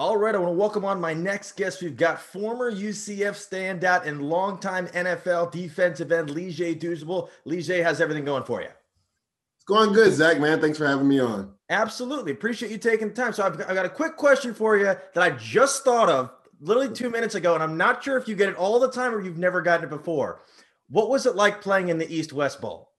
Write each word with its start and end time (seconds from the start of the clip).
All 0.00 0.16
right, 0.16 0.34
I 0.34 0.38
want 0.38 0.54
to 0.54 0.58
welcome 0.58 0.86
on 0.86 0.98
my 0.98 1.12
next 1.12 1.58
guest. 1.58 1.82
We've 1.82 1.94
got 1.94 2.22
former 2.22 2.72
UCF 2.72 3.32
standout 3.32 4.06
and 4.06 4.22
longtime 4.22 4.86
NFL 4.86 5.52
defensive 5.52 6.10
end 6.10 6.30
Leger 6.30 6.72
Douzable. 6.72 7.28
Leger, 7.44 7.84
how's 7.84 8.00
everything 8.00 8.24
going 8.24 8.44
for 8.44 8.62
you? 8.62 8.68
It's 8.68 9.64
going 9.66 9.92
good, 9.92 10.10
Zach, 10.14 10.40
man. 10.40 10.58
Thanks 10.58 10.78
for 10.78 10.86
having 10.86 11.06
me 11.06 11.20
on. 11.20 11.52
Absolutely. 11.68 12.32
Appreciate 12.32 12.72
you 12.72 12.78
taking 12.78 13.08
the 13.08 13.14
time. 13.14 13.34
So 13.34 13.44
I've, 13.44 13.60
I've 13.60 13.74
got 13.74 13.84
a 13.84 13.90
quick 13.90 14.16
question 14.16 14.54
for 14.54 14.78
you 14.78 14.84
that 14.86 15.18
I 15.18 15.32
just 15.32 15.84
thought 15.84 16.08
of 16.08 16.30
literally 16.62 16.94
two 16.94 17.10
minutes 17.10 17.34
ago, 17.34 17.52
and 17.52 17.62
I'm 17.62 17.76
not 17.76 18.02
sure 18.02 18.16
if 18.16 18.26
you 18.26 18.34
get 18.36 18.48
it 18.48 18.56
all 18.56 18.80
the 18.80 18.90
time 18.90 19.14
or 19.14 19.20
you've 19.20 19.36
never 19.36 19.60
gotten 19.60 19.84
it 19.84 19.90
before. 19.90 20.40
What 20.88 21.10
was 21.10 21.26
it 21.26 21.36
like 21.36 21.60
playing 21.60 21.90
in 21.90 21.98
the 21.98 22.10
East 22.10 22.32
West 22.32 22.62
Bowl? 22.62 22.92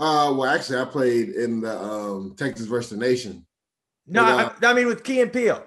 Uh, 0.00 0.34
well, 0.36 0.46
actually, 0.46 0.80
I 0.80 0.84
played 0.86 1.28
in 1.28 1.60
the 1.60 1.80
um, 1.80 2.34
Texas 2.36 2.66
versus 2.66 2.90
the 2.90 2.96
Nation. 2.96 3.46
No, 4.08 4.24
uh, 4.24 4.52
I, 4.60 4.66
I 4.66 4.74
mean 4.74 4.88
with 4.88 5.04
Key 5.04 5.20
and 5.20 5.32
Peele. 5.32 5.62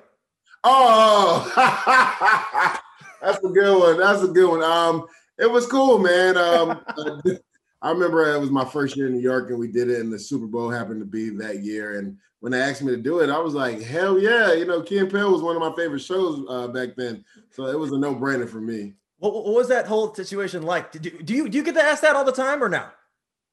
Oh, 0.63 1.51
that's 3.21 3.43
a 3.43 3.49
good 3.49 3.79
one. 3.79 3.97
That's 3.97 4.23
a 4.23 4.27
good 4.27 4.49
one. 4.49 4.63
Um, 4.63 5.05
it 5.37 5.49
was 5.49 5.65
cool, 5.67 5.99
man. 5.99 6.37
Um, 6.37 6.81
I 7.81 7.91
remember 7.91 8.33
it 8.33 8.39
was 8.39 8.51
my 8.51 8.65
first 8.65 8.97
year 8.97 9.07
in 9.07 9.13
New 9.13 9.21
York, 9.21 9.49
and 9.49 9.59
we 9.59 9.71
did 9.71 9.89
it, 9.89 10.01
and 10.01 10.11
the 10.11 10.19
Super 10.19 10.47
Bowl 10.47 10.69
happened 10.69 10.99
to 10.99 11.05
be 11.05 11.29
that 11.37 11.63
year. 11.63 11.97
And 11.97 12.17
when 12.41 12.51
they 12.51 12.61
asked 12.61 12.81
me 12.81 12.91
to 12.91 13.01
do 13.01 13.19
it, 13.19 13.29
I 13.29 13.39
was 13.39 13.53
like, 13.53 13.81
"Hell 13.81 14.19
yeah!" 14.19 14.53
You 14.53 14.65
know, 14.65 14.81
Key 14.81 14.97
and 14.97 15.09
Peele 15.09 15.31
was 15.31 15.41
one 15.41 15.55
of 15.55 15.61
my 15.61 15.73
favorite 15.81 16.01
shows 16.01 16.45
uh, 16.49 16.67
back 16.67 16.89
then, 16.97 17.23
so 17.51 17.67
it 17.67 17.79
was 17.79 17.91
a 17.91 17.97
no 17.97 18.13
brainer 18.13 18.49
for 18.49 18.59
me. 18.59 18.95
What, 19.19 19.33
what, 19.33 19.45
was 19.53 19.69
that 19.69 19.87
whole 19.87 20.13
situation 20.13 20.63
like? 20.63 20.91
Did 20.91 21.05
you, 21.05 21.23
do 21.23 21.33
you 21.33 21.49
do 21.49 21.57
you 21.57 21.63
get 21.63 21.75
to 21.75 21.83
ask 21.83 22.01
that 22.01 22.15
all 22.15 22.25
the 22.25 22.31
time 22.33 22.61
or 22.61 22.69
no? 22.69 22.85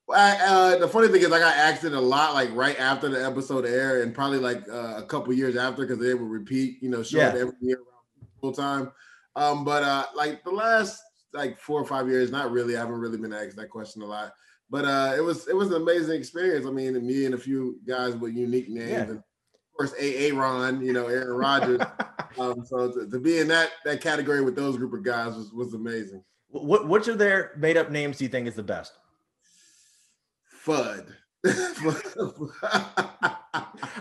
I, 0.08 0.38
uh, 0.40 0.78
the 0.78 0.88
funny 0.88 1.08
thing 1.08 1.22
is, 1.22 1.32
I 1.32 1.40
got 1.40 1.56
asked 1.56 1.84
it 1.84 1.92
a 1.92 2.00
lot, 2.00 2.34
like 2.34 2.54
right 2.54 2.78
after 2.78 3.08
the 3.08 3.24
episode 3.24 3.66
aired, 3.66 4.02
and 4.02 4.14
probably 4.14 4.38
like 4.38 4.68
uh, 4.68 4.94
a 4.96 5.02
couple 5.02 5.32
years 5.32 5.56
after, 5.56 5.82
because 5.84 5.98
they 5.98 6.14
would 6.14 6.30
repeat, 6.30 6.80
you 6.80 6.88
know, 6.88 7.02
show 7.02 7.18
yeah. 7.18 7.28
every 7.28 7.54
year 7.60 7.78
around 7.78 8.28
full 8.40 8.52
time. 8.52 8.92
Um, 9.34 9.64
but 9.64 9.82
uh, 9.82 10.06
like 10.14 10.44
the 10.44 10.50
last 10.50 11.02
like 11.32 11.58
four 11.58 11.80
or 11.80 11.84
five 11.84 12.08
years, 12.08 12.30
not 12.30 12.50
really. 12.50 12.76
I 12.76 12.80
haven't 12.80 13.00
really 13.00 13.18
been 13.18 13.32
asked 13.32 13.56
that 13.56 13.70
question 13.70 14.02
a 14.02 14.06
lot. 14.06 14.32
But 14.70 14.84
uh, 14.84 15.14
it 15.16 15.20
was 15.20 15.46
it 15.48 15.54
was 15.54 15.68
an 15.68 15.82
amazing 15.82 16.18
experience. 16.18 16.66
I 16.66 16.70
mean, 16.70 17.06
me 17.06 17.24
and 17.24 17.34
a 17.34 17.38
few 17.38 17.78
guys 17.86 18.16
with 18.16 18.34
unique 18.34 18.68
names, 18.68 18.90
yeah. 18.90 19.02
and 19.02 19.10
of 19.18 19.22
course, 19.76 19.94
A. 20.00 20.32
Ron, 20.32 20.84
you 20.84 20.92
know, 20.92 21.06
Aaron 21.06 21.36
Rodgers. 21.36 21.80
um, 22.38 22.64
so 22.64 22.92
to, 22.92 23.08
to, 23.08 23.18
be 23.20 23.38
in 23.38 23.48
that 23.48 23.70
that 23.84 24.00
category 24.00 24.42
with 24.42 24.56
those 24.56 24.76
group 24.76 24.92
of 24.92 25.04
guys 25.04 25.36
was 25.36 25.52
was 25.52 25.74
amazing. 25.74 26.24
What 26.48 26.88
which 26.88 27.06
of 27.06 27.18
their 27.18 27.52
made 27.56 27.76
up 27.76 27.90
names 27.90 28.18
do 28.18 28.24
you 28.24 28.30
think 28.30 28.48
is 28.48 28.54
the 28.54 28.62
best? 28.62 28.92
Fudd. 30.66 31.06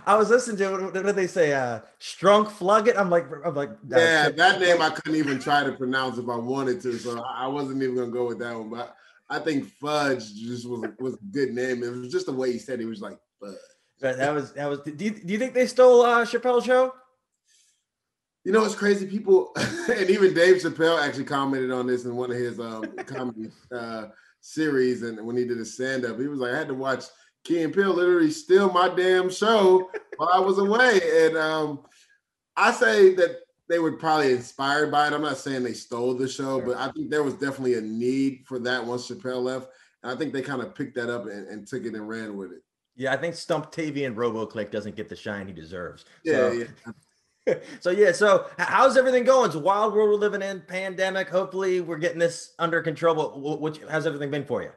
I 0.08 0.16
was 0.16 0.30
listening 0.30 0.58
to 0.58 0.72
what 0.72 0.94
did 0.94 1.16
they 1.16 1.28
say? 1.28 1.54
Uh 1.54 1.82
Strunk 2.00 2.48
Fluggett. 2.48 2.98
I'm 2.98 3.10
like, 3.10 3.28
I'm 3.46 3.54
like, 3.54 3.70
yeah, 3.88 4.30
that 4.30 4.60
name 4.60 4.82
I 4.82 4.90
couldn't 4.90 5.16
even 5.18 5.40
try 5.40 5.64
to 5.64 5.74
pronounce 5.74 6.18
if 6.18 6.28
I 6.28 6.36
wanted 6.38 6.82
to, 6.82 6.98
so 6.98 7.24
I 7.24 7.48
wasn't 7.48 7.84
even 7.84 7.96
gonna 7.96 8.12
go 8.12 8.26
with 8.28 8.40
that 8.40 8.58
one. 8.58 8.70
But 8.70 8.96
I 9.30 9.40
think 9.40 9.68
Fudge 9.80 10.34
just 10.34 10.68
was 10.68 10.90
was 11.00 11.14
a 11.16 11.26
good 11.32 11.54
name. 11.54 11.84
It 11.84 11.92
was 11.92 12.12
just 12.12 12.26
the 12.26 12.34
way 12.34 12.52
he 12.52 12.58
said 12.58 12.80
it, 12.80 12.84
he 12.84 12.86
was 12.90 13.02
like 13.02 13.20
Fudge. 13.40 13.56
But 14.00 14.18
that 14.18 14.34
was 14.34 14.54
that 14.54 14.70
was. 14.70 14.80
Do 14.80 14.92
you, 14.92 15.12
do 15.12 15.34
you 15.34 15.40
think 15.40 15.54
they 15.54 15.68
stole 15.68 16.02
uh, 16.02 16.26
Chappelle's 16.26 16.66
show? 16.66 16.94
You 18.44 18.52
know, 18.52 18.64
it's 18.64 18.76
crazy. 18.76 19.08
People, 19.08 19.52
and 19.58 20.10
even 20.10 20.34
Dave 20.34 20.58
Chappelle 20.58 21.02
actually 21.02 21.24
commented 21.24 21.72
on 21.72 21.88
this 21.88 22.06
in 22.06 22.16
one 22.16 22.32
of 22.32 22.38
his 22.38 22.60
um, 22.60 22.86
comedy 23.08 23.50
uh, 23.72 24.08
series, 24.46 25.04
and 25.04 25.26
when 25.26 25.36
he 25.36 25.46
did 25.46 25.60
a 25.60 25.66
stand 25.66 26.06
up, 26.06 26.20
he 26.20 26.28
was 26.28 26.40
like, 26.40 26.54
"I 26.54 26.58
had 26.58 26.68
to 26.68 26.74
watch 26.74 27.06
Key 27.44 27.64
and 27.64 27.74
Peele 27.74 27.94
literally 27.94 28.32
steal 28.32 28.72
my 28.72 28.90
damn 28.90 29.30
show 29.30 29.90
while 30.18 30.30
I 30.34 30.40
was 30.40 30.58
away." 30.58 31.00
And 31.26 31.38
um, 31.38 31.84
I 32.56 32.72
say 32.72 33.16
that 33.16 33.38
they 33.68 33.80
were 33.80 33.94
probably 33.94 34.32
inspired 34.32 34.92
by 34.92 35.08
it. 35.08 35.14
I'm 35.14 35.24
not 35.24 35.38
saying 35.38 35.64
they 35.64 35.74
stole 35.74 36.14
the 36.14 36.28
show, 36.28 36.62
but 36.62 36.78
I 36.78 36.92
think 36.92 37.10
there 37.10 37.24
was 37.24 37.34
definitely 37.34 37.76
a 37.76 37.82
need 37.82 38.44
for 38.46 38.60
that 38.60 38.86
once 38.86 39.10
Chappelle 39.10 39.42
left, 39.42 39.70
and 40.04 40.12
I 40.12 40.16
think 40.16 40.34
they 40.34 40.42
kind 40.42 40.62
of 40.62 40.76
picked 40.76 40.96
that 40.96 41.10
up 41.10 41.26
and, 41.26 41.48
and 41.48 41.68
took 41.68 41.84
it 41.84 41.96
and 41.96 42.08
ran 42.08 42.38
with 42.38 42.52
it. 42.52 42.62
Yeah, 42.96 43.14
I 43.14 43.18
think 43.18 43.36
Stumptavian 43.36 44.16
RoboClick 44.16 44.72
doesn't 44.72 44.96
get 44.96 45.10
the 45.10 45.16
shine 45.16 45.48
he 45.48 45.54
deserves. 45.54 46.06
Yeah, 46.24 46.34
so, 46.34 46.52
yeah. 46.52 46.66
so 47.80 47.92
yeah, 47.92 48.12
so 48.12 48.48
how's 48.58 48.98
everything 48.98 49.24
going? 49.24 49.48
It's 49.48 49.56
a 49.56 49.60
wild 49.60 49.94
world 49.94 50.10
we're 50.10 50.16
living 50.16 50.42
in, 50.42 50.62
pandemic. 50.62 51.30
Hopefully, 51.30 51.82
we're 51.82 51.98
getting 51.98 52.20
this 52.20 52.54
under 52.60 52.82
control. 52.82 53.16
But 53.16 53.40
what, 53.40 53.62
what 53.62 53.80
how's 53.90 54.08
everything 54.08 54.32
been 54.32 54.46
for 54.46 54.64
you? 54.64 54.72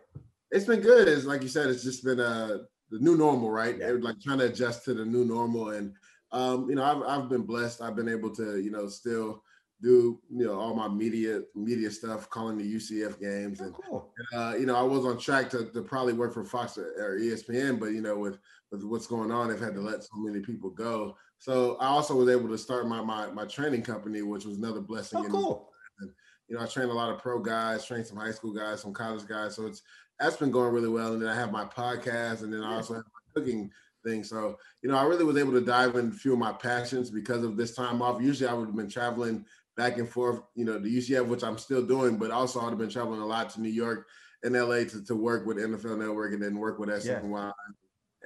It's 0.51 0.67
been 0.67 0.81
good. 0.81 1.09
It's 1.09 1.25
like 1.25 1.43
you 1.43 1.49
said, 1.49 1.69
it's 1.69 1.85
just 1.85 2.05
been 2.05 2.21
uh 2.21 2.59
the 2.91 2.99
new 2.99 3.17
normal, 3.17 3.51
right? 3.51 3.77
Yeah. 3.79 3.97
Like 4.01 4.21
trying 4.21 4.39
to 4.39 4.47
adjust 4.47 4.85
to 4.85 4.95
the 4.95 5.05
new 5.05 5.25
normal, 5.25 5.71
and 5.71 5.93
um, 6.33 6.69
you 6.69 6.77
know, 6.77 6.85
I've 6.85 7.03
I've 7.03 7.29
been 7.29 7.43
blessed. 7.43 7.81
I've 7.81 7.97
been 7.97 8.09
able 8.09 8.35
to, 8.37 8.61
you 8.61 8.71
know, 8.71 8.89
still 8.89 9.43
do 9.81 10.21
you 10.29 10.45
know 10.45 10.59
all 10.59 10.75
my 10.75 10.89
media 10.89 11.43
media 11.55 11.91
stuff, 11.91 12.29
calling 12.31 12.59
the 12.59 12.75
UCF 12.75 13.21
games, 13.21 13.61
oh, 13.61 13.65
and 13.65 13.75
cool. 13.75 14.13
uh, 14.35 14.55
you 14.59 14.67
know 14.67 14.77
I 14.77 14.83
was 14.83 15.05
on 15.05 15.19
track 15.19 15.51
to, 15.51 15.67
to 15.67 15.83
probably 15.83 16.15
work 16.15 16.35
for 16.35 16.45
Fox 16.45 16.77
or, 16.77 16.93
or 16.99 17.19
ESPN, 17.19 17.79
but 17.79 17.93
you 17.93 18.01
know 18.01 18.17
with 18.19 18.39
with 18.73 18.83
what's 18.85 19.07
going 19.07 19.31
on, 19.31 19.49
they've 19.49 19.61
had 19.61 19.75
to 19.75 19.81
let 19.81 20.03
so 20.03 20.17
many 20.17 20.41
people 20.41 20.71
go. 20.71 21.17
So 21.39 21.77
I 21.77 21.87
also 21.87 22.15
was 22.15 22.29
able 22.29 22.49
to 22.49 22.59
start 22.59 22.89
my 22.89 23.01
my, 23.01 23.31
my 23.31 23.45
training 23.45 23.83
company, 23.83 24.23
which 24.23 24.45
was 24.45 24.59
another 24.59 24.81
blessing. 24.81 25.21
Oh, 25.21 25.29
cool. 25.29 25.71
And, 26.01 26.11
you 26.49 26.57
know, 26.57 26.63
I 26.63 26.67
train 26.67 26.89
a 26.89 26.93
lot 26.93 27.11
of 27.11 27.21
pro 27.21 27.39
guys, 27.39 27.85
train 27.85 28.05
some 28.05 28.19
high 28.19 28.33
school 28.33 28.53
guys, 28.53 28.83
some 28.83 28.93
college 28.93 29.27
guys. 29.27 29.55
So 29.55 29.67
it's 29.67 29.83
that's 30.19 30.37
been 30.37 30.51
going 30.51 30.73
really 30.73 30.89
well. 30.89 31.13
And 31.13 31.23
then 31.23 31.29
I 31.29 31.35
have 31.35 31.53
my 31.53 31.65
podcast, 31.65 32.43
and 32.43 32.53
then 32.53 32.63
I 32.63 32.75
also 32.75 32.95
have 32.95 33.05
my 33.05 33.41
cooking 33.41 33.71
thing. 34.05 34.25
So 34.25 34.59
you 34.83 34.91
know, 34.91 34.97
I 34.97 35.05
really 35.05 35.25
was 35.25 35.37
able 35.37 35.53
to 35.53 35.61
dive 35.61 35.97
in 35.97 36.09
a 36.09 36.13
few 36.13 36.33
of 36.33 36.39
my 36.39 36.53
passions 36.53 37.11
because 37.11 37.45
of 37.45 37.57
this 37.57 37.75
time 37.75 38.03
off. 38.03 38.21
Usually, 38.21 38.49
I 38.49 38.55
would 38.55 38.67
have 38.67 38.77
been 38.77 38.91
traveling 38.91 39.45
back 39.79 39.97
and 39.97 40.09
forth, 40.09 40.41
you 40.57 40.65
know, 40.65 40.77
the 40.79 40.95
UCF, 40.95 41.27
which 41.27 41.45
I'm 41.45 41.57
still 41.57 41.87
doing, 41.87 42.19
but 42.19 42.33
also 42.33 42.61
I'd 42.61 42.71
have 42.71 42.79
been 42.79 42.91
traveling 42.91 43.21
a 43.21 43.27
lot 43.27 43.49
to 43.51 43.61
New 43.61 43.71
York 43.71 44.09
and 44.43 44.55
LA 44.55 44.79
to, 44.79 45.05
to 45.05 45.15
work 45.15 45.47
with 45.47 45.57
NFL 45.57 45.99
Network 45.99 46.33
and 46.33 46.43
then 46.43 46.59
work 46.59 46.81
with 46.81 46.89
SNY. 46.89 47.05
Yeah. 47.31 47.51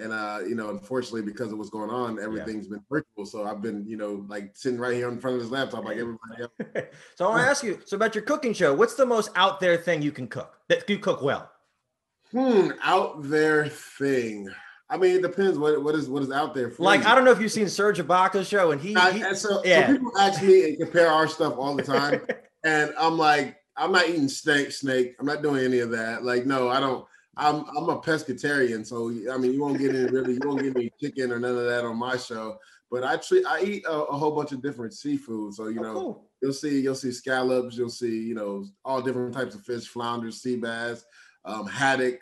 And 0.02 0.12
uh, 0.12 0.40
you 0.46 0.54
know, 0.54 0.70
unfortunately, 0.70 1.22
because 1.22 1.52
of 1.52 1.58
what's 1.58 1.70
going 1.70 1.90
on, 1.90 2.18
everything's 2.20 2.66
yeah. 2.66 2.72
been 2.76 2.84
virtual. 2.90 3.24
So 3.24 3.44
I've 3.44 3.62
been, 3.62 3.86
you 3.86 3.96
know, 3.96 4.24
like 4.28 4.50
sitting 4.54 4.78
right 4.78 4.94
here 4.94 5.08
in 5.08 5.18
front 5.18 5.36
of 5.36 5.42
this 5.42 5.50
laptop, 5.50 5.84
like 5.84 5.98
everybody 5.98 6.42
else. 6.42 6.86
so 7.14 7.26
I 7.26 7.28
want 7.28 7.42
to 7.42 7.48
ask 7.48 7.62
you, 7.62 7.80
so 7.84 7.96
about 7.96 8.14
your 8.14 8.24
cooking 8.24 8.52
show, 8.52 8.74
what's 8.74 8.94
the 8.94 9.06
most 9.06 9.30
out 9.36 9.60
there 9.60 9.76
thing 9.76 10.02
you 10.02 10.12
can 10.12 10.26
cook 10.26 10.58
that 10.68 10.88
you 10.90 10.98
cook 10.98 11.22
well? 11.22 11.50
Hmm, 12.32 12.70
out 12.82 13.22
there 13.22 13.68
thing. 13.68 14.50
I 14.88 14.96
mean, 14.96 15.16
it 15.16 15.22
depends 15.22 15.58
what 15.58 15.82
what 15.82 15.94
is 15.94 16.08
what 16.08 16.22
is 16.22 16.30
out 16.30 16.54
there 16.54 16.70
for. 16.70 16.82
Like, 16.82 17.02
you. 17.02 17.06
I 17.06 17.14
don't 17.14 17.24
know 17.24 17.30
if 17.30 17.40
you've 17.40 17.52
seen 17.52 17.68
Serge 17.68 17.98
Ibaka's 17.98 18.48
show, 18.48 18.72
and 18.72 18.80
he, 18.80 18.96
I, 18.96 19.12
he 19.12 19.34
so, 19.34 19.62
yeah. 19.64 19.86
so 19.86 19.92
people 19.94 20.18
ask 20.18 20.42
me 20.42 20.64
and 20.64 20.78
compare 20.78 21.10
our 21.10 21.28
stuff 21.28 21.54
all 21.56 21.74
the 21.74 21.82
time, 21.82 22.20
and 22.64 22.92
I'm 22.98 23.16
like, 23.16 23.56
I'm 23.76 23.92
not 23.92 24.08
eating 24.08 24.28
snake, 24.28 24.72
snake. 24.72 25.14
I'm 25.18 25.26
not 25.26 25.42
doing 25.42 25.64
any 25.64 25.78
of 25.78 25.90
that. 25.90 26.24
Like, 26.24 26.44
no, 26.44 26.68
I 26.68 26.80
don't. 26.80 27.06
I'm 27.36 27.64
I'm 27.76 27.88
a 27.88 28.00
pescatarian, 28.00 28.86
so 28.86 29.08
I 29.32 29.38
mean, 29.38 29.52
you 29.52 29.60
won't 29.60 29.78
get 29.78 29.94
any 29.94 30.04
really, 30.10 30.34
you 30.34 30.40
won't 30.44 30.62
get 30.62 30.76
any 30.76 30.92
chicken 31.00 31.32
or 31.32 31.38
none 31.38 31.56
of 31.56 31.64
that 31.64 31.84
on 31.84 31.96
my 31.96 32.16
show. 32.16 32.58
But 32.90 33.04
I 33.04 33.16
treat, 33.16 33.46
I 33.46 33.62
eat 33.62 33.84
a, 33.86 33.92
a 33.92 34.18
whole 34.18 34.32
bunch 34.32 34.52
of 34.52 34.60
different 34.60 34.92
seafood. 34.92 35.54
So 35.54 35.68
you 35.68 35.80
oh, 35.80 35.82
know, 35.82 35.94
cool. 35.94 36.30
you'll 36.42 36.52
see, 36.52 36.78
you'll 36.78 36.94
see 36.94 37.10
scallops, 37.10 37.74
you'll 37.76 37.88
see, 37.88 38.22
you 38.22 38.34
know, 38.34 38.66
all 38.84 39.00
different 39.00 39.32
types 39.32 39.54
of 39.54 39.62
fish, 39.62 39.88
flounders, 39.88 40.42
sea 40.42 40.56
bass, 40.56 41.02
um, 41.46 41.66
haddock. 41.66 42.20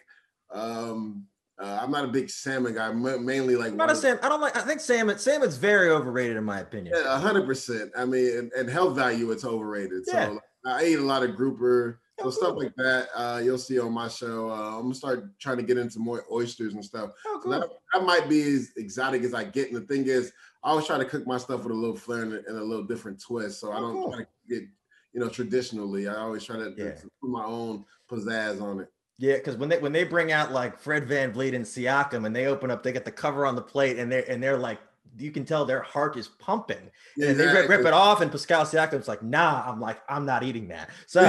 Um, 0.53 1.27
uh, 1.61 1.81
I'm 1.83 1.91
not 1.91 2.05
a 2.05 2.09
big 2.09 2.31
salmon 2.31 2.75
guy. 2.75 2.91
mainly 2.93 3.57
like 3.57 3.73
I'm 3.73 3.77
not 3.77 3.91
a 3.91 3.97
salmon. 3.97 4.21
I 4.23 4.29
don't 4.29 4.41
like. 4.41 4.57
I 4.57 4.61
think 4.61 4.81
salmon. 4.81 5.19
Salmon's 5.19 5.57
very 5.57 5.91
overrated 5.91 6.37
in 6.37 6.45
my 6.45 6.61
opinion. 6.61 6.95
Yeah, 6.97 7.19
hundred 7.19 7.47
percent. 7.47 7.91
I 7.97 8.05
mean, 8.05 8.39
and, 8.39 8.53
and, 8.53 8.71
health 8.71 8.97
value, 8.97 9.31
it's 9.31 9.45
overrated. 9.45 10.05
Yeah. 10.07 10.27
So 10.27 10.41
I 10.65 10.85
eat 10.87 10.99
a 10.99 11.03
lot 11.03 11.23
of 11.23 11.37
grouper, 11.37 12.01
so 12.23 12.31
stuff 12.31 12.57
like 12.57 12.75
that. 12.77 13.09
Uh, 13.15 13.41
you'll 13.43 13.59
see 13.59 13.79
on 13.79 13.93
my 13.93 14.09
show. 14.09 14.51
Uh, 14.51 14.77
I'm 14.77 14.83
gonna 14.83 14.95
start 14.95 15.39
trying 15.39 15.57
to 15.59 15.63
get 15.63 15.79
into 15.79 15.99
more 15.99 16.25
oysters 16.31 16.75
and 16.75 16.85
stuff. 16.85 17.11
Oh, 17.27 17.41
cool. 17.43 17.53
So 17.53 17.61
that, 17.61 17.69
that, 17.95 18.05
might 18.05 18.29
be 18.29 18.43
as 18.43 18.73
exotic 18.77 19.23
as 19.23 19.35
I 19.35 19.45
get. 19.45 19.69
And 19.69 19.77
the 19.77 19.87
thing 19.87 20.07
is, 20.07 20.33
I 20.63 20.71
always 20.71 20.87
try 20.87 20.99
to 20.99 21.05
cook 21.05 21.27
my 21.27 21.39
stuff 21.39 21.63
with 21.63 21.73
a 21.73 21.77
little 21.77 21.97
flair 21.97 22.23
and, 22.23 22.35
and 22.35 22.59
a 22.59 22.63
little 22.63 22.85
different 22.85 23.21
twist. 23.21 23.61
So 23.61 23.69
oh, 23.69 23.73
I 23.73 23.81
don't 23.81 23.93
cool. 23.93 24.13
try 24.13 24.19
to 24.21 24.27
get, 24.49 24.69
you 25.13 25.21
know, 25.21 25.29
traditionally. 25.29 26.09
I 26.09 26.17
always 26.17 26.45
try 26.45 26.57
to, 26.57 26.75
yeah. 26.77 26.93
to 26.93 27.11
put 27.21 27.31
my 27.31 27.45
own 27.45 27.85
pizzazz 28.11 28.61
on 28.61 28.81
it. 28.81 28.93
Yeah, 29.19 29.35
because 29.35 29.57
when 29.57 29.69
they 29.69 29.79
when 29.79 29.93
they 29.93 30.05
bring 30.05 30.33
out 30.33 30.51
like 30.51 30.79
Fred 30.79 31.07
VanVleet 31.07 31.55
and 31.55 31.65
Siakam 31.65 32.25
and 32.25 32.35
they 32.35 32.47
open 32.47 32.71
up, 32.71 32.83
they 32.83 32.93
get 32.93 33.05
the 33.05 33.13
cover 33.13 33.45
on 33.45 33.55
the 33.55 33.61
plate 33.61 33.99
and 33.99 34.11
they're 34.11 34.25
and 34.31 34.43
they're 34.43 34.57
like 34.57 34.79
you 35.19 35.31
can 35.31 35.45
tell 35.45 35.65
their 35.65 35.83
heart 35.83 36.17
is 36.17 36.29
pumping. 36.29 36.91
Yeah, 37.17 37.31
and 37.31 37.41
they 37.41 37.47
rip, 37.47 37.69
rip, 37.69 37.87
it 37.87 37.93
off, 37.93 38.21
and 38.21 38.31
Pascal 38.31 38.65
Siakam's 38.65 39.09
like, 39.09 39.23
nah, 39.23 39.65
I'm 39.67 39.81
like, 39.81 40.01
I'm 40.09 40.25
not 40.25 40.43
eating 40.43 40.69
that. 40.69 40.91
So 41.07 41.21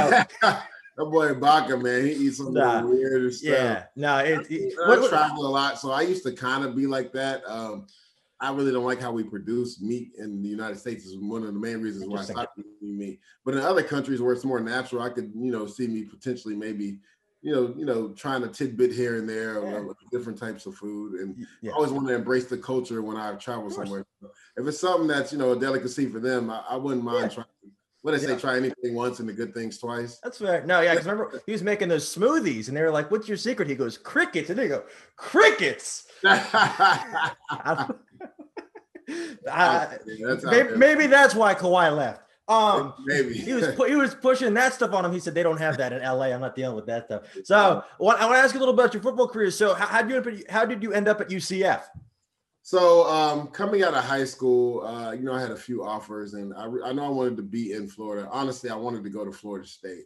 that 0.97 1.05
boy 1.05 1.33
Ibaka, 1.33 1.81
man, 1.81 2.05
he 2.05 2.11
eats 2.13 2.37
some 2.37 2.53
nah, 2.53 2.85
weird 2.85 3.33
stuff. 3.33 3.51
Yeah, 3.51 3.83
no, 3.95 4.17
it, 4.17 4.49
it, 4.49 4.73
I, 4.85 4.89
what, 4.89 5.09
travel 5.09 5.45
a 5.45 5.49
lot, 5.49 5.79
so 5.79 5.91
I 5.91 6.01
used 6.01 6.23
to 6.23 6.33
kind 6.33 6.63
of 6.63 6.75
be 6.75 6.87
like 6.87 7.11
that. 7.13 7.43
Um, 7.47 7.87
I 8.39 8.51
really 8.51 8.71
don't 8.71 8.85
like 8.85 8.99
how 8.99 9.11
we 9.11 9.23
produce 9.23 9.81
meat 9.81 10.13
in 10.17 10.41
the 10.41 10.49
United 10.49 10.79
States. 10.79 11.05
Is 11.05 11.15
one 11.17 11.43
of 11.43 11.53
the 11.53 11.59
main 11.59 11.79
reasons 11.79 12.07
why 12.07 12.21
I 12.21 12.23
stopped 12.23 12.59
eating 12.59 12.97
meat. 12.97 13.19
But 13.45 13.53
in 13.53 13.61
other 13.61 13.83
countries 13.83 14.21
where 14.21 14.33
it's 14.33 14.43
more 14.43 14.59
natural, 14.59 15.03
I 15.03 15.09
could, 15.09 15.31
you 15.35 15.51
know, 15.51 15.67
see 15.67 15.87
me 15.87 16.03
potentially 16.03 16.55
maybe 16.55 16.97
you 17.41 17.51
know, 17.51 17.73
you 17.75 17.85
know, 17.85 18.09
trying 18.09 18.43
a 18.43 18.47
tidbit 18.47 18.93
here 18.93 19.17
and 19.17 19.27
there 19.27 19.63
yeah. 19.63 19.77
of 19.77 19.95
different 20.11 20.37
types 20.37 20.65
of 20.67 20.75
food, 20.75 21.19
and 21.19 21.35
yeah. 21.61 21.71
I 21.71 21.73
always 21.73 21.91
want 21.91 22.07
to 22.07 22.13
embrace 22.13 22.45
the 22.45 22.57
culture 22.57 23.01
when 23.01 23.17
I 23.17 23.33
travel 23.35 23.71
somewhere. 23.71 24.05
If 24.55 24.67
it's 24.67 24.79
something 24.79 25.07
that's 25.07 25.31
you 25.31 25.39
know 25.39 25.51
a 25.51 25.59
delicacy 25.59 26.07
for 26.07 26.19
them, 26.19 26.51
I, 26.51 26.63
I 26.69 26.75
wouldn't 26.75 27.03
mind 27.03 27.23
yeah. 27.23 27.27
trying. 27.29 27.47
What 28.01 28.13
did 28.13 28.21
they 28.21 28.27
say, 28.27 28.39
try 28.39 28.57
anything 28.57 28.95
once 28.95 29.19
and 29.19 29.29
the 29.29 29.33
good 29.33 29.53
things 29.53 29.77
twice. 29.77 30.19
That's 30.23 30.39
fair. 30.39 30.65
No, 30.65 30.81
yeah, 30.81 30.93
because 30.93 31.05
remember 31.07 31.41
he 31.45 31.51
was 31.51 31.61
making 31.61 31.87
those 31.87 32.13
smoothies, 32.13 32.67
and 32.67 32.75
they 32.75 32.81
were 32.81 32.91
like, 32.91 33.11
"What's 33.11 33.27
your 33.27 33.37
secret?" 33.37 33.69
He 33.69 33.75
goes, 33.75 33.97
"Crickets," 33.97 34.49
and 34.49 34.57
they 34.57 34.67
go, 34.67 34.83
"Crickets." 35.15 36.07
I, 39.49 39.97
maybe, 40.43 40.75
maybe, 40.75 41.07
that's 41.07 41.35
why 41.35 41.53
Kawhi 41.53 41.95
left. 41.95 42.21
Um, 42.47 42.93
maybe 43.05 43.33
he 43.33 43.53
was 43.53 43.75
he 43.87 43.95
was 43.95 44.13
pushing 44.15 44.53
that 44.55 44.73
stuff 44.73 44.93
on 44.93 45.05
him. 45.05 45.13
He 45.13 45.19
said 45.19 45.33
they 45.33 45.43
don't 45.43 45.59
have 45.59 45.77
that 45.77 45.93
in 45.93 46.01
LA. 46.01 46.25
I'm 46.25 46.41
not 46.41 46.55
dealing 46.55 46.75
with 46.75 46.85
that 46.87 47.05
stuff. 47.05 47.23
So 47.43 47.83
I 47.99 48.03
want 48.03 48.19
to 48.19 48.25
ask 48.25 48.53
you 48.53 48.59
a 48.59 48.61
little 48.61 48.73
about 48.73 48.93
your 48.93 49.01
football 49.01 49.27
career. 49.27 49.51
So 49.51 49.73
how, 49.73 49.85
how 49.85 50.01
did 50.01 50.25
you 50.25 50.43
how 50.49 50.65
did 50.65 50.83
you 50.83 50.91
end 50.91 51.07
up 51.07 51.21
at 51.21 51.29
UCF? 51.29 51.83
So 52.63 53.07
um, 53.07 53.47
coming 53.47 53.83
out 53.83 53.95
of 53.95 54.03
high 54.03 54.23
school, 54.23 54.85
uh, 54.85 55.13
you 55.13 55.23
know, 55.23 55.33
I 55.33 55.41
had 55.41 55.51
a 55.51 55.57
few 55.57 55.83
offers, 55.83 56.35
and 56.35 56.53
I, 56.53 56.65
I 56.85 56.93
know 56.93 57.05
I 57.05 57.09
wanted 57.09 57.37
to 57.37 57.43
be 57.43 57.73
in 57.73 57.87
Florida. 57.87 58.29
Honestly, 58.31 58.69
I 58.69 58.75
wanted 58.75 59.03
to 59.03 59.09
go 59.09 59.25
to 59.25 59.31
Florida 59.31 59.67
State, 59.67 60.05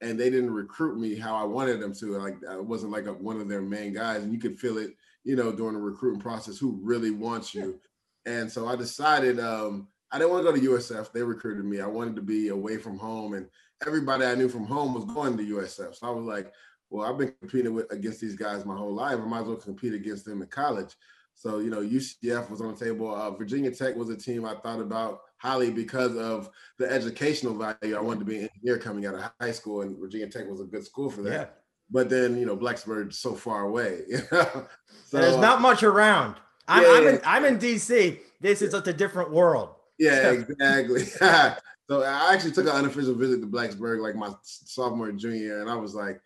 and 0.00 0.18
they 0.18 0.30
didn't 0.30 0.52
recruit 0.52 0.98
me 0.98 1.16
how 1.16 1.34
I 1.34 1.44
wanted 1.44 1.80
them 1.80 1.92
to. 1.94 2.18
Like 2.18 2.36
I 2.48 2.56
wasn't 2.56 2.92
like 2.92 3.06
a, 3.06 3.12
one 3.12 3.40
of 3.40 3.48
their 3.48 3.62
main 3.62 3.94
guys, 3.94 4.22
and 4.22 4.32
you 4.32 4.38
could 4.38 4.58
feel 4.58 4.78
it, 4.78 4.92
you 5.24 5.34
know, 5.34 5.50
during 5.50 5.74
the 5.74 5.80
recruiting 5.80 6.20
process 6.20 6.56
who 6.56 6.78
really 6.82 7.10
wants 7.10 7.52
you. 7.52 7.80
And 8.26 8.50
so 8.50 8.68
I 8.68 8.76
decided 8.76 9.40
um, 9.40 9.88
I 10.12 10.18
didn't 10.18 10.30
want 10.30 10.46
to 10.46 10.52
go 10.52 10.56
to 10.56 10.68
USF. 10.78 11.12
They 11.12 11.22
recruited 11.22 11.64
me. 11.64 11.80
I 11.80 11.86
wanted 11.86 12.14
to 12.16 12.22
be 12.22 12.48
away 12.48 12.76
from 12.76 12.96
home, 12.96 13.34
and 13.34 13.48
everybody 13.84 14.24
I 14.24 14.36
knew 14.36 14.48
from 14.48 14.66
home 14.66 14.94
was 14.94 15.04
going 15.04 15.36
to 15.36 15.56
USF. 15.56 15.96
So 15.96 16.06
I 16.06 16.10
was 16.10 16.24
like, 16.24 16.52
well, 16.90 17.10
I've 17.10 17.18
been 17.18 17.34
competing 17.40 17.74
with 17.74 17.90
against 17.92 18.20
these 18.20 18.36
guys 18.36 18.64
my 18.64 18.76
whole 18.76 18.94
life. 18.94 19.18
I 19.18 19.24
might 19.26 19.40
as 19.40 19.48
well 19.48 19.56
compete 19.56 19.94
against 19.94 20.24
them 20.24 20.42
in 20.42 20.48
college. 20.48 20.94
So 21.38 21.60
you 21.60 21.70
know, 21.70 21.80
UCF 21.80 22.50
was 22.50 22.60
on 22.60 22.74
the 22.74 22.84
table. 22.84 23.14
Uh, 23.14 23.30
Virginia 23.30 23.70
Tech 23.70 23.94
was 23.94 24.10
a 24.10 24.16
team 24.16 24.44
I 24.44 24.56
thought 24.56 24.80
about 24.80 25.20
highly 25.36 25.70
because 25.70 26.16
of 26.16 26.50
the 26.78 26.90
educational 26.90 27.54
value. 27.54 27.96
I 27.96 28.00
wanted 28.00 28.18
to 28.20 28.24
be 28.24 28.38
an 28.38 28.48
engineer 28.52 28.78
coming 28.78 29.06
out 29.06 29.14
of 29.14 29.30
high 29.40 29.52
school, 29.52 29.82
and 29.82 29.96
Virginia 29.96 30.28
Tech 30.28 30.48
was 30.48 30.60
a 30.60 30.64
good 30.64 30.84
school 30.84 31.08
for 31.08 31.22
that. 31.22 31.32
Yeah. 31.32 31.46
But 31.90 32.10
then 32.10 32.36
you 32.36 32.44
know, 32.44 32.56
Blacksburg's 32.56 33.20
so 33.20 33.34
far 33.34 33.62
away. 33.62 34.00
so, 34.30 34.66
There's 35.12 35.36
not 35.36 35.60
much 35.60 35.84
around. 35.84 36.34
I'm, 36.66 36.82
yeah, 36.82 36.88
I'm, 36.88 37.06
in, 37.06 37.20
I'm 37.24 37.44
in 37.44 37.58
DC. 37.58 38.18
This 38.40 38.60
is 38.60 38.72
such 38.72 38.88
a 38.88 38.92
different 38.92 39.30
world. 39.30 39.70
Yeah, 39.96 40.30
exactly. 40.32 41.04
so 41.04 42.02
I 42.02 42.34
actually 42.34 42.50
took 42.50 42.66
an 42.66 42.72
unofficial 42.72 43.14
visit 43.14 43.40
to 43.42 43.46
Blacksburg 43.46 44.00
like 44.00 44.16
my 44.16 44.32
sophomore 44.42 45.12
junior 45.12 45.60
and 45.60 45.70
I 45.70 45.76
was 45.76 45.94
like, 45.94 46.20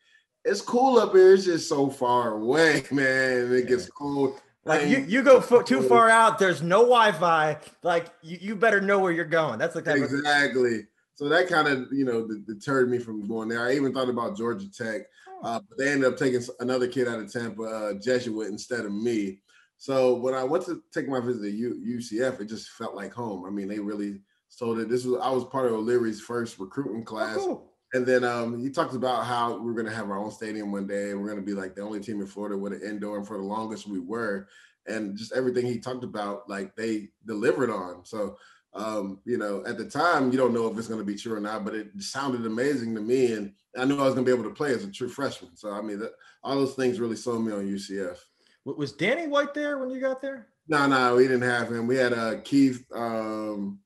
it's 0.44 0.62
cool 0.62 0.98
up 0.98 1.12
here. 1.12 1.34
It's 1.34 1.44
just 1.44 1.68
so 1.68 1.90
far 1.90 2.36
away, 2.36 2.82
man. 2.90 3.52
It 3.52 3.68
gets 3.68 3.90
cold. 3.90 4.40
Like 4.64 4.88
you, 4.88 4.98
you 4.98 5.22
go 5.22 5.40
fo- 5.40 5.62
too 5.62 5.82
far 5.82 6.08
out. 6.08 6.38
There's 6.38 6.62
no 6.62 6.80
Wi-Fi. 6.80 7.58
Like 7.82 8.06
you, 8.22 8.38
you 8.40 8.56
better 8.56 8.80
know 8.80 8.98
where 9.00 9.10
you're 9.10 9.24
going. 9.24 9.58
That's 9.58 9.74
the 9.74 9.82
kind 9.82 10.02
exactly. 10.02 10.80
Of- 10.80 10.86
so 11.14 11.28
that 11.28 11.48
kind 11.48 11.68
of 11.68 11.92
you 11.92 12.04
know 12.04 12.28
deterred 12.46 12.90
me 12.90 12.98
from 12.98 13.26
going 13.26 13.48
there. 13.48 13.66
I 13.66 13.74
even 13.74 13.92
thought 13.92 14.08
about 14.08 14.36
Georgia 14.36 14.70
Tech, 14.70 15.02
oh. 15.28 15.40
uh, 15.42 15.60
but 15.68 15.78
they 15.78 15.90
ended 15.90 16.12
up 16.12 16.18
taking 16.18 16.42
another 16.60 16.86
kid 16.86 17.08
out 17.08 17.18
of 17.18 17.32
Tampa, 17.32 17.62
uh, 17.62 17.94
Jesuit, 17.94 18.48
instead 18.48 18.84
of 18.84 18.92
me. 18.92 19.40
So 19.78 20.14
when 20.14 20.34
I 20.34 20.44
went 20.44 20.64
to 20.66 20.80
take 20.94 21.08
my 21.08 21.18
visit 21.18 21.42
to 21.42 21.50
U- 21.50 21.98
UCF, 21.98 22.40
it 22.40 22.44
just 22.44 22.70
felt 22.70 22.94
like 22.94 23.12
home. 23.12 23.44
I 23.44 23.50
mean, 23.50 23.66
they 23.66 23.80
really 23.80 24.20
sold 24.48 24.78
it. 24.78 24.88
This 24.88 25.04
was 25.04 25.20
I 25.20 25.30
was 25.30 25.44
part 25.44 25.66
of 25.66 25.72
O'Leary's 25.72 26.20
first 26.20 26.58
recruiting 26.60 27.04
class. 27.04 27.36
Oh, 27.40 27.46
cool. 27.46 27.71
And 27.94 28.06
then 28.06 28.24
um, 28.24 28.58
he 28.58 28.70
talked 28.70 28.94
about 28.94 29.26
how 29.26 29.58
we 29.58 29.70
are 29.70 29.74
going 29.74 29.86
to 29.86 29.92
have 29.94 30.10
our 30.10 30.18
own 30.18 30.30
stadium 30.30 30.72
one 30.72 30.86
day, 30.86 31.12
we're 31.14 31.26
going 31.26 31.36
to 31.36 31.42
be 31.42 31.52
like 31.52 31.74
the 31.74 31.82
only 31.82 32.00
team 32.00 32.20
in 32.20 32.26
Florida 32.26 32.56
with 32.56 32.72
an 32.72 32.82
indoor. 32.82 33.18
And 33.18 33.26
for 33.26 33.36
the 33.36 33.44
longest, 33.44 33.86
we 33.86 34.00
were. 34.00 34.48
And 34.86 35.16
just 35.16 35.32
everything 35.32 35.66
he 35.66 35.78
talked 35.78 36.02
about, 36.02 36.48
like 36.48 36.74
they 36.74 37.10
delivered 37.26 37.70
on. 37.70 38.04
So, 38.04 38.36
um, 38.74 39.20
you 39.24 39.36
know, 39.36 39.62
at 39.66 39.76
the 39.76 39.84
time, 39.84 40.32
you 40.32 40.38
don't 40.38 40.54
know 40.54 40.66
if 40.66 40.78
it's 40.78 40.88
going 40.88 41.00
to 41.00 41.06
be 41.06 41.14
true 41.14 41.34
or 41.34 41.40
not, 41.40 41.64
but 41.64 41.74
it 41.74 41.88
sounded 41.98 42.46
amazing 42.46 42.94
to 42.94 43.00
me, 43.00 43.32
and 43.32 43.52
I 43.76 43.84
knew 43.84 43.98
I 43.98 44.04
was 44.04 44.14
going 44.14 44.24
to 44.24 44.34
be 44.34 44.36
able 44.36 44.48
to 44.48 44.54
play 44.54 44.72
as 44.72 44.82
a 44.82 44.90
true 44.90 45.08
freshman. 45.08 45.54
So, 45.56 45.70
I 45.70 45.82
mean, 45.82 45.98
that, 45.98 46.12
all 46.42 46.56
those 46.56 46.74
things 46.74 46.98
really 46.98 47.16
sold 47.16 47.44
me 47.44 47.52
on 47.52 47.68
UCF. 47.68 48.16
Was 48.64 48.92
Danny 48.92 49.26
White 49.26 49.54
there 49.54 49.78
when 49.78 49.90
you 49.90 50.00
got 50.00 50.22
there? 50.22 50.46
No, 50.68 50.86
no, 50.86 51.16
we 51.16 51.24
didn't 51.24 51.42
have 51.42 51.70
him. 51.70 51.86
We 51.86 51.96
had 51.96 52.12
uh 52.12 52.40
Keith. 52.42 52.84
Um, 52.94 53.80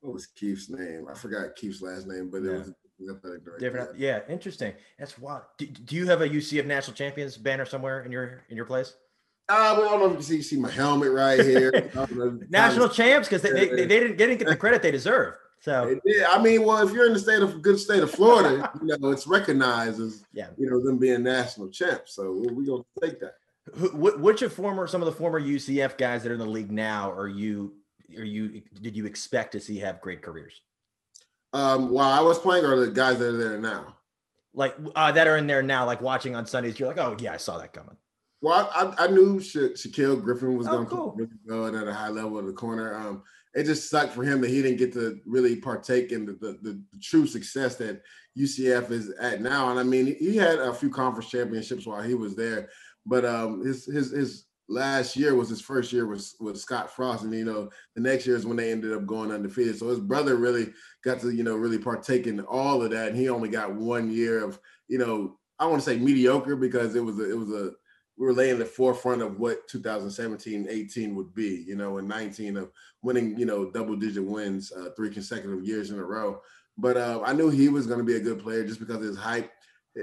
what 0.00 0.14
was 0.14 0.26
Keith's 0.26 0.70
name? 0.70 1.06
I 1.10 1.14
forgot 1.14 1.56
Keith's 1.56 1.82
last 1.82 2.06
name, 2.06 2.30
but 2.30 2.42
yeah. 2.42 2.52
it 2.52 2.58
was 2.58 2.72
different. 3.58 3.98
Yeah, 3.98 4.20
interesting. 4.28 4.74
That's 4.98 5.18
wild. 5.18 5.42
Do, 5.58 5.66
do, 5.66 5.96
you 5.96 6.06
have 6.06 6.20
a 6.20 6.28
UCF 6.28 6.66
national 6.66 6.96
champions 6.96 7.36
banner 7.36 7.64
somewhere 7.64 8.02
in 8.02 8.12
your 8.12 8.44
in 8.48 8.56
your 8.56 8.66
place? 8.66 8.94
Uh, 9.48 9.74
well, 9.76 9.88
I 9.88 9.90
don't 9.92 10.00
know 10.00 10.10
if 10.12 10.16
you 10.18 10.22
see, 10.22 10.36
you 10.36 10.42
see 10.42 10.56
my 10.56 10.70
helmet 10.70 11.10
right 11.10 11.40
here. 11.40 11.90
national 12.50 12.88
champs 12.88 13.26
because 13.28 13.42
they, 13.42 13.50
they, 13.50 13.68
they, 13.68 13.86
didn't, 13.86 14.16
they 14.16 14.26
didn't 14.26 14.38
get 14.38 14.46
the 14.46 14.54
credit 14.54 14.80
they 14.80 14.92
deserve. 14.92 15.34
So 15.60 16.00
yeah, 16.04 16.28
I 16.30 16.40
mean, 16.40 16.64
well, 16.64 16.86
if 16.86 16.94
you're 16.94 17.06
in 17.06 17.12
the 17.12 17.18
state 17.18 17.42
of 17.42 17.60
good 17.60 17.78
state 17.78 18.02
of 18.02 18.10
Florida, 18.10 18.70
you 18.82 18.96
know, 18.98 19.10
it's 19.10 19.26
recognized 19.26 20.00
as 20.00 20.24
yeah. 20.32 20.48
you 20.56 20.70
know 20.70 20.82
them 20.82 20.98
being 20.98 21.22
national 21.22 21.68
champs. 21.68 22.14
So 22.14 22.32
we're, 22.32 22.54
we're 22.54 22.66
gonna 22.66 22.84
take 23.02 23.20
that. 23.20 23.34
Who, 23.74 23.88
which 24.18 24.42
of 24.42 24.52
former 24.52 24.86
some 24.86 25.02
of 25.02 25.06
the 25.06 25.12
former 25.12 25.40
UCF 25.40 25.98
guys 25.98 26.22
that 26.22 26.30
are 26.30 26.34
in 26.34 26.40
the 26.40 26.46
league 26.46 26.72
now 26.72 27.10
are 27.12 27.28
you 27.28 27.74
are 28.16 28.24
you 28.24 28.62
did 28.80 28.96
you 28.96 29.04
expect 29.04 29.52
to 29.52 29.60
see 29.60 29.78
have 29.78 30.00
great 30.00 30.22
careers? 30.22 30.62
Um, 31.52 31.90
while 31.90 32.10
I 32.10 32.20
was 32.20 32.38
playing, 32.38 32.64
or 32.64 32.78
the 32.78 32.90
guys 32.90 33.18
that 33.18 33.34
are 33.34 33.36
there 33.36 33.58
now, 33.58 33.96
like 34.54 34.76
uh, 34.94 35.12
that 35.12 35.26
are 35.26 35.36
in 35.36 35.46
there 35.46 35.62
now, 35.62 35.84
like 35.84 36.00
watching 36.00 36.36
on 36.36 36.46
Sundays, 36.46 36.78
you're 36.78 36.88
like, 36.88 36.98
oh 36.98 37.16
yeah, 37.18 37.32
I 37.32 37.36
saw 37.36 37.58
that 37.58 37.72
coming. 37.72 37.96
Well, 38.42 38.70
I, 38.74 39.04
I 39.04 39.06
knew 39.08 39.40
Sha- 39.40 39.74
Shaquill 39.74 40.22
Griffin 40.22 40.56
was 40.56 40.66
going 40.66 40.86
to 40.86 40.92
oh, 40.92 40.96
cool. 40.96 41.14
really 41.16 41.30
good 41.46 41.74
at 41.74 41.88
a 41.88 41.92
high 41.92 42.08
level 42.08 42.38
of 42.38 42.46
the 42.46 42.52
corner. 42.52 42.94
Um, 42.94 43.22
it 43.54 43.64
just 43.64 43.90
sucked 43.90 44.14
for 44.14 44.22
him 44.22 44.40
that 44.40 44.50
he 44.50 44.62
didn't 44.62 44.78
get 44.78 44.92
to 44.94 45.20
really 45.26 45.56
partake 45.56 46.12
in 46.12 46.24
the, 46.24 46.32
the, 46.32 46.58
the, 46.62 46.82
the, 46.92 46.98
true 47.00 47.26
success 47.26 47.76
that 47.76 48.00
UCF 48.38 48.90
is 48.90 49.10
at 49.20 49.42
now. 49.42 49.70
And 49.70 49.78
I 49.78 49.82
mean, 49.82 50.16
he 50.18 50.36
had 50.36 50.58
a 50.58 50.72
few 50.72 50.88
conference 50.88 51.30
championships 51.30 51.86
while 51.86 52.00
he 52.00 52.14
was 52.14 52.36
there, 52.36 52.70
but 53.04 53.24
um, 53.24 53.64
his 53.64 53.86
his 53.86 54.12
his 54.12 54.46
last 54.70 55.16
year 55.16 55.34
was 55.34 55.48
his 55.48 55.60
first 55.60 55.92
year 55.92 56.06
with 56.06 56.32
with 56.40 56.58
Scott 56.58 56.94
Frost, 56.94 57.24
and 57.24 57.34
you 57.34 57.44
know 57.44 57.68
the 57.94 58.00
next 58.00 58.26
year 58.26 58.36
is 58.36 58.46
when 58.46 58.56
they 58.56 58.70
ended 58.70 58.92
up 58.92 59.04
going 59.04 59.32
undefeated. 59.32 59.78
So 59.78 59.88
his 59.88 59.98
brother 59.98 60.36
really 60.36 60.72
got 61.04 61.20
to 61.20 61.30
you 61.30 61.42
know 61.42 61.56
really 61.56 61.78
partake 61.78 62.26
in 62.26 62.40
all 62.40 62.82
of 62.82 62.90
that, 62.92 63.08
and 63.08 63.16
he 63.16 63.28
only 63.28 63.48
got 63.48 63.74
one 63.74 64.10
year 64.10 64.42
of 64.42 64.58
you 64.88 64.98
know 64.98 65.38
I 65.58 65.66
want 65.66 65.82
to 65.82 65.90
say 65.90 65.98
mediocre 65.98 66.56
because 66.56 66.94
it 66.94 67.04
was 67.04 67.18
a, 67.18 67.30
it 67.30 67.36
was 67.36 67.50
a 67.50 67.72
we 68.16 68.26
were 68.26 68.34
laying 68.34 68.58
the 68.58 68.64
forefront 68.64 69.22
of 69.22 69.40
what 69.40 69.66
2017 69.68 70.66
18 70.68 71.14
would 71.14 71.34
be 71.34 71.64
you 71.66 71.74
know 71.74 71.98
in 71.98 72.06
19 72.06 72.58
of 72.58 72.70
winning 73.02 73.36
you 73.38 73.46
know 73.46 73.70
double 73.70 73.96
digit 73.96 74.24
wins 74.24 74.72
uh, 74.72 74.90
three 74.94 75.10
consecutive 75.10 75.64
years 75.64 75.90
in 75.90 75.98
a 75.98 76.04
row 76.04 76.38
but 76.76 76.98
uh, 76.98 77.20
i 77.24 77.32
knew 77.32 77.48
he 77.48 77.70
was 77.70 77.86
going 77.86 77.98
to 77.98 78.04
be 78.04 78.16
a 78.16 78.20
good 78.20 78.38
player 78.38 78.62
just 78.62 78.78
because 78.78 78.96
of 78.96 79.02
his 79.02 79.16
hype 79.16 79.50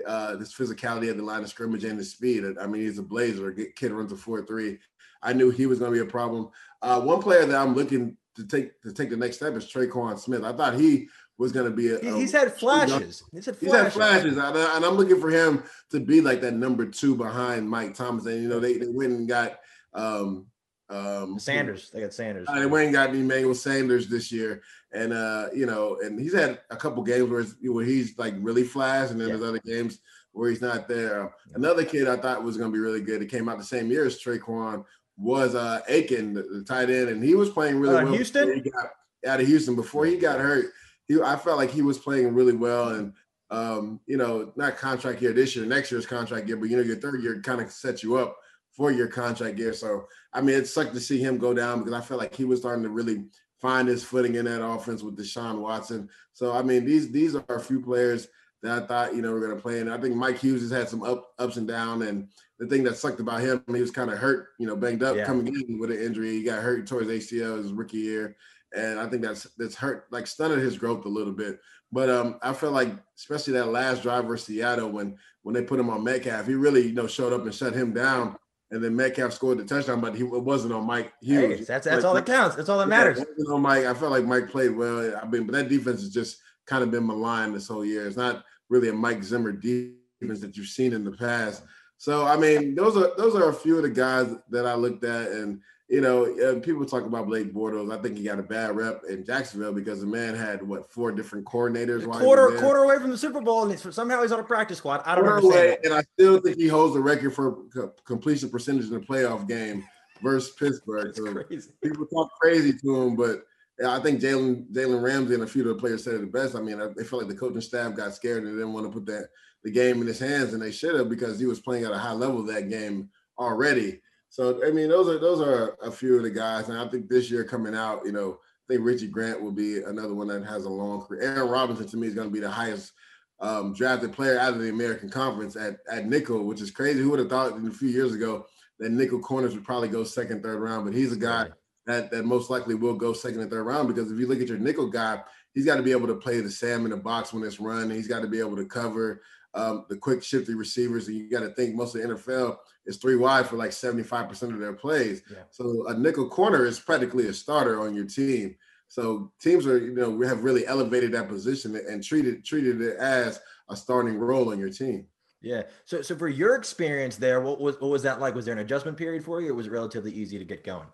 uh, 0.06 0.36
this 0.36 0.53
physicality 0.53 1.10
at 1.10 1.17
the 1.17 1.24
line 1.24 1.44
of 1.44 1.50
scrimmage 1.50 1.84
and 1.84 1.98
his 1.98 2.12
speed. 2.12 2.44
I 2.60 2.67
mean, 2.67 2.82
he's 2.82 2.98
a 2.98 3.03
blazer. 3.03 3.51
Kid 3.75 3.91
runs 3.91 4.12
a 4.12 4.17
four 4.17 4.46
three. 4.46 4.79
I 5.22 5.34
knew 5.34 5.50
he 5.50 5.65
was 5.65 5.79
going 5.79 5.91
to 5.91 6.03
be 6.03 6.08
a 6.08 6.12
problem. 6.12 6.50
Uh, 6.82 7.01
one 7.01 7.22
player 7.22 7.46
that 7.46 7.60
I'm 7.60 7.74
looking 7.74 8.17
to 8.36 8.46
take 8.46 8.79
to 8.82 8.94
take 8.94 9.10
the 9.10 9.17
next 9.17 9.38
step 9.38 9.53
is 9.53 9.65
Tre'Quan 9.65 10.20
Smith. 10.20 10.44
I 10.44 10.53
thought 10.53 10.75
he 10.75 11.08
was 11.38 11.51
going 11.51 11.70
to 11.70 11.75
be 11.75 11.94
a, 11.94 12.00
he's 12.15 12.32
had 12.32 12.53
flashes. 12.53 13.24
He's 13.32 13.46
had 13.46 13.58
flashes. 13.58 13.60
He's 13.60 13.72
had 13.72 13.94
flashes, 13.94 14.38
and, 14.38 14.58
and, 14.58 14.86
I'm 14.86 14.96
looking 14.96 15.22
for 15.22 15.29
him 15.29 15.63
to 15.91 16.00
be 16.00 16.20
like 16.22 16.41
that 16.41 16.53
number 16.53 16.86
two 16.86 17.15
behind 17.15 17.70
Mike 17.70 17.94
Thomas. 17.94 18.25
And 18.25 18.41
you 18.41 18.50
know, 18.50 18.60
they, 18.60 18.77
they 18.77 18.88
went 18.88 19.13
and 19.13 19.27
got 19.27 19.60
um, 19.94 20.48
um, 20.89 21.38
Sanders. 21.39 21.89
They 21.91 22.01
got 22.01 22.13
Sanders. 22.13 22.48
Uh, 22.48 22.60
they 22.60 22.65
went 22.65 22.86
and 22.86 22.94
got 22.94 23.13
Emmanuel 23.13 23.56
Sanders 23.56 24.08
this 24.08 24.32
year, 24.32 24.62
and 24.94 25.12
uh, 25.12 25.48
you 25.53 25.65
know, 25.65 25.98
and 26.01 26.20
he's 26.20 26.34
had 26.34 26.62
a 26.70 26.75
couple 26.75 27.03
games 27.03 27.29
where, 27.29 27.44
where 27.72 27.86
he's 27.86 28.17
like 28.17 28.34
really 28.39 28.63
flashed, 28.63 29.12
and 29.12 29.20
then 29.20 29.29
yeah. 29.29 29.36
there's 29.36 29.50
other 29.50 29.60
games 29.60 30.00
where 30.32 30.50
he's 30.50 30.62
not 30.62 30.88
there. 30.88 31.24
Um, 31.24 31.29
another 31.56 31.84
kid 31.84 32.08
I 32.08 32.15
thought 32.15 32.44
was 32.44 32.58
going 32.58 32.72
to 32.72 32.74
be 32.74 32.82
really 32.82 33.01
good. 33.01 33.22
It 33.22 33.29
came 33.29 33.50
out 33.50 33.58
the 33.58 33.63
same 33.63 33.89
year 33.89 34.06
as 34.06 34.22
Tre'Quan 34.22 34.86
was 35.17 35.56
uh 35.56 35.82
Akins, 35.89 36.36
the, 36.36 36.44
the 36.44 36.63
tight 36.63 36.89
end, 36.89 37.10
and 37.10 37.24
he 37.24 37.36
was 37.36 37.50
playing 37.50 37.79
really 37.79 37.98
uh, 37.98 38.03
well. 38.03 38.13
Houston, 38.13 38.53
he 38.53 38.70
got 38.70 38.91
out 39.27 39.41
of 39.41 39.48
Houston 39.48 39.75
before 39.75 40.06
he 40.06 40.17
got 40.17 40.39
hurt. 40.39 40.67
He, 41.08 41.20
I 41.22 41.36
felt 41.36 41.58
like 41.58 41.72
he 41.72 41.82
was 41.82 41.98
playing 41.98 42.34
really 42.34 42.53
well, 42.53 42.89
and 42.89 43.13
um, 43.50 44.00
you 44.06 44.17
know, 44.17 44.53
not 44.56 44.77
contract 44.77 45.22
year 45.22 45.34
this 45.34 45.56
year, 45.56 45.65
next 45.65 45.91
year's 45.91 46.06
contract 46.06 46.48
year, 46.48 46.58
but 46.58 46.70
you 46.70 46.77
know, 46.77 46.84
your 46.84 46.98
third 46.98 47.22
year 47.24 47.41
kind 47.41 47.60
of 47.60 47.72
sets 47.72 48.03
you 48.03 48.15
up 48.15 48.38
for 48.77 48.91
your 48.91 49.07
contract 49.07 49.57
year. 49.57 49.74
So 49.74 50.07
I 50.31 50.39
mean, 50.39 50.55
it 50.55 50.67
sucked 50.67 50.93
to 50.93 51.00
see 51.00 51.19
him 51.19 51.39
go 51.39 51.53
down 51.53 51.79
because 51.79 51.93
I 51.93 52.01
felt 52.01 52.19
like 52.19 52.36
he 52.36 52.46
was 52.46 52.60
starting 52.60 52.84
to 52.84 52.89
really 52.89 53.25
find 53.60 53.88
his 53.88 54.03
footing 54.03 54.36
in 54.36 54.46
that 54.46 54.63
offense 54.63 55.01
with 55.01 55.17
Deshaun 55.17 55.60
Watson. 55.60 56.07
So 56.34 56.53
I 56.53 56.62
mean, 56.62 56.86
these 56.86 57.12
these 57.12 57.36
are 57.36 57.43
a 57.50 57.60
few 57.60 57.81
players 57.81 58.27
that 58.62 58.84
I 58.84 58.86
thought 58.86 59.15
you 59.15 59.24
know 59.24 59.31
were 59.31 59.39
going 59.39 59.55
to 59.55 59.62
play, 59.62 59.79
and 59.79 59.89
I 59.91 59.98
think 59.98 60.15
Mike 60.15 60.38
Hughes 60.38 60.62
has 60.62 60.72
had 60.72 60.88
some 60.88 61.03
up 61.03 61.34
ups 61.39 61.57
and 61.57 61.67
downs. 61.67 62.05
And 62.05 62.29
the 62.60 62.67
thing 62.67 62.84
that 62.84 62.98
sucked 62.98 63.19
about 63.19 63.41
him, 63.41 63.63
he 63.67 63.81
was 63.81 63.91
kind 63.91 64.12
of 64.12 64.19
hurt, 64.19 64.50
you 64.60 64.67
know, 64.67 64.75
banged 64.75 65.03
up 65.03 65.15
yeah. 65.15 65.25
coming 65.25 65.48
in 65.48 65.79
with 65.79 65.91
an 65.91 66.00
injury. 66.00 66.31
He 66.31 66.43
got 66.43 66.62
hurt 66.62 66.86
towards 66.86 67.10
ACL 67.10 67.57
his 67.57 67.74
rookie 67.74 67.98
year, 67.98 68.38
and 68.75 69.00
I 69.00 69.07
think 69.07 69.24
that's 69.24 69.48
that's 69.57 69.75
hurt 69.75 70.05
like 70.12 70.27
stunted 70.27 70.60
his 70.60 70.77
growth 70.77 71.05
a 71.05 71.10
little 71.10 71.34
bit. 71.34 71.60
But 71.91 72.10
um, 72.10 72.38
I 72.43 72.53
felt 72.53 72.74
like 72.74 72.93
especially 73.15 73.53
that 73.53 73.69
last 73.69 74.03
drive 74.03 74.25
versus 74.25 74.46
Seattle 74.46 74.89
when 74.89 75.17
when 75.41 75.55
they 75.55 75.63
put 75.63 75.79
him 75.79 75.89
on 75.89 76.03
Metcalf, 76.03 76.46
he 76.46 76.53
really 76.53 76.84
you 76.84 76.93
know 76.93 77.07
showed 77.07 77.34
up 77.34 77.43
and 77.43 77.55
shut 77.55 77.74
him 77.74 77.93
down. 77.93 78.38
And 78.69 78.83
then 78.83 78.95
Metcalf 78.95 79.31
scored 79.31 79.59
the 79.59 79.63
touchdown, 79.63 80.01
but 80.01 80.13
he 80.13 80.24
it 80.24 80.43
wasn't 80.43 80.74
on 80.74 80.86
Mike 80.86 81.13
Hughes. 81.21 81.59
Hey, 81.59 81.63
that's 81.63 81.86
that's 81.86 81.88
like, 81.88 82.03
all 82.03 82.13
that 82.13 82.25
counts. 82.25 82.55
That's 82.57 82.67
all 82.67 82.79
that 82.79 82.89
matters. 82.89 83.19
Yeah, 83.19 83.53
on 83.53 83.62
Mike, 83.62 83.86
I 83.86 83.93
felt 83.93 84.12
like 84.12 84.25
Mike 84.25 84.50
played 84.50 84.75
well. 84.75 85.17
I 85.21 85.25
mean, 85.25 85.45
but 85.45 85.53
that 85.53 85.69
defense 85.69 86.01
has 86.01 86.09
just 86.09 86.39
kind 86.65 86.83
of 86.83 86.91
been 86.91 87.07
maligned 87.07 87.55
this 87.55 87.69
whole 87.69 87.86
year. 87.86 88.05
It's 88.05 88.17
not 88.17 88.43
really 88.69 88.89
a 88.89 88.93
Mike 88.93 89.24
Zimmer 89.24 89.53
defense 89.53 90.41
that 90.41 90.57
you've 90.57 90.67
seen 90.67 90.91
in 90.91 91.05
the 91.05 91.13
past. 91.13 91.63
So 91.97 92.25
I 92.25 92.36
mean, 92.36 92.75
those 92.75 92.97
are 92.97 93.12
those 93.17 93.36
are 93.36 93.50
a 93.50 93.53
few 93.53 93.77
of 93.77 93.83
the 93.83 93.89
guys 93.89 94.36
that 94.50 94.65
I 94.65 94.75
looked 94.75 95.05
at, 95.05 95.31
and 95.31 95.62
you 95.89 96.01
know, 96.01 96.60
people 96.60 96.86
talk 96.86 97.06
about 97.06 97.27
Blake 97.27 97.53
Bortles. 97.53 97.98
I 97.98 98.01
think 98.01 98.17
he 98.17 98.24
got 98.24 98.39
a 98.39 98.44
bad 98.44 98.75
rep 98.75 99.03
in 99.08 99.25
Jacksonville 99.25 99.72
because 99.72 100.01
the 100.01 100.08
man 100.08 100.36
had 100.36 100.62
what 100.62 100.91
four 100.91 101.13
different 101.13 101.46
coordinators. 101.46 102.06
Quarter 102.06 102.58
quarter 102.60 102.84
away 102.84 103.00
from 103.00 103.10
the 103.10 103.17
Super 103.17 103.39
Bowl, 103.39 103.63
and 103.63 103.72
he's, 103.72 103.96
somehow 103.96 104.22
he's 104.22 104.34
on 104.34 104.39
a 104.39 104.44
practice 104.44 104.79
squad. 104.79 105.01
I 105.06 105.15
don't 105.15 105.24
quarter 105.24 105.48
understand. 105.48 105.67
Away, 105.67 105.77
and 105.86 105.94
I 105.94 106.03
still 106.13 106.41
think 106.41 106.58
he 106.58 106.67
holds 106.67 106.94
the 106.94 107.00
record 107.00 107.34
for 107.34 107.63
completion 108.06 108.50
percentage 108.50 108.86
in 108.86 108.91
the 108.91 109.00
playoff 109.00 109.48
game 109.48 109.86
versus 110.22 110.53
Pittsburgh. 110.56 111.15
So 111.62 111.62
people 111.82 112.06
talk 112.08 112.32
crazy 112.41 112.74
to 112.74 113.01
him, 113.03 113.15
but 113.15 113.44
I 113.86 114.00
think 114.00 114.20
Jalen 114.20 114.70
Jalen 114.72 115.01
Ramsey 115.01 115.36
and 115.36 115.44
a 115.44 115.48
few 115.48 115.62
of 115.62 115.70
the 115.70 115.75
players 115.75 116.03
said 116.03 116.15
it 116.15 116.22
the 116.22 116.27
best. 116.27 116.56
I 116.56 116.62
mean, 116.62 116.79
they 116.98 117.03
felt 117.06 117.22
like 117.22 117.32
the 117.32 117.38
coaching 117.38 117.62
staff 117.62 117.96
got 117.96 118.13
scared 118.13 118.44
and 118.44 118.48
they 118.48 118.58
didn't 118.58 118.74
want 118.74 118.88
to 118.88 118.91
put 118.91 119.06
that 119.06 119.29
the 119.63 119.72
game 119.72 120.01
in 120.01 120.08
his 120.08 120.20
hands, 120.20 120.53
and 120.53 120.62
they 120.62 120.72
should 120.72 120.96
have 120.96 121.10
because 121.10 121.39
he 121.39 121.46
was 121.46 121.60
playing 121.60 121.86
at 121.86 121.91
a 121.91 121.98
high 121.98 122.12
level 122.12 122.44
that 122.44 122.70
game 122.70 123.10
already. 123.39 124.01
So 124.29 124.65
I 124.65 124.72
mean, 124.72 124.89
those 124.89 125.07
are 125.07 125.19
those 125.19 125.41
are 125.41 125.77
a 125.81 125.91
few 125.91 126.17
of 126.17 126.24
the 126.24 126.29
guys, 126.29 126.69
and 126.69 126.77
I 126.77 126.88
think 126.88 127.10
this 127.10 127.31
year 127.31 127.43
coming 127.43 127.75
out, 127.75 128.01
you 128.05 128.12
know, 128.12 128.39
I 128.69 128.74
think 128.74 128.86
Richie 128.86 129.07
Grant 129.07 129.41
will 129.41 129.51
be 129.51 129.81
another 129.84 130.13
one 130.13 130.27
that 130.27 130.46
has 130.46 130.65
a 130.65 130.69
long 130.69 131.01
career. 131.01 131.22
Aaron 131.22 131.50
Robinson 131.50 131.88
to 131.88 131.98
me 131.98 132.07
is 132.07 132.13
going 132.13 132.27
to 132.27 132.34
be 132.34 132.39
the 132.39 132.50
highest 132.50 132.91
um, 133.39 133.74
drafted 133.74 134.13
player 134.13 134.39
out 134.39 134.53
of 134.53 134.60
the 134.60 134.69
American 134.69 135.10
Conference 135.10 135.55
at 135.55 135.77
at 135.89 136.07
nickel, 136.07 136.43
which 136.43 136.62
is 136.62 136.72
crazy. 136.72 137.00
Who 137.00 137.10
would 137.12 137.19
have 137.19 137.29
thought 137.29 137.53
a 137.53 137.72
few 137.72 137.89
years 137.89 138.13
ago 138.13 138.46
that 138.79 138.91
nickel 138.91 139.19
corners 139.19 139.55
would 139.55 139.65
probably 139.65 139.89
go 139.89 140.03
second, 140.03 140.43
third 140.43 140.60
round? 140.60 140.86
But 140.86 140.93
he's 140.93 141.13
a 141.13 141.17
guy 141.17 141.50
that 141.86 142.12
that 142.12 142.25
most 142.25 142.50
likely 142.50 142.75
will 142.75 142.96
go 142.96 143.13
second 143.13 143.41
and 143.41 143.50
third 143.50 143.63
round 143.63 143.88
because 143.88 144.12
if 144.12 144.19
you 144.19 144.27
look 144.27 144.41
at 144.41 144.50
your 144.50 144.60
nickel 144.60 144.89
guy, 144.89 145.22
he's 145.53 145.65
got 145.65 145.77
to 145.77 145.84
be 145.84 145.91
able 145.91 146.07
to 146.07 146.15
play 146.15 146.41
the 146.41 146.51
Sam 146.51 146.86
in 146.86 146.91
the 146.91 146.98
box 146.98 147.34
when 147.34 147.43
it's 147.43 147.60
run. 147.60 147.89
He's 147.89 148.07
got 148.07 148.22
to 148.22 148.27
be 148.27 148.39
able 148.39 148.57
to 148.57 148.65
cover 148.65 149.22
um, 149.57 149.85
the 149.89 149.97
quick 149.97 150.23
shifty 150.23 150.53
receivers. 150.53 151.07
And 151.07 151.17
you 151.17 151.29
got 151.29 151.41
to 151.41 151.49
think 151.49 151.75
most 151.75 151.95
of 151.95 152.01
the 152.01 152.07
NFL 152.09 152.57
is 152.85 152.97
three 152.97 153.15
wide 153.15 153.47
for 153.47 153.57
like 153.57 153.71
75% 153.71 154.53
of 154.53 154.59
their 154.59 154.73
plays. 154.73 155.23
Yeah. 155.29 155.43
So 155.49 155.87
a 155.87 155.97
nickel 155.97 156.29
corner 156.29 156.65
is 156.65 156.79
practically 156.79 157.27
a 157.27 157.33
starter 157.33 157.81
on 157.81 157.95
your 157.95 158.05
team. 158.05 158.55
So 158.87 159.31
teams 159.41 159.67
are, 159.67 159.77
you 159.77 159.93
know, 159.93 160.09
we 160.09 160.27
have 160.27 160.43
really 160.43 160.65
elevated 160.65 161.11
that 161.13 161.27
position 161.27 161.75
and 161.75 162.03
treated 162.03 162.45
treated 162.45 162.81
it 162.81 162.97
as 162.97 163.39
a 163.69 163.75
starting 163.75 164.17
role 164.17 164.51
on 164.51 164.59
your 164.59 164.69
team. 164.69 165.07
Yeah. 165.41 165.63
So 165.85 166.01
so 166.01 166.15
for 166.15 166.29
your 166.29 166.55
experience 166.55 167.17
there, 167.17 167.41
what 167.41 167.59
was 167.59 167.79
what 167.81 167.89
was 167.89 168.03
that 168.03 168.21
like? 168.21 168.33
Was 168.33 168.45
there 168.45 168.53
an 168.53 168.59
adjustment 168.59 168.97
period 168.97 169.25
for 169.25 169.41
you, 169.41 169.51
or 169.51 169.55
was 169.55 169.67
it 169.67 169.71
relatively 169.71 170.11
easy 170.11 170.39
to 170.39 170.45
get 170.45 170.63
going? 170.63 170.87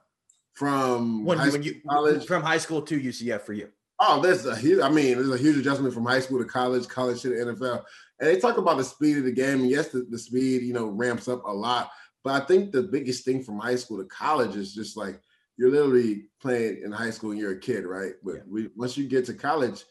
From 0.53 1.23
when, 1.23 1.37
when 1.37 1.63
you 1.63 1.81
college 1.87 2.25
from 2.25 2.43
high 2.43 2.57
school 2.57 2.81
to 2.81 2.99
UCF 2.99 3.41
for 3.41 3.53
you? 3.53 3.69
Oh, 3.99 4.21
there's 4.21 4.45
a 4.45 4.55
huge. 4.55 4.81
I 4.81 4.89
mean, 4.89 5.15
there's 5.15 5.29
a 5.29 5.37
huge 5.37 5.57
adjustment 5.57 5.93
from 5.93 6.05
high 6.05 6.19
school 6.19 6.39
to 6.39 6.45
college, 6.45 6.87
college 6.87 7.21
to 7.21 7.29
the 7.29 7.53
NFL. 7.53 7.83
And 8.19 8.29
they 8.29 8.39
talk 8.39 8.57
about 8.57 8.77
the 8.77 8.83
speed 8.83 9.17
of 9.17 9.23
the 9.23 9.31
game. 9.31 9.61
And 9.61 9.69
yes, 9.69 9.89
the, 9.89 10.05
the 10.09 10.17
speed, 10.17 10.63
you 10.63 10.73
know, 10.73 10.87
ramps 10.87 11.27
up 11.27 11.43
a 11.45 11.51
lot. 11.51 11.91
But 12.23 12.41
I 12.41 12.45
think 12.45 12.71
the 12.71 12.83
biggest 12.83 13.25
thing 13.25 13.43
from 13.43 13.59
high 13.59 13.75
school 13.75 13.97
to 13.97 14.05
college 14.05 14.55
is 14.55 14.73
just 14.73 14.97
like 14.97 15.19
you're 15.57 15.71
literally 15.71 16.25
playing 16.41 16.81
in 16.83 16.91
high 16.91 17.09
school 17.11 17.31
and 17.31 17.39
you're 17.39 17.51
a 17.51 17.59
kid, 17.59 17.85
right? 17.85 18.13
But 18.23 18.35
yeah. 18.35 18.41
we, 18.49 18.69
once 18.75 18.97
you 18.97 19.07
get 19.07 19.25
to 19.25 19.33
college, 19.33 19.83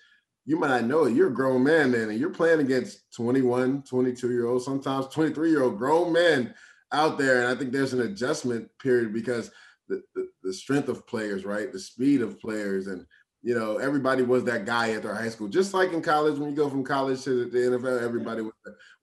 you 0.45 0.59
might 0.59 0.69
not 0.69 0.85
know 0.85 1.05
it. 1.05 1.15
You're 1.15 1.29
a 1.29 1.35
grown 1.35 1.63
man 1.63 1.93
then, 1.93 2.11
and 2.11 2.19
you're 2.19 2.31
playing 2.31 2.61
against 2.61 3.13
21, 3.15 3.83
22 3.83 4.31
year 4.31 4.47
olds, 4.47 4.65
sometimes 4.65 5.07
23 5.09 5.51
year 5.51 5.63
old 5.63 5.79
grown 5.79 6.13
men 6.13 6.53
out 6.93 7.17
there. 7.17 7.43
And 7.43 7.49
I 7.49 7.55
think 7.55 7.73
there's 7.73 7.93
an 7.93 8.03
adjustment 8.03 8.69
period 8.81 9.13
because 9.13 9.51
the, 9.89 10.03
the, 10.15 10.29
the 10.43 10.53
strength 10.53 10.89
of 10.89 11.07
players, 11.07 11.45
right? 11.45 11.71
The 11.71 11.79
speed 11.79 12.23
of 12.23 12.41
players 12.41 12.89
and 12.89 13.07
you 13.43 13.59
know, 13.59 13.79
everybody 13.79 14.23
was 14.23 14.45
that 14.45 14.65
guy 14.65 14.93
at 14.93 15.03
their 15.03 15.15
high 15.15 15.29
school. 15.29 15.49
Just 15.49 15.75
like 15.75 15.93
in 15.93 16.01
college, 16.01 16.39
when 16.39 16.51
you 16.51 16.57
go 16.57 16.71
from 16.71 16.85
college 16.85 17.23
to 17.25 17.47
the 17.47 17.59
NFL, 17.59 18.01
everybody 18.01 18.43
was. 18.43 18.53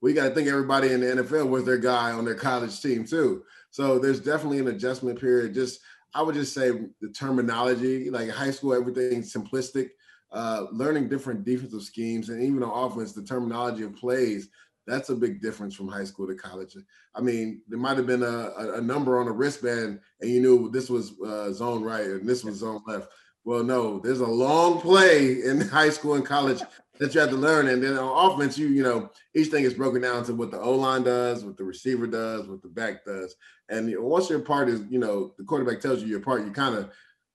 Well, 0.00 0.08
you 0.08 0.14
got 0.14 0.28
to 0.28 0.34
think 0.34 0.48
everybody 0.48 0.92
in 0.92 1.00
the 1.00 1.22
NFL 1.22 1.50
was 1.50 1.64
their 1.64 1.78
guy 1.78 2.12
on 2.12 2.24
their 2.24 2.34
college 2.34 2.80
team 2.80 3.04
too. 3.04 3.44
So 3.70 3.98
there's 3.98 4.20
definitely 4.20 4.60
an 4.60 4.68
adjustment 4.68 5.20
period. 5.20 5.52
Just 5.52 5.80
I 6.14 6.22
would 6.22 6.34
just 6.34 6.54
say 6.54 6.70
the 7.00 7.10
terminology, 7.14 8.08
like 8.08 8.30
high 8.30 8.50
school, 8.50 8.74
everything's 8.74 9.32
simplistic. 9.32 9.90
Uh, 10.32 10.66
learning 10.70 11.08
different 11.08 11.44
defensive 11.44 11.82
schemes 11.82 12.28
and 12.28 12.40
even 12.40 12.62
on 12.62 12.92
offense, 12.92 13.12
the 13.12 13.22
terminology 13.22 13.82
of 13.82 13.96
plays. 13.96 14.48
That's 14.86 15.10
a 15.10 15.14
big 15.14 15.42
difference 15.42 15.74
from 15.74 15.88
high 15.88 16.04
school 16.04 16.26
to 16.28 16.34
college. 16.34 16.76
I 17.14 17.20
mean, 17.20 17.62
there 17.68 17.78
might 17.78 17.96
have 17.96 18.06
been 18.06 18.22
a, 18.22 18.52
a, 18.76 18.80
number 18.80 19.20
on 19.20 19.28
a 19.28 19.32
wristband, 19.32 20.00
and 20.20 20.30
you 20.30 20.40
knew 20.40 20.70
this 20.70 20.88
was 20.88 21.20
uh, 21.20 21.52
zone 21.52 21.82
right 21.82 22.06
and 22.06 22.28
this 22.28 22.44
was 22.44 22.56
zone 22.56 22.80
left 22.86 23.08
well, 23.44 23.64
no, 23.64 23.98
there's 24.00 24.20
a 24.20 24.26
long 24.26 24.80
play 24.80 25.42
in 25.42 25.60
high 25.68 25.90
school 25.90 26.14
and 26.14 26.24
college 26.24 26.62
that 26.98 27.14
you 27.14 27.20
have 27.20 27.30
to 27.30 27.36
learn. 27.36 27.68
And 27.68 27.82
then 27.82 27.96
on 27.96 28.32
offense, 28.32 28.58
you, 28.58 28.68
you 28.68 28.82
know, 28.82 29.10
each 29.34 29.48
thing 29.48 29.64
is 29.64 29.74
broken 29.74 30.02
down 30.02 30.24
to 30.24 30.34
what 30.34 30.50
the 30.50 30.60
O 30.60 30.74
line 30.74 31.02
does, 31.02 31.44
what 31.44 31.56
the 31.56 31.64
receiver 31.64 32.06
does, 32.06 32.46
what 32.46 32.60
the 32.62 32.68
back 32.68 33.04
does. 33.04 33.34
And 33.70 33.92
once 33.98 34.28
your 34.28 34.40
part 34.40 34.68
is, 34.68 34.82
you 34.90 34.98
know, 34.98 35.32
the 35.38 35.44
quarterback 35.44 35.80
tells 35.80 36.02
you 36.02 36.08
your 36.08 36.20
part, 36.20 36.44
you 36.44 36.52
kind 36.52 36.74
of, 36.74 36.84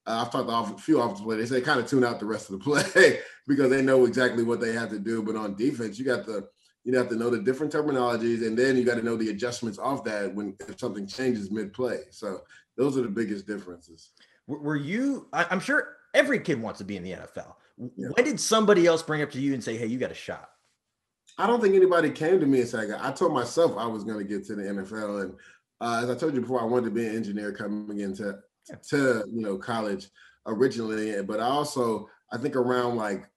uh, 0.08 0.24
I've 0.24 0.32
talked 0.32 0.48
to 0.48 0.76
a 0.76 0.78
few 0.78 1.02
offensive 1.02 1.26
players, 1.26 1.50
they 1.50 1.60
say 1.60 1.66
kind 1.66 1.80
of 1.80 1.88
tune 1.88 2.04
out 2.04 2.20
the 2.20 2.28
rest 2.28 2.52
of 2.52 2.60
the 2.60 2.64
play 2.94 3.20
because 3.48 3.72
they 3.72 3.82
know 3.82 4.06
exactly 4.06 4.44
what 4.44 4.62
they 4.62 4.74
have 4.74 4.92
to 4.92 5.00
do. 5.00 5.24
But 5.24 5.36
on 5.36 5.56
defense, 5.56 5.98
you 5.98 6.06
got 6.06 6.26
to, 6.26 6.46
you 6.84 6.96
have 6.96 7.10
to 7.10 7.16
know 7.16 7.32
the 7.32 7.40
different 7.40 7.74
terminologies 7.74 8.46
and 8.46 8.56
then 8.56 8.78
you 8.78 8.84
got 8.84 8.96
to 8.96 9.04
know 9.04 9.16
the 9.16 9.32
adjustments 9.32 9.80
off 9.80 10.04
that 10.04 10.36
when 10.36 10.56
if 10.68 10.80
something 10.80 11.08
changes 11.08 11.50
mid 11.50 11.74
play. 11.74 12.02
So 12.12 12.42
those 12.78 12.96
are 13.00 13.02
the 13.02 13.08
biggest 13.08 13.48
differences. 13.48 14.12
Were 14.48 14.76
you? 14.76 15.28
I'm 15.34 15.60
sure 15.60 15.96
every 16.14 16.40
kid 16.40 16.62
wants 16.62 16.80
to 16.80 16.84
be 16.86 16.98
in 16.98 17.04
the 17.04 17.12
NFL. 17.12 17.56
Yeah. 17.78 18.10
When 18.12 18.26
did 18.26 18.40
somebody 18.40 18.86
else 18.86 19.04
bring 19.04 19.22
up 19.22 19.32
to 19.32 19.42
you 19.42 19.54
and 19.54 19.64
say, 19.64 19.76
"Hey, 19.76 19.88
you 19.88 19.98
got 19.98 20.12
a 20.12 20.16
shot"? 20.16 20.50
I 21.38 21.48
don't 21.48 21.62
think 21.62 21.76
anybody 21.76 22.10
came 22.12 22.40
to 22.40 22.46
me 22.46 22.62
and 22.62 22.70
said, 22.70 22.92
"I 22.92 23.12
told 23.12 23.34
myself 23.34 23.76
I 23.78 23.88
was 23.88 24.04
going 24.04 24.20
to 24.20 24.24
get 24.24 24.46
to 24.48 24.56
the 24.56 24.64
NFL." 24.64 25.24
And 25.24 25.36
uh, 25.82 26.02
as 26.04 26.10
I 26.10 26.16
told 26.16 26.36
you 26.36 26.42
before, 26.42 26.62
I 26.62 26.66
wanted 26.66 26.86
to 26.86 26.92
be 26.92 27.06
an 27.06 27.16
engineer 27.16 27.52
coming 27.52 28.00
into 28.00 28.40
to 28.90 29.24
you 29.32 29.42
know 29.42 29.58
college 29.58 30.08
originally, 30.46 31.22
but 31.24 31.40
I 31.40 31.46
also 31.46 32.10
I 32.32 32.38
think 32.38 32.56
around 32.56 32.96
like 32.96 33.28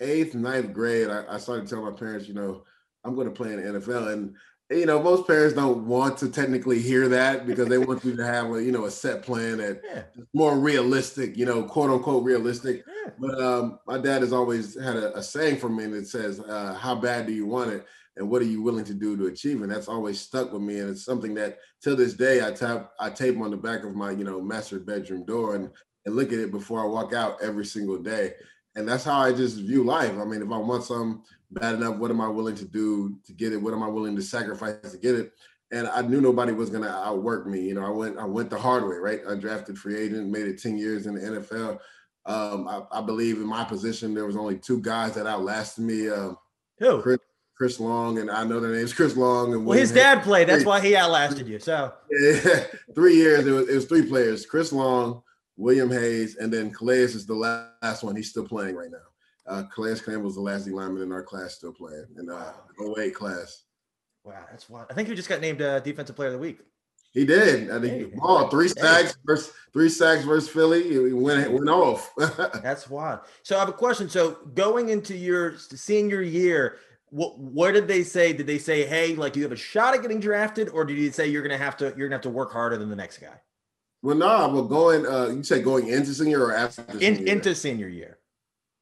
eighth, 0.00 0.34
ninth 0.34 0.72
grade, 0.72 1.10
I, 1.10 1.24
I 1.28 1.38
started 1.38 1.68
telling 1.68 1.84
my 1.84 1.90
parents, 1.90 2.28
you 2.28 2.34
know, 2.34 2.64
I'm 3.04 3.14
going 3.14 3.26
to 3.26 3.32
play 3.32 3.52
in 3.52 3.62
the 3.62 3.80
NFL, 3.80 4.12
and 4.12 4.34
you 4.70 4.84
know, 4.84 5.02
most 5.02 5.26
parents 5.26 5.54
don't 5.54 5.86
want 5.86 6.18
to 6.18 6.28
technically 6.28 6.78
hear 6.78 7.08
that 7.08 7.46
because 7.46 7.68
they 7.68 7.78
want 7.78 8.04
you 8.04 8.14
to 8.14 8.26
have 8.26 8.52
a, 8.52 8.62
you 8.62 8.70
know, 8.70 8.84
a 8.84 8.90
set 8.90 9.22
plan 9.22 9.58
that 9.58 9.80
yeah. 9.90 10.02
more 10.34 10.58
realistic, 10.58 11.36
you 11.36 11.46
know, 11.46 11.62
quote 11.62 11.90
unquote 11.90 12.22
realistic. 12.22 12.84
Yeah. 12.86 13.10
But 13.18 13.40
um, 13.40 13.78
my 13.86 13.96
dad 13.96 14.20
has 14.20 14.32
always 14.32 14.78
had 14.78 14.96
a, 14.96 15.16
a 15.16 15.22
saying 15.22 15.56
for 15.56 15.70
me 15.70 15.86
that 15.86 16.06
says, 16.06 16.40
uh, 16.40 16.74
"How 16.74 16.94
bad 16.94 17.26
do 17.26 17.32
you 17.32 17.46
want 17.46 17.70
it, 17.72 17.86
and 18.18 18.28
what 18.28 18.42
are 18.42 18.46
you 18.46 18.62
willing 18.62 18.84
to 18.84 18.94
do 18.94 19.16
to 19.16 19.26
achieve?" 19.26 19.62
And 19.62 19.72
that's 19.72 19.88
always 19.88 20.20
stuck 20.20 20.52
with 20.52 20.62
me, 20.62 20.80
and 20.80 20.90
it's 20.90 21.04
something 21.04 21.34
that 21.34 21.58
till 21.82 21.96
this 21.96 22.12
day 22.12 22.46
I 22.46 22.52
tap 22.52 22.92
I 23.00 23.08
tape 23.08 23.40
on 23.40 23.50
the 23.50 23.56
back 23.56 23.84
of 23.84 23.94
my 23.94 24.10
you 24.10 24.24
know 24.24 24.40
master 24.42 24.78
bedroom 24.78 25.24
door 25.24 25.54
and 25.54 25.70
and 26.04 26.14
look 26.14 26.32
at 26.32 26.38
it 26.38 26.50
before 26.50 26.82
I 26.82 26.86
walk 26.86 27.14
out 27.14 27.38
every 27.42 27.64
single 27.64 27.98
day. 27.98 28.34
And 28.76 28.86
that's 28.86 29.04
how 29.04 29.18
I 29.18 29.32
just 29.32 29.56
view 29.56 29.82
life. 29.82 30.12
I 30.18 30.24
mean, 30.24 30.42
if 30.42 30.52
I 30.52 30.58
want 30.58 30.84
some 30.84 31.24
bad 31.50 31.76
enough. 31.76 31.96
What 31.96 32.10
am 32.10 32.20
I 32.20 32.28
willing 32.28 32.56
to 32.56 32.64
do 32.64 33.18
to 33.26 33.32
get 33.32 33.52
it? 33.52 33.60
What 33.60 33.74
am 33.74 33.82
I 33.82 33.88
willing 33.88 34.16
to 34.16 34.22
sacrifice 34.22 34.92
to 34.92 34.98
get 34.98 35.14
it? 35.14 35.32
And 35.70 35.86
I 35.88 36.02
knew 36.02 36.20
nobody 36.20 36.52
was 36.52 36.70
going 36.70 36.84
to 36.84 36.90
outwork 36.90 37.46
me. 37.46 37.60
You 37.60 37.74
know, 37.74 37.84
I 37.84 37.90
went 37.90 38.18
I 38.18 38.24
went 38.24 38.50
the 38.50 38.58
hard 38.58 38.84
way, 38.84 38.96
right? 38.96 39.24
Undrafted 39.24 39.76
free 39.76 39.96
agent, 39.98 40.30
made 40.30 40.46
it 40.46 40.60
10 40.62 40.78
years 40.78 41.06
in 41.06 41.14
the 41.14 41.20
NFL. 41.20 41.78
Um, 42.26 42.68
I, 42.68 42.82
I, 42.92 43.00
believe 43.00 43.36
in 43.36 43.46
my 43.46 43.64
position, 43.64 44.12
there 44.12 44.26
was 44.26 44.36
only 44.36 44.58
two 44.58 44.82
guys 44.82 45.14
that 45.14 45.26
outlasted 45.26 45.82
me. 45.82 46.10
Um, 46.10 46.36
Who? 46.78 47.00
Chris, 47.00 47.18
Chris 47.56 47.80
Long, 47.80 48.18
and 48.18 48.30
I 48.30 48.44
know 48.44 48.60
their 48.60 48.72
names 48.72 48.92
Chris 48.92 49.16
Long. 49.16 49.52
And 49.52 49.66
well, 49.66 49.78
his 49.78 49.92
dad 49.92 50.22
played. 50.22 50.48
That's 50.48 50.64
why 50.64 50.80
he 50.80 50.94
outlasted 50.94 51.48
you. 51.48 51.58
So 51.58 51.92
yeah, 52.10 52.64
three 52.94 53.16
years. 53.16 53.46
It 53.46 53.50
was, 53.50 53.68
it 53.68 53.74
was 53.74 53.84
three 53.86 54.06
players: 54.06 54.46
Chris 54.46 54.72
Long, 54.72 55.22
William 55.56 55.90
Hayes, 55.90 56.36
and 56.36 56.52
then 56.52 56.70
Calais 56.70 57.00
is 57.00 57.26
the 57.26 57.34
last 57.34 58.04
one. 58.04 58.14
He's 58.14 58.30
still 58.30 58.46
playing 58.46 58.76
right 58.76 58.90
now. 58.90 59.07
Uh, 59.48 59.62
Calais 59.74 59.98
Campbell 60.00 60.22
was 60.22 60.34
the 60.34 60.40
last 60.40 60.64
D 60.64 60.70
lineman 60.70 61.02
in 61.02 61.12
our 61.12 61.22
class 61.22 61.54
still 61.54 61.72
playing 61.72 62.06
in 62.18 62.28
uh, 62.28 62.52
08 62.98 63.14
class. 63.14 63.64
Wow, 64.24 64.44
that's 64.50 64.68
wild. 64.68 64.86
I 64.90 64.94
think 64.94 65.08
he 65.08 65.14
just 65.14 65.28
got 65.28 65.40
named 65.40 65.62
uh, 65.62 65.80
Defensive 65.80 66.14
Player 66.16 66.28
of 66.28 66.34
the 66.34 66.38
Week. 66.38 66.60
He 67.12 67.24
did. 67.24 67.70
I 67.70 67.80
think 67.80 68.12
hey, 68.12 68.18
oh, 68.22 68.48
three 68.48 68.68
sacks 68.68 69.12
hey. 69.12 69.20
versus 69.24 69.52
three 69.72 69.88
sacks 69.88 70.24
versus 70.24 70.48
Philly. 70.48 70.82
He 70.82 71.12
went 71.12 71.50
went 71.50 71.68
off. 71.68 72.12
that's 72.62 72.90
wild. 72.90 73.20
So 73.42 73.56
I 73.56 73.60
have 73.60 73.68
a 73.68 73.72
question. 73.72 74.10
So 74.10 74.38
going 74.54 74.90
into 74.90 75.16
your 75.16 75.56
senior 75.56 76.20
year, 76.20 76.76
what 77.08 77.38
what 77.38 77.72
did 77.72 77.88
they 77.88 78.02
say? 78.02 78.34
Did 78.34 78.46
they 78.46 78.58
say, 78.58 78.84
hey, 78.84 79.14
like 79.14 79.36
you 79.36 79.42
have 79.42 79.52
a 79.52 79.56
shot 79.56 79.94
at 79.94 80.02
getting 80.02 80.20
drafted, 80.20 80.68
or 80.68 80.84
did 80.84 80.98
you 80.98 81.10
say 81.10 81.26
you're 81.26 81.42
gonna 81.42 81.56
have 81.56 81.78
to 81.78 81.94
you're 81.96 82.08
gonna 82.08 82.16
have 82.16 82.22
to 82.22 82.30
work 82.30 82.52
harder 82.52 82.76
than 82.76 82.90
the 82.90 82.96
next 82.96 83.18
guy? 83.18 83.40
Well, 84.02 84.16
no, 84.16 84.26
nah, 84.26 84.48
well, 84.52 84.64
going. 84.64 85.06
Uh, 85.06 85.28
you 85.28 85.42
say 85.42 85.62
going 85.62 85.88
into 85.88 86.12
senior 86.12 86.44
or 86.44 86.54
after 86.54 86.82
In, 87.00 87.16
senior 87.16 87.32
into 87.32 87.54
senior 87.54 87.88
year. 87.88 88.17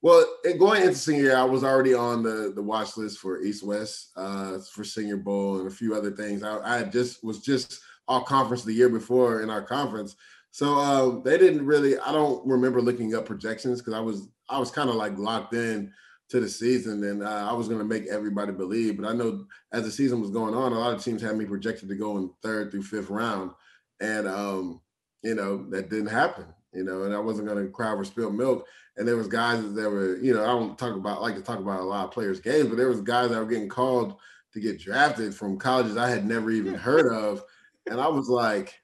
Well, 0.06 0.24
going 0.56 0.82
into 0.82 0.94
senior 0.94 1.22
year, 1.22 1.36
I 1.36 1.42
was 1.42 1.64
already 1.64 1.92
on 1.92 2.22
the 2.22 2.52
the 2.54 2.62
watch 2.62 2.96
list 2.96 3.18
for 3.18 3.42
East 3.42 3.66
West, 3.66 4.12
uh, 4.14 4.58
for 4.72 4.84
Senior 4.84 5.16
Bowl 5.16 5.58
and 5.58 5.66
a 5.66 5.74
few 5.74 5.96
other 5.96 6.12
things. 6.12 6.44
I, 6.44 6.58
I 6.78 6.84
just 6.84 7.24
was 7.24 7.40
just 7.40 7.80
all 8.06 8.22
conference 8.22 8.62
the 8.62 8.72
year 8.72 8.88
before 8.88 9.42
in 9.42 9.50
our 9.50 9.62
conference, 9.62 10.14
so 10.52 10.78
uh, 10.78 11.20
they 11.24 11.36
didn't 11.38 11.66
really. 11.66 11.98
I 11.98 12.12
don't 12.12 12.46
remember 12.46 12.80
looking 12.80 13.16
up 13.16 13.26
projections 13.26 13.80
because 13.80 13.94
I 13.94 13.98
was 13.98 14.28
I 14.48 14.60
was 14.60 14.70
kind 14.70 14.88
of 14.88 14.94
like 14.94 15.18
locked 15.18 15.54
in 15.54 15.92
to 16.28 16.38
the 16.38 16.48
season, 16.48 17.02
and 17.02 17.24
uh, 17.24 17.48
I 17.50 17.52
was 17.52 17.66
going 17.66 17.80
to 17.80 17.84
make 17.84 18.06
everybody 18.06 18.52
believe. 18.52 18.96
But 18.96 19.08
I 19.08 19.12
know 19.12 19.44
as 19.72 19.82
the 19.82 19.90
season 19.90 20.20
was 20.20 20.30
going 20.30 20.54
on, 20.54 20.70
a 20.70 20.78
lot 20.78 20.94
of 20.94 21.02
teams 21.02 21.20
had 21.20 21.36
me 21.36 21.46
projected 21.46 21.88
to 21.88 21.96
go 21.96 22.16
in 22.18 22.30
third 22.44 22.70
through 22.70 22.84
fifth 22.84 23.10
round, 23.10 23.50
and 23.98 24.28
um, 24.28 24.80
you 25.24 25.34
know 25.34 25.68
that 25.70 25.90
didn't 25.90 26.06
happen. 26.06 26.44
You 26.76 26.84
know, 26.84 27.02
and 27.04 27.14
I 27.14 27.18
wasn't 27.18 27.48
going 27.48 27.64
to 27.64 27.70
cry 27.70 27.92
over 27.92 28.04
spilled 28.04 28.34
milk. 28.34 28.66
And 28.96 29.06
there 29.06 29.16
was 29.16 29.28
guys 29.28 29.74
that 29.74 29.90
were, 29.90 30.16
you 30.18 30.32
know, 30.34 30.42
I 30.42 30.46
don't 30.46 30.78
talk 30.78 30.94
about 30.94 31.22
like 31.22 31.34
to 31.34 31.42
talk 31.42 31.58
about 31.58 31.80
a 31.80 31.84
lot 31.84 32.04
of 32.04 32.12
players' 32.12 32.40
games, 32.40 32.68
but 32.68 32.76
there 32.76 32.88
was 32.88 33.00
guys 33.00 33.30
that 33.30 33.38
were 33.38 33.46
getting 33.46 33.68
called 33.68 34.16
to 34.52 34.60
get 34.60 34.80
drafted 34.80 35.34
from 35.34 35.58
colleges 35.58 35.96
I 35.96 36.08
had 36.08 36.26
never 36.26 36.50
even 36.50 36.74
heard 36.74 37.12
of, 37.12 37.42
and 37.90 38.00
I 38.00 38.08
was 38.08 38.28
like, 38.28 38.80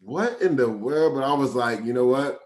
what 0.00 0.40
in 0.42 0.56
the 0.56 0.68
world? 0.68 1.14
But 1.14 1.24
I 1.24 1.32
was 1.32 1.54
like, 1.54 1.84
you 1.84 1.92
know 1.92 2.06
what? 2.06 2.40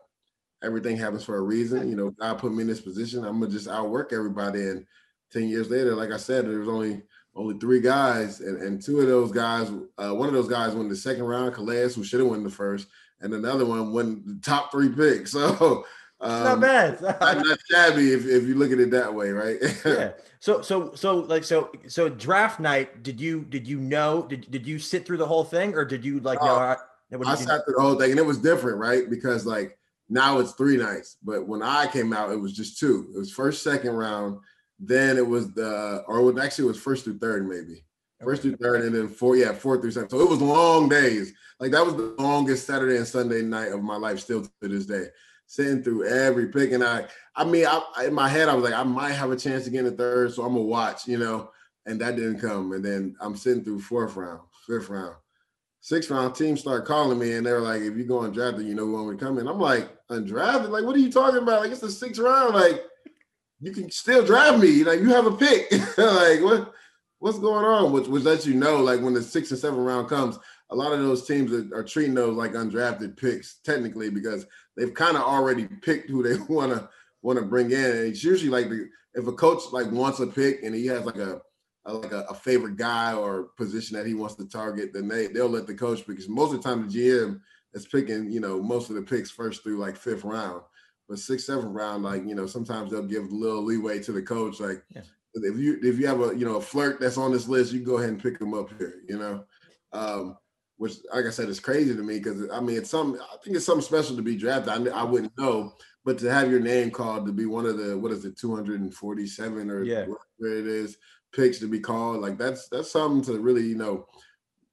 everything 0.63 0.97
happens 0.97 1.25
for 1.25 1.37
a 1.37 1.43
reason. 1.43 1.89
You 1.89 1.97
know, 1.97 2.11
God 2.11 2.39
put 2.39 2.53
me 2.53 2.63
in 2.63 2.69
this 2.69 2.81
position. 2.81 3.25
I'm 3.25 3.41
gonna 3.41 3.53
just 3.53 3.69
outwork 3.69 4.13
everybody. 4.13 4.61
And 4.61 4.87
ten 5.33 5.49
years 5.49 5.71
later, 5.71 5.95
like 5.95 6.11
I 6.11 6.17
said, 6.17 6.47
there 6.47 6.59
was 6.59 6.69
only 6.69 7.03
only 7.37 7.59
three 7.59 7.81
guys, 7.81 8.41
and, 8.41 8.61
and 8.61 8.83
two 8.83 9.01
of 9.01 9.07
those 9.07 9.31
guys, 9.31 9.71
uh, 9.99 10.13
one 10.15 10.29
of 10.29 10.35
those 10.35 10.49
guys 10.49 10.75
won 10.75 10.89
the 10.89 10.97
second 10.97 11.23
round, 11.23 11.55
Calais, 11.55 11.93
who 11.93 12.03
should 12.03 12.21
have 12.21 12.29
won 12.29 12.43
the 12.43 12.51
first, 12.51 12.89
and 13.21 13.35
another 13.35 13.67
one 13.67 13.93
won 13.93 14.23
the 14.25 14.41
top 14.43 14.71
three 14.71 14.89
picks. 14.89 15.35
So 15.41 15.85
um, 16.23 16.45
not 16.61 16.61
bad. 16.61 17.01
not 17.01 17.59
shabby 17.71 18.13
if, 18.13 18.27
if 18.27 18.45
you 18.45 18.55
look 18.55 18.73
at 18.73 18.79
it 18.79 18.91
that 18.91 19.15
way, 19.15 19.31
right? 19.31 19.57
yeah. 19.87 20.13
So 20.39 20.61
so 20.61 20.95
so 20.95 21.17
like 21.17 21.45
so 21.45 21.71
so 21.89 22.09
draft 22.09 22.61
night. 22.61 23.03
Did 23.03 23.21
you 23.21 23.45
did 23.45 23.67
you 23.67 23.79
know 23.81 24.27
did 24.29 24.51
did 24.51 24.67
you 24.67 24.79
sit 24.79 25.07
through 25.07 25.17
the 25.17 25.27
whole 25.27 25.45
thing 25.45 25.75
or 25.75 25.85
did 25.85 26.05
you 26.05 26.21
like? 26.21 26.41
Uh, 26.43 26.77
I, 27.13 27.17
I 27.27 27.35
sat 27.35 27.65
through 27.65 27.75
the 27.77 27.83
whole 27.83 27.95
thing, 27.95 28.11
and 28.11 28.21
it 28.21 28.27
was 28.27 28.39
different, 28.39 28.79
right? 28.79 29.09
Because 29.09 29.47
like 29.47 29.79
now 30.11 30.39
it's 30.41 30.53
three 30.53 30.77
nights. 30.77 31.17
But 31.23 31.47
when 31.47 31.63
I 31.63 31.87
came 31.87 32.13
out, 32.13 32.33
it 32.33 32.41
was 32.41 32.53
just 32.53 32.79
two. 32.79 33.11
It 33.15 33.19
was 33.19 33.33
first, 33.33 33.63
second 33.63 33.93
round. 33.93 34.41
Then 34.79 35.17
it 35.17 35.27
was 35.27 35.53
the, 35.53 36.05
or 36.07 36.19
it 36.19 36.23
was 36.23 36.43
actually 36.43 36.65
it 36.65 36.69
was 36.69 36.81
first 36.81 37.05
through 37.05 37.19
third, 37.19 37.49
maybe. 37.49 37.85
First 38.23 38.43
through 38.43 38.57
third, 38.57 38.83
and 38.83 38.95
then 38.95 39.09
four, 39.09 39.37
yeah, 39.37 39.53
four 39.53 39.81
through 39.81 39.93
seven. 39.93 40.11
So 40.11 40.21
it 40.21 40.29
was 40.29 40.43
long 40.43 40.89
days. 40.89 41.33
Like 41.61 41.73
that 41.73 41.85
was 41.85 41.95
the 41.95 42.15
longest 42.19 42.67
Saturday 42.67 42.97
and 42.97 43.07
Sunday 43.07 43.43
night 43.43 43.73
of 43.73 43.83
my 43.83 43.97
life, 43.97 44.19
still 44.21 44.43
to 44.43 44.69
this 44.69 44.87
day. 44.87 45.07
Sitting 45.47 45.83
through 45.83 46.07
every 46.07 46.49
pick, 46.49 46.73
and 46.73 46.83
I, 46.83 47.07
I 47.35 47.45
mean, 47.45 47.67
I, 47.67 48.05
in 48.07 48.15
my 48.15 48.29
head, 48.29 48.49
I 48.49 48.55
was 48.55 48.65
like, 48.65 48.73
I 48.73 48.85
might 48.85 49.13
have 49.13 49.33
a 49.33 49.37
chance 49.37 49.65
to 49.65 49.71
get 49.71 49.81
in 49.81 49.85
the 49.87 49.91
third, 49.91 50.33
so 50.33 50.43
I'm 50.45 50.53
gonna 50.53 50.65
watch, 50.65 51.07
you 51.07 51.19
know. 51.19 51.51
And 51.87 52.01
that 52.01 52.17
didn't 52.17 52.41
come. 52.41 52.73
And 52.73 52.85
then 52.85 53.17
I'm 53.21 53.37
sitting 53.37 53.65
through 53.65 53.81
fourth 53.81 54.15
round, 54.17 54.41
fifth 54.67 54.89
round, 54.89 55.17
sixth 55.81 56.11
round 56.11 56.35
teams 56.35 56.61
start 56.61 56.87
calling 56.87 57.19
me 57.19 57.33
and 57.33 57.45
they're 57.45 57.61
like, 57.61 57.83
if 57.83 57.97
you 57.97 58.05
go 58.05 58.21
undrafted, 58.21 58.67
you 58.67 58.75
know 58.75 58.85
who 58.85 58.93
want 58.93 59.19
to 59.19 59.25
come 59.25 59.39
in. 59.39 59.49
I'm 59.49 59.59
like, 59.59 59.91
undrafted? 60.09 60.69
Like, 60.69 60.85
what 60.85 60.95
are 60.95 61.01
you 61.01 61.11
talking 61.11 61.43
about? 61.43 61.63
Like, 61.63 61.73
it's 61.73 61.81
the 61.81 61.91
sixth 61.91 62.21
round. 62.21 62.55
Like, 62.55 62.85
you 63.61 63.73
can 63.73 63.91
still 63.91 64.25
draft 64.25 64.59
me. 64.59 64.85
Like, 64.85 65.01
you 65.01 65.09
have 65.09 65.27
a 65.27 65.37
pick. 65.37 65.71
like, 65.99 66.43
what 66.43 66.73
what's 67.19 67.39
going 67.39 67.65
on? 67.65 67.93
Which 67.93 68.09
which 68.09 68.25
lets 68.25 68.47
you 68.47 68.55
know, 68.55 68.83
like 68.83 69.01
when 69.01 69.15
the 69.15 69.23
sixth 69.23 69.53
and 69.53 69.61
seventh 69.61 69.87
round 69.87 70.09
comes, 70.09 70.39
a 70.71 70.77
lot 70.77 70.93
of 70.93 71.01
those 71.01 71.27
teams 71.27 71.53
are, 71.53 71.69
are 71.75 71.85
treating 71.85 72.15
those 72.15 72.37
like 72.37 72.53
undrafted 72.53 73.17
picks, 73.17 73.57
technically, 73.65 74.11
because 74.11 74.47
they've 74.77 74.95
kind 74.95 75.17
of 75.17 75.23
already 75.23 75.67
picked 75.67 76.09
who 76.09 76.23
they 76.23 76.39
want 76.53 76.73
to 76.73 76.89
want 77.23 77.39
to 77.39 77.45
bring 77.45 77.71
in. 77.71 77.85
And 77.85 78.07
it's 78.07 78.25
usually 78.25 78.51
like 78.51 78.71
the, 78.71 78.89
if 79.15 79.27
a 79.27 79.33
coach 79.33 79.63
like 79.73 79.91
wants 79.91 80.21
a 80.21 80.27
pick 80.27 80.63
and 80.63 80.75
he 80.75 80.87
has 80.87 81.05
like 81.05 81.17
a 81.17 81.41
a, 81.87 81.95
like 81.95 82.13
a, 82.13 82.21
a, 82.29 82.35
favorite 82.35 82.77
guy 82.77 83.15
or 83.15 83.45
position 83.57 83.97
that 83.97 84.07
he 84.07 84.13
wants 84.13 84.35
to 84.35 84.47
target, 84.47 84.93
then 84.93 85.09
they 85.09 85.29
they'll 85.29 85.49
let 85.49 85.67
the 85.67 85.75
coach 85.75 86.07
because 86.07 86.29
most 86.29 86.53
of 86.53 86.63
the 86.63 86.69
time 86.69 86.87
the 86.87 86.99
GM 86.99 87.41
is 87.73 87.87
picking 87.87 88.31
you 88.31 88.41
know 88.41 88.63
most 88.63 88.91
of 88.91 88.97
the 88.97 89.03
picks 89.03 89.31
first 89.31 89.63
through 89.63 89.79
like 89.79 89.97
fifth 89.97 90.25
round, 90.25 90.63
but 91.09 91.19
sixth 91.19 91.47
seventh 91.47 91.75
round 91.75 92.03
like 92.03 92.27
you 92.27 92.35
know 92.35 92.47
sometimes 92.47 92.91
they'll 92.91 93.03
give 93.03 93.25
a 93.25 93.35
little 93.35 93.63
leeway 93.63 94.01
to 94.03 94.13
the 94.13 94.23
coach 94.23 94.61
like. 94.61 94.83
Yeah. 94.95 95.03
If 95.33 95.59
you 95.59 95.79
if 95.81 95.97
you 95.97 96.09
have 96.09 96.21
a 96.21 96.37
you 96.37 96.45
know 96.45 96.57
a 96.57 96.61
flirt 96.61 96.99
that's 96.99 97.17
on 97.17 97.31
this 97.31 97.47
list, 97.47 97.73
you 97.73 97.85
go 97.85 97.99
ahead 97.99 98.09
and 98.09 98.21
pick 98.21 98.41
them 98.41 98.53
up 98.53 98.69
here. 98.77 99.03
You 99.09 99.17
know, 99.17 99.45
um, 99.93 100.37
which 100.81 100.95
like 101.13 101.27
I 101.27 101.31
said 101.31 101.51
is 101.51 101.61
crazy 101.61 101.95
to 101.95 102.03
me 102.03 102.17
because 102.17 102.49
I 102.51 102.59
mean 102.59 102.79
it's 102.79 102.89
some 102.89 103.15
I 103.21 103.37
think 103.45 103.55
it's 103.55 103.67
something 103.67 103.85
special 103.85 104.17
to 104.17 104.23
be 104.23 104.35
drafted. 104.35 104.89
I, 104.89 105.01
I 105.01 105.05
wouldn't 105.05 105.37
know, 105.37 105.75
but 106.07 106.17
to 106.21 106.33
have 106.33 106.51
your 106.51 106.61
name 106.61 106.91
called 106.91 107.27
to 107.27 107.33
be 107.33 107.45
one 107.45 107.67
of 107.67 107.77
the 107.77 107.99
what 107.99 108.13
is 108.13 108.25
it 108.25 108.39
247 108.39 109.71
or 109.71 109.83
yeah. 109.83 110.07
whatever 110.07 110.59
it 110.59 110.67
is 110.67 110.97
picks 111.35 111.59
to 111.59 111.69
be 111.69 111.81
called. 111.81 112.23
Like 112.23 112.39
that's 112.39 112.67
that's 112.71 112.91
something 112.91 113.23
to 113.25 113.41
really, 113.43 113.67
you 113.67 113.77
know, 113.77 114.07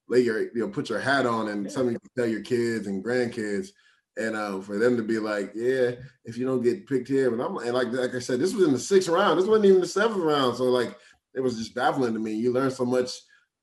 lay 0.07 0.21
your 0.21 0.43
you 0.43 0.61
know 0.61 0.69
put 0.69 0.89
your 0.89 1.01
hat 1.01 1.25
on 1.25 1.49
and 1.49 1.65
yeah. 1.65 1.71
something 1.71 1.91
you 1.91 1.99
can 1.99 2.09
tell 2.17 2.31
your 2.31 2.41
kids 2.41 2.87
and 2.87 3.03
grandkids. 3.03 3.71
And 4.15 4.33
uh, 4.37 4.61
for 4.61 4.77
them 4.77 4.95
to 4.95 5.03
be 5.03 5.19
like, 5.19 5.51
yeah, 5.55 5.91
if 6.23 6.37
you 6.37 6.45
don't 6.45 6.63
get 6.63 6.87
picked 6.87 7.09
here, 7.09 7.33
and 7.33 7.41
I'm 7.41 7.57
and 7.57 7.73
like 7.73 7.91
like 7.91 8.15
I 8.15 8.19
said, 8.19 8.39
this 8.39 8.53
was 8.53 8.65
in 8.65 8.71
the 8.71 8.79
sixth 8.79 9.09
round. 9.09 9.37
This 9.37 9.45
wasn't 9.45 9.65
even 9.65 9.81
the 9.81 9.87
seventh 9.87 10.23
round. 10.23 10.55
So 10.55 10.63
like 10.63 10.97
it 11.35 11.41
was 11.41 11.57
just 11.57 11.75
baffling 11.75 12.13
to 12.13 12.19
me. 12.19 12.31
You 12.31 12.53
learn 12.53 12.71
so 12.71 12.85
much 12.85 13.11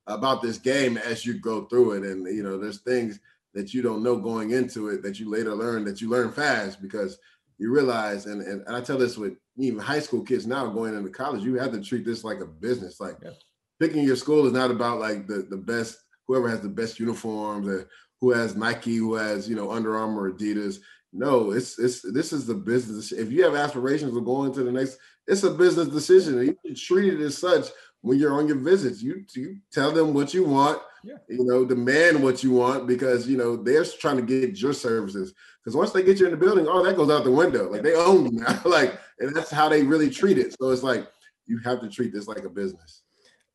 about 0.06 0.42
this 0.42 0.58
game 0.58 0.96
as 0.98 1.24
you 1.24 1.34
go 1.34 1.64
through 1.64 1.92
it, 1.92 2.02
and 2.04 2.26
you 2.26 2.42
know, 2.42 2.58
there's 2.58 2.80
things 2.80 3.20
that 3.54 3.72
you 3.72 3.82
don't 3.82 4.02
know 4.02 4.16
going 4.16 4.50
into 4.50 4.88
it 4.88 5.02
that 5.02 5.18
you 5.18 5.30
later 5.30 5.54
learn 5.54 5.84
that 5.84 6.00
you 6.00 6.10
learn 6.10 6.32
fast 6.32 6.82
because 6.82 7.18
you 7.58 7.72
realize, 7.72 8.26
and, 8.26 8.42
and, 8.42 8.64
I 8.68 8.80
tell 8.80 8.98
this 8.98 9.16
with 9.16 9.34
even 9.56 9.78
high 9.78 10.00
school 10.00 10.22
kids 10.22 10.46
now 10.46 10.66
going 10.66 10.94
into 10.96 11.10
college, 11.10 11.44
you 11.44 11.54
have 11.54 11.72
to 11.72 11.80
treat 11.80 12.04
this 12.04 12.24
like 12.24 12.40
a 12.40 12.46
business. 12.46 13.00
Like 13.00 13.16
yeah. 13.22 13.30
picking 13.78 14.02
your 14.02 14.16
school 14.16 14.46
is 14.46 14.52
not 14.52 14.72
about 14.72 14.98
like 14.98 15.28
the, 15.28 15.46
the 15.48 15.56
best, 15.56 15.98
whoever 16.26 16.48
has 16.48 16.60
the 16.60 16.68
best 16.68 16.98
uniforms 16.98 17.68
or 17.68 17.88
who 18.20 18.32
has 18.32 18.56
Nike, 18.56 18.96
who 18.96 19.14
has, 19.14 19.48
you 19.48 19.54
know, 19.54 19.70
Under 19.70 19.96
Armour, 19.96 20.32
Adidas. 20.32 20.78
No, 21.12 21.52
it's 21.52 21.78
it's 21.78 22.02
this 22.02 22.32
is 22.32 22.44
the 22.44 22.54
business. 22.54 23.12
If 23.12 23.30
you 23.30 23.44
have 23.44 23.54
aspirations 23.54 24.16
of 24.16 24.24
going 24.24 24.52
to 24.54 24.64
the 24.64 24.72
next, 24.72 24.98
it's 25.28 25.44
a 25.44 25.50
business 25.50 25.86
decision. 25.86 26.56
You 26.64 26.74
treat 26.74 27.14
it 27.14 27.20
as 27.20 27.38
such 27.38 27.66
when 28.04 28.18
you're 28.18 28.34
on 28.34 28.46
your 28.46 28.58
visits. 28.58 29.02
You 29.02 29.24
you 29.34 29.58
tell 29.72 29.90
them 29.90 30.14
what 30.14 30.34
you 30.34 30.44
want 30.44 30.80
yeah. 31.04 31.16
you 31.28 31.44
know, 31.44 31.64
demand 31.64 32.22
what 32.22 32.42
you 32.42 32.52
want 32.52 32.86
because 32.86 33.28
you 33.28 33.36
know 33.36 33.56
they're 33.56 33.84
trying 33.84 34.16
to 34.16 34.22
get 34.22 34.58
your 34.58 34.72
services. 34.72 35.34
Because 35.62 35.76
once 35.76 35.92
they 35.92 36.02
get 36.02 36.18
you 36.18 36.26
in 36.26 36.32
the 36.32 36.36
building, 36.36 36.66
oh, 36.68 36.82
that 36.84 36.96
goes 36.96 37.10
out 37.10 37.24
the 37.24 37.30
window. 37.30 37.70
Like 37.70 37.82
they 37.82 37.94
own 37.94 38.26
you 38.26 38.40
now. 38.40 38.60
like, 38.64 38.98
and 39.18 39.34
that's 39.34 39.50
how 39.50 39.68
they 39.68 39.82
really 39.82 40.10
treat 40.10 40.38
it. 40.38 40.54
So 40.58 40.70
it's 40.70 40.82
like 40.82 41.06
you 41.46 41.58
have 41.58 41.80
to 41.80 41.88
treat 41.88 42.12
this 42.12 42.26
like 42.26 42.44
a 42.44 42.48
business. 42.48 43.02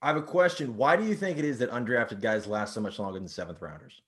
I 0.01 0.07
have 0.07 0.17
a 0.17 0.21
question. 0.21 0.77
Why 0.77 0.95
do 0.95 1.03
you 1.03 1.15
think 1.15 1.37
it 1.37 1.45
is 1.45 1.59
that 1.59 1.71
undrafted 1.71 2.21
guys 2.21 2.47
last 2.47 2.73
so 2.73 2.81
much 2.81 2.99
longer 2.99 3.19
than 3.19 3.27
seventh 3.27 3.61
rounders? 3.61 4.01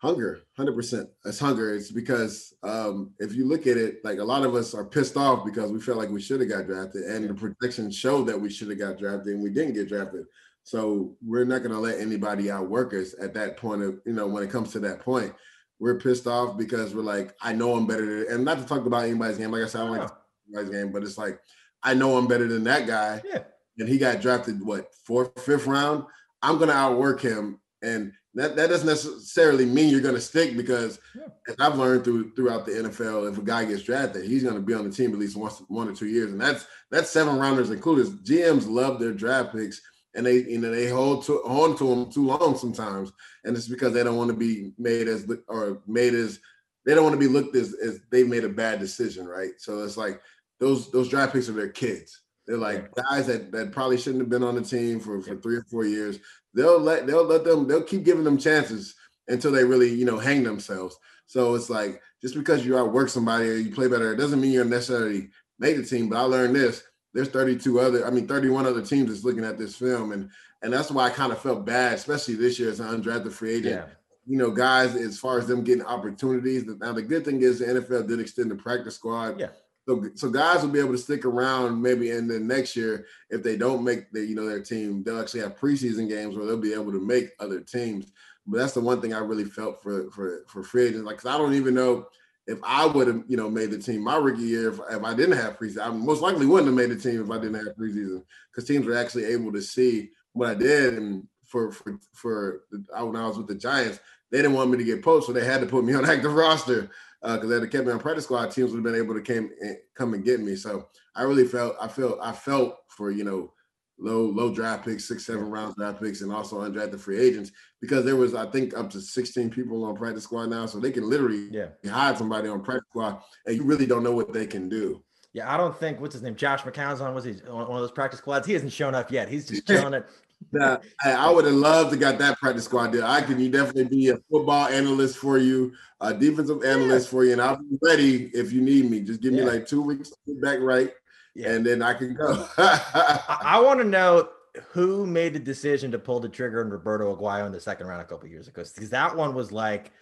Hunger, 0.00 0.42
hundred 0.56 0.76
percent. 0.76 1.08
It's 1.24 1.40
hunger. 1.40 1.74
It's 1.74 1.90
because 1.90 2.54
um, 2.62 3.10
if 3.18 3.34
you 3.34 3.46
look 3.46 3.66
at 3.66 3.76
it, 3.76 3.96
like 4.04 4.18
a 4.18 4.24
lot 4.24 4.44
of 4.44 4.54
us 4.54 4.72
are 4.72 4.84
pissed 4.84 5.16
off 5.16 5.44
because 5.44 5.72
we 5.72 5.80
felt 5.80 5.98
like 5.98 6.08
we 6.08 6.20
should 6.20 6.40
have 6.40 6.48
got 6.48 6.66
drafted, 6.66 7.02
and 7.02 7.28
the 7.28 7.34
projection 7.34 7.90
showed 7.90 8.28
that 8.28 8.40
we 8.40 8.48
should 8.48 8.68
have 8.68 8.78
got 8.78 8.98
drafted, 8.98 9.34
and 9.34 9.42
we 9.42 9.50
didn't 9.50 9.74
get 9.74 9.88
drafted. 9.88 10.24
So 10.62 11.16
we're 11.24 11.44
not 11.44 11.60
going 11.60 11.72
to 11.72 11.80
let 11.80 11.98
anybody 11.98 12.50
outwork 12.50 12.94
us 12.94 13.14
at 13.20 13.34
that 13.34 13.56
point 13.56 13.82
of, 13.82 14.00
you 14.04 14.12
know, 14.12 14.26
when 14.26 14.42
it 14.42 14.50
comes 14.50 14.70
to 14.72 14.80
that 14.80 15.00
point. 15.00 15.32
We're 15.80 15.98
pissed 15.98 16.26
off 16.26 16.58
because 16.58 16.94
we're 16.94 17.02
like, 17.02 17.34
I 17.40 17.52
know 17.52 17.74
I'm 17.74 17.86
better 17.86 18.24
than, 18.24 18.34
and 18.34 18.44
not 18.44 18.58
to 18.58 18.64
talk 18.64 18.84
about 18.84 19.04
anybody's 19.04 19.38
game. 19.38 19.50
Like 19.50 19.62
I 19.62 19.66
said, 19.66 19.80
I 19.82 19.86
don't 19.86 19.98
like 19.98 20.10
anybody's 20.46 20.70
game, 20.70 20.92
but 20.92 21.02
it's 21.04 21.16
like, 21.16 21.40
I 21.82 21.94
know 21.94 22.18
I'm 22.18 22.26
better 22.26 22.48
than 22.48 22.64
that 22.64 22.86
guy. 22.86 23.22
Yeah. 23.24 23.44
And 23.78 23.88
he 23.88 23.96
got 23.96 24.20
drafted, 24.20 24.60
what, 24.62 24.92
fourth, 25.06 25.40
fifth 25.40 25.66
round? 25.66 26.04
I'm 26.42 26.56
going 26.58 26.68
to 26.68 26.74
outwork 26.74 27.20
him. 27.20 27.60
And 27.82 28.12
that, 28.38 28.56
that 28.56 28.68
doesn't 28.68 28.86
necessarily 28.86 29.66
mean 29.66 29.88
you're 29.88 30.00
going 30.00 30.14
to 30.14 30.20
stick 30.20 30.56
because 30.56 31.00
yeah. 31.14 31.26
as 31.48 31.56
I've 31.58 31.76
learned 31.76 32.04
through 32.04 32.34
throughout 32.34 32.66
the 32.66 32.72
NFL, 32.72 33.30
if 33.30 33.38
a 33.38 33.42
guy 33.42 33.64
gets 33.64 33.82
drafted, 33.82 34.24
he's 34.24 34.44
going 34.44 34.54
to 34.54 34.60
be 34.60 34.74
on 34.74 34.88
the 34.88 34.94
team 34.94 35.12
at 35.12 35.18
least 35.18 35.36
once, 35.36 35.62
one 35.68 35.88
or 35.88 35.94
two 35.94 36.06
years. 36.06 36.32
And 36.32 36.40
that's 36.40 36.66
that's 36.90 37.10
seven 37.10 37.38
rounders 37.38 37.70
included. 37.70 38.06
GMs 38.24 38.68
love 38.68 39.00
their 39.00 39.12
draft 39.12 39.54
picks 39.54 39.80
and 40.14 40.24
they 40.24 40.44
you 40.44 40.58
know 40.58 40.70
they 40.70 40.88
hold 40.88 41.24
to 41.24 41.38
on 41.44 41.76
to 41.76 41.84
them 41.88 42.10
too 42.10 42.26
long 42.26 42.56
sometimes, 42.56 43.12
and 43.44 43.56
it's 43.56 43.68
because 43.68 43.92
they 43.92 44.02
don't 44.02 44.16
want 44.16 44.30
to 44.30 44.36
be 44.36 44.72
made 44.78 45.08
as 45.08 45.30
or 45.48 45.82
made 45.86 46.14
as 46.14 46.40
they 46.86 46.94
don't 46.94 47.04
want 47.04 47.14
to 47.14 47.20
be 47.20 47.32
looked 47.32 47.54
as 47.56 47.74
as 47.74 48.00
they 48.10 48.24
made 48.24 48.44
a 48.44 48.48
bad 48.48 48.80
decision, 48.80 49.26
right? 49.26 49.52
So 49.58 49.82
it's 49.84 49.96
like 49.96 50.20
those 50.60 50.90
those 50.90 51.08
draft 51.08 51.32
picks 51.32 51.48
are 51.48 51.52
their 51.52 51.68
kids. 51.68 52.22
They're 52.46 52.56
like 52.56 52.94
guys 52.94 53.26
that, 53.26 53.52
that 53.52 53.72
probably 53.72 53.98
shouldn't 53.98 54.22
have 54.22 54.30
been 54.30 54.42
on 54.42 54.54
the 54.54 54.62
team 54.62 55.00
for, 55.00 55.20
for 55.20 55.36
three 55.36 55.56
or 55.56 55.66
four 55.70 55.84
years. 55.84 56.18
They'll 56.58 56.80
let 56.80 57.06
they'll 57.06 57.24
let 57.24 57.44
them 57.44 57.68
they'll 57.68 57.84
keep 57.84 58.02
giving 58.02 58.24
them 58.24 58.36
chances 58.36 58.96
until 59.28 59.52
they 59.52 59.62
really 59.62 59.90
you 59.90 60.04
know 60.04 60.18
hang 60.18 60.42
themselves. 60.42 60.98
So 61.26 61.54
it's 61.54 61.70
like 61.70 62.02
just 62.20 62.34
because 62.34 62.66
you 62.66 62.76
outwork 62.76 63.10
somebody 63.10 63.48
or 63.48 63.54
you 63.54 63.70
play 63.70 63.86
better, 63.86 64.12
it 64.12 64.16
doesn't 64.16 64.40
mean 64.40 64.50
you're 64.50 64.64
necessarily 64.64 65.28
make 65.60 65.76
the 65.76 65.84
team. 65.84 66.08
But 66.08 66.18
I 66.18 66.22
learned 66.22 66.56
this: 66.56 66.82
there's 67.14 67.28
32 67.28 67.78
other, 67.78 68.04
I 68.04 68.10
mean, 68.10 68.26
31 68.26 68.66
other 68.66 68.82
teams 68.82 69.08
that's 69.08 69.24
looking 69.24 69.44
at 69.44 69.56
this 69.56 69.76
film, 69.76 70.10
and 70.10 70.30
and 70.62 70.72
that's 70.72 70.90
why 70.90 71.04
I 71.06 71.10
kind 71.10 71.30
of 71.30 71.40
felt 71.40 71.64
bad, 71.64 71.94
especially 71.94 72.34
this 72.34 72.58
year 72.58 72.70
as 72.70 72.80
an 72.80 72.88
undrafted 72.88 73.30
free 73.30 73.54
agent. 73.54 73.76
Yeah. 73.76 73.94
you 74.26 74.36
know, 74.36 74.50
guys, 74.50 74.96
as 74.96 75.16
far 75.16 75.38
as 75.38 75.46
them 75.46 75.62
getting 75.62 75.84
opportunities. 75.84 76.64
Now, 76.66 76.92
the 76.92 77.02
good 77.02 77.24
thing 77.24 77.40
is 77.42 77.60
the 77.60 77.66
NFL 77.66 78.08
did 78.08 78.18
extend 78.18 78.50
the 78.50 78.56
practice 78.56 78.96
squad. 78.96 79.38
Yeah. 79.38 79.50
So, 79.88 80.04
so 80.16 80.28
guys 80.28 80.60
will 80.60 80.68
be 80.68 80.80
able 80.80 80.92
to 80.92 80.98
stick 80.98 81.24
around 81.24 81.80
maybe 81.80 82.10
in 82.10 82.28
the 82.28 82.38
next 82.38 82.76
year 82.76 83.06
if 83.30 83.42
they 83.42 83.56
don't 83.56 83.82
make 83.82 84.12
the 84.12 84.20
you 84.20 84.34
know 84.34 84.46
their 84.46 84.62
team. 84.62 85.02
They'll 85.02 85.18
actually 85.18 85.40
have 85.40 85.58
preseason 85.58 86.10
games 86.10 86.36
where 86.36 86.44
they'll 86.44 86.58
be 86.58 86.74
able 86.74 86.92
to 86.92 87.00
make 87.00 87.30
other 87.40 87.60
teams. 87.60 88.12
But 88.46 88.58
that's 88.58 88.74
the 88.74 88.82
one 88.82 89.00
thing 89.00 89.14
I 89.14 89.20
really 89.20 89.46
felt 89.46 89.82
for 89.82 90.10
for 90.10 90.44
for 90.46 90.62
free 90.62 90.88
agents. 90.88 91.06
Like, 91.06 91.16
cause 91.16 91.34
I 91.34 91.38
don't 91.38 91.54
even 91.54 91.74
know 91.74 92.06
if 92.46 92.58
I 92.62 92.84
would 92.84 93.06
have 93.06 93.22
you 93.28 93.38
know 93.38 93.48
made 93.48 93.70
the 93.70 93.78
team 93.78 94.04
my 94.04 94.16
rookie 94.16 94.42
year 94.42 94.68
if, 94.68 94.78
if 94.90 95.02
I 95.02 95.14
didn't 95.14 95.38
have 95.38 95.58
preseason. 95.58 95.86
I 95.86 95.90
most 95.90 96.20
likely 96.20 96.44
wouldn't 96.44 96.68
have 96.68 96.76
made 96.76 96.94
the 96.94 97.00
team 97.00 97.22
if 97.22 97.30
I 97.30 97.38
didn't 97.38 97.54
have 97.54 97.74
preseason 97.74 98.24
because 98.52 98.68
teams 98.68 98.84
were 98.84 98.94
actually 98.94 99.24
able 99.24 99.52
to 99.52 99.62
see 99.62 100.10
what 100.34 100.50
I 100.50 100.54
did. 100.54 100.98
And 100.98 101.26
for 101.48 101.72
for 101.72 101.98
for 102.12 102.62
when 102.70 103.16
I 103.16 103.26
was 103.26 103.38
with 103.38 103.48
the 103.48 103.54
Giants, 103.54 103.98
they 104.30 104.38
didn't 104.38 104.52
want 104.52 104.70
me 104.70 104.78
to 104.78 104.84
get 104.84 105.02
poached, 105.02 105.26
so 105.26 105.32
they 105.32 105.44
had 105.44 105.60
to 105.60 105.66
put 105.66 105.84
me 105.84 105.94
on 105.96 106.08
active 106.08 106.34
roster 106.34 106.90
because 107.20 107.44
uh, 107.44 107.46
they 107.46 107.60
had 107.60 107.70
kept 107.70 107.86
me 107.86 107.92
on 107.92 107.98
practice 107.98 108.24
squad, 108.24 108.50
teams 108.50 108.70
would 108.70 108.76
have 108.76 108.84
been 108.84 108.94
able 108.94 109.14
to 109.14 109.20
came 109.20 109.50
and 109.60 109.76
come 109.94 110.14
and 110.14 110.24
get 110.24 110.40
me. 110.40 110.54
So 110.54 110.88
I 111.16 111.22
really 111.22 111.46
felt 111.46 111.74
I 111.80 111.88
felt 111.88 112.18
I 112.22 112.32
felt 112.32 112.76
for 112.88 113.10
you 113.10 113.24
know 113.24 113.52
low 113.98 114.22
low 114.26 114.54
draft 114.54 114.84
picks, 114.84 115.08
six 115.08 115.26
seven 115.26 115.50
rounds 115.50 115.74
draft 115.76 116.00
picks, 116.00 116.20
and 116.20 116.32
also 116.32 116.60
undrafted 116.60 117.00
free 117.00 117.18
agents 117.18 117.50
because 117.80 118.04
there 118.04 118.16
was 118.16 118.34
I 118.34 118.46
think 118.46 118.76
up 118.76 118.90
to 118.90 119.00
sixteen 119.00 119.50
people 119.50 119.84
on 119.84 119.96
practice 119.96 120.24
squad 120.24 120.46
now, 120.46 120.66
so 120.66 120.78
they 120.78 120.92
can 120.92 121.08
literally 121.08 121.48
yeah. 121.50 121.68
hide 121.90 122.18
somebody 122.18 122.48
on 122.48 122.62
practice 122.62 122.88
squad, 122.90 123.20
and 123.46 123.56
you 123.56 123.64
really 123.64 123.86
don't 123.86 124.04
know 124.04 124.14
what 124.14 124.32
they 124.32 124.46
can 124.46 124.68
do. 124.68 125.02
Yeah, 125.32 125.52
I 125.52 125.56
don't 125.56 125.78
think 125.78 126.00
what's 126.00 126.14
his 126.14 126.22
name, 126.22 126.36
Josh 126.36 126.62
McCown's 126.62 127.00
on 127.00 127.14
was 127.14 127.24
he 127.24 127.32
on 127.48 127.68
one 127.68 127.76
of 127.76 127.80
those 127.80 127.92
practice 127.92 128.18
squads. 128.18 128.46
He 128.46 128.54
hasn't 128.54 128.72
shown 128.72 128.94
up 128.94 129.10
yet. 129.10 129.28
He's 129.28 129.46
just 129.46 129.66
chilling 129.66 129.94
it. 129.94 130.06
Now, 130.52 130.80
I 131.04 131.30
would 131.30 131.44
have 131.44 131.54
loved 131.54 131.90
to 131.90 131.96
got 131.96 132.18
that 132.18 132.38
practice 132.38 132.64
squad 132.64 132.92
deal. 132.92 133.04
I 133.04 133.20
can 133.20 133.50
definitely 133.50 133.84
be 133.84 134.08
a 134.08 134.18
football 134.30 134.66
analyst 134.66 135.18
for 135.18 135.38
you, 135.38 135.72
a 136.00 136.14
defensive 136.14 136.64
analyst 136.64 137.08
for 137.08 137.24
you, 137.24 137.32
and 137.32 137.40
I'll 137.40 137.56
be 137.56 137.78
ready 137.82 138.30
if 138.34 138.52
you 138.52 138.60
need 138.60 138.90
me. 138.90 139.00
Just 139.00 139.20
give 139.20 139.32
me 139.32 139.42
like 139.42 139.66
two 139.66 139.82
weeks 139.82 140.10
to 140.10 140.16
get 140.26 140.40
back 140.40 140.58
right, 140.60 140.92
yeah. 141.34 141.50
and 141.50 141.66
then 141.66 141.82
I 141.82 141.94
can 141.94 142.14
go. 142.14 142.48
I, 142.56 143.38
I 143.42 143.60
want 143.60 143.80
to 143.80 143.84
know 143.84 144.28
who 144.70 145.06
made 145.06 145.34
the 145.34 145.38
decision 145.38 145.90
to 145.90 145.98
pull 145.98 146.20
the 146.20 146.28
trigger 146.28 146.64
on 146.64 146.70
Roberto 146.70 147.14
Aguayo 147.14 147.46
in 147.46 147.52
the 147.52 147.60
second 147.60 147.86
round 147.86 148.00
a 148.00 148.06
couple 148.06 148.28
years 148.28 148.48
ago, 148.48 148.62
because 148.62 148.90
that 148.90 149.14
one 149.14 149.34
was 149.34 149.52
like 149.52 149.92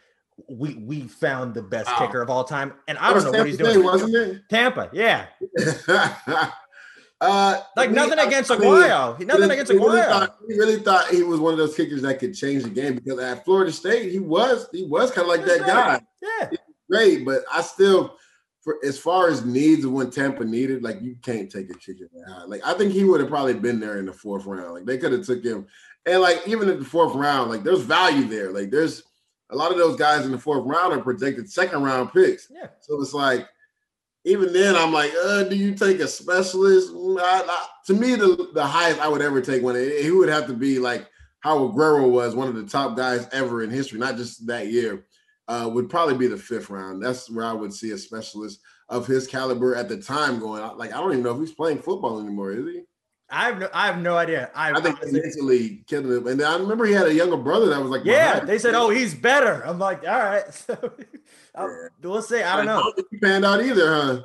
we 0.49 0.75
we 0.75 1.03
found 1.03 1.55
the 1.55 1.63
best 1.63 1.89
wow. 1.89 2.07
kicker 2.07 2.23
of 2.23 2.31
all 2.31 2.45
time, 2.45 2.75
and 2.87 2.99
I 2.99 3.13
don't 3.13 3.25
know 3.25 3.33
Tampa 3.33 3.39
what 3.39 3.47
he's 3.47 3.57
doing. 3.57 3.83
wasn't 3.83 4.15
it? 4.15 4.43
Tampa, 4.49 4.91
yeah. 4.93 5.27
Uh, 7.21 7.61
like 7.77 7.91
nothing 7.91 8.19
against 8.19 8.51
Aguayo. 8.51 9.19
Mean, 9.19 9.29
nothing 9.29 9.51
against 9.51 9.73
Aguayo. 9.73 9.91
Really 9.91 10.03
thought, 10.03 10.37
he 10.47 10.59
really 10.59 10.81
thought 10.81 11.09
he 11.09 11.23
was 11.23 11.41
one 11.41 11.53
of 11.53 11.59
those 11.59 11.75
kickers 11.75 12.03
that 12.03 12.19
could 12.19 12.35
change 12.35 12.65
the 12.65 12.71
game 12.71 12.95
because 12.95 13.19
at 13.19 13.45
Florida 13.45 13.73
State 13.73 14.13
he 14.13 14.19
was 14.19 14.69
he 14.71 14.85
was 14.85 15.11
kind 15.11 15.23
of 15.23 15.29
like 15.29 15.47
that 15.47 15.67
guy. 15.67 16.01
Yeah, 16.23 16.51
great, 16.91 17.25
but 17.25 17.43
I 17.51 17.63
still, 17.63 18.17
for 18.61 18.77
as 18.85 18.99
far 18.99 19.31
as 19.31 19.47
needs 19.47 19.85
of 19.87 19.93
when 19.93 20.11
Tampa 20.11 20.45
needed, 20.45 20.83
like 20.83 21.01
you 21.01 21.17
can't 21.23 21.51
take 21.51 21.71
a 21.71 21.75
kicker 21.75 22.07
that 22.13 22.31
high. 22.31 22.45
Like 22.45 22.61
I 22.67 22.75
think 22.75 22.93
he 22.93 23.05
would 23.05 23.21
have 23.21 23.31
probably 23.31 23.55
been 23.55 23.81
there 23.81 23.99
in 23.99 24.07
the 24.07 24.13
fourth 24.13 24.45
round. 24.45 24.75
Like 24.75 24.85
they 24.85 24.99
could 24.99 25.13
have 25.13 25.25
took 25.25 25.43
him, 25.43 25.67
and 26.05 26.21
like 26.21 26.43
even 26.47 26.69
in 26.69 26.79
the 26.79 26.85
fourth 26.85 27.15
round, 27.15 27.51
like 27.51 27.63
there's 27.63 27.81
value 27.81 28.25
there. 28.25 28.53
Like 28.53 28.71
there's 28.71 29.05
a 29.49 29.57
lot 29.57 29.73
of 29.73 29.79
those 29.79 29.97
guys 29.97 30.27
in 30.27 30.33
the 30.33 30.39
fourth 30.39 30.67
round 30.67 30.93
are 30.93 31.01
projected 31.01 31.51
second 31.51 31.83
round 31.83 32.13
picks. 32.13 32.49
Yeah, 32.51 32.67
so 32.81 33.01
it's 33.01 33.15
like 33.15 33.49
even 34.27 34.53
then, 34.53 34.75
I'm 34.75 34.93
like, 34.93 35.13
uh, 35.25 35.45
do 35.45 35.55
you 35.55 35.73
take 35.75 36.01
a 36.01 36.09
specialist? 36.09 36.93
Mm, 36.93 37.21
I, 37.21 37.45
I, 37.47 37.67
to 37.87 37.95
me, 37.95 38.17
the, 38.17 38.49
the 38.55 38.67
highest 38.67 39.01
I 39.01 39.07
would 39.07 39.23
ever 39.23 39.41
take 39.41 39.63
one, 39.63 39.77
he 39.77 40.11
would 40.11 40.29
have 40.29 40.49
to 40.49 40.53
be 40.53 40.81
like 40.81 41.09
how 41.41 41.69
Guerrero 41.69 42.09
was, 42.09 42.35
one 42.35 42.49
of 42.49 42.57
the 42.57 42.65
top 42.65 42.97
guys 42.97 43.29
ever 43.33 43.63
in 43.63 43.71
history, 43.71 44.01
not 44.01 44.17
just 44.17 44.45
that 44.49 44.67
year, 44.67 45.07
uh, 45.47 45.71
would 45.73 45.89
probably 45.89 46.17
be 46.17 46.27
the 46.27 46.37
fifth 46.37 46.71
round. 46.71 47.01
That's 47.01 47.31
where 47.31 47.45
I 47.45 47.53
would 47.53 47.73
see 47.73 47.93
a 47.93 47.99
specialist 47.99 48.61
of 48.89 49.07
his 49.07 49.29
caliber 49.29 49.77
at 49.77 49.89
the 49.89 50.03
time 50.03 50.41
going. 50.41 50.61
Like, 50.77 50.93
I 50.93 50.97
don't 50.97 51.13
even 51.13 51.23
know 51.23 51.35
if 51.35 51.39
he's 51.39 51.55
playing 51.55 51.79
football 51.79 52.21
anymore, 52.21 52.51
is 52.51 52.67
he? 52.67 52.83
I 53.29 53.47
have 53.47 53.59
no, 53.59 53.69
I 53.75 53.87
have 53.87 53.99
no 54.01 54.17
idea. 54.17 54.51
I, 54.55 54.71
I 54.71 54.81
think 54.81 54.99
honestly, 54.99 55.21
mentally 55.21 55.85
killed 55.87 56.07
him. 56.07 56.27
And 56.29 56.41
I 56.43 56.57
remember 56.57 56.85
he 56.87 56.93
had 56.93 57.07
a 57.07 57.15
younger 57.15 57.37
brother 57.37 57.67
that 57.67 57.81
was 57.81 57.91
like, 57.91 58.05
yeah. 58.05 58.41
They 58.41 58.59
said, 58.59 58.75
oh, 58.75 58.89
he's 58.89 59.15
better. 59.15 59.63
I'm 59.67 59.79
like, 59.79 60.07
all 60.07 60.19
right. 60.19 60.45
So 60.67 60.93
yeah. 61.57 61.89
we'll 62.03 62.23
see. 62.23 62.43
I 62.43 62.57
don't 62.57 62.67
know. 62.67 62.93
He 63.11 63.19
panned 63.19 63.45
out 63.45 63.63
either, 63.63 63.91
huh? 63.91 64.23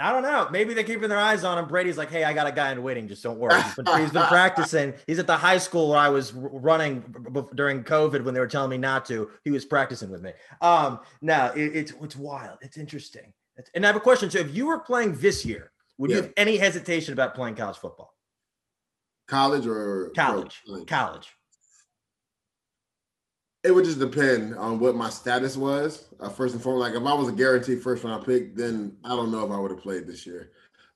I 0.00 0.12
don't 0.12 0.22
know. 0.22 0.48
Maybe 0.50 0.74
they're 0.74 0.84
keeping 0.84 1.08
their 1.08 1.18
eyes 1.18 1.42
on 1.42 1.58
him. 1.58 1.66
Brady's 1.66 1.96
like, 1.96 2.10
hey, 2.10 2.24
I 2.24 2.32
got 2.32 2.46
a 2.46 2.52
guy 2.52 2.70
in 2.70 2.82
waiting. 2.82 3.08
Just 3.08 3.22
don't 3.22 3.38
worry. 3.38 3.60
He's 3.60 3.74
been, 3.74 3.86
he's 4.00 4.12
been 4.12 4.22
practicing. 4.28 4.94
He's 5.06 5.18
at 5.18 5.26
the 5.26 5.36
high 5.36 5.58
school 5.58 5.88
where 5.90 5.98
I 5.98 6.08
was 6.08 6.32
running 6.32 7.02
during 7.54 7.82
COVID 7.82 8.22
when 8.24 8.34
they 8.34 8.40
were 8.40 8.46
telling 8.46 8.70
me 8.70 8.78
not 8.78 9.04
to. 9.06 9.30
He 9.44 9.50
was 9.50 9.64
practicing 9.64 10.10
with 10.10 10.22
me. 10.22 10.32
Um, 10.60 11.00
now 11.20 11.52
it, 11.52 11.74
it's 11.74 11.92
it's 12.02 12.16
wild. 12.16 12.58
It's 12.60 12.76
interesting. 12.76 13.32
and 13.74 13.84
I 13.84 13.88
have 13.88 13.96
a 13.96 14.00
question. 14.00 14.30
So 14.30 14.38
if 14.38 14.54
you 14.54 14.66
were 14.66 14.78
playing 14.78 15.14
this 15.14 15.44
year, 15.44 15.72
would 15.98 16.10
yeah. 16.10 16.16
you 16.16 16.22
have 16.22 16.32
any 16.36 16.56
hesitation 16.56 17.12
about 17.12 17.34
playing 17.34 17.56
college 17.56 17.76
football? 17.76 18.14
College 19.28 19.66
or 19.66 20.10
college? 20.16 20.62
Or 20.68 20.84
college. 20.84 21.28
It 23.62 23.72
would 23.72 23.84
just 23.84 23.98
depend 23.98 24.54
on 24.54 24.78
what 24.78 24.96
my 24.96 25.10
status 25.10 25.56
was. 25.56 26.08
Uh, 26.18 26.30
first 26.30 26.54
and 26.54 26.62
foremost, 26.62 26.88
like 26.88 27.00
if 27.00 27.06
I 27.06 27.12
was 27.12 27.28
a 27.28 27.32
guaranteed 27.32 27.82
first 27.82 28.04
round 28.04 28.24
pick, 28.24 28.56
then 28.56 28.96
I 29.04 29.10
don't 29.10 29.30
know 29.30 29.44
if 29.44 29.50
I 29.50 29.58
would 29.58 29.70
have 29.70 29.80
played 29.80 30.06
this 30.06 30.26
year. 30.26 30.52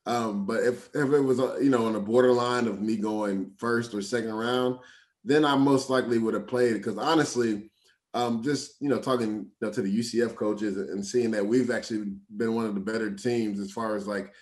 Um, 0.06 0.46
but 0.46 0.62
if 0.62 0.88
if 0.94 1.12
it 1.12 1.20
was 1.20 1.38
uh, 1.38 1.58
you 1.58 1.70
know 1.70 1.86
on 1.86 1.92
the 1.92 2.00
borderline 2.00 2.66
of 2.66 2.80
me 2.80 2.96
going 2.96 3.52
first 3.58 3.94
or 3.94 4.00
second 4.00 4.32
round, 4.32 4.78
then 5.24 5.44
I 5.44 5.54
most 5.54 5.90
likely 5.90 6.18
would 6.18 6.34
have 6.34 6.48
played 6.48 6.74
because 6.74 6.96
honestly, 6.96 7.70
um, 8.14 8.42
just 8.42 8.80
you 8.80 8.88
know 8.88 8.98
talking 8.98 9.28
you 9.30 9.50
know, 9.60 9.70
to 9.70 9.82
the 9.82 9.98
UCF 9.98 10.34
coaches 10.34 10.76
and 10.78 11.04
seeing 11.04 11.30
that 11.32 11.46
we've 11.46 11.70
actually 11.70 12.14
been 12.36 12.54
one 12.54 12.64
of 12.64 12.74
the 12.74 12.80
better 12.80 13.14
teams 13.14 13.60
as 13.60 13.70
far 13.70 13.94
as 13.94 14.06
like 14.06 14.32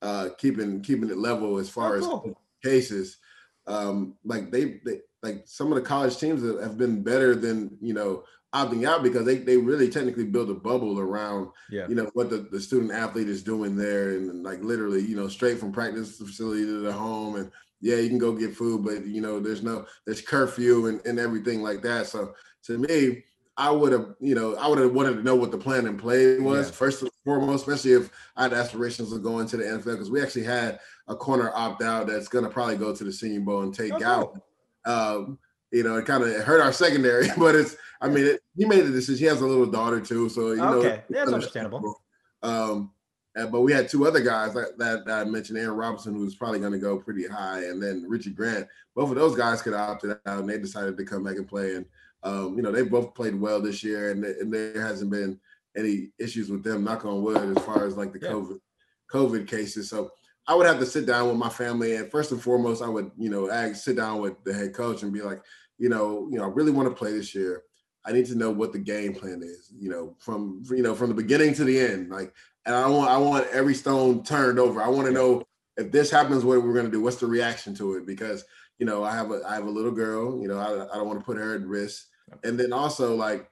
uh, 0.00 0.30
keeping 0.38 0.80
keeping 0.80 1.10
it 1.10 1.18
level 1.18 1.58
as 1.58 1.68
far 1.68 1.98
oh, 1.98 2.20
cool. 2.20 2.40
as 2.64 2.70
cases 2.70 3.18
um, 3.66 4.14
like 4.24 4.50
they, 4.50 4.80
they 4.84 5.00
like 5.22 5.42
some 5.46 5.72
of 5.72 5.76
the 5.76 5.82
college 5.82 6.18
teams 6.18 6.42
have 6.60 6.76
been 6.76 7.02
better 7.02 7.34
than 7.34 7.76
you 7.80 7.94
know 7.94 8.24
opting 8.54 8.86
out 8.86 9.02
because 9.02 9.26
they, 9.26 9.38
they 9.38 9.56
really 9.56 9.88
technically 9.88 10.24
build 10.24 10.48
a 10.48 10.54
bubble 10.54 11.00
around 11.00 11.48
yeah. 11.70 11.88
you 11.88 11.94
know 11.94 12.08
what 12.14 12.30
the, 12.30 12.46
the 12.52 12.60
student 12.60 12.92
athlete 12.92 13.28
is 13.28 13.42
doing 13.42 13.76
there 13.76 14.10
and 14.10 14.44
like 14.44 14.62
literally 14.62 15.00
you 15.00 15.16
know 15.16 15.26
straight 15.26 15.58
from 15.58 15.72
practice 15.72 16.18
facility 16.18 16.64
to 16.64 16.80
the 16.80 16.92
home 16.92 17.34
and 17.34 17.50
yeah 17.80 17.96
you 17.96 18.08
can 18.08 18.18
go 18.18 18.32
get 18.32 18.54
food 18.54 18.84
but 18.84 19.04
you 19.06 19.20
know 19.20 19.40
there's 19.40 19.62
no 19.62 19.84
there's 20.06 20.20
curfew 20.20 20.86
and, 20.86 21.04
and 21.04 21.18
everything 21.18 21.62
like 21.62 21.82
that 21.82 22.06
so 22.06 22.32
to 22.62 22.78
me 22.78 23.24
I 23.56 23.70
would 23.70 23.92
have, 23.92 24.14
you 24.20 24.34
know, 24.34 24.56
I 24.56 24.66
would 24.66 24.78
have 24.78 24.92
wanted 24.92 25.14
to 25.14 25.22
know 25.22 25.36
what 25.36 25.52
the 25.52 25.58
plan 25.58 25.86
and 25.86 25.98
play 25.98 26.38
was 26.40 26.66
yeah. 26.66 26.72
first 26.72 27.02
and 27.02 27.10
foremost, 27.24 27.68
especially 27.68 27.92
if 27.92 28.10
I 28.36 28.44
had 28.44 28.52
aspirations 28.52 29.12
of 29.12 29.22
going 29.22 29.46
to 29.46 29.56
the 29.56 29.62
NFL 29.62 29.84
because 29.84 30.10
we 30.10 30.20
actually 30.20 30.42
had 30.42 30.80
a 31.08 31.14
corner 31.14 31.50
opt 31.54 31.82
out 31.82 32.06
that's 32.06 32.28
going 32.28 32.44
to 32.44 32.50
probably 32.50 32.76
go 32.76 32.94
to 32.94 33.04
the 33.04 33.12
Senior 33.12 33.40
Bowl 33.40 33.62
and 33.62 33.74
take 33.74 34.00
out. 34.02 34.40
Um, 34.84 35.38
you 35.70 35.82
know, 35.82 35.96
it 35.96 36.06
kind 36.06 36.22
of 36.22 36.30
hurt 36.44 36.60
our 36.60 36.72
secondary, 36.72 37.28
but 37.38 37.54
it's. 37.54 37.76
I 38.00 38.08
mean, 38.08 38.26
it, 38.26 38.42
he 38.56 38.64
made 38.64 38.84
the 38.84 38.90
decision. 38.90 39.18
He 39.18 39.24
has 39.24 39.40
a 39.40 39.46
little 39.46 39.66
daughter 39.66 40.00
too, 40.00 40.28
so 40.28 40.50
you 40.50 40.56
know, 40.56 40.74
okay, 40.74 41.02
that's 41.08 41.32
understandable. 41.32 42.02
Um, 42.42 42.90
but 43.34 43.62
we 43.62 43.72
had 43.72 43.88
two 43.88 44.06
other 44.06 44.20
guys 44.20 44.54
that, 44.54 44.78
that, 44.78 45.06
that 45.06 45.20
I 45.20 45.24
mentioned, 45.24 45.58
Aaron 45.58 45.76
Robinson, 45.76 46.14
who's 46.14 46.36
probably 46.36 46.60
going 46.60 46.72
to 46.72 46.78
go 46.78 46.98
pretty 46.98 47.26
high, 47.26 47.64
and 47.64 47.82
then 47.82 48.04
Richie 48.08 48.30
Grant. 48.30 48.68
Both 48.94 49.10
of 49.10 49.16
those 49.16 49.36
guys 49.36 49.60
could 49.60 49.72
have 49.72 49.88
opted 49.88 50.10
out, 50.26 50.38
and 50.40 50.48
they 50.48 50.58
decided 50.58 50.96
to 50.96 51.04
come 51.04 51.24
back 51.24 51.36
and 51.36 51.48
play. 51.48 51.74
And 51.74 51.86
um, 52.22 52.56
you 52.56 52.62
know, 52.62 52.70
they 52.70 52.82
both 52.82 53.14
played 53.14 53.38
well 53.38 53.60
this 53.60 53.82
year, 53.82 54.10
and, 54.10 54.24
and 54.24 54.52
there 54.52 54.80
hasn't 54.80 55.10
been 55.10 55.40
any 55.76 56.10
issues 56.18 56.48
with 56.48 56.62
them. 56.62 56.84
Knock 56.84 57.04
on 57.04 57.22
wood, 57.22 57.56
as 57.56 57.64
far 57.64 57.86
as 57.86 57.96
like 57.96 58.12
the 58.12 58.20
yeah. 58.20 58.30
COVID 58.30 58.60
COVID 59.12 59.48
cases. 59.48 59.90
So 59.90 60.10
I 60.46 60.54
would 60.54 60.66
have 60.66 60.78
to 60.78 60.86
sit 60.86 61.06
down 61.06 61.28
with 61.28 61.36
my 61.36 61.48
family, 61.48 61.96
and 61.96 62.10
first 62.10 62.30
and 62.30 62.42
foremost, 62.42 62.82
I 62.82 62.88
would, 62.88 63.10
you 63.16 63.30
know, 63.30 63.72
sit 63.72 63.96
down 63.96 64.20
with 64.20 64.42
the 64.44 64.52
head 64.52 64.74
coach 64.74 65.02
and 65.02 65.12
be 65.12 65.22
like, 65.22 65.40
you 65.78 65.88
know, 65.88 66.28
you 66.30 66.38
know, 66.38 66.44
I 66.44 66.48
really 66.48 66.70
want 66.70 66.88
to 66.88 66.94
play 66.94 67.12
this 67.12 67.34
year. 67.34 67.62
I 68.04 68.12
need 68.12 68.26
to 68.26 68.34
know 68.34 68.50
what 68.50 68.72
the 68.72 68.78
game 68.78 69.14
plan 69.14 69.42
is, 69.42 69.72
you 69.78 69.88
know, 69.88 70.14
from 70.18 70.62
you 70.70 70.82
know 70.82 70.94
from 70.94 71.08
the 71.08 71.14
beginning 71.14 71.54
to 71.54 71.64
the 71.64 71.80
end. 71.80 72.10
Like, 72.10 72.34
and 72.66 72.74
I 72.74 72.86
want 72.88 73.10
I 73.10 73.16
want 73.16 73.46
every 73.50 73.74
stone 73.74 74.22
turned 74.22 74.58
over. 74.58 74.82
I 74.82 74.88
want 74.88 75.06
to 75.06 75.12
know 75.12 75.42
if 75.76 75.90
this 75.90 76.10
happens, 76.10 76.44
what 76.44 76.62
we're 76.62 76.74
gonna 76.74 76.90
do. 76.90 77.00
What's 77.00 77.16
the 77.16 77.26
reaction 77.26 77.74
to 77.76 77.94
it? 77.94 78.06
Because 78.06 78.44
you 78.78 78.84
know, 78.84 79.04
I 79.04 79.14
have 79.14 79.30
a 79.30 79.40
I 79.48 79.54
have 79.54 79.66
a 79.66 79.70
little 79.70 79.90
girl. 79.90 80.38
You 80.40 80.48
know, 80.48 80.58
I, 80.58 80.92
I 80.92 80.96
don't 80.96 81.06
want 81.06 81.18
to 81.18 81.24
put 81.24 81.38
her 81.38 81.54
at 81.54 81.62
risk. 81.62 82.06
And 82.42 82.58
then 82.58 82.72
also 82.72 83.14
like 83.14 83.50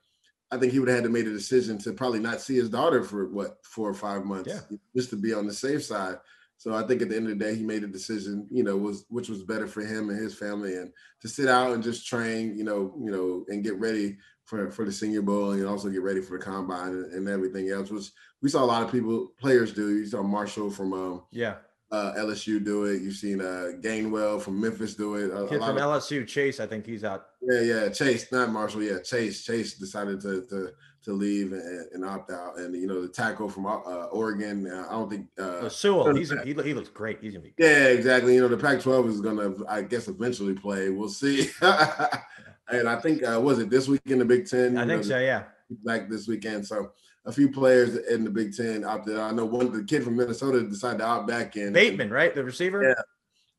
I 0.50 0.58
think 0.58 0.72
he 0.72 0.78
would 0.78 0.88
have 0.88 0.98
had 0.98 1.04
to 1.04 1.10
make 1.10 1.26
a 1.26 1.30
decision 1.30 1.78
to 1.78 1.92
probably 1.94 2.20
not 2.20 2.42
see 2.42 2.56
his 2.56 2.68
daughter 2.68 3.02
for 3.02 3.28
what 3.28 3.56
four 3.64 3.88
or 3.88 3.94
five 3.94 4.24
months, 4.24 4.50
yeah. 4.50 4.76
just 4.94 5.08
to 5.10 5.16
be 5.16 5.32
on 5.32 5.46
the 5.46 5.54
safe 5.54 5.82
side. 5.82 6.16
So 6.62 6.76
I 6.76 6.84
think 6.86 7.02
at 7.02 7.08
the 7.08 7.16
end 7.16 7.28
of 7.28 7.36
the 7.36 7.44
day, 7.44 7.56
he 7.56 7.64
made 7.64 7.82
a 7.82 7.88
decision, 7.88 8.46
you 8.48 8.62
know, 8.62 8.76
was 8.76 9.04
which 9.08 9.28
was 9.28 9.42
better 9.42 9.66
for 9.66 9.80
him 9.80 10.10
and 10.10 10.18
his 10.18 10.32
family, 10.32 10.76
and 10.76 10.92
to 11.20 11.26
sit 11.26 11.48
out 11.48 11.72
and 11.72 11.82
just 11.82 12.06
train, 12.06 12.56
you 12.56 12.62
know, 12.62 12.94
you 13.02 13.10
know, 13.10 13.44
and 13.48 13.64
get 13.64 13.80
ready 13.80 14.16
for 14.44 14.70
for 14.70 14.84
the 14.84 14.92
Senior 14.92 15.22
Bowl 15.22 15.50
and 15.50 15.66
also 15.66 15.88
get 15.88 16.02
ready 16.02 16.20
for 16.20 16.38
the 16.38 16.44
combine 16.44 16.90
and, 16.90 17.12
and 17.14 17.28
everything 17.28 17.70
else. 17.70 17.90
Was 17.90 18.12
we 18.42 18.48
saw 18.48 18.62
a 18.62 18.64
lot 18.64 18.84
of 18.84 18.92
people 18.92 19.32
players 19.40 19.72
do. 19.72 19.90
You 19.90 20.06
saw 20.06 20.22
Marshall 20.22 20.70
from 20.70 20.92
um, 20.92 21.24
yeah 21.32 21.56
uh, 21.90 22.14
LSU 22.16 22.64
do 22.64 22.84
it. 22.84 23.02
You've 23.02 23.16
seen 23.16 23.40
uh, 23.40 23.72
Gainwell 23.80 24.40
from 24.40 24.60
Memphis 24.60 24.94
do 24.94 25.16
it. 25.16 25.32
A, 25.32 25.48
Kid 25.48 25.60
a 25.60 25.66
from 25.66 25.76
of, 25.76 25.82
LSU, 25.82 26.24
Chase, 26.28 26.60
I 26.60 26.66
think 26.68 26.86
he's 26.86 27.02
out. 27.02 27.26
Yeah, 27.42 27.60
yeah, 27.60 27.88
Chase, 27.88 28.30
not 28.30 28.50
Marshall. 28.50 28.84
Yeah, 28.84 29.00
Chase. 29.00 29.44
Chase 29.44 29.74
decided 29.74 30.20
to 30.20 30.46
to, 30.46 30.70
to 31.04 31.12
leave 31.12 31.52
and, 31.52 31.86
and 31.92 32.04
opt 32.04 32.30
out. 32.30 32.58
And 32.58 32.74
you 32.74 32.86
know 32.86 33.02
the 33.02 33.08
tackle 33.08 33.48
from 33.48 33.66
uh, 33.66 34.06
Oregon. 34.10 34.70
Uh, 34.70 34.86
I 34.88 34.92
don't 34.92 35.10
think 35.10 35.26
uh, 35.38 35.60
oh, 35.62 35.68
Sewell. 35.68 36.14
He's 36.14 36.30
he, 36.44 36.52
he 36.52 36.74
looks 36.74 36.88
great. 36.88 37.20
He's 37.20 37.32
gonna 37.32 37.44
be. 37.44 37.50
Great. 37.50 37.68
Yeah, 37.68 37.86
exactly. 37.88 38.34
You 38.34 38.40
know 38.40 38.48
the 38.48 38.56
Pac-12 38.56 39.08
is 39.08 39.20
gonna, 39.20 39.52
I 39.68 39.82
guess, 39.82 40.08
eventually 40.08 40.54
play. 40.54 40.90
We'll 40.90 41.08
see. 41.08 41.50
and 41.60 42.88
I 42.88 43.00
think 43.00 43.22
uh, 43.22 43.40
was 43.40 43.58
it 43.58 43.70
this 43.70 43.88
week 43.88 44.02
in 44.06 44.18
the 44.18 44.24
Big 44.24 44.46
Ten? 44.46 44.78
I 44.78 44.86
think 44.86 45.02
know, 45.02 45.08
so. 45.08 45.18
Yeah. 45.18 45.44
Back 45.84 46.10
this 46.10 46.28
weekend, 46.28 46.66
so 46.66 46.92
a 47.24 47.32
few 47.32 47.50
players 47.50 47.96
in 47.96 48.24
the 48.24 48.30
Big 48.30 48.54
Ten 48.54 48.84
opted 48.84 49.16
out. 49.16 49.32
I 49.32 49.34
know 49.34 49.46
one 49.46 49.72
the 49.72 49.84
kid 49.84 50.04
from 50.04 50.16
Minnesota 50.16 50.62
decided 50.62 50.98
to 50.98 51.06
opt 51.06 51.28
back 51.28 51.56
in. 51.56 51.72
Bateman, 51.72 52.10
right? 52.10 52.34
The 52.34 52.44
receiver? 52.44 52.82
Yeah. 52.82 53.02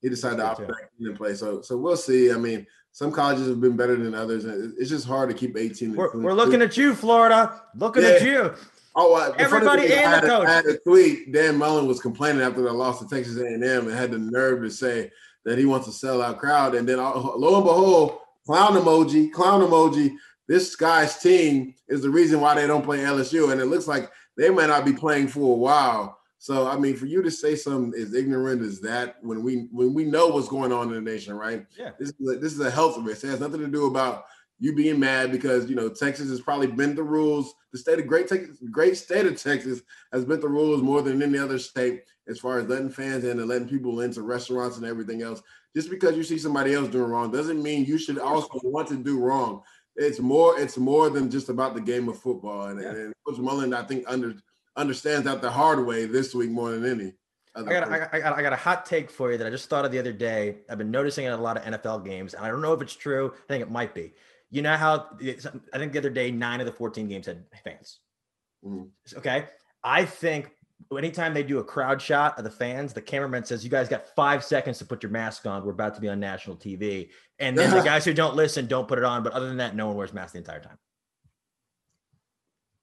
He 0.02 0.10
decided 0.10 0.38
to 0.38 0.46
opt 0.46 0.60
back 0.60 0.92
in 1.00 1.08
and 1.08 1.18
play. 1.18 1.34
So 1.34 1.62
so 1.62 1.78
we'll 1.78 1.98
see. 1.98 2.32
I 2.32 2.38
mean, 2.38 2.68
some 2.94 3.12
colleges 3.12 3.48
have 3.48 3.60
been 3.60 3.76
better 3.76 3.96
than 3.96 4.14
others. 4.14 4.46
It's 4.46 4.90
just 4.90 5.08
hard 5.08 5.28
to 5.30 5.36
keep 5.36 5.58
18. 5.58 5.96
We're, 5.96 6.16
we're 6.16 6.34
looking 6.34 6.62
at 6.62 6.78
you, 6.78 6.94
Florida. 6.94 7.62
Looking 7.76 8.04
yeah. 8.04 8.10
at 8.10 8.22
you. 8.22 8.54
Oh, 8.96 9.16
uh, 9.16 9.34
everybody 9.40 9.92
and 9.92 10.24
the 10.24 10.28
coach. 10.28 10.48
I 10.48 10.54
had 10.54 10.66
a 10.68 10.78
tweet. 10.78 11.32
Dan 11.32 11.58
Mullen 11.58 11.88
was 11.88 12.00
complaining 12.00 12.44
after 12.44 12.62
the 12.62 12.72
loss 12.72 13.00
to 13.00 13.08
Texas 13.08 13.38
A&M 13.38 13.64
and 13.64 13.92
had 13.92 14.12
the 14.12 14.20
nerve 14.20 14.62
to 14.62 14.70
say 14.70 15.10
that 15.44 15.58
he 15.58 15.66
wants 15.66 15.88
a 15.88 15.92
sellout 15.92 16.38
crowd. 16.38 16.76
And 16.76 16.88
then 16.88 17.00
uh, 17.00 17.14
lo 17.16 17.56
and 17.56 17.64
behold, 17.64 18.20
clown 18.46 18.74
emoji, 18.74 19.32
clown 19.32 19.62
emoji. 19.62 20.14
This 20.48 20.76
guy's 20.76 21.18
team 21.18 21.74
is 21.88 22.04
the 22.04 22.12
reason 22.12 22.42
why 22.42 22.54
they 22.54 22.68
don't 22.68 22.86
play 22.86 23.00
LSU, 23.00 23.52
and 23.52 23.60
it 23.60 23.66
looks 23.66 23.88
like 23.88 24.12
they 24.38 24.52
might 24.52 24.68
not 24.68 24.86
be 24.86 24.94
playing 24.94 25.30
for 25.30 25.40
a 25.40 25.58
while. 25.58 26.20
So 26.44 26.68
I 26.68 26.76
mean, 26.76 26.98
for 26.98 27.06
you 27.06 27.22
to 27.22 27.32
say 27.32 27.56
something 27.56 27.98
as 27.98 28.14
ignorant 28.14 28.64
as 28.64 28.82
that 28.82 29.16
when 29.22 29.44
we 29.44 29.70
when 29.72 29.94
we 29.94 30.04
know 30.04 30.28
what's 30.28 30.50
going 30.50 30.74
on 30.74 30.90
in 30.90 30.94
the 30.94 31.00
nation, 31.00 31.36
right? 31.36 31.66
Yeah. 31.80 31.92
This 31.98 32.10
is 32.10 32.36
a, 32.36 32.38
this 32.38 32.52
is 32.52 32.60
a 32.60 32.70
health 32.70 32.98
risk. 32.98 33.24
It 33.24 33.30
has 33.30 33.40
nothing 33.40 33.62
to 33.62 33.68
do 33.70 33.86
about 33.86 34.26
you 34.60 34.76
being 34.76 35.00
mad 35.00 35.32
because 35.32 35.70
you 35.70 35.76
know 35.78 35.88
Texas 35.88 36.30
has 36.30 36.42
probably 36.42 36.68
bent 36.68 36.98
the 36.98 37.04
rules. 37.04 37.54
The 37.72 37.78
state 37.78 38.00
of 38.00 38.08
great 38.08 38.28
Texas, 38.28 38.58
great 38.72 38.98
state 38.98 39.26
of 39.26 39.42
Texas 39.42 39.84
has 40.12 40.26
bent 40.26 40.42
the 40.42 40.50
rules 40.50 40.82
more 40.82 41.02
than 41.02 41.22
any 41.22 41.38
other 41.38 41.58
state 41.58 42.04
as 42.28 42.40
far 42.40 42.60
as 42.60 42.68
letting 42.68 42.90
fans 42.90 43.24
in 43.24 43.40
and 43.40 43.48
letting 43.48 43.70
people 43.70 44.02
into 44.02 44.22
restaurants 44.22 44.76
and 44.76 44.86
everything 44.86 45.22
else. 45.22 45.42
Just 45.74 45.90
because 45.90 46.18
you 46.18 46.26
see 46.26 46.38
somebody 46.38 46.74
else 46.74 46.90
doing 46.90 47.10
wrong 47.10 47.32
doesn't 47.32 47.64
mean 47.64 47.86
you 47.86 47.98
should 47.98 48.20
also 48.20 48.60
want 48.66 48.90
to 48.90 48.98
do 48.98 49.18
wrong 49.18 49.62
it's 49.96 50.20
more 50.20 50.60
it's 50.60 50.78
more 50.78 51.10
than 51.10 51.30
just 51.30 51.50
about 51.50 51.76
the 51.76 51.80
game 51.80 52.10
of 52.10 52.18
football. 52.18 52.66
And, 52.66 52.82
yeah. 52.82 52.90
and 52.90 53.14
Coach 53.26 53.38
Mullen, 53.38 53.74
I 53.74 53.84
think, 53.84 54.04
under 54.08 54.36
understands 54.76 55.26
that 55.26 55.42
the 55.42 55.52
hard 55.52 55.86
way 55.86 56.06
this 56.06 56.34
week 56.34 56.50
more 56.50 56.72
than 56.72 56.86
any. 56.86 57.14
I 57.56 57.62
got, 57.62 57.92
I, 57.92 58.20
got, 58.20 58.38
I 58.40 58.42
got 58.42 58.54
a 58.54 58.58
hot 58.58 58.86
take 58.86 59.12
for 59.12 59.32
you 59.32 59.38
that 59.38 59.46
I 59.46 59.52
just 59.52 59.70
thought 59.70 59.86
of 59.86 59.92
the 59.92 60.00
other 60.00 60.12
day. 60.12 60.58
I've 60.70 60.80
been 60.80 60.90
noticing 60.90 61.26
in 61.26 61.34
a 61.34 61.38
lot 61.38 61.56
of 61.56 61.64
NFL 61.64 62.04
games, 62.04 62.34
and 62.34 62.44
I 62.44 62.50
don't 62.50 62.62
know 62.62 62.74
if 62.74 62.82
it's 62.82 62.96
true. 62.96 63.32
I 63.36 63.48
think 63.48 63.62
it 63.62 63.70
might 63.70 63.94
be. 63.94 64.14
You 64.50 64.64
know 64.64 64.76
how 64.76 65.10
I 65.22 65.78
think 65.78 65.94
the 65.94 66.00
other 66.00 66.10
day 66.10 66.32
nine 66.32 66.60
of 66.60 66.66
the 66.66 66.72
14 66.72 67.08
games 67.08 67.28
had 67.28 67.44
fans. 67.64 68.00
Mm-hmm. 68.66 69.18
Okay. 69.20 69.46
I 69.84 70.06
think 70.06 70.52
anytime 70.98 71.34
they 71.34 71.44
do 71.44 71.60
a 71.60 71.64
crowd 71.64 72.02
shot 72.02 72.38
of 72.38 72.44
the 72.44 72.52
fans, 72.52 72.94
the 72.94 73.02
cameraman 73.02 73.46
says, 73.46 73.64
"You 73.64 73.70
guys 73.70 73.88
got 73.88 74.08
five 74.16 74.44
seconds 74.44 74.80
to 74.80 74.86
put 74.86 75.04
your 75.04 75.12
mask 75.12 75.46
on. 75.46 75.64
We're 75.64 75.72
about 75.72 75.96
to 75.96 76.02
be 76.02 76.10
on 76.10 76.20
national 76.20 76.56
TV." 76.56 77.10
And 77.40 77.58
then 77.58 77.70
the 77.72 77.82
guys 77.84 78.06
who 78.06 78.14
don't 78.14 78.36
listen 78.36 78.66
don't 78.66 78.88
put 78.88 78.98
it 78.98 79.04
on. 79.04 79.24
But 79.24 79.34
other 79.34 79.48
than 79.48 79.58
that, 79.58 79.76
no 79.76 79.88
one 79.88 79.96
wears 79.96 80.14
masks 80.14 80.34
the 80.34 80.40
entire 80.40 80.60
time. 80.60 80.78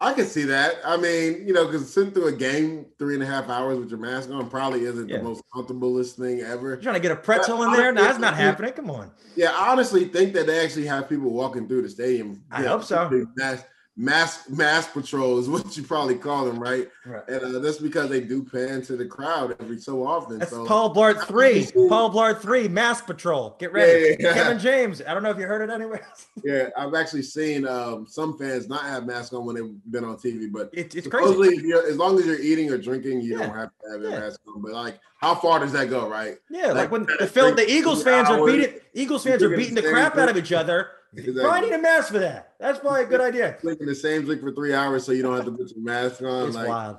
I 0.02 0.14
can 0.14 0.24
see 0.24 0.44
that. 0.44 0.76
I 0.82 0.96
mean, 0.96 1.46
you 1.46 1.52
know, 1.52 1.66
because 1.66 1.92
sitting 1.92 2.12
through 2.12 2.28
a 2.28 2.32
game 2.32 2.86
three 2.98 3.14
and 3.14 3.22
a 3.22 3.26
half 3.26 3.50
hours 3.50 3.78
with 3.78 3.90
your 3.90 3.98
mask 3.98 4.30
on 4.30 4.48
probably 4.48 4.84
isn't 4.84 5.10
yeah. 5.10 5.18
the 5.18 5.22
most 5.22 5.42
comfortablest 5.54 6.18
thing 6.18 6.40
ever. 6.40 6.68
You're 6.68 6.76
trying 6.78 6.94
to 6.94 7.00
get 7.00 7.12
a 7.12 7.16
pretzel 7.16 7.58
but 7.58 7.64
in 7.64 7.72
there? 7.72 7.92
No, 7.92 8.02
that's 8.02 8.18
not 8.18 8.34
happening. 8.34 8.72
Come 8.72 8.90
on. 8.90 9.10
Yeah, 9.36 9.50
I 9.52 9.70
honestly 9.70 10.06
think 10.06 10.32
that 10.32 10.46
they 10.46 10.64
actually 10.64 10.86
have 10.86 11.06
people 11.06 11.30
walking 11.30 11.68
through 11.68 11.82
the 11.82 11.90
stadium. 11.90 12.42
I 12.50 12.62
hope 12.62 12.82
so. 12.82 13.26
Mask, 13.36 13.66
mass 14.00 14.48
mass 14.48 14.88
patrol 14.88 15.38
is 15.38 15.48
what 15.48 15.76
you 15.76 15.82
probably 15.82 16.16
call 16.16 16.46
them, 16.46 16.58
right? 16.58 16.88
right. 17.04 17.28
And 17.28 17.56
uh, 17.56 17.58
that's 17.58 17.78
because 17.78 18.08
they 18.08 18.20
do 18.20 18.42
pan 18.42 18.80
to 18.82 18.96
the 18.96 19.04
crowd 19.04 19.54
every 19.60 19.78
so 19.78 20.06
often. 20.06 20.38
That's 20.38 20.50
so, 20.50 20.64
Paul 20.64 20.94
Blart 20.94 21.22
three. 21.26 21.68
Paul 21.88 22.10
Blart 22.10 22.40
three. 22.40 22.66
Mass 22.66 23.02
patrol. 23.02 23.56
Get 23.58 23.72
ready. 23.72 24.16
Yeah, 24.18 24.28
yeah. 24.28 24.32
Kevin 24.32 24.58
James. 24.58 25.02
I 25.06 25.12
don't 25.12 25.22
know 25.22 25.30
if 25.30 25.38
you 25.38 25.46
heard 25.46 25.68
it 25.68 25.72
anywhere. 25.72 26.06
yeah, 26.44 26.70
I've 26.76 26.94
actually 26.94 27.22
seen 27.22 27.66
um, 27.66 28.06
some 28.08 28.38
fans 28.38 28.68
not 28.68 28.84
have 28.84 29.06
masks 29.06 29.34
on 29.34 29.44
when 29.44 29.56
they've 29.56 29.92
been 29.92 30.04
on 30.04 30.16
TV, 30.16 30.50
but 30.50 30.70
it, 30.72 30.94
it's 30.94 31.06
crazy. 31.06 31.72
as 31.72 31.96
long 31.96 32.18
as 32.18 32.26
you're 32.26 32.40
eating 32.40 32.70
or 32.70 32.78
drinking, 32.78 33.20
you 33.20 33.38
yeah. 33.38 33.46
don't 33.46 33.54
have 33.54 33.70
to 33.82 33.90
have 33.90 34.02
a 34.02 34.20
mask 34.20 34.40
on. 34.48 34.62
But 34.62 34.72
like, 34.72 34.98
how 35.18 35.34
far 35.34 35.58
does 35.58 35.72
that 35.72 35.90
go, 35.90 36.08
right? 36.08 36.38
Yeah, 36.48 36.68
like, 36.68 36.74
like 36.76 36.90
when 36.90 37.02
the 37.02 37.54
the 37.56 37.66
Eagles 37.68 38.02
fans 38.02 38.28
hours, 38.28 38.40
are 38.40 38.46
beating 38.46 38.80
Eagles 38.94 39.24
fans 39.24 39.42
are 39.42 39.54
beating 39.54 39.74
the 39.74 39.82
crap 39.82 40.16
out 40.16 40.30
of 40.30 40.38
each 40.38 40.52
other 40.52 40.88
Exactly. 41.12 41.42
Probably 41.42 41.70
need 41.70 41.76
a 41.76 41.82
mask 41.82 42.12
for 42.12 42.18
that. 42.20 42.54
That's 42.60 42.78
probably 42.78 43.02
a 43.02 43.06
good 43.06 43.20
idea. 43.20 43.52
Clicking 43.60 43.86
the 43.86 43.94
same 43.94 44.26
link 44.26 44.40
for 44.40 44.52
three 44.52 44.74
hours 44.74 45.04
so 45.04 45.12
you 45.12 45.22
don't 45.22 45.34
have 45.34 45.44
to 45.44 45.52
put 45.52 45.70
your 45.70 45.84
mask 45.84 46.22
on. 46.22 46.48
It's 46.48 46.56
like, 46.56 46.68
wild. 46.68 46.98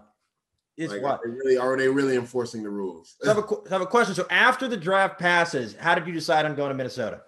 It's 0.77 0.91
like, 0.91 1.01
wild. 1.01 1.19
Are 1.19 1.27
they 1.27 1.31
really 1.31 1.57
are 1.57 1.77
they 1.77 1.87
really 1.87 2.15
enforcing 2.17 2.63
the 2.63 2.69
rules? 2.69 3.15
I, 3.23 3.29
have 3.29 3.37
a, 3.37 3.55
I 3.67 3.69
have 3.69 3.81
a 3.81 3.85
question. 3.85 4.13
So 4.13 4.25
after 4.29 4.67
the 4.67 4.77
draft 4.77 5.19
passes, 5.19 5.75
how 5.75 5.95
did 5.95 6.07
you 6.07 6.13
decide 6.13 6.45
on 6.45 6.55
going 6.55 6.69
to 6.69 6.75
Minnesota? 6.75 7.21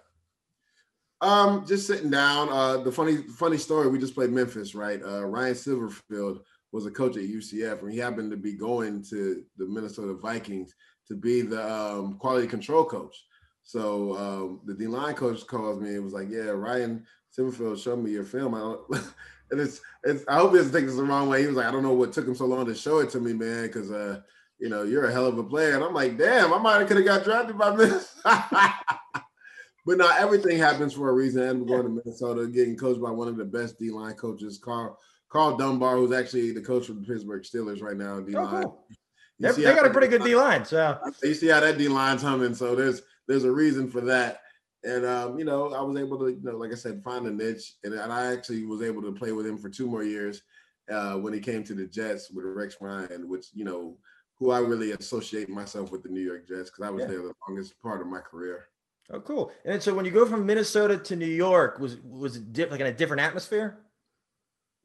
Um, 1.20 1.64
just 1.66 1.86
sitting 1.86 2.10
down. 2.10 2.50
Uh, 2.50 2.78
the 2.78 2.92
funny 2.92 3.18
funny 3.28 3.56
story. 3.56 3.88
We 3.88 3.98
just 3.98 4.14
played 4.14 4.30
Memphis, 4.30 4.74
right? 4.74 5.00
Uh, 5.02 5.24
Ryan 5.24 5.54
Silverfield 5.54 6.40
was 6.72 6.84
a 6.84 6.90
coach 6.90 7.16
at 7.16 7.22
UCF, 7.22 7.82
and 7.82 7.92
he 7.92 7.98
happened 7.98 8.30
to 8.32 8.36
be 8.36 8.52
going 8.52 9.02
to 9.04 9.42
the 9.56 9.64
Minnesota 9.66 10.12
Vikings 10.14 10.74
to 11.08 11.14
be 11.14 11.40
the 11.40 11.72
um, 11.72 12.18
quality 12.18 12.46
control 12.46 12.84
coach. 12.84 13.16
So 13.64 14.16
um, 14.16 14.60
the 14.66 14.74
D 14.74 14.86
line 14.86 15.14
coach 15.14 15.46
calls 15.46 15.80
me 15.80 15.94
and 15.94 16.04
was 16.04 16.12
like, 16.12 16.28
"Yeah, 16.30 16.50
Ryan 16.50 17.04
Silverfield 17.36 17.82
showed 17.82 17.98
me 17.98 18.12
your 18.12 18.24
film. 18.24 18.54
I 18.54 18.60
don't." 18.60 18.80
and 19.50 19.60
it's, 19.60 19.80
it's 20.04 20.24
I 20.28 20.36
hope 20.36 20.52
he 20.52 20.58
doesn't 20.58 20.72
take 20.72 20.86
this 20.86 20.96
the 20.96 21.02
wrong 21.02 21.28
way. 21.28 21.40
He 21.40 21.46
was 21.46 21.56
like, 21.56 21.66
"I 21.66 21.72
don't 21.72 21.82
know 21.82 21.94
what 21.94 22.12
took 22.12 22.28
him 22.28 22.34
so 22.34 22.44
long 22.44 22.66
to 22.66 22.74
show 22.74 22.98
it 22.98 23.10
to 23.10 23.20
me, 23.20 23.32
man, 23.32 23.66
because 23.66 23.90
uh, 23.90 24.20
you 24.58 24.68
know 24.68 24.82
you're 24.82 25.06
a 25.06 25.12
hell 25.12 25.26
of 25.26 25.38
a 25.38 25.42
player." 25.42 25.74
And 25.74 25.82
I'm 25.82 25.94
like, 25.94 26.18
"Damn, 26.18 26.52
I 26.52 26.58
might 26.58 26.78
have 26.78 26.88
could 26.88 26.98
have 26.98 27.06
got 27.06 27.24
drafted 27.24 27.56
by 27.56 27.74
this." 27.74 28.20
but 28.22 29.98
now 29.98 30.14
everything 30.18 30.58
happens 30.58 30.92
for 30.92 31.08
a 31.08 31.14
reason. 31.14 31.42
I'm 31.42 31.66
going 31.66 31.84
to 31.84 31.88
Minnesota, 31.88 32.46
getting 32.46 32.76
coached 32.76 33.00
by 33.00 33.10
one 33.10 33.28
of 33.28 33.38
the 33.38 33.46
best 33.46 33.78
D 33.78 33.90
line 33.90 34.14
coaches, 34.14 34.60
Carl 34.62 34.98
Karl 35.30 35.56
Dunbar, 35.56 35.96
who's 35.96 36.12
actually 36.12 36.52
the 36.52 36.60
coach 36.60 36.90
of 36.90 36.96
the 36.96 37.06
Pittsburgh 37.06 37.42
Steelers 37.42 37.82
right 37.82 37.96
now. 37.96 38.20
D 38.20 38.32
line. 38.32 38.46
Oh, 38.46 38.62
cool. 38.62 38.86
They 39.40 39.62
got 39.62 39.86
a 39.86 39.90
pretty 39.90 40.08
good 40.08 40.22
D 40.24 40.36
line. 40.36 40.66
So 40.66 40.98
you 41.22 41.34
see 41.34 41.48
how 41.48 41.60
that 41.60 41.78
D 41.78 41.88
line's 41.88 42.22
humming. 42.22 42.54
So 42.54 42.74
there's 42.74 43.02
there's 43.28 43.44
a 43.44 43.52
reason 43.52 43.90
for 43.90 44.00
that. 44.02 44.40
And 44.84 45.06
um, 45.06 45.38
you 45.38 45.44
know, 45.44 45.72
I 45.72 45.80
was 45.80 45.98
able 45.98 46.18
to, 46.18 46.28
you 46.28 46.42
know, 46.42 46.56
like 46.56 46.72
I 46.72 46.74
said, 46.74 47.02
find 47.02 47.26
a 47.26 47.30
niche, 47.30 47.74
and, 47.84 47.94
and 47.94 48.12
I 48.12 48.32
actually 48.32 48.66
was 48.66 48.82
able 48.82 49.02
to 49.02 49.12
play 49.12 49.32
with 49.32 49.46
him 49.46 49.56
for 49.56 49.70
two 49.70 49.86
more 49.86 50.02
years 50.02 50.42
uh, 50.90 51.14
when 51.14 51.32
he 51.32 51.40
came 51.40 51.64
to 51.64 51.74
the 51.74 51.86
Jets 51.86 52.30
with 52.30 52.44
Rex 52.44 52.76
Ryan, 52.80 53.28
which 53.28 53.46
you 53.54 53.64
know, 53.64 53.96
who 54.38 54.50
I 54.50 54.58
really 54.58 54.92
associate 54.92 55.48
myself 55.48 55.90
with 55.90 56.02
the 56.02 56.10
New 56.10 56.20
York 56.20 56.46
Jets 56.46 56.70
because 56.70 56.86
I 56.86 56.90
was 56.90 57.02
yeah. 57.02 57.08
there 57.08 57.22
the 57.22 57.32
longest 57.48 57.80
part 57.80 58.02
of 58.02 58.08
my 58.08 58.20
career. 58.20 58.68
Oh, 59.10 59.20
cool! 59.20 59.52
And 59.64 59.82
so 59.82 59.94
when 59.94 60.04
you 60.04 60.10
go 60.10 60.26
from 60.26 60.44
Minnesota 60.44 60.98
to 60.98 61.16
New 61.16 61.26
York, 61.26 61.78
was 61.78 61.96
was 62.02 62.36
it 62.36 62.52
diff- 62.52 62.70
like 62.70 62.80
in 62.80 62.86
a 62.86 62.92
different 62.92 63.22
atmosphere? 63.22 63.78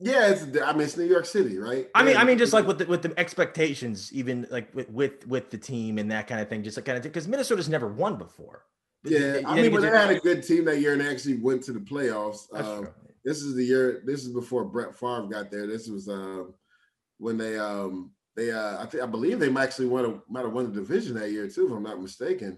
Yeah, 0.01 0.29
it's 0.31 0.43
I 0.61 0.71
mean 0.71 0.83
it's 0.83 0.95
New 0.95 1.03
York 1.03 1.25
City, 1.25 1.57
right? 1.57 1.89
I 1.93 2.03
mean, 2.03 2.15
I 2.15 2.23
mean 2.23 2.37
just 2.37 2.53
like 2.53 2.65
with 2.65 2.77
the 2.77 2.85
with 2.85 3.01
the 3.01 3.17
expectations, 3.19 4.13
even 4.13 4.47
like 4.49 4.73
with 4.73 4.89
with 4.89 5.27
with 5.27 5.49
the 5.49 5.57
team 5.57 5.97
and 5.97 6.09
that 6.11 6.27
kind 6.27 6.39
of 6.39 6.47
thing, 6.47 6.63
just 6.63 6.77
like 6.77 6.85
kind 6.85 6.97
of 6.97 7.03
because 7.03 7.27
Minnesota's 7.27 7.67
never 7.67 7.87
won 7.87 8.15
before. 8.15 8.63
Yeah, 9.03 9.41
I 9.45 9.55
mean, 9.55 9.71
but 9.71 9.81
they 9.81 9.89
had 9.89 10.09
a 10.09 10.19
good 10.19 10.43
team 10.43 10.65
that 10.65 10.79
year 10.79 10.93
and 10.93 11.01
actually 11.01 11.37
went 11.37 11.63
to 11.63 11.73
the 11.73 11.79
playoffs. 11.79 12.53
Um, 12.53 12.89
this 13.25 13.41
is 13.41 13.55
the 13.55 13.63
year. 13.63 14.01
This 14.05 14.23
is 14.23 14.29
before 14.29 14.63
Brett 14.63 14.97
Favre 14.97 15.27
got 15.27 15.51
there. 15.51 15.67
This 15.67 15.87
was 15.87 16.07
um, 16.07 16.53
when 17.17 17.37
they 17.37 17.57
um, 17.57 18.11
they 18.37 18.51
uh, 18.51 18.81
I 18.81 18.85
think 18.85 19.03
I 19.03 19.05
believe 19.05 19.39
they 19.39 19.53
actually 19.53 19.87
won 19.87 20.05
a, 20.05 20.31
might 20.31 20.45
have 20.45 20.53
won 20.53 20.71
the 20.71 20.79
division 20.79 21.15
that 21.15 21.31
year 21.31 21.49
too, 21.49 21.67
if 21.67 21.73
I'm 21.73 21.83
not 21.83 22.01
mistaken. 22.01 22.57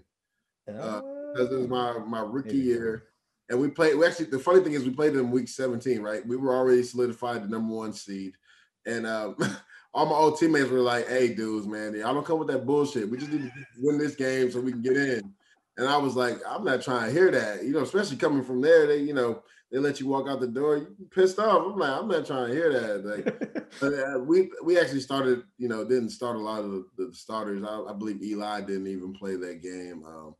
Uh, 0.68 1.00
because 1.32 1.52
it 1.52 1.58
was 1.58 1.68
my 1.68 1.98
my 1.98 2.20
rookie 2.20 2.56
year. 2.56 3.08
And 3.52 3.60
we 3.60 3.68
played. 3.68 3.96
We 3.96 4.06
actually, 4.06 4.26
the 4.26 4.38
funny 4.38 4.60
thing 4.60 4.72
is, 4.72 4.82
we 4.82 4.92
played 4.92 5.12
in 5.14 5.30
week 5.30 5.46
17. 5.46 6.00
Right, 6.00 6.26
we 6.26 6.36
were 6.36 6.56
already 6.56 6.82
solidified 6.82 7.44
the 7.44 7.48
number 7.48 7.74
one 7.74 7.92
seed, 7.92 8.32
and 8.86 9.06
um, 9.06 9.36
all 9.94 10.06
my 10.06 10.16
old 10.16 10.38
teammates 10.38 10.70
were 10.70 10.78
like, 10.78 11.06
"Hey, 11.06 11.34
dudes, 11.34 11.66
man, 11.66 11.94
y'all 11.94 12.14
don't 12.14 12.24
come 12.24 12.38
with 12.38 12.48
that 12.48 12.64
bullshit. 12.64 13.10
We 13.10 13.18
just 13.18 13.30
need 13.30 13.42
to 13.42 13.52
win 13.78 13.98
this 13.98 14.16
game 14.16 14.50
so 14.50 14.58
we 14.58 14.72
can 14.72 14.80
get 14.80 14.96
in." 14.96 15.34
And 15.76 15.86
I 15.86 15.98
was 15.98 16.16
like, 16.16 16.38
"I'm 16.48 16.64
not 16.64 16.80
trying 16.80 17.08
to 17.08 17.12
hear 17.12 17.30
that." 17.30 17.62
You 17.62 17.72
know, 17.72 17.82
especially 17.82 18.16
coming 18.16 18.42
from 18.42 18.62
there, 18.62 18.86
they, 18.86 19.00
you 19.02 19.12
know, 19.12 19.42
they 19.70 19.78
let 19.78 20.00
you 20.00 20.06
walk 20.06 20.28
out 20.30 20.40
the 20.40 20.46
door. 20.46 20.78
You 20.78 21.06
pissed 21.10 21.38
off. 21.38 21.74
I'm 21.74 21.78
like, 21.78 21.90
I'm 21.90 22.08
not 22.08 22.24
trying 22.24 22.48
to 22.48 22.54
hear 22.54 22.72
that. 22.72 23.04
Like, 23.04 23.70
but 23.80 23.92
uh, 23.92 24.18
we 24.20 24.50
we 24.64 24.80
actually 24.80 25.00
started. 25.00 25.42
You 25.58 25.68
know, 25.68 25.84
didn't 25.84 26.08
start 26.08 26.36
a 26.36 26.40
lot 26.40 26.64
of 26.64 26.70
the, 26.70 26.86
the 26.96 27.12
starters. 27.12 27.62
I, 27.62 27.82
I, 27.82 27.92
believe 27.92 28.22
Eli 28.22 28.62
didn't 28.62 28.86
even 28.86 29.12
play 29.12 29.36
that 29.36 29.60
game. 29.60 30.04
Um, 30.06 30.36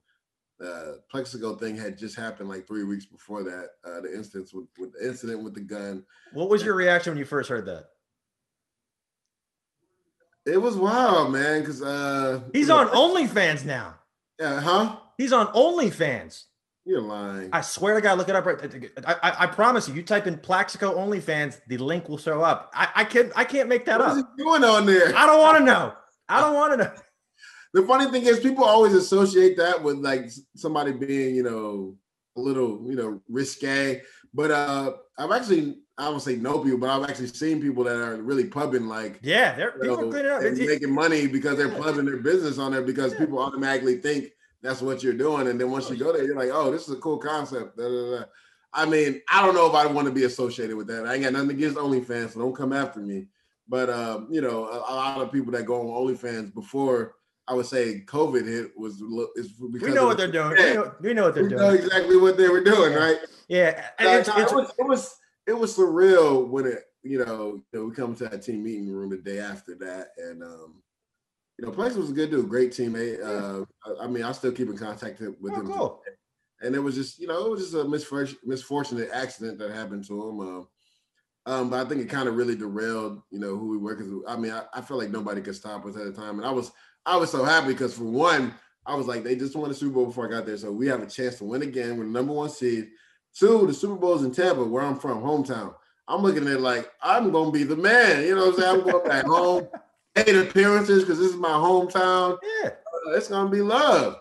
uh, 0.62 0.92
Plaxico 1.11 1.55
thing 1.57 1.77
had 1.77 1.98
just 1.98 2.16
happened 2.16 2.48
like 2.48 2.66
three 2.66 2.85
weeks 2.85 3.05
before 3.05 3.42
that. 3.42 3.70
Uh, 3.85 4.01
the 4.01 4.14
instance 4.14 4.53
with, 4.53 4.66
with 4.79 4.92
the 4.92 5.09
incident 5.09 5.42
with 5.42 5.55
the 5.55 5.61
gun. 5.61 6.05
What 6.33 6.48
was 6.48 6.62
your 6.64 6.75
reaction 6.75 7.12
when 7.12 7.18
you 7.18 7.25
first 7.25 7.48
heard 7.48 7.66
that? 7.66 7.87
It 10.44 10.61
was 10.61 10.77
wild, 10.77 11.33
man. 11.33 11.61
Because 11.61 11.83
uh, 11.83 12.40
he's 12.53 12.70
on 12.70 12.88
OnlyFans 12.88 13.64
now. 13.64 13.94
Yeah, 14.40 14.61
huh? 14.61 14.96
He's 15.18 15.33
on 15.33 15.48
OnlyFans. 15.48 16.44
You're 16.85 17.01
lying. 17.01 17.48
I 17.53 17.61
swear 17.61 17.94
to 17.94 18.01
God, 18.01 18.18
look 18.18 18.29
it 18.29 18.35
up. 18.35 18.44
Right. 18.44 18.90
I, 19.07 19.12
I, 19.22 19.44
I 19.44 19.46
promise 19.46 19.88
you. 19.88 19.94
You 19.94 20.03
type 20.03 20.27
in 20.27 20.37
Plaxico 20.37 20.96
OnlyFans, 20.96 21.61
the 21.68 21.79
link 21.79 22.09
will 22.09 22.18
show 22.18 22.42
up. 22.42 22.72
I, 22.75 22.88
I 22.96 23.05
can't 23.05 23.31
I 23.37 23.44
can't 23.44 23.68
make 23.68 23.85
that 23.85 24.01
what 24.01 24.09
up. 24.09 24.16
What 24.16 24.18
is 24.18 24.25
he 24.37 24.42
doing 24.42 24.64
on 24.64 24.87
there? 24.87 25.16
I 25.16 25.27
don't 25.27 25.40
want 25.40 25.59
to 25.59 25.64
know. 25.64 25.92
I 26.29 26.40
don't 26.40 26.55
want 26.57 26.72
to 26.72 26.77
know. 26.79 26.92
The 27.72 27.82
funny 27.87 28.11
thing 28.11 28.26
is, 28.26 28.40
people 28.40 28.64
always 28.64 28.92
associate 28.94 29.56
that 29.56 29.82
with 29.82 29.96
like 29.96 30.30
somebody 30.56 30.92
being, 30.92 31.35
you 31.35 31.42
know, 31.42 31.96
a 32.37 32.40
little, 32.40 32.85
you 32.88 32.96
know, 32.96 33.20
risque. 33.28 34.02
But 34.35 34.50
uh 34.50 34.92
I've 35.18 35.30
actually 35.30 35.78
I 35.98 36.04
don't 36.04 36.20
say 36.20 36.37
know 36.37 36.58
people, 36.58 36.78
but 36.78 36.90
I've 36.90 37.08
actually 37.08 37.28
seen 37.28 37.61
people 37.61 37.85
that 37.85 37.96
are 37.96 38.16
really 38.16 38.46
pubbing 38.46 38.87
like 38.87 39.20
yeah, 39.22 39.54
they're 39.54 39.72
people 39.72 40.11
know, 40.11 40.40
making 40.66 40.92
money 40.92 41.26
because 41.26 41.58
they're 41.58 41.68
pubbing 41.68 42.06
their 42.06 42.16
business 42.18 42.58
on 42.58 42.72
there 42.72 42.82
because 42.82 43.14
people 43.14 43.38
automatically 43.38 43.96
think 43.98 44.32
that's 44.62 44.80
what 44.80 45.02
you're 45.02 45.12
doing. 45.12 45.48
And 45.48 45.61
then 45.61 45.70
once 45.70 45.90
you 45.90 45.96
go 45.96 46.12
there, 46.12 46.24
you're 46.24 46.37
like, 46.37 46.50
oh, 46.52 46.70
this 46.70 46.88
is 46.88 46.94
a 46.94 47.00
cool 47.00 47.18
concept. 47.18 47.76
Da, 47.76 47.88
da, 47.88 48.18
da. 48.18 48.24
I 48.72 48.87
mean, 48.87 49.20
I 49.30 49.44
don't 49.44 49.54
know 49.54 49.66
if 49.66 49.74
I 49.74 49.87
want 49.87 50.06
to 50.06 50.14
be 50.14 50.24
associated 50.24 50.76
with 50.76 50.87
that. 50.87 51.06
I 51.06 51.14
ain't 51.14 51.24
got 51.24 51.35
nothing 51.35 51.50
against 51.50 51.76
OnlyFans, 51.76 52.30
so 52.30 52.40
don't 52.40 52.56
come 52.56 52.72
after 52.72 53.00
me. 53.00 53.26
But 53.68 53.90
um, 53.90 54.28
you 54.30 54.40
know, 54.40 54.66
a, 54.66 54.76
a, 54.78 54.94
lot 54.94 55.20
of 55.20 55.30
people 55.32 55.52
that 55.52 55.66
go 55.66 55.92
on 55.92 56.06
OnlyFans 56.06 56.54
before 56.54 57.14
I 57.48 57.55
would 57.55 57.66
say 57.66 58.05
COVID 58.07 58.46
hit 58.46 58.70
was 58.76 59.02
is 59.37 59.52
because 59.52 59.88
we 59.88 59.94
know 59.94 60.07
what 60.07 60.16
they're 60.16 60.31
doing. 60.31 60.50
We 60.50 60.74
know, 60.74 60.94
we 61.00 61.14
know, 61.14 61.22
what 61.24 61.35
they're 61.35 61.42
we 61.44 61.48
doing. 61.50 61.61
Know 61.61 61.70
exactly 61.70 62.16
what 62.16 62.37
they 62.37 62.48
were 62.48 62.62
doing, 62.62 62.92
yeah. 62.92 62.98
right? 62.98 63.18
Yeah, 63.48 63.85
uh, 64.00 64.05
it's, 64.07 64.28
no, 64.28 64.37
it's, 64.38 64.52
it, 64.52 64.55
was, 64.55 64.72
it 64.78 64.87
was 64.87 65.16
it 65.48 65.52
was 65.52 65.76
surreal 65.76 66.48
when 66.48 66.66
it 66.66 66.85
you 67.02 67.24
know, 67.24 67.61
you 67.72 67.78
know 67.78 67.87
we 67.87 67.94
come 67.94 68.14
to 68.14 68.28
that 68.28 68.42
team 68.42 68.62
meeting 68.62 68.88
room 68.90 69.11
the 69.11 69.16
day 69.16 69.40
after 69.40 69.74
that, 69.76 70.09
and 70.18 70.42
um, 70.42 70.83
you 71.59 71.66
know, 71.66 71.72
Plax 71.72 71.96
was 71.96 72.11
a 72.11 72.14
good 72.14 72.31
dude, 72.31 72.48
great 72.48 72.70
teammate. 72.70 73.22
Uh, 73.22 73.64
I 74.00 74.07
mean, 74.07 74.22
I 74.22 74.33
still 74.33 74.52
keep 74.52 74.68
in 74.68 74.76
contact 74.76 75.20
with 75.20 75.52
oh, 75.52 75.61
him. 75.61 75.66
Cool. 75.66 76.02
And 76.61 76.74
it 76.74 76.78
was 76.78 76.94
just, 76.94 77.18
you 77.18 77.26
know, 77.26 77.46
it 77.46 77.50
was 77.50 77.61
just 77.61 77.74
a 77.74 77.85
misfortunate, 77.85 78.40
misfortunate 78.44 79.11
accident 79.12 79.59
that 79.59 79.72
happened 79.72 80.05
to 80.07 80.14
him. 80.14 80.40
Um, 80.40 80.68
um, 81.44 81.70
but 81.70 81.85
I 81.85 81.88
think 81.88 82.00
it 82.00 82.09
kind 82.09 82.28
of 82.28 82.37
really 82.37 82.55
derailed, 82.55 83.20
you 83.31 83.40
know, 83.40 83.57
who 83.57 83.68
we 83.68 83.76
were. 83.76 83.96
Because 83.96 84.12
I 84.28 84.37
mean, 84.37 84.52
I, 84.52 84.62
I 84.72 84.81
felt 84.81 85.00
like 85.00 85.11
nobody 85.11 85.40
could 85.40 85.57
stop 85.57 85.85
us 85.87 85.96
at 85.96 86.05
the 86.05 86.12
time, 86.12 86.38
and 86.38 86.46
I 86.46 86.50
was, 86.50 86.70
I 87.05 87.17
was 87.17 87.31
so 87.31 87.45
happy 87.45 87.69
because 87.69 87.95
for 87.97 88.05
one, 88.05 88.55
I 88.87 88.95
was 88.95 89.07
like, 89.07 89.23
they 89.25 89.37
just 89.37 89.57
won 89.57 89.69
the 89.69 89.75
Super 89.75 89.95
Bowl 89.95 90.07
before 90.07 90.27
I 90.27 90.31
got 90.31 90.47
there, 90.47 90.57
so 90.57 90.73
we 90.73 90.87
have 90.88 91.03
a 91.03 91.07
chance 91.07 91.38
to 91.38 91.45
win 91.45 91.62
again. 91.62 91.97
We're 91.97 92.05
the 92.05 92.11
number 92.11 92.33
one 92.33 92.51
seed. 92.51 92.88
Two, 93.35 93.67
the 93.67 93.75
Super 93.75 93.95
Bowl's 93.95 94.25
in 94.25 94.33
Tampa, 94.33 94.65
where 94.65 94.83
I'm 94.83 94.99
from, 94.99 95.23
hometown. 95.23 95.75
I'm 96.09 96.23
looking 96.23 96.47
at 96.47 96.55
it 96.55 96.61
like 96.61 96.91
I'm 97.01 97.31
gonna 97.31 97.51
be 97.51 97.65
the 97.65 97.77
man. 97.77 98.25
You 98.25 98.35
know 98.35 98.47
what 98.47 98.55
I'm 98.55 98.61
saying? 98.61 98.81
I'm 98.81 98.91
going 98.91 99.09
back 99.09 99.25
home 99.25 99.69
eight 100.17 100.37
appearances 100.37 101.03
because 101.03 101.19
this 101.19 101.31
is 101.31 101.37
my 101.37 101.51
hometown. 101.51 102.38
Yeah, 102.43 102.71
uh, 102.71 103.12
it's 103.12 103.29
gonna 103.29 103.49
be 103.49 103.62
love. 103.62 104.17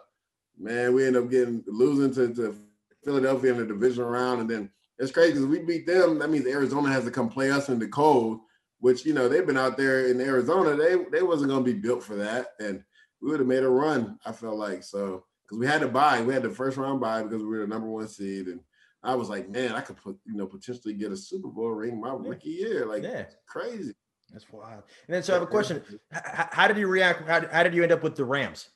Man, 0.58 0.94
we 0.94 1.06
end 1.06 1.18
up 1.18 1.30
getting 1.30 1.64
losing 1.68 2.14
to, 2.14 2.34
to 2.36 2.56
Philadelphia 3.04 3.52
in 3.52 3.58
the 3.58 3.66
division 3.66 4.04
round, 4.04 4.42
and 4.42 4.50
then 4.50 4.70
it's 5.00 5.12
crazy 5.12 5.34
because 5.34 5.48
we 5.48 5.60
beat 5.60 5.88
them. 5.88 6.20
That 6.20 6.30
means 6.30 6.46
Arizona 6.46 6.90
has 6.90 7.04
to 7.06 7.12
come 7.12 7.30
play 7.30 7.52
us 7.52 7.70
in 7.70 7.80
the 7.80 7.88
cold, 7.88 8.42
which 8.82 9.06
you 9.06 9.14
know 9.14 9.30
they've 9.30 9.48
been 9.48 9.58
out 9.58 9.78
there 9.78 10.08
in 10.08 10.20
Arizona. 10.20 10.76
They 10.76 10.98
they 11.12 11.24
wasn't 11.24 11.52
gonna 11.52 11.64
be 11.64 11.74
built 11.74 12.04
for 12.04 12.16
that, 12.16 12.48
and 12.60 12.84
we 13.22 13.30
would 13.30 13.40
have 13.40 13.48
made 13.48 13.64
a 13.64 13.70
run. 13.70 14.20
I 14.26 14.34
felt 14.34 14.58
like 14.58 14.84
so 14.84 15.24
because 15.46 15.60
we 15.60 15.68
had 15.68 15.82
to 15.82 15.88
buy. 15.88 16.22
We 16.22 16.34
had 16.34 16.44
the 16.44 16.50
first 16.50 16.78
round 16.78 17.00
buy 17.00 17.24
because 17.24 17.42
we 17.42 17.48
were 17.48 17.60
the 17.60 17.68
number 17.68 17.88
one 17.88 18.08
seed, 18.08 18.48
and 18.48 18.60
I 19.04 19.16
was 19.16 19.30
like, 19.30 19.50
man, 19.50 19.74
I 19.74 19.82
could 19.82 19.98
put 19.98 20.18
you 20.26 20.36
know 20.36 20.48
potentially 20.48 20.96
get 20.96 21.12
a 21.12 21.18
Super 21.18 21.48
Bowl 21.48 21.70
ring 21.70 22.02
my 22.02 22.12
rookie 22.14 22.50
year. 22.50 22.86
Like, 22.86 23.04
yeah. 23.04 23.26
crazy. 23.48 23.94
That's 24.32 24.52
wild. 24.52 24.84
And 25.08 25.16
then, 25.16 25.24
so 25.24 25.34
I 25.34 25.36
have 25.36 25.44
a 25.44 25.48
question: 25.48 25.84
How, 26.12 26.50
how 26.52 26.68
did 26.68 26.78
you 26.78 26.88
react? 26.88 27.28
How, 27.28 27.48
how, 27.52 27.64
did 27.64 27.74
you 27.74 27.84
end 27.84 27.92
up 27.92 28.04
with 28.04 28.16
the 28.16 28.26
Rams? 28.26 28.70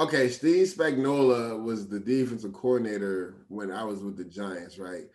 Okay, 0.00 0.28
Steve 0.28 0.66
Spagnuolo 0.68 1.60
was 1.60 1.88
the 1.88 1.98
defensive 1.98 2.52
coordinator 2.52 3.46
when 3.48 3.72
I 3.72 3.82
was 3.82 4.02
with 4.02 4.16
the 4.16 4.24
Giants, 4.24 4.78
right? 4.78 5.06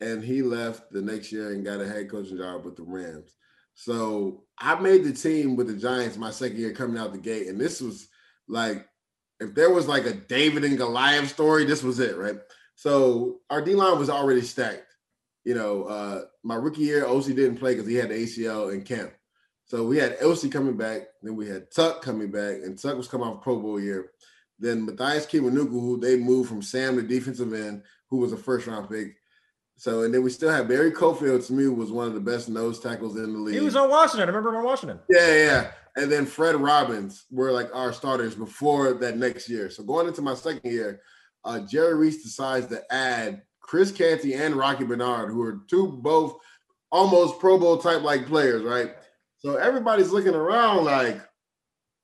And 0.00 0.24
he 0.24 0.42
left 0.42 0.90
the 0.90 1.02
next 1.02 1.30
year 1.30 1.52
and 1.52 1.64
got 1.64 1.80
a 1.80 1.88
head 1.88 2.10
coaching 2.10 2.38
job 2.38 2.64
with 2.64 2.76
the 2.76 2.82
Rams. 2.82 3.36
So 3.74 4.44
I 4.58 4.78
made 4.80 5.04
the 5.04 5.12
team 5.12 5.56
with 5.56 5.66
the 5.66 5.76
Giants 5.76 6.16
my 6.16 6.30
second 6.30 6.58
year 6.58 6.72
coming 6.72 6.98
out 6.98 7.12
the 7.12 7.18
gate, 7.18 7.48
and 7.48 7.60
this 7.60 7.80
was 7.80 8.08
like, 8.48 8.86
if 9.38 9.54
there 9.54 9.70
was 9.70 9.88
like 9.88 10.04
a 10.04 10.12
David 10.12 10.64
and 10.64 10.76
Goliath 10.76 11.28
story, 11.28 11.64
this 11.64 11.82
was 11.82 11.98
it, 11.98 12.16
right? 12.16 12.36
So 12.74 13.40
our 13.48 13.62
D 13.62 13.74
line 13.74 13.98
was 13.98 14.10
already 14.10 14.42
stacked 14.42 14.90
you 15.44 15.54
know, 15.54 15.84
uh, 15.84 16.22
my 16.42 16.54
rookie 16.54 16.82
year, 16.82 17.04
Osi 17.04 17.34
didn't 17.34 17.56
play 17.56 17.74
because 17.74 17.88
he 17.88 17.94
had 17.94 18.10
the 18.10 18.22
ACL 18.22 18.72
in 18.72 18.82
camp. 18.82 19.12
So 19.64 19.86
we 19.86 19.96
had 19.96 20.18
Osi 20.18 20.50
coming 20.50 20.76
back, 20.76 21.02
then 21.22 21.36
we 21.36 21.48
had 21.48 21.70
Tuck 21.70 22.02
coming 22.02 22.30
back, 22.30 22.56
and 22.56 22.78
Tuck 22.78 22.96
was 22.96 23.08
coming 23.08 23.26
off 23.26 23.42
Pro 23.42 23.58
Bowl 23.58 23.80
year. 23.80 24.10
Then 24.58 24.84
Mathias 24.84 25.26
Kiwanuka, 25.26 25.70
who 25.70 25.98
they 25.98 26.16
moved 26.16 26.48
from 26.48 26.62
Sam 26.62 26.96
to 26.96 27.02
defensive 27.02 27.52
end, 27.54 27.82
who 28.10 28.18
was 28.18 28.32
a 28.32 28.36
first 28.36 28.66
round 28.66 28.90
pick. 28.90 29.16
So 29.80 30.02
and 30.02 30.12
then 30.12 30.22
we 30.22 30.28
still 30.28 30.50
have 30.50 30.68
Barry 30.68 30.92
Cofield. 30.92 31.46
To 31.46 31.54
me, 31.54 31.66
was 31.66 31.90
one 31.90 32.06
of 32.06 32.12
the 32.12 32.20
best 32.20 32.50
nose 32.50 32.78
tackles 32.78 33.16
in 33.16 33.32
the 33.32 33.38
league. 33.38 33.54
He 33.54 33.62
was 33.62 33.76
on 33.76 33.88
Washington. 33.88 34.24
I 34.24 34.26
remember 34.26 34.50
him 34.50 34.56
on 34.56 34.64
Washington. 34.64 35.00
Yeah, 35.08 35.34
yeah. 35.34 35.70
And 35.96 36.12
then 36.12 36.26
Fred 36.26 36.54
Robbins 36.56 37.24
were 37.30 37.50
like 37.50 37.74
our 37.74 37.90
starters 37.94 38.34
before 38.34 38.92
that 38.92 39.16
next 39.16 39.48
year. 39.48 39.70
So 39.70 39.82
going 39.82 40.06
into 40.06 40.20
my 40.20 40.34
second 40.34 40.70
year, 40.70 41.00
uh, 41.46 41.60
Jerry 41.60 41.94
Reese 41.94 42.22
decides 42.22 42.66
to 42.66 42.82
add 42.92 43.40
Chris 43.60 43.90
Canty 43.90 44.34
and 44.34 44.54
Rocky 44.54 44.84
Bernard, 44.84 45.30
who 45.30 45.40
are 45.40 45.62
two 45.66 45.86
both 46.02 46.36
almost 46.92 47.38
Pro 47.38 47.58
Bowl 47.58 47.78
type 47.78 48.02
like 48.02 48.26
players, 48.26 48.62
right? 48.62 48.90
So 49.38 49.56
everybody's 49.56 50.10
looking 50.10 50.34
around 50.34 50.84
like, 50.84 51.22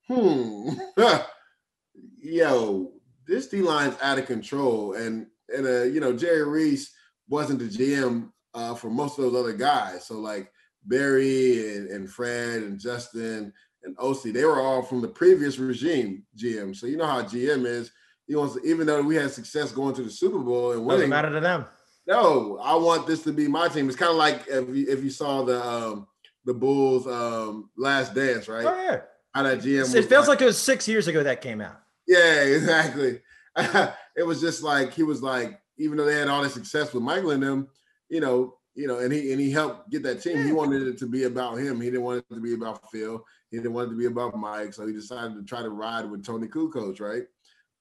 hmm, 0.07 0.69
yo, 2.23 2.91
this 3.27 3.49
D 3.49 3.61
line's 3.61 3.97
out 4.01 4.17
of 4.17 4.25
control. 4.25 4.93
And 4.93 5.27
and 5.55 5.67
uh, 5.67 5.83
you 5.83 5.99
know, 5.99 6.11
Jerry 6.11 6.43
Reese 6.43 6.91
wasn't 7.29 7.59
the 7.59 7.65
GM 7.65 8.31
uh, 8.53 8.75
for 8.75 8.89
most 8.89 9.17
of 9.17 9.25
those 9.25 9.39
other 9.39 9.53
guys. 9.53 10.05
So 10.05 10.19
like 10.19 10.51
Barry 10.85 11.75
and, 11.75 11.89
and 11.89 12.09
Fred 12.09 12.63
and 12.63 12.79
Justin 12.79 13.53
and 13.83 13.97
Osi, 13.97 14.33
they 14.33 14.45
were 14.45 14.59
all 14.59 14.81
from 14.81 15.01
the 15.01 15.07
previous 15.07 15.57
regime 15.59 16.23
GM. 16.37 16.75
So 16.75 16.87
you 16.87 16.97
know 16.97 17.07
how 17.07 17.21
GM 17.21 17.65
is 17.65 17.91
he 18.27 18.35
wants 18.35 18.55
to, 18.55 18.61
even 18.63 18.85
though 18.85 19.01
we 19.01 19.15
had 19.15 19.31
success 19.31 19.71
going 19.71 19.95
to 19.95 20.03
the 20.03 20.09
Super 20.09 20.39
Bowl 20.39 20.73
and 20.73 20.85
winning. 20.85 21.09
Doesn't 21.09 21.09
matter 21.09 21.31
to 21.31 21.39
them. 21.39 21.65
No, 22.05 22.59
I 22.61 22.75
want 22.75 23.07
this 23.07 23.23
to 23.23 23.33
be 23.33 23.47
my 23.47 23.67
team. 23.67 23.87
It's 23.87 23.97
kind 23.97 24.11
of 24.11 24.17
like 24.17 24.47
if 24.47 24.67
you, 24.69 24.85
if 24.89 25.03
you 25.03 25.09
saw 25.09 25.43
the 25.43 25.63
um, 25.63 26.07
the 26.45 26.53
Bulls 26.53 27.05
um, 27.07 27.69
last 27.77 28.13
dance, 28.13 28.47
right? 28.47 28.65
Oh 28.65 28.81
yeah. 28.81 29.01
How 29.33 29.43
that 29.43 29.59
GM. 29.59 29.93
It 29.93 30.05
feels 30.05 30.27
like, 30.27 30.39
like 30.39 30.41
it 30.41 30.45
was 30.45 30.57
six 30.57 30.87
years 30.87 31.07
ago 31.07 31.23
that 31.23 31.41
came 31.41 31.61
out. 31.61 31.79
Yeah, 32.07 32.41
exactly. 32.43 33.21
it 34.15 34.25
was 34.25 34.39
just 34.39 34.63
like 34.63 34.93
he 34.93 35.03
was 35.03 35.21
like, 35.21 35.59
even 35.77 35.97
though 35.97 36.05
they 36.05 36.15
had 36.15 36.27
all 36.27 36.41
this 36.41 36.53
success 36.53 36.93
with 36.93 37.03
Michael 37.03 37.31
and 37.31 37.43
them, 37.43 37.67
you 38.09 38.19
know, 38.19 38.55
you 38.75 38.87
know, 38.87 38.99
and 38.99 39.11
he 39.11 39.31
and 39.31 39.41
he 39.41 39.51
helped 39.51 39.89
get 39.89 40.03
that 40.03 40.21
team. 40.21 40.45
He 40.45 40.51
wanted 40.51 40.87
it 40.87 40.99
to 40.99 41.07
be 41.07 41.23
about 41.23 41.57
him. 41.57 41.81
He 41.81 41.87
didn't 41.89 42.03
want 42.03 42.19
it 42.29 42.35
to 42.35 42.39
be 42.39 42.53
about 42.53 42.91
Phil. 42.91 43.23
He 43.49 43.57
didn't 43.57 43.73
want 43.73 43.87
it 43.87 43.91
to 43.91 43.97
be 43.97 44.05
about 44.05 44.37
Mike. 44.37 44.73
So 44.73 44.85
he 44.85 44.93
decided 44.93 45.35
to 45.35 45.43
try 45.43 45.61
to 45.63 45.69
ride 45.69 46.09
with 46.09 46.23
Toni 46.23 46.47
Kukoc, 46.47 46.99
right? 46.99 47.23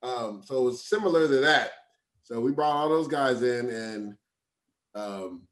Um, 0.02 0.42
so 0.44 0.58
it 0.58 0.64
was 0.64 0.88
similar 0.88 1.28
to 1.28 1.36
that. 1.40 1.72
So 2.22 2.40
we 2.40 2.52
brought 2.52 2.74
all 2.74 2.88
those 2.88 3.08
guys 3.08 3.42
in, 3.42 3.68
and 3.68 4.14
um, 4.94 5.42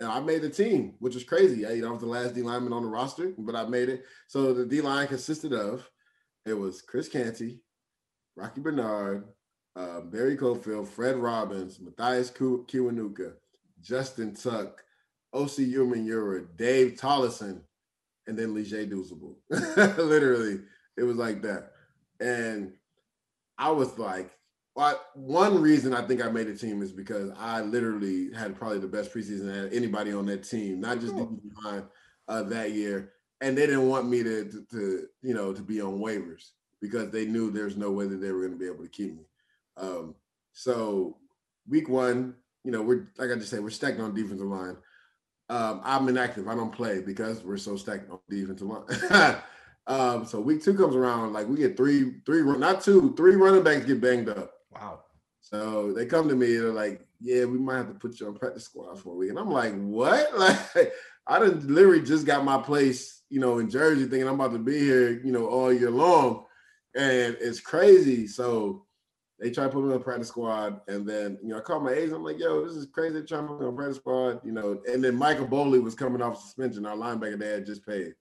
and 0.00 0.08
I 0.08 0.20
made 0.20 0.42
the 0.42 0.50
team, 0.50 0.94
which 1.00 1.14
was 1.14 1.24
crazy. 1.24 1.66
I, 1.66 1.72
you 1.72 1.82
know, 1.82 1.88
I 1.88 1.92
was 1.92 2.00
the 2.00 2.06
last 2.06 2.34
D 2.34 2.42
lineman 2.42 2.72
on 2.72 2.82
the 2.82 2.88
roster, 2.88 3.32
but 3.36 3.56
I 3.56 3.64
made 3.66 3.88
it. 3.88 4.04
So 4.28 4.52
the 4.52 4.64
D 4.64 4.80
line 4.80 5.08
consisted 5.08 5.52
of 5.52 5.88
it 6.46 6.54
was 6.54 6.82
Chris 6.82 7.08
Canty, 7.08 7.60
Rocky 8.36 8.60
Bernard, 8.60 9.24
uh, 9.76 10.00
Barry 10.00 10.36
Cofield, 10.36 10.88
Fred 10.88 11.16
Robbins, 11.16 11.80
Mathias 11.80 12.30
Kiwanuka, 12.30 13.32
Justin 13.80 14.34
Tuck, 14.34 14.84
Osi 15.34 15.72
Umenyiora, 15.72 16.46
Dave 16.56 16.92
Tollefson, 16.92 17.60
and 18.26 18.38
then 18.38 18.54
Lige 18.54 18.88
Douzable. 18.88 19.34
Literally, 19.98 20.60
it 20.96 21.02
was 21.02 21.16
like 21.16 21.42
that. 21.42 21.72
And 22.20 22.72
I 23.58 23.70
was 23.70 23.98
like, 23.98 24.30
well, 24.74 25.00
one 25.14 25.60
reason 25.60 25.94
I 25.94 26.06
think 26.06 26.24
I 26.24 26.28
made 26.30 26.48
the 26.48 26.56
team 26.56 26.82
is 26.82 26.92
because 26.92 27.30
I 27.38 27.60
literally 27.60 28.32
had 28.32 28.56
probably 28.56 28.80
the 28.80 28.88
best 28.88 29.12
preseason 29.12 29.72
anybody 29.72 30.12
on 30.12 30.26
that 30.26 30.48
team, 30.48 30.80
not 30.80 31.00
just 31.00 31.14
behind 31.14 31.84
uh, 32.26 32.42
that 32.44 32.72
year. 32.72 33.12
And 33.40 33.56
they 33.56 33.66
didn't 33.66 33.88
want 33.88 34.08
me 34.08 34.22
to, 34.22 34.44
to, 34.44 34.64
to, 34.72 35.06
you 35.22 35.34
know, 35.34 35.52
to 35.52 35.62
be 35.62 35.80
on 35.80 35.98
waivers 35.98 36.50
because 36.80 37.10
they 37.10 37.26
knew 37.26 37.50
there's 37.50 37.76
no 37.76 37.90
way 37.90 38.06
that 38.06 38.16
they 38.20 38.32
were 38.32 38.40
going 38.40 38.52
to 38.52 38.58
be 38.58 38.66
able 38.66 38.84
to 38.84 38.90
keep 38.90 39.14
me. 39.14 39.24
Um, 39.76 40.14
so 40.52 41.16
week 41.68 41.88
one, 41.88 42.34
you 42.64 42.72
know, 42.72 42.82
we're 42.82 43.08
like 43.18 43.30
I 43.30 43.34
just 43.34 43.50
said, 43.50 43.62
we're 43.62 43.70
stacked 43.70 44.00
on 44.00 44.14
defensive 44.14 44.46
line. 44.46 44.76
Um, 45.50 45.80
I'm 45.84 46.08
inactive. 46.08 46.48
I 46.48 46.54
don't 46.54 46.72
play 46.72 47.00
because 47.00 47.42
we're 47.42 47.58
so 47.58 47.76
stacked 47.76 48.10
on 48.10 48.18
defensive 48.28 48.68
line. 48.68 49.36
Um, 49.86 50.24
so 50.24 50.40
week 50.40 50.62
two 50.64 50.74
comes 50.74 50.96
around, 50.96 51.32
like 51.32 51.46
we 51.46 51.56
get 51.56 51.76
three, 51.76 52.14
three, 52.24 52.42
not 52.42 52.80
two, 52.80 53.14
three 53.16 53.36
running 53.36 53.62
backs 53.62 53.84
get 53.84 54.00
banged 54.00 54.30
up. 54.30 54.52
Wow. 54.70 55.00
So 55.40 55.92
they 55.92 56.06
come 56.06 56.28
to 56.28 56.34
me, 56.34 56.56
and 56.56 56.64
they're 56.64 56.72
like, 56.72 57.06
"Yeah, 57.20 57.44
we 57.44 57.58
might 57.58 57.76
have 57.76 57.88
to 57.88 57.94
put 57.94 58.18
you 58.18 58.26
on 58.26 58.34
practice 58.34 58.64
squad 58.64 58.98
for 58.98 59.12
a 59.12 59.16
week," 59.16 59.30
and 59.30 59.38
I'm 59.38 59.50
like, 59.50 59.74
"What?" 59.74 60.32
Like, 60.38 60.92
I 61.26 61.38
didn't 61.38 61.68
literally 61.68 62.02
just 62.02 62.26
got 62.26 62.44
my 62.44 62.60
place, 62.60 63.22
you 63.30 63.40
know, 63.40 63.58
in 63.58 63.70
Jersey, 63.70 64.04
thinking 64.04 64.28
I'm 64.28 64.34
about 64.34 64.52
to 64.52 64.58
be 64.58 64.78
here, 64.78 65.20
you 65.22 65.32
know, 65.32 65.46
all 65.46 65.72
year 65.72 65.90
long, 65.90 66.44
and 66.94 67.36
it's 67.40 67.60
crazy. 67.60 68.26
So 68.26 68.86
they 69.38 69.50
try 69.50 69.64
to 69.64 69.70
put 69.70 69.84
me 69.84 69.92
on 69.92 69.98
the 69.98 70.04
practice 70.04 70.28
squad, 70.28 70.80
and 70.86 71.06
then 71.06 71.38
you 71.42 71.48
know, 71.48 71.58
I 71.58 71.60
called 71.60 71.84
my 71.84 71.92
agent. 71.92 72.14
I'm 72.14 72.24
like, 72.24 72.38
"Yo, 72.38 72.64
this 72.64 72.76
is 72.76 72.86
crazy. 72.86 73.22
Trying 73.22 73.42
to 73.42 73.48
put 73.48 73.60
me 73.60 73.66
on 73.66 73.74
the 73.74 73.76
practice 73.76 73.96
squad," 73.96 74.40
you 74.44 74.52
know. 74.52 74.80
And 74.86 75.02
then 75.02 75.16
Michael 75.16 75.46
Boley 75.46 75.82
was 75.82 75.94
coming 75.94 76.22
off 76.22 76.40
suspension. 76.40 76.86
Our 76.86 76.96
linebacker 76.96 77.38
they 77.38 77.50
had 77.50 77.66
just 77.66 77.84
paid. 77.84 78.14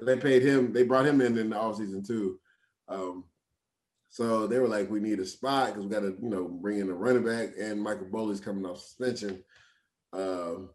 They 0.00 0.16
paid 0.16 0.42
him. 0.42 0.72
They 0.72 0.84
brought 0.84 1.06
him 1.06 1.20
in 1.20 1.38
in 1.38 1.50
the 1.50 1.56
offseason 1.56 2.06
too. 2.06 2.38
Um, 2.86 3.24
so 4.10 4.46
they 4.46 4.58
were 4.58 4.68
like, 4.68 4.90
"We 4.90 5.00
need 5.00 5.20
a 5.20 5.26
spot 5.26 5.68
because 5.68 5.84
we 5.84 5.90
got 5.90 6.00
to, 6.00 6.16
you 6.22 6.28
know, 6.28 6.44
bring 6.44 6.78
in 6.78 6.90
a 6.90 6.94
running 6.94 7.24
back." 7.24 7.50
And 7.58 7.82
Michael 7.82 8.06
Boley's 8.06 8.40
coming 8.40 8.66
off 8.66 8.80
suspension. 8.80 9.42
Um, 10.12 10.70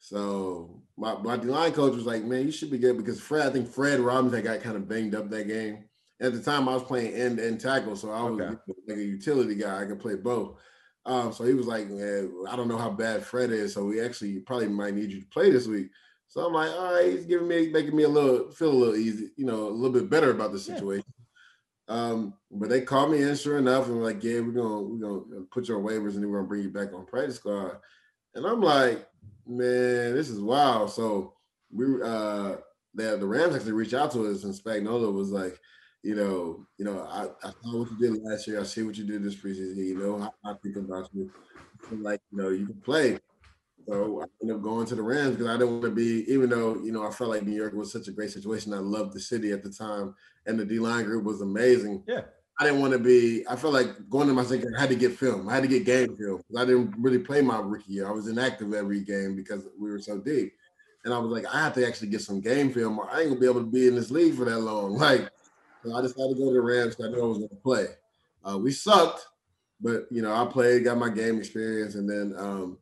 so 0.00 0.82
my 0.96 1.14
my 1.14 1.36
line 1.36 1.72
coach 1.72 1.94
was 1.94 2.06
like, 2.06 2.24
"Man, 2.24 2.44
you 2.44 2.52
should 2.52 2.70
be 2.70 2.78
good 2.78 2.98
because 2.98 3.20
Fred. 3.20 3.46
I 3.46 3.50
think 3.50 3.68
Fred 3.68 4.00
Robinson 4.00 4.42
got 4.42 4.60
kind 4.60 4.76
of 4.76 4.86
banged 4.86 5.14
up 5.14 5.30
that 5.30 5.48
game. 5.48 5.87
At 6.20 6.32
the 6.32 6.42
time, 6.42 6.68
I 6.68 6.74
was 6.74 6.82
playing 6.82 7.14
end 7.14 7.38
and 7.38 7.60
tackle, 7.60 7.94
so 7.94 8.10
I 8.10 8.22
was 8.22 8.40
okay. 8.40 8.56
like 8.88 8.98
a 8.98 9.02
utility 9.02 9.54
guy. 9.54 9.82
I 9.82 9.86
could 9.86 10.00
play 10.00 10.16
both. 10.16 10.58
Um, 11.06 11.32
so 11.32 11.44
he 11.44 11.54
was 11.54 11.66
like, 11.66 11.88
"Man, 11.88 12.32
I 12.48 12.56
don't 12.56 12.68
know 12.68 12.76
how 12.76 12.90
bad 12.90 13.24
Fred 13.24 13.50
is, 13.50 13.74
so 13.74 13.84
we 13.84 14.00
actually 14.00 14.40
probably 14.40 14.68
might 14.68 14.94
need 14.94 15.10
you 15.10 15.20
to 15.20 15.26
play 15.28 15.50
this 15.50 15.66
week." 15.66 15.90
So 16.26 16.44
I'm 16.44 16.52
like, 16.52 16.70
"All 16.70 16.94
right, 16.94 17.12
he's 17.12 17.24
giving 17.24 17.48
me, 17.48 17.68
making 17.68 17.96
me 17.96 18.02
a 18.02 18.08
little 18.08 18.50
feel 18.50 18.70
a 18.70 18.72
little 18.72 18.96
easy, 18.96 19.30
you 19.36 19.46
know, 19.46 19.68
a 19.68 19.70
little 19.70 19.92
bit 19.92 20.10
better 20.10 20.30
about 20.30 20.52
the 20.52 20.58
situation." 20.58 21.04
Yeah. 21.88 21.94
Um, 21.94 22.34
but 22.50 22.68
they 22.68 22.82
called 22.82 23.12
me 23.12 23.22
in, 23.22 23.34
sure 23.36 23.58
enough, 23.58 23.86
and 23.86 24.02
like, 24.02 24.22
"Yeah, 24.22 24.40
we're 24.40 24.52
gonna 24.52 24.82
we're 24.82 24.98
gonna 24.98 25.42
put 25.50 25.68
your 25.68 25.80
waivers, 25.80 26.14
and 26.14 26.22
then 26.22 26.30
we're 26.30 26.38
gonna 26.38 26.48
bring 26.48 26.62
you 26.62 26.70
back 26.70 26.92
on 26.92 27.06
practice 27.06 27.36
squad." 27.36 27.78
And 28.34 28.46
I'm 28.46 28.60
like, 28.60 29.08
man, 29.46 30.14
this 30.14 30.28
is 30.30 30.40
wild. 30.40 30.90
So 30.90 31.34
we 31.72 31.86
uh 32.02 32.56
the, 32.94 33.16
the 33.16 33.26
Rams 33.26 33.54
actually 33.54 33.72
reached 33.72 33.94
out 33.94 34.12
to 34.12 34.26
us 34.26 34.44
and 34.44 34.54
Spagnuolo 34.54 35.12
was 35.12 35.30
like, 35.30 35.58
you 36.02 36.14
know, 36.14 36.66
you 36.78 36.84
know, 36.84 37.00
I, 37.10 37.26
I 37.46 37.52
saw 37.62 37.78
what 37.78 37.90
you 37.90 37.98
did 37.98 38.22
last 38.22 38.46
year. 38.46 38.60
I 38.60 38.64
see 38.64 38.82
what 38.82 38.96
you 38.96 39.04
did 39.04 39.22
this 39.22 39.34
preseason. 39.34 39.76
You 39.76 39.98
know, 39.98 40.30
I, 40.44 40.50
I 40.50 40.54
think 40.62 40.76
about 40.76 41.08
you. 41.12 41.30
like, 41.92 42.20
you 42.30 42.38
know, 42.38 42.48
you 42.50 42.66
can 42.66 42.80
play. 42.80 43.18
So 43.86 44.20
I 44.22 44.26
ended 44.42 44.56
up 44.56 44.62
going 44.62 44.86
to 44.86 44.94
the 44.94 45.02
Rams 45.02 45.36
because 45.36 45.46
I 45.46 45.56
didn't 45.56 45.70
want 45.70 45.84
to 45.84 45.90
be, 45.90 46.30
even 46.30 46.50
though, 46.50 46.76
you 46.76 46.92
know, 46.92 47.06
I 47.06 47.10
felt 47.10 47.30
like 47.30 47.42
New 47.42 47.56
York 47.56 47.72
was 47.72 47.90
such 47.90 48.06
a 48.08 48.12
great 48.12 48.30
situation. 48.30 48.74
I 48.74 48.78
loved 48.78 49.14
the 49.14 49.20
city 49.20 49.50
at 49.50 49.62
the 49.62 49.70
time 49.70 50.14
and 50.46 50.58
the 50.58 50.64
D 50.64 50.78
line 50.78 51.04
group 51.04 51.24
was 51.24 51.40
amazing. 51.40 52.02
Yeah. 52.06 52.22
I 52.60 52.64
didn't 52.64 52.80
want 52.80 52.92
to 52.92 52.98
be. 52.98 53.44
I 53.48 53.54
felt 53.54 53.72
like 53.72 54.08
going 54.10 54.26
to 54.26 54.34
my 54.34 54.42
second. 54.42 54.74
I 54.76 54.80
had 54.80 54.90
to 54.90 54.96
get 54.96 55.16
film. 55.16 55.48
I 55.48 55.54
had 55.54 55.62
to 55.62 55.68
get 55.68 55.84
game 55.84 56.16
film. 56.16 56.42
I 56.56 56.64
didn't 56.64 56.94
really 56.98 57.20
play 57.20 57.40
my 57.40 57.60
rookie 57.60 57.92
year. 57.92 58.08
I 58.08 58.10
was 58.10 58.26
inactive 58.26 58.74
every 58.74 59.00
game 59.00 59.36
because 59.36 59.68
we 59.78 59.90
were 59.90 60.00
so 60.00 60.18
deep. 60.18 60.54
And 61.04 61.14
I 61.14 61.18
was 61.18 61.30
like, 61.30 61.46
I 61.46 61.60
have 61.60 61.74
to 61.74 61.86
actually 61.86 62.08
get 62.08 62.20
some 62.20 62.40
game 62.40 62.72
film, 62.72 62.98
or 62.98 63.08
I 63.10 63.20
ain't 63.20 63.28
gonna 63.28 63.40
be 63.40 63.46
able 63.46 63.60
to 63.60 63.70
be 63.70 63.86
in 63.86 63.94
this 63.94 64.10
league 64.10 64.34
for 64.34 64.44
that 64.44 64.58
long. 64.58 64.94
Like, 64.98 65.30
so 65.84 65.94
I 65.94 66.02
decided 66.02 66.36
to 66.36 66.40
go 66.42 66.48
to 66.48 66.54
the 66.54 66.60
Rams. 66.60 66.96
I 67.02 67.08
knew 67.08 67.22
I 67.22 67.26
was 67.26 67.38
gonna 67.38 67.60
play. 67.62 67.86
Uh, 68.44 68.58
we 68.58 68.70
sucked, 68.70 69.26
but 69.80 70.06
you 70.10 70.22
know, 70.22 70.32
I 70.32 70.44
played, 70.46 70.84
got 70.84 70.98
my 70.98 71.10
game 71.10 71.38
experience, 71.38 71.94
and 71.94 72.08
then 72.08 72.34
um, 72.38 72.78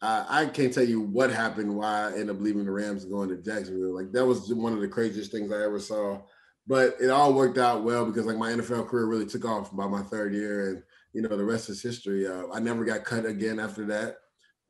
I, 0.00 0.42
I, 0.42 0.46
can't 0.46 0.72
tell 0.72 0.84
you 0.84 1.00
what 1.00 1.30
happened. 1.30 1.74
Why 1.74 2.04
I 2.04 2.12
ended 2.12 2.30
up 2.30 2.40
leaving 2.40 2.64
the 2.64 2.70
Rams 2.70 3.02
and 3.02 3.12
going 3.12 3.28
to 3.30 3.36
Jacksonville. 3.36 3.94
Like 3.94 4.12
that 4.12 4.24
was 4.24 4.52
one 4.54 4.72
of 4.72 4.80
the 4.80 4.88
craziest 4.88 5.32
things 5.32 5.52
I 5.52 5.64
ever 5.64 5.80
saw 5.80 6.20
but 6.68 6.96
it 7.00 7.08
all 7.08 7.32
worked 7.32 7.56
out 7.56 7.82
well 7.82 8.04
because 8.04 8.26
like 8.26 8.36
my 8.36 8.52
NFL 8.52 8.86
career 8.86 9.06
really 9.06 9.26
took 9.26 9.46
off 9.46 9.74
by 9.74 9.88
my 9.88 10.02
third 10.02 10.34
year, 10.34 10.68
and 10.68 10.82
you 11.14 11.22
know 11.22 11.36
the 11.36 11.44
rest 11.44 11.70
is 11.70 11.82
history. 11.82 12.28
Uh, 12.28 12.44
I 12.52 12.60
never 12.60 12.84
got 12.84 13.04
cut 13.04 13.24
again 13.24 13.58
after 13.58 13.86
that. 13.86 14.18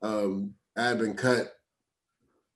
Um, 0.01 0.55
I 0.76 0.84
had 0.84 1.01
been 1.01 1.14
cut 1.14 1.53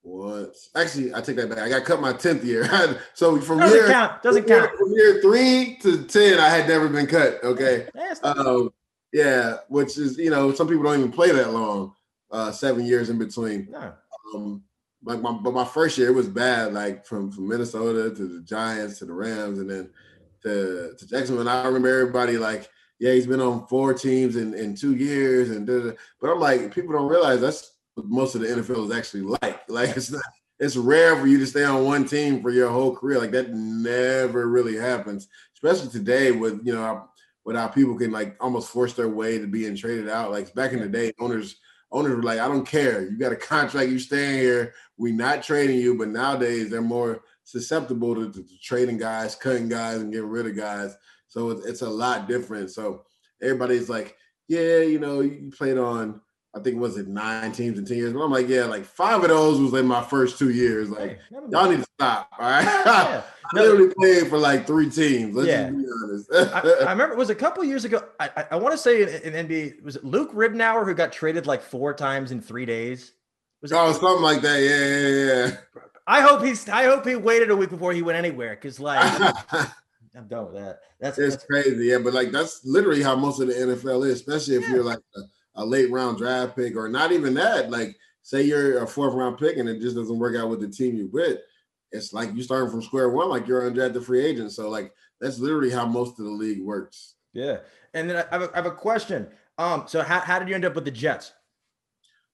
once. 0.03 0.70
Actually, 0.74 1.14
I 1.14 1.20
take 1.20 1.36
that 1.36 1.48
back. 1.48 1.59
I 1.59 1.68
got 1.68 1.84
cut 1.84 2.00
my 2.00 2.12
tenth 2.12 2.44
year. 2.44 2.64
so 3.14 3.40
from 3.40 3.59
doesn't 3.61 3.76
year 3.76 3.88
count. 3.88 4.22
doesn't 4.22 4.46
count. 4.46 4.70
From 4.76 4.92
year 4.92 5.20
three 5.20 5.78
to 5.82 6.05
ten, 6.05 6.38
I 6.38 6.48
had 6.48 6.68
never 6.68 6.88
been 6.88 7.07
cut. 7.07 7.42
Okay. 7.42 7.88
Um, 8.22 8.70
yeah, 9.12 9.59
which 9.68 9.98
is 9.98 10.18
you 10.18 10.30
know 10.30 10.53
some 10.53 10.68
people 10.68 10.84
don't 10.84 10.98
even 10.98 11.12
play 11.12 11.30
that 11.32 11.53
long. 11.53 11.94
Uh, 12.30 12.53
seven 12.53 12.84
years 12.84 13.11
in 13.11 13.18
between. 13.18 13.68
No. 13.70 13.92
Um, 14.34 14.62
like 15.05 15.20
my 15.20 15.32
but 15.32 15.53
my 15.53 15.64
first 15.64 15.98
year 15.98 16.09
it 16.09 16.14
was 16.14 16.28
bad, 16.28 16.72
like 16.72 17.05
from 17.05 17.30
from 17.30 17.48
Minnesota 17.48 18.14
to 18.14 18.26
the 18.26 18.42
Giants 18.42 18.98
to 18.98 19.07
the 19.07 19.12
Rams 19.12 19.59
and 19.59 19.68
then 19.68 19.90
to 20.42 20.94
to 20.96 21.07
Jacksonville. 21.07 21.40
And 21.40 21.50
I 21.50 21.64
remember 21.66 21.88
everybody 21.88 22.38
like, 22.38 22.70
yeah, 22.98 23.12
he's 23.12 23.26
been 23.26 23.40
on 23.40 23.66
four 23.66 23.94
teams 23.94 24.36
in 24.36 24.55
in 24.55 24.76
two 24.76 24.94
years, 24.94 25.50
and 25.50 25.66
but 26.20 26.30
I'm 26.30 26.40
like, 26.40 26.74
people 26.74 26.92
don't 26.92 27.09
realize 27.09 27.40
that's 27.40 27.72
what 27.72 27.72
most 27.97 28.34
of 28.34 28.40
the 28.40 28.49
NFL 28.49 28.90
is 28.90 28.97
actually 28.97 29.22
like. 29.22 29.61
Like 29.68 29.97
it's 29.97 30.11
not. 30.11 30.22
It's 30.59 30.76
rare 30.76 31.16
for 31.16 31.26
you 31.26 31.38
to 31.38 31.47
stay 31.47 31.64
on 31.64 31.84
one 31.84 32.05
team 32.05 32.43
for 32.43 32.51
your 32.51 32.68
whole 32.68 32.95
career. 32.95 33.18
Like 33.18 33.30
that 33.30 33.55
never 33.55 34.49
really 34.49 34.76
happens, 34.76 35.28
especially 35.55 35.88
today 35.90 36.30
with 36.30 36.61
you 36.64 36.74
know 36.74 37.09
with 37.45 37.57
how 37.57 37.68
people 37.68 37.97
can 37.97 38.11
like 38.11 38.36
almost 38.40 38.70
force 38.70 38.93
their 38.93 39.09
way 39.09 39.38
to 39.38 39.47
being 39.47 39.74
traded 39.76 40.09
out. 40.09 40.30
Like 40.30 40.55
back 40.55 40.72
in 40.72 40.80
the 40.80 40.88
day, 40.88 41.12
owners 41.18 41.57
owners 41.90 42.14
were 42.14 42.22
like, 42.22 42.40
I 42.40 42.49
don't 42.49 42.66
care. 42.66 43.03
You 43.03 43.18
got 43.18 43.32
a 43.32 43.36
contract, 43.36 43.90
you 43.90 43.99
staying 43.99 44.38
here. 44.38 44.74
We 44.97 45.12
not 45.12 45.43
trading 45.43 45.78
you. 45.78 45.97
But 45.97 46.09
nowadays 46.09 46.70
they're 46.70 46.80
more 46.82 47.22
susceptible 47.45 48.14
to, 48.14 48.32
to, 48.32 48.43
to 48.43 48.61
trading 48.61 48.99
guys, 48.99 49.34
cutting 49.34 49.68
guys, 49.68 50.01
and 50.01 50.12
getting 50.12 50.28
rid 50.28 50.47
of 50.47 50.57
guys. 50.57 50.97
So 51.28 51.51
it's, 51.51 51.66
it's 51.66 51.82
a 51.82 51.90
lot 51.90 52.28
different. 52.28 52.70
So 52.70 53.05
everybody's 53.40 53.88
like, 53.88 54.16
yeah, 54.49 54.80
you 54.80 54.99
know, 54.99 55.20
you 55.20 55.51
played 55.57 55.78
on 55.78 56.20
I 56.55 56.61
think 56.61 56.78
was 56.78 56.98
it 56.98 57.09
nine 57.09 57.53
teams 57.53 57.78
in 57.78 57.86
10 57.86 57.96
years. 57.96 58.12
But 58.12 58.20
I'm 58.20 58.30
like, 58.30 58.48
yeah, 58.48 58.64
like 58.64 58.84
five 58.84 59.22
of 59.22 59.28
those 59.28 59.59
was 59.59 59.72
in 59.72 59.86
my 59.86 60.03
first 60.03 60.38
two 60.38 60.50
years. 60.50 60.90
Like, 60.90 61.18
y'all 61.50 61.70
need 61.70 61.78
to 61.78 61.86
stop. 61.94 62.28
All 62.38 62.48
right. 62.48 62.64
Yeah. 62.64 63.22
I 63.55 63.61
literally 63.61 63.94
played 63.94 64.28
for 64.28 64.38
like 64.38 64.66
three 64.66 64.88
teams. 64.88 65.34
Let's 65.34 65.48
yeah. 65.48 65.68
be 65.70 65.84
honest. 66.05 66.30
I, 66.32 66.84
I, 66.86 66.90
remember 66.90 67.12
it 67.12 67.18
was 67.18 67.30
a 67.30 67.34
couple 67.34 67.62
years 67.64 67.84
ago. 67.84 68.03
I, 68.18 68.30
I, 68.36 68.46
I 68.53 68.57
want 68.57 68.72
to 68.72 68.78
say 68.78 69.03
in, 69.03 69.34
in, 69.34 69.46
NBA, 69.46 69.82
was 69.82 69.96
it 69.96 70.05
Luke 70.05 70.32
Ridnour 70.32 70.84
who 70.84 70.94
got 70.94 71.12
traded 71.12 71.46
like 71.46 71.62
four 71.62 71.92
times 71.92 72.32
in 72.32 72.40
three 72.40 72.64
days? 72.64 73.12
Was 73.61 73.72
it, 73.72 73.76
oh, 73.78 73.92
something 73.92 74.22
like 74.22 74.40
that. 74.40 74.59
Yeah, 74.61 74.86
yeah, 74.86 75.46
yeah. 75.46 75.82
I 76.07 76.20
hope 76.20 76.42
he's 76.42 76.68
I 76.68 76.84
hope 76.84 77.07
he 77.07 77.14
waited 77.14 77.50
a 77.50 77.57
week 77.57 77.70
before 77.70 77.92
he 77.92 78.03
went 78.03 78.18
anywhere 78.18 78.55
because 78.57 78.80
like 78.80 78.98
I'm 80.16 80.26
done 80.28 80.46
with 80.46 80.55
that. 80.55 80.80
That's 81.00 81.18
it's 81.18 81.36
that's, 81.36 81.46
crazy, 81.46 81.86
yeah. 81.86 81.98
But 81.98 82.12
like 82.12 82.32
that's 82.32 82.64
literally 82.64 83.03
how 83.03 83.14
most 83.16 83.40
of 83.40 83.48
the 83.48 83.55
NFL 83.55 84.07
is, 84.07 84.14
especially 84.14 84.57
if 84.57 84.62
yeah. 84.62 84.74
you're 84.74 84.84
like 84.84 84.98
a, 85.16 85.20
a 85.55 85.64
late 85.64 85.90
round 85.90 86.18
draft 86.18 86.57
pick 86.57 86.76
or 86.76 86.88
not 86.88 87.12
even 87.12 87.34
that. 87.34 87.70
Like, 87.70 87.96
say 88.22 88.42
you're 88.42 88.82
a 88.82 88.86
fourth 88.86 89.14
round 89.14 89.38
pick 89.38 89.57
and 89.57 89.68
it 89.68 89.80
just 89.80 89.96
doesn't 89.96 90.18
work 90.18 90.36
out 90.36 90.48
with 90.48 90.61
the 90.61 90.68
team 90.68 90.96
you 90.96 91.09
with. 91.12 91.38
It's 91.90 92.12
like 92.12 92.34
you 92.34 92.42
starting 92.42 92.70
from 92.70 92.82
square 92.82 93.11
one, 93.11 93.28
like 93.28 93.46
you're 93.46 93.70
undrafted 93.70 94.05
free 94.05 94.24
agent. 94.24 94.53
So 94.53 94.68
like 94.68 94.92
that's 95.20 95.38
literally 95.38 95.70
how 95.70 95.86
most 95.86 96.18
of 96.18 96.24
the 96.24 96.30
league 96.30 96.62
works. 96.62 97.14
Yeah. 97.32 97.59
And 97.94 98.09
then 98.09 98.16
I 98.16 98.34
have 98.34 98.42
a, 98.42 98.53
I 98.53 98.57
have 98.57 98.66
a 98.66 98.70
question. 98.70 99.28
Um, 99.59 99.84
so 99.86 100.03
how, 100.03 100.20
how 100.20 100.38
did 100.38 100.48
you 100.48 100.55
end 100.55 100.64
up 100.64 100.74
with 100.74 100.84
the 100.84 100.90
Jets? 100.90 101.32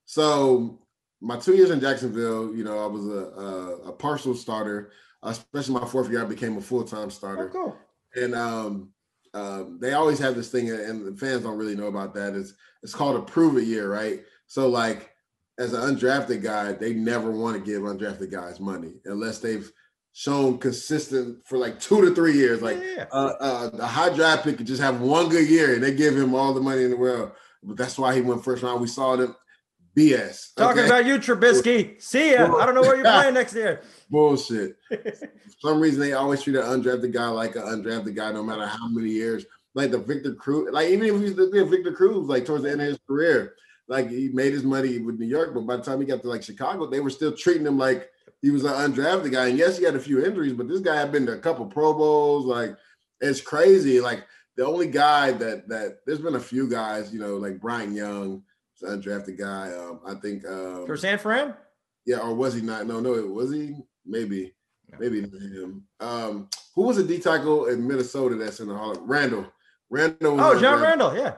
So 0.05 0.79
my 1.21 1.37
two 1.37 1.55
years 1.55 1.71
in 1.71 1.81
Jacksonville, 1.81 2.55
you 2.55 2.63
know, 2.63 2.79
I 2.79 2.87
was 2.87 3.05
a, 3.07 3.09
a, 3.09 3.75
a 3.89 3.91
partial 3.91 4.33
starter, 4.33 4.91
especially 5.23 5.73
my 5.73 5.85
fourth 5.85 6.09
year, 6.09 6.23
I 6.23 6.25
became 6.25 6.57
a 6.57 6.61
full-time 6.61 7.09
starter. 7.09 7.49
Oh, 7.49 7.51
cool. 7.51 7.77
And 8.15 8.33
um, 8.33 8.91
um, 9.33 9.77
they 9.79 9.93
always 9.93 10.19
have 10.19 10.35
this 10.35 10.49
thing, 10.49 10.69
and 10.69 11.05
the 11.05 11.17
fans 11.17 11.43
don't 11.43 11.57
really 11.57 11.75
know 11.75 11.87
about 11.87 12.13
that. 12.15 12.33
Is 12.33 12.55
it's 12.83 12.95
called 12.95 13.15
a 13.15 13.21
prove 13.21 13.57
it 13.57 13.65
year, 13.65 13.91
right? 13.91 14.21
So 14.47 14.67
like 14.67 15.11
as 15.59 15.73
an 15.73 15.81
undrafted 15.81 16.41
guy, 16.41 16.71
they 16.71 16.93
never 16.93 17.31
want 17.31 17.57
to 17.57 17.71
give 17.71 17.83
undrafted 17.83 18.31
guys 18.31 18.59
money 18.59 18.93
unless 19.05 19.39
they've 19.39 19.71
shown 20.13 20.57
consistent 20.57 21.45
for 21.45 21.57
like 21.57 21.79
two 21.79 22.01
to 22.01 22.15
three 22.15 22.33
years. 22.33 22.61
Like 22.61 22.77
yeah. 22.81 23.05
uh, 23.11 23.33
uh, 23.39 23.69
a 23.79 23.85
high 23.85 24.13
draft 24.13 24.45
pick 24.45 24.57
could 24.57 24.67
just 24.67 24.81
have 24.81 25.01
one 25.01 25.29
good 25.29 25.47
year 25.47 25.75
and 25.75 25.83
they 25.83 25.93
give 25.93 26.15
him 26.15 26.33
all 26.33 26.53
the 26.53 26.61
money 26.61 26.83
in 26.83 26.89
the 26.89 26.97
world. 26.97 27.31
But 27.61 27.77
that's 27.77 27.99
why 27.99 28.15
he 28.15 28.21
went 28.21 28.43
first 28.43 28.63
round. 28.63 28.81
We 28.81 28.87
saw 28.87 29.17
them 29.17 29.35
BS. 29.95 30.53
Talking 30.55 30.85
about 30.85 31.05
you, 31.05 31.15
Trubisky. 31.15 32.01
See 32.01 32.31
ya. 32.31 32.55
I 32.55 32.65
don't 32.65 32.75
know 32.75 32.81
where 32.81 32.95
you're 32.95 33.05
playing 33.05 33.33
next 33.33 33.53
year. 33.53 33.81
Bullshit. 34.09 34.77
For 34.89 35.29
some 35.59 35.79
reason, 35.79 35.99
they 35.99 36.13
always 36.13 36.41
treat 36.41 36.55
an 36.55 36.63
undrafted 36.63 37.13
guy 37.13 37.27
like 37.27 37.55
an 37.55 37.63
undrafted 37.63 38.15
guy, 38.15 38.31
no 38.31 38.43
matter 38.43 38.65
how 38.65 38.87
many 38.87 39.09
years. 39.09 39.45
Like 39.75 39.91
the 39.91 39.99
Victor 39.99 40.33
Cruz, 40.33 40.69
like 40.71 40.89
even 40.89 41.07
if 41.07 41.21
he's 41.21 41.35
the 41.35 41.67
Victor 41.69 41.91
Cruz, 41.91 42.27
like 42.27 42.45
towards 42.45 42.63
the 42.63 42.71
end 42.71 42.81
of 42.81 42.87
his 42.87 42.99
career, 43.07 43.55
like 43.87 44.09
he 44.09 44.29
made 44.29 44.53
his 44.53 44.63
money 44.63 44.99
with 44.99 45.19
New 45.19 45.27
York, 45.27 45.53
but 45.53 45.61
by 45.61 45.75
the 45.75 45.83
time 45.83 45.99
he 45.99 46.07
got 46.07 46.21
to 46.21 46.29
like 46.29 46.43
Chicago, 46.43 46.87
they 46.87 46.99
were 46.99 47.09
still 47.09 47.35
treating 47.35 47.65
him 47.65 47.77
like 47.77 48.09
he 48.41 48.49
was 48.51 48.63
an 48.63 48.71
undrafted 48.71 49.31
guy. 49.31 49.47
And 49.47 49.57
yes, 49.57 49.77
he 49.77 49.85
had 49.85 49.95
a 49.95 49.99
few 49.99 50.23
injuries, 50.23 50.53
but 50.53 50.67
this 50.67 50.79
guy 50.79 50.95
had 50.95 51.11
been 51.11 51.25
to 51.27 51.33
a 51.33 51.39
couple 51.39 51.65
Pro 51.65 51.93
Bowls. 51.93 52.45
Like 52.45 52.75
it's 53.21 53.41
crazy. 53.41 53.99
Like 53.99 54.25
the 54.57 54.65
only 54.65 54.87
guy 54.87 55.31
that 55.33 55.67
that 55.69 55.99
there's 56.05 56.19
been 56.19 56.35
a 56.35 56.39
few 56.39 56.69
guys, 56.69 57.13
you 57.13 57.19
know, 57.19 57.37
like 57.37 57.59
Brian 57.59 57.93
Young, 57.93 58.43
undrafted 58.83 59.37
guy. 59.37 59.71
Um, 59.73 59.99
I 60.05 60.15
think 60.15 60.45
um, 60.45 60.85
for 60.85 60.97
San 60.97 61.17
Fran. 61.17 61.53
Yeah, 62.05 62.19
or 62.19 62.33
was 62.33 62.53
he 62.53 62.61
not? 62.61 62.87
No, 62.87 62.99
no, 62.99 63.15
it 63.15 63.27
was 63.27 63.51
he? 63.51 63.75
Maybe, 64.05 64.53
maybe 64.99 65.21
not 65.21 65.41
him. 65.41 65.83
Um, 65.99 66.49
who 66.75 66.83
was 66.83 66.97
a 66.97 67.03
D 67.03 67.19
tackle 67.19 67.67
in 67.67 67.87
Minnesota 67.87 68.35
that's 68.35 68.59
in 68.59 68.67
the 68.67 68.75
Hall? 68.75 68.95
Randall. 69.01 69.45
Randall. 69.89 70.39
oh, 70.39 70.59
John 70.59 70.81
Randle. 70.81 71.15
Yeah. 71.15 71.35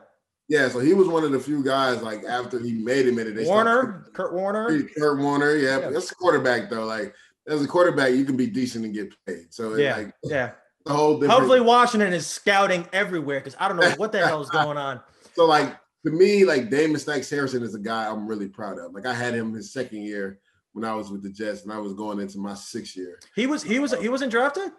Yeah, 0.51 0.67
so 0.67 0.79
he 0.79 0.93
was 0.93 1.07
one 1.07 1.23
of 1.23 1.31
the 1.31 1.39
few 1.39 1.63
guys 1.63 2.01
like 2.01 2.25
after 2.25 2.59
he 2.59 2.73
made 2.73 3.07
him 3.07 3.17
in 3.19 3.37
it. 3.37 3.47
Warner, 3.47 4.05
Kurt 4.13 4.33
Warner, 4.33 4.83
Kurt 4.97 5.17
Warner, 5.17 5.55
yeah, 5.55 5.79
yeah. 5.79 5.89
that's 5.91 6.11
a 6.11 6.15
quarterback 6.15 6.69
though. 6.69 6.83
Like 6.83 7.15
as 7.47 7.63
a 7.63 7.67
quarterback, 7.67 8.11
you 8.11 8.25
can 8.25 8.35
be 8.35 8.47
decent 8.47 8.83
and 8.83 8.93
get 8.93 9.13
paid. 9.25 9.53
So 9.53 9.75
yeah, 9.75 9.95
like, 9.95 10.13
yeah. 10.23 10.51
The 10.85 10.93
whole 10.93 11.13
different- 11.13 11.31
Hopefully, 11.39 11.61
Washington 11.61 12.11
is 12.11 12.27
scouting 12.27 12.85
everywhere 12.91 13.39
because 13.39 13.55
I 13.59 13.69
don't 13.69 13.77
know 13.77 13.91
what 13.91 14.11
the 14.11 14.17
hell 14.27 14.41
is 14.41 14.49
going 14.49 14.77
on. 14.77 14.99
So 15.35 15.45
like 15.45 15.77
to 16.05 16.11
me, 16.11 16.45
like 16.45 16.69
Damon 16.69 16.99
Snipes 16.99 17.29
Harrison 17.29 17.63
is 17.63 17.75
a 17.75 17.79
guy 17.79 18.07
I'm 18.07 18.27
really 18.27 18.47
proud 18.47 18.79
of. 18.79 18.93
Like 18.93 19.05
I 19.05 19.13
had 19.13 19.33
him 19.33 19.53
his 19.53 19.71
second 19.71 20.03
year 20.03 20.39
when 20.73 20.85
I 20.85 20.93
was 20.95 21.11
with 21.11 21.23
the 21.23 21.29
Jets, 21.29 21.63
and 21.63 21.71
I 21.71 21.77
was 21.77 21.93
going 21.93 22.19
into 22.19 22.39
my 22.39 22.55
sixth 22.55 22.95
year. 22.95 23.19
He 23.35 23.47
was 23.47 23.63
he 23.63 23.79
was 23.79 23.93
he 23.99 24.09
wasn't 24.09 24.31
drafted. 24.31 24.71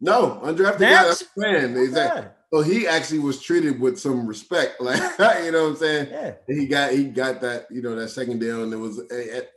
No, 0.00 0.40
undrafted 0.44 0.80
guy. 0.80 1.04
That's 1.04 1.24
man. 1.36 1.76
Exactly. 1.76 2.22
Yeah. 2.22 2.28
So 2.50 2.62
he 2.62 2.86
actually 2.86 3.18
was 3.18 3.42
treated 3.42 3.78
with 3.78 3.98
some 3.98 4.26
respect, 4.26 4.80
like 4.80 5.00
you 5.44 5.52
know 5.52 5.64
what 5.64 5.70
I'm 5.70 5.76
saying. 5.76 6.08
Yeah. 6.10 6.34
He 6.46 6.66
got 6.66 6.92
he 6.92 7.04
got 7.04 7.40
that 7.42 7.66
you 7.70 7.82
know 7.82 7.94
that 7.94 8.08
second 8.08 8.38
deal, 8.38 8.62
and 8.62 8.72
it 8.72 8.76
was 8.76 9.00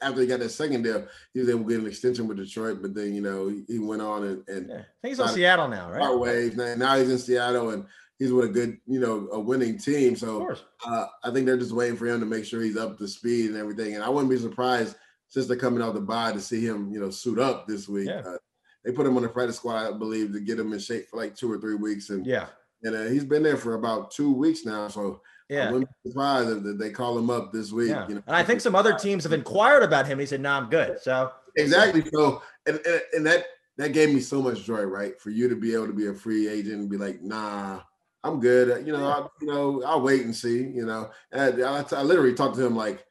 after 0.02 0.22
he 0.22 0.28
got 0.28 0.40
that 0.40 0.50
second 0.50 0.84
deal, 0.84 1.08
he 1.34 1.40
was 1.40 1.50
able 1.50 1.64
to 1.64 1.70
get 1.70 1.80
an 1.80 1.88
extension 1.88 2.28
with 2.28 2.38
Detroit. 2.38 2.82
But 2.82 2.94
then 2.94 3.14
you 3.14 3.22
know 3.22 3.48
he, 3.48 3.64
he 3.68 3.80
went 3.80 4.02
on 4.02 4.24
and, 4.24 4.50
and 4.50 4.70
yeah. 4.70 4.82
he's 5.04 5.20
in 5.20 5.28
Seattle 5.30 5.70
now, 5.70 5.90
right? 5.90 6.18
Waves 6.18 6.58
now, 6.58 6.76
now 6.76 6.98
he's 6.98 7.10
in 7.10 7.20
Seattle, 7.20 7.70
and 7.70 7.86
he's 8.22 8.32
with 8.32 8.46
a 8.46 8.50
good 8.50 8.78
you 8.86 9.00
know 9.00 9.28
a 9.32 9.40
winning 9.40 9.80
team. 9.80 10.16
So 10.16 10.56
uh, 10.86 11.06
I 11.24 11.32
think 11.32 11.48
they're 11.48 11.58
just 11.58 11.72
waiting 11.72 11.98
for 11.98 12.06
him 12.06 12.20
to 12.20 12.26
make 12.26 12.46
sure 12.46 12.62
he's 12.62 12.78
up 12.78 13.00
to 13.00 13.08
speed 13.08 13.50
and 13.50 13.58
everything. 13.58 13.96
And 13.96 14.04
I 14.04 14.10
wouldn't 14.10 14.30
be 14.30 14.38
surprised 14.38 14.96
since 15.28 15.48
they're 15.48 15.58
coming 15.58 15.82
out 15.82 15.96
the 15.96 16.02
bye 16.02 16.32
to 16.32 16.40
see 16.40 16.64
him 16.64 16.92
you 16.92 17.00
know 17.00 17.10
suit 17.10 17.40
up 17.40 17.68
this 17.68 17.90
week. 17.90 18.08
Yeah. 18.08 18.22
Uh, 18.24 18.38
they 18.86 18.92
put 18.92 19.08
him 19.08 19.18
on 19.18 19.24
the 19.24 19.30
practice 19.30 19.58
squad, 19.58 19.88
I 19.88 19.98
believe, 19.98 20.34
to 20.34 20.40
get 20.40 20.60
him 20.60 20.72
in 20.72 20.80
shape 20.80 21.08
for 21.10 21.18
like 21.18 21.36
two 21.36 21.52
or 21.52 21.60
three 21.60 21.76
weeks. 21.76 22.12
And 22.12 22.26
yeah, 22.26 22.48
and 22.84 22.96
uh, 22.96 23.04
he's 23.06 23.26
been 23.26 23.42
there 23.42 23.58
for 23.58 23.74
about 23.74 24.12
two 24.12 24.32
weeks 24.32 24.66
now. 24.66 24.88
So 24.88 25.22
yeah, 25.50 25.70
I 25.70 25.72
wouldn't 25.72 25.90
be 26.04 26.12
surprised 26.12 26.66
if 26.66 26.78
they 26.78 26.92
call 26.92 27.18
him 27.18 27.32
up 27.32 27.52
this 27.52 27.72
week. 27.72 27.90
Yeah. 27.90 28.08
You 28.08 28.16
know? 28.16 28.24
And 28.28 28.36
I 28.36 28.44
think 28.44 28.62
some 28.62 28.76
other 28.76 28.94
teams 28.94 29.24
have 29.24 29.34
inquired 29.34 29.82
about 29.82 30.06
him. 30.06 30.20
He 30.20 30.28
said, 30.28 30.42
"No, 30.42 30.52
nah, 30.52 30.58
I'm 30.60 30.70
good." 30.70 31.00
So 31.02 31.32
exactly. 31.58 32.04
So 32.14 32.44
and, 32.68 32.80
and, 32.86 33.02
and 33.14 33.26
that 33.26 33.46
that 33.78 33.94
gave 33.94 34.14
me 34.14 34.20
so 34.20 34.44
much 34.44 34.64
joy, 34.64 34.84
right? 34.84 35.20
For 35.20 35.32
you 35.32 35.50
to 35.50 35.56
be 35.56 35.74
able 35.74 35.88
to 35.88 35.94
be 35.94 36.06
a 36.06 36.14
free 36.14 36.48
agent 36.48 36.76
and 36.76 36.90
be 36.90 36.98
like, 36.98 37.22
"Nah, 37.24 37.82
I'm 38.24 38.40
good." 38.40 38.72
Uh, 38.72 38.80
you 38.80 38.94
know, 38.94 39.06
I, 39.06 39.28
you 39.42 39.48
know, 39.48 39.84
I'll 39.84 40.02
wait 40.02 40.26
and 40.26 40.36
see. 40.36 40.60
You 40.60 40.86
know, 40.86 41.12
and 41.32 41.64
I, 41.64 41.86
I 41.92 42.02
literally 42.04 42.34
talked 42.34 42.56
to 42.56 42.66
him 42.66 42.76
like 42.76 43.06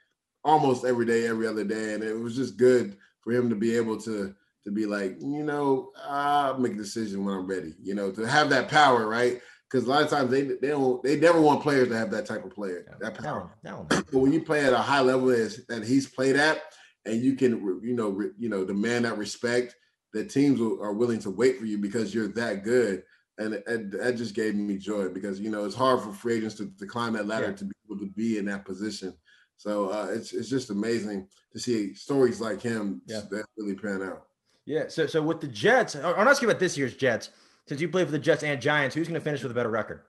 almost 0.44 0.84
every 0.84 1.06
day, 1.06 1.26
every 1.26 1.46
other 1.46 1.64
day, 1.64 1.94
and 1.94 2.02
it 2.02 2.14
was 2.14 2.36
just 2.36 2.56
good 2.56 2.96
for 3.22 3.32
him 3.32 3.48
to 3.50 3.56
be 3.56 3.76
able 3.76 4.00
to 4.02 4.34
to 4.64 4.70
be 4.70 4.86
like, 4.86 5.16
you 5.20 5.42
know, 5.42 5.90
I'll 6.04 6.58
make 6.58 6.72
a 6.72 6.76
decision 6.76 7.24
when 7.24 7.34
I'm 7.34 7.46
ready, 7.46 7.74
you 7.82 7.94
know, 7.94 8.10
to 8.12 8.26
have 8.26 8.50
that 8.50 8.68
power, 8.68 9.06
right? 9.06 9.40
Because 9.70 9.86
a 9.86 9.90
lot 9.90 10.02
of 10.02 10.10
times 10.10 10.30
they 10.30 10.42
they 10.42 10.68
don't 10.68 11.02
they 11.02 11.16
never 11.16 11.40
want 11.40 11.62
players 11.62 11.88
to 11.88 11.96
have 11.96 12.10
that 12.10 12.26
type 12.26 12.44
of 12.44 12.50
player, 12.50 12.84
that 13.00 13.14
power. 13.14 13.50
No, 13.62 13.70
no. 13.70 13.86
But 13.88 14.14
when 14.14 14.32
you 14.32 14.42
play 14.42 14.64
at 14.64 14.72
a 14.72 14.78
high 14.78 15.00
level 15.00 15.28
that 15.28 15.84
he's 15.86 16.06
played 16.06 16.36
at, 16.36 16.62
and 17.06 17.22
you 17.22 17.36
can 17.36 17.80
you 17.82 17.94
know 17.94 18.10
re, 18.10 18.30
you 18.38 18.48
know 18.48 18.64
demand 18.64 19.04
that 19.04 19.16
respect, 19.16 19.76
that 20.12 20.30
teams 20.30 20.60
will, 20.60 20.82
are 20.82 20.92
willing 20.92 21.20
to 21.20 21.30
wait 21.30 21.58
for 21.58 21.66
you 21.66 21.78
because 21.78 22.14
you're 22.14 22.28
that 22.28 22.64
good. 22.64 23.02
And, 23.40 23.54
and 23.66 23.92
that 23.92 24.16
just 24.16 24.34
gave 24.34 24.54
me 24.54 24.76
joy 24.76 25.08
because 25.08 25.40
you 25.40 25.50
know 25.50 25.64
it's 25.64 25.74
hard 25.74 26.02
for 26.02 26.12
free 26.12 26.36
agents 26.36 26.54
to, 26.56 26.70
to 26.78 26.86
climb 26.86 27.14
that 27.14 27.26
ladder 27.26 27.46
yeah. 27.46 27.56
to 27.56 27.64
be 27.64 27.74
able 27.86 27.98
to 28.00 28.12
be 28.12 28.38
in 28.38 28.44
that 28.44 28.64
position. 28.64 29.14
So 29.56 29.90
uh, 29.90 30.08
it's 30.10 30.32
it's 30.32 30.48
just 30.48 30.70
amazing 30.70 31.26
to 31.52 31.58
see 31.58 31.94
stories 31.94 32.40
like 32.40 32.60
him 32.60 33.02
yeah. 33.06 33.22
that 33.30 33.46
really 33.56 33.74
pan 33.74 34.02
out. 34.02 34.26
Yeah. 34.66 34.84
So 34.88 35.06
so 35.06 35.22
with 35.22 35.40
the 35.40 35.48
Jets, 35.48 35.96
I'm 35.96 36.28
ask 36.28 36.42
you 36.42 36.48
about 36.48 36.60
this 36.60 36.76
year's 36.76 36.94
Jets. 36.94 37.30
Since 37.66 37.80
you 37.80 37.88
play 37.88 38.04
for 38.04 38.10
the 38.10 38.18
Jets 38.18 38.42
and 38.42 38.60
Giants, 38.60 38.94
who's 38.94 39.06
going 39.06 39.20
to 39.20 39.24
finish 39.24 39.42
with 39.42 39.52
a 39.52 39.54
better 39.54 39.70
record? 39.70 40.02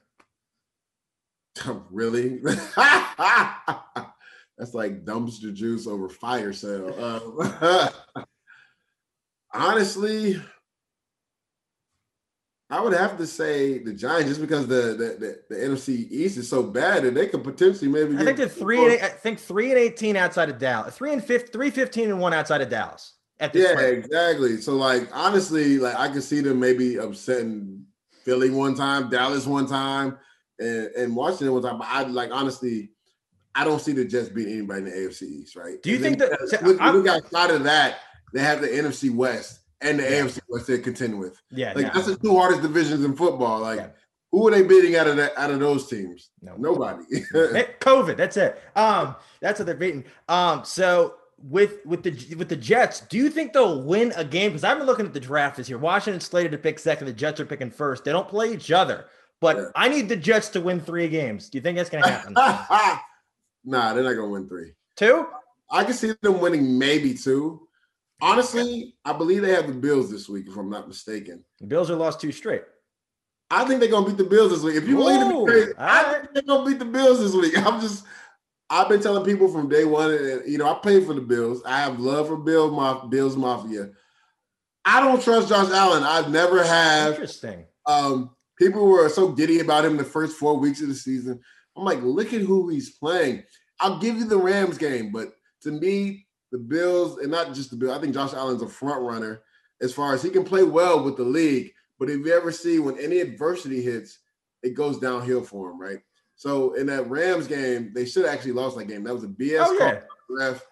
really? 1.91 2.39
That's 4.57 4.73
like 4.73 5.05
dumpster 5.05 5.53
juice 5.53 5.87
over 5.87 6.09
fire 6.09 6.53
sale. 6.53 6.95
Uh, 6.97 8.23
honestly, 9.53 10.41
I 12.71 12.79
would 12.79 12.93
have 12.93 13.17
to 13.17 13.27
say 13.27 13.79
the 13.79 13.93
Giants 13.93 14.29
just 14.29 14.39
because 14.39 14.65
the 14.65 14.95
the, 14.97 15.17
the, 15.19 15.55
the 15.55 15.55
NFC 15.55 16.09
East 16.09 16.37
is 16.37 16.47
so 16.47 16.63
bad 16.63 17.03
that 17.03 17.13
they 17.13 17.27
could 17.27 17.43
potentially 17.43 17.91
maybe. 17.91 18.17
I 18.17 18.23
think 18.23 18.37
they're 18.37 18.47
three. 18.47 18.81
And 18.81 18.93
eight, 18.93 19.03
I 19.03 19.09
think 19.09 19.39
three 19.39 19.71
and 19.71 19.77
eighteen 19.77 20.15
outside 20.15 20.49
of 20.49 20.57
Dallas. 20.57 20.95
Three 20.95 21.11
and 21.11 21.23
fifth, 21.23 21.51
three 21.51 21.69
fifteen 21.69 22.09
and 22.09 22.19
one 22.19 22.33
outside 22.33 22.61
of 22.61 22.69
Dallas 22.69 23.15
At 23.41 23.51
this 23.51 23.67
yeah, 23.67 23.75
point. 23.75 24.05
exactly. 24.05 24.61
So 24.61 24.77
like 24.77 25.09
honestly, 25.11 25.79
like 25.79 25.95
I 25.95 26.07
could 26.07 26.23
see 26.23 26.39
them 26.39 26.61
maybe 26.61 26.95
upsetting 26.95 27.85
Philly 28.23 28.49
one 28.49 28.73
time, 28.73 29.09
Dallas 29.09 29.45
one 29.45 29.67
time, 29.67 30.17
and, 30.57 30.87
and 30.95 31.15
Washington 31.15 31.51
one 31.51 31.63
time. 31.63 31.77
But 31.77 31.87
I 31.89 32.03
like 32.03 32.31
honestly, 32.31 32.91
I 33.53 33.65
don't 33.65 33.81
see 33.81 33.91
the 33.91 34.05
Jets 34.05 34.29
beating 34.29 34.53
anybody 34.53 34.79
in 34.79 34.85
the 34.85 34.91
AFC 34.91 35.23
East, 35.23 35.57
right? 35.57 35.81
Do 35.83 35.89
you 35.89 35.99
think 35.99 36.19
that 36.19 36.31
look, 36.63 36.79
look 36.79 37.07
outside 37.07 37.51
of 37.51 37.65
that, 37.65 37.97
they 38.33 38.39
have 38.39 38.61
the 38.61 38.67
NFC 38.67 39.13
West 39.13 39.60
and 39.81 39.99
the 39.99 40.03
yeah. 40.03 40.21
AFC 40.21 40.39
West 40.49 40.67
to 40.67 40.77
contend 40.79 41.19
with. 41.19 41.41
Yeah, 41.49 41.73
like 41.73 41.93
that's 41.93 42.07
the 42.07 42.15
two 42.17 42.35
hardest 42.35 42.61
divisions 42.61 43.03
in 43.03 43.15
football. 43.15 43.59
Like 43.59 43.79
yeah. 43.79 43.87
who 44.31 44.47
are 44.47 44.51
they 44.51 44.63
beating 44.63 44.95
out 44.95 45.07
of 45.07 45.17
that 45.17 45.37
out 45.37 45.51
of 45.51 45.59
those 45.59 45.87
teams? 45.87 46.29
No. 46.41 46.55
Nobody. 46.57 47.03
COVID, 47.81 48.17
that's 48.17 48.37
it. 48.37 48.61
Um, 48.75 49.15
that's 49.39 49.59
what 49.59 49.65
they're 49.65 49.75
beating. 49.75 50.05
Um, 50.29 50.63
so 50.63 51.15
with 51.43 51.85
with 51.85 52.03
the 52.03 52.35
with 52.35 52.49
the 52.49 52.55
Jets, 52.55 53.01
do 53.01 53.17
you 53.17 53.29
think 53.29 53.53
they'll 53.53 53.81
win 53.81 54.13
a 54.15 54.23
game? 54.23 54.51
Because 54.51 54.63
I've 54.63 54.77
been 54.77 54.87
looking 54.87 55.05
at 55.05 55.13
the 55.13 55.19
draft 55.19 55.57
this 55.57 55.69
year. 55.69 55.77
Washington 55.77 56.21
slated 56.21 56.51
to 56.51 56.57
pick 56.57 56.79
second. 56.79 57.07
The 57.07 57.13
Jets 57.13 57.39
are 57.39 57.45
picking 57.45 57.71
first. 57.71 58.03
They 58.03 58.11
don't 58.11 58.27
play 58.27 58.53
each 58.53 58.71
other, 58.71 59.05
but 59.39 59.57
yeah. 59.57 59.65
I 59.75 59.89
need 59.89 60.09
the 60.09 60.15
Jets 60.15 60.49
to 60.49 60.61
win 60.61 60.79
three 60.79 61.07
games. 61.07 61.49
Do 61.49 61.57
you 61.57 61.61
think 61.61 61.77
that's 61.77 61.89
going 61.89 62.03
to 62.03 62.09
happen? 62.09 62.33
nah, 63.65 63.93
they're 63.93 64.03
not 64.03 64.13
going 64.13 64.27
to 64.27 64.33
win 64.33 64.47
three. 64.47 64.73
Two? 64.95 65.27
I 65.69 65.83
can 65.83 65.93
see 65.93 66.13
them 66.21 66.39
winning 66.39 66.77
maybe 66.77 67.13
two. 67.13 67.67
Honestly, 68.21 68.95
I 69.03 69.13
believe 69.13 69.41
they 69.41 69.53
have 69.53 69.67
the 69.67 69.73
Bills 69.73 70.11
this 70.11 70.29
week, 70.29 70.45
if 70.47 70.55
I'm 70.55 70.69
not 70.69 70.87
mistaken. 70.87 71.43
The 71.59 71.67
Bills 71.67 71.89
are 71.89 71.95
lost 71.95 72.21
two 72.21 72.31
straight. 72.31 72.63
I 73.49 73.65
think 73.65 73.79
they're 73.79 73.89
gonna 73.89 74.07
beat 74.07 74.17
the 74.17 74.23
Bills 74.23 74.51
this 74.51 74.63
week. 74.63 74.75
If 74.75 74.87
you 74.87 74.95
believe 74.95 75.27
me 75.27 75.45
crazy, 75.45 75.73
I 75.77 76.03
right. 76.03 76.21
think 76.21 76.33
they're 76.33 76.43
gonna 76.43 76.69
beat 76.69 76.79
the 76.79 76.85
Bills 76.85 77.19
this 77.19 77.33
week. 77.33 77.57
I'm 77.65 77.81
just 77.81 78.05
I've 78.69 78.87
been 78.87 79.01
telling 79.01 79.25
people 79.25 79.49
from 79.49 79.67
day 79.67 79.83
one, 79.83 80.11
and 80.11 80.41
you 80.49 80.57
know, 80.57 80.71
I 80.71 80.75
played 80.75 81.05
for 81.05 81.13
the 81.13 81.21
Bills. 81.21 81.61
I 81.65 81.81
have 81.81 81.99
love 81.99 82.27
for 82.27 82.37
Bill 82.37 82.71
Maf- 82.71 83.09
Bills 83.09 83.35
Mafia. 83.35 83.89
I 84.85 85.01
don't 85.01 85.21
trust 85.21 85.49
Josh 85.49 85.69
Allen. 85.71 86.03
I've 86.03 86.31
never 86.31 86.63
have. 86.63 87.13
Interesting. 87.13 87.65
Um, 87.85 88.31
people 88.57 88.87
were 88.87 89.09
so 89.09 89.33
giddy 89.33 89.59
about 89.59 89.83
him 89.83 89.97
the 89.97 90.05
first 90.05 90.37
four 90.37 90.57
weeks 90.57 90.81
of 90.81 90.87
the 90.87 90.95
season. 90.95 91.41
I'm 91.75 91.83
like, 91.83 92.01
look 92.01 92.33
at 92.33 92.41
who 92.41 92.69
he's 92.69 92.91
playing. 92.91 93.43
I'll 93.81 93.99
give 93.99 94.15
you 94.15 94.25
the 94.25 94.37
Rams 94.37 94.77
game, 94.77 95.11
but 95.11 95.33
to 95.63 95.71
me, 95.71 96.27
the 96.51 96.57
Bills, 96.57 97.17
and 97.17 97.31
not 97.31 97.53
just 97.53 97.69
the 97.69 97.75
Bills, 97.77 97.97
I 97.97 98.01
think 98.01 98.13
Josh 98.13 98.33
Allen's 98.33 98.61
a 98.61 98.67
front 98.67 99.01
runner 99.01 99.41
as 99.81 99.93
far 99.93 100.13
as 100.13 100.21
he 100.21 100.29
can 100.29 100.43
play 100.43 100.63
well 100.63 101.03
with 101.03 101.17
the 101.17 101.23
league. 101.23 101.71
But 101.99 102.09
if 102.09 102.25
you 102.25 102.33
ever 102.33 102.51
see 102.51 102.79
when 102.79 102.97
any 102.99 103.19
adversity 103.19 103.81
hits, 103.81 104.19
it 104.63 104.75
goes 104.75 104.99
downhill 104.99 105.43
for 105.43 105.71
him, 105.71 105.79
right? 105.79 105.99
So 106.35 106.73
in 106.73 106.87
that 106.87 107.09
Rams 107.09 107.47
game, 107.47 107.91
they 107.93 108.05
should 108.05 108.25
have 108.25 108.33
actually 108.33 108.53
lost 108.53 108.77
that 108.77 108.85
game. 108.85 109.03
That 109.03 109.13
was 109.13 109.23
a 109.23 109.27
BS 109.27 109.65
oh, 109.67 109.77
call 109.77 110.01
ref 110.29 110.65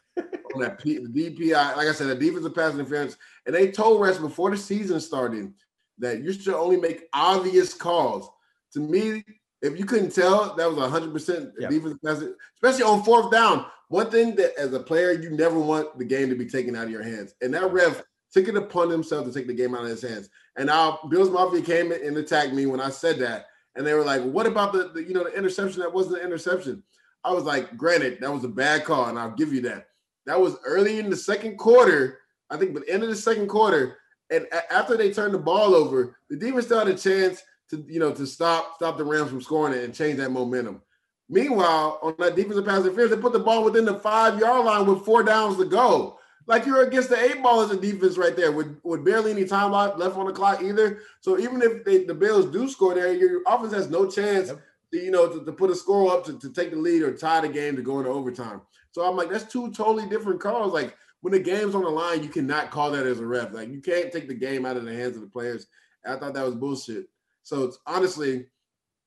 on 0.56 0.62
that 0.62 0.80
P, 0.82 0.98
the 0.98 1.08
DPI. 1.08 1.76
Like 1.76 1.88
I 1.88 1.92
said, 1.92 2.10
a 2.10 2.16
defensive 2.16 2.56
pass 2.56 2.74
interference, 2.74 3.18
and 3.46 3.54
they 3.54 3.72
told 3.72 4.02
refs 4.02 4.20
before 4.20 4.50
the 4.52 4.58
season 4.58 5.00
started 5.00 5.54
that 6.00 6.24
you 6.24 6.34
should 6.34 6.56
only 6.56 6.78
make 6.78 7.08
obvious 7.14 7.74
calls. 7.74 8.30
To 8.74 8.80
me, 8.80 9.24
if 9.62 9.78
you 9.78 9.86
couldn't 9.86 10.12
tell, 10.12 10.56
that 10.56 10.72
was 10.72 10.90
hundred 10.90 11.14
percent 11.14 11.52
defensive 11.60 12.02
pass, 12.04 12.24
especially 12.56 12.84
on 12.84 13.04
fourth 13.04 13.32
down. 13.32 13.66
One 13.90 14.10
thing 14.10 14.36
that 14.36 14.58
as 14.58 14.74
a 14.74 14.80
player, 14.80 15.12
you 15.12 15.32
never 15.32 15.60
want 15.60 15.98
the 15.98 16.06
game 16.06 16.30
to 16.30 16.36
be 16.36 16.46
taken 16.46 16.76
out 16.76 16.86
of 16.86 16.92
your 16.92 17.04
hands, 17.04 17.34
and 17.42 17.54
that 17.54 17.72
ref 17.72 18.02
took 18.32 18.48
it 18.48 18.56
upon 18.56 18.90
himself 18.90 19.26
to 19.26 19.34
take 19.34 19.48
the 19.48 19.54
game 19.54 19.76
out 19.76 19.84
of 19.84 19.90
his 19.90 20.02
hands. 20.02 20.30
And 20.56 20.68
now 20.68 21.00
Bills 21.10 21.32
Mafia 21.32 21.62
came 21.62 21.92
and 21.92 22.16
attacked 22.18 22.54
me 22.54 22.68
when 22.68 22.80
I 22.80 22.90
said 22.90 23.18
that 23.20 23.48
and 23.76 23.86
they 23.86 23.94
were 23.94 24.04
like, 24.04 24.22
"What 24.24 24.46
about 24.46 24.74
the, 24.74 24.90
the 24.90 25.04
you 25.04 25.14
know 25.14 25.24
the 25.24 25.36
interception 25.36 25.82
that 25.82 25.94
wasn't 25.94 26.18
an 26.18 26.26
interception?" 26.26 26.84
I 27.24 27.32
was 27.32 27.46
like, 27.46 27.78
"Granted, 27.78 28.20
that 28.22 28.32
was 28.32 28.44
a 28.44 28.50
bad 28.50 28.86
call, 28.86 29.06
and 29.06 29.18
I'll 29.18 29.36
give 29.36 29.54
you 29.54 29.62
that. 29.62 29.88
That 30.26 30.40
was 30.40 30.58
early 30.66 31.00
in 31.00 31.10
the 31.10 31.16
second 31.16 31.58
quarter, 31.58 32.20
I 32.50 32.58
think, 32.58 32.74
but 32.74 32.84
end 32.88 33.04
of 33.04 33.10
the 33.10 33.16
second 33.16 33.48
quarter, 33.48 33.98
and 34.30 34.46
a- 34.52 34.74
after 34.74 34.98
they 34.98 35.12
turned 35.12 35.34
the 35.34 35.40
ball 35.40 35.74
over, 35.74 36.18
the 36.30 36.36
defense 36.36 36.66
still 36.66 36.80
had 36.80 36.88
a 36.90 36.98
chance 36.98 37.42
to 37.70 37.86
you 37.88 38.00
know 38.00 38.12
to 38.12 38.26
stop 38.26 38.76
stop 38.76 38.98
the 38.98 39.06
Rams 39.06 39.30
from 39.30 39.42
scoring 39.42 39.74
it 39.74 39.84
and 39.84 39.96
change 39.96 40.18
that 40.18 40.32
momentum." 40.32 40.82
Meanwhile, 41.30 42.00
on 42.02 42.16
that 42.20 42.36
defensive 42.36 42.66
pass 42.66 42.82
interference, 42.82 43.14
they 43.14 43.22
put 43.22 43.34
the 43.34 43.40
ball 43.40 43.64
within 43.64 43.86
the 43.86 44.00
five 44.00 44.40
yard 44.40 44.66
line 44.66 44.88
with 44.88 45.06
four 45.06 45.24
downs 45.24 45.58
to 45.58 45.66
go 45.66 46.20
like 46.50 46.66
you're 46.66 46.84
against 46.84 47.10
the 47.10 47.24
eight 47.24 47.44
ball 47.44 47.62
as 47.62 47.70
a 47.70 47.78
defense 47.78 48.18
right 48.18 48.36
there 48.36 48.52
with, 48.52 48.76
with 48.84 49.06
barely 49.06 49.30
any 49.32 49.46
time 49.46 49.72
left 49.72 50.18
on 50.18 50.26
the 50.26 50.34
clock 50.34 50.64
either. 50.64 51.00
So 51.22 51.38
even 51.38 51.62
if 51.62 51.86
they, 51.86 52.06
the 52.06 52.16
Bills 52.16 52.48
do 52.48 52.68
score 52.68 52.96
there, 52.96 53.14
your 53.14 53.44
offense 53.46 53.72
has 53.72 53.88
no 53.88 54.10
chance, 54.10 54.48
yep. 54.48 54.60
to, 54.92 54.98
you 54.98 55.12
know, 55.12 55.30
to, 55.30 55.46
to, 55.46 55.52
put 55.52 55.70
a 55.70 55.76
score 55.76 56.12
up 56.12 56.26
to, 56.26 56.40
to 56.40 56.52
take 56.52 56.72
the 56.72 56.76
lead 56.76 57.04
or 57.04 57.16
tie 57.16 57.42
the 57.42 57.50
game 57.50 57.76
to 57.76 57.84
go 57.84 58.00
into 58.00 58.10
overtime. 58.10 58.62
So 58.94 59.04
I'm 59.04 59.16
like, 59.16 59.30
that's 59.30 59.44
two 59.44 59.72
totally 59.72 60.10
different 60.10 60.42
calls. 60.42 60.74
Like 60.74 60.98
when 61.22 61.34
the 61.34 61.40
game's 61.40 61.76
on 61.76 61.84
the 61.84 61.90
line, 61.90 62.24
you 62.24 62.30
cannot 62.30 62.72
call 62.72 62.90
that 62.92 63.06
as 63.06 63.20
a 63.20 63.26
ref. 63.28 63.54
Like 63.54 63.70
you 63.70 63.80
can't 63.80 64.12
take 64.12 64.28
the 64.28 64.34
game 64.34 64.66
out 64.66 64.76
of 64.76 64.86
the 64.86 64.94
hands 64.94 65.16
of 65.16 65.22
the 65.22 65.30
players. 65.30 65.68
I 66.04 66.16
thought 66.16 66.34
that 66.34 66.46
was 66.46 66.56
bullshit. 66.56 67.10
So 67.44 67.66
it's 67.66 67.78
honestly, 67.86 68.48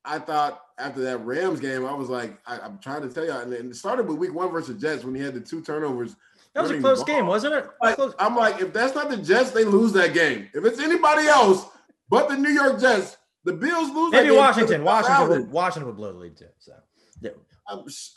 I 0.04 0.18
thought 0.18 0.62
after 0.78 1.00
that 1.02 1.18
Rams 1.18 1.60
game, 1.60 1.86
I 1.86 1.94
was 1.94 2.08
like, 2.08 2.38
I, 2.46 2.58
am 2.58 2.78
trying 2.78 3.02
to 3.02 3.08
tell 3.08 3.24
you, 3.24 3.32
and 3.32 3.52
it 3.52 3.76
started 3.76 4.08
with 4.08 4.18
week 4.18 4.34
one 4.34 4.50
versus 4.50 4.80
Jets 4.80 5.04
when 5.04 5.14
he 5.14 5.22
had 5.22 5.34
the 5.34 5.40
two 5.40 5.62
turnovers 5.62 6.16
That 6.54 6.62
was 6.62 6.72
a 6.72 6.80
close 6.80 7.04
game, 7.04 7.26
wasn't 7.26 7.54
it? 7.54 7.66
Like, 7.80 7.98
I'm 8.18 8.36
like, 8.36 8.60
if 8.60 8.72
that's 8.72 8.94
not 8.94 9.10
the 9.10 9.16
Jets, 9.16 9.52
they 9.52 9.64
lose 9.64 9.92
that 9.92 10.12
game. 10.12 10.48
If 10.54 10.64
it's 10.64 10.80
anybody 10.80 11.28
else 11.28 11.66
but 12.12 12.28
the 12.28 12.36
New 12.36 12.50
York 12.50 12.78
Jets, 12.78 13.16
the 13.44 13.54
Bills 13.54 13.90
lose. 13.90 14.12
Maybe 14.12 14.30
Washington. 14.30 14.84
Washington. 14.84 15.28
Would, 15.30 15.50
Washington 15.50 15.86
would 15.86 15.96
blow 15.96 16.12
the 16.12 16.18
lead 16.18 16.36
too. 16.36 16.44
So. 16.58 16.74
Yeah. 17.22 17.30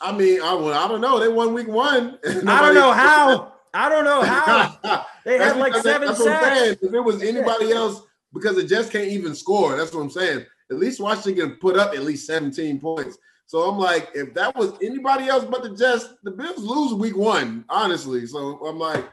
I 0.02 0.12
mean, 0.12 0.42
I, 0.42 0.52
well, 0.52 0.74
I 0.74 0.86
don't 0.86 1.00
know. 1.00 1.18
They 1.18 1.28
won 1.28 1.54
week 1.54 1.66
one. 1.66 2.18
I 2.46 2.60
don't 2.60 2.74
know 2.74 2.92
how. 2.92 3.54
I 3.72 3.88
don't 3.88 4.04
know 4.04 4.22
how. 4.22 5.06
They 5.24 5.38
had 5.38 5.56
like 5.56 5.74
seven 5.74 6.14
sacks. 6.14 6.76
If 6.80 6.94
it 6.94 7.00
was 7.00 7.20
anybody 7.20 7.72
else, 7.72 8.02
because 8.32 8.54
the 8.54 8.62
Jets 8.62 8.88
can't 8.88 9.08
even 9.08 9.34
score. 9.34 9.76
That's 9.76 9.92
what 9.92 10.02
I'm 10.02 10.10
saying. 10.10 10.46
At 10.70 10.78
least 10.78 11.00
Washington 11.00 11.58
put 11.60 11.76
up 11.76 11.94
at 11.94 12.02
least 12.02 12.26
17 12.26 12.80
points. 12.80 13.18
So 13.46 13.62
I'm 13.62 13.78
like, 13.78 14.10
if 14.14 14.34
that 14.34 14.56
was 14.56 14.72
anybody 14.82 15.28
else 15.28 15.44
but 15.44 15.62
the 15.62 15.70
Jets, 15.70 16.14
the 16.24 16.32
Bills 16.32 16.58
lose 16.58 16.94
week 16.94 17.16
one, 17.16 17.64
honestly. 17.68 18.26
So 18.26 18.58
I'm 18.66 18.78
like, 18.78 19.04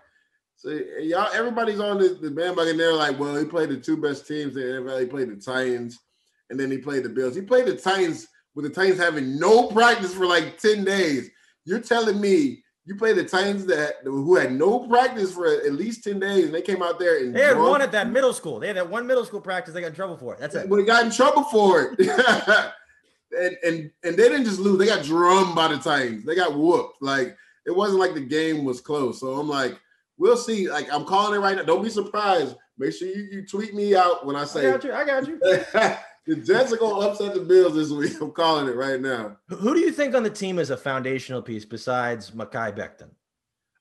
so 0.56 0.70
y'all, 1.00 1.32
everybody's 1.34 1.80
on 1.80 2.00
the, 2.00 2.18
the 2.20 2.32
bandwagon. 2.32 2.78
They're 2.78 2.94
like, 2.94 3.20
well, 3.20 3.36
he 3.36 3.46
played 3.46 3.70
the 3.70 3.78
two 3.78 3.98
best 3.98 4.28
teams 4.28 4.56
in 4.56 4.64
NFL. 4.64 5.02
He 5.02 5.06
played 5.06 5.30
the 5.30 5.36
Titans, 5.36 6.00
and 6.50 6.60
then 6.60 6.72
he 6.72 6.78
played 6.78 7.04
the 7.04 7.10
Bills. 7.10 7.36
He 7.36 7.42
played 7.42 7.66
the 7.66 7.76
Titans 7.76 8.28
with 8.56 8.66
the 8.66 8.72
Titans 8.72 9.00
having 9.00 9.38
no 9.38 9.68
practice 9.68 10.14
for 10.14 10.26
like 10.26 10.58
10 10.58 10.84
days. 10.84 11.30
You're 11.66 11.82
telling 11.82 12.20
me 12.20 12.63
you 12.86 12.96
play 12.96 13.14
the 13.14 13.24
Titans 13.24 13.66
that 13.68 13.96
who 14.04 14.36
had 14.36 14.52
no 14.52 14.88
practice 14.88 15.34
for 15.34 15.48
at 15.48 15.74
least 15.74 16.04
10 16.04 16.20
days, 16.20 16.46
and 16.46 16.54
they 16.54 16.62
came 16.62 16.84
out 16.84 17.00
there 17.00 17.20
and 17.20 17.34
they 17.34 17.42
had 17.42 17.58
one 17.58 17.82
at 17.82 17.92
that 17.94 18.10
middle 18.10 18.34
school. 18.34 18.60
They 18.60 18.68
had 18.68 18.76
that 18.76 18.90
one 18.90 19.08
middle 19.08 19.26
school 19.26 19.40
practice 19.40 19.74
they 19.74 19.82
got 19.82 19.88
in 19.88 19.96
trouble 19.96 20.18
for 20.18 20.34
it. 20.34 20.40
That's 20.40 20.56
it. 20.56 20.70
But 20.70 20.78
they 20.78 20.84
got 20.84 21.06
in 21.06 21.12
trouble 21.12 21.44
for 21.44 21.96
it. 21.98 22.00
and 23.40 23.58
and 23.64 23.92
and 24.04 24.18
they 24.18 24.30
didn't 24.30 24.46
just 24.46 24.60
lose; 24.60 24.78
they 24.78 24.86
got 24.86 25.06
drummed 25.06 25.56
by 25.56 25.70
the 25.70 25.78
Titans. 25.78 26.26
They 26.26 26.36
got 26.36 26.58
whooped. 26.58 27.02
Like 27.02 27.38
it 27.66 27.72
wasn't 27.72 28.00
like 28.00 28.14
the 28.14 28.22
game 28.22 28.66
was 28.66 28.82
close. 28.82 29.20
So 29.20 29.40
I'm 29.40 29.48
like, 29.48 29.80
we'll 30.18 30.38
see. 30.38 30.70
Like 30.70 30.92
I'm 30.92 31.06
calling 31.06 31.36
it 31.36 31.44
right 31.44 31.56
now. 31.56 31.64
Don't 31.64 31.84
be 31.84 31.90
surprised. 31.90 32.56
Make 32.78 32.94
sure 32.94 33.08
you, 33.08 33.28
you 33.32 33.48
tweet 33.48 33.74
me 33.74 33.96
out 33.96 34.26
when 34.26 34.36
I 34.36 34.44
say. 34.44 34.68
I 34.68 34.72
got 34.72 34.84
you. 34.84 34.94
I 34.94 35.06
got 35.06 35.28
you. 35.28 35.40
the 36.26 36.36
Jets 36.38 36.72
are 36.72 36.78
gonna 36.78 37.08
upset 37.08 37.34
the 37.34 37.42
Bills 37.42 37.76
this 37.76 37.92
week. 37.92 38.22
I'm 38.22 38.32
calling 38.32 38.68
it 38.68 38.76
right 38.76 39.00
now. 39.00 39.38
Who 39.50 39.74
do 39.74 39.80
you 39.80 39.92
think 39.92 40.16
on 40.16 40.24
the 40.24 40.30
team 40.30 40.60
is 40.60 40.70
a 40.70 40.78
foundational 40.78 41.42
piece 41.42 41.66
besides 41.66 42.32
Mekhi 42.32 42.76
Becton? 42.76 43.10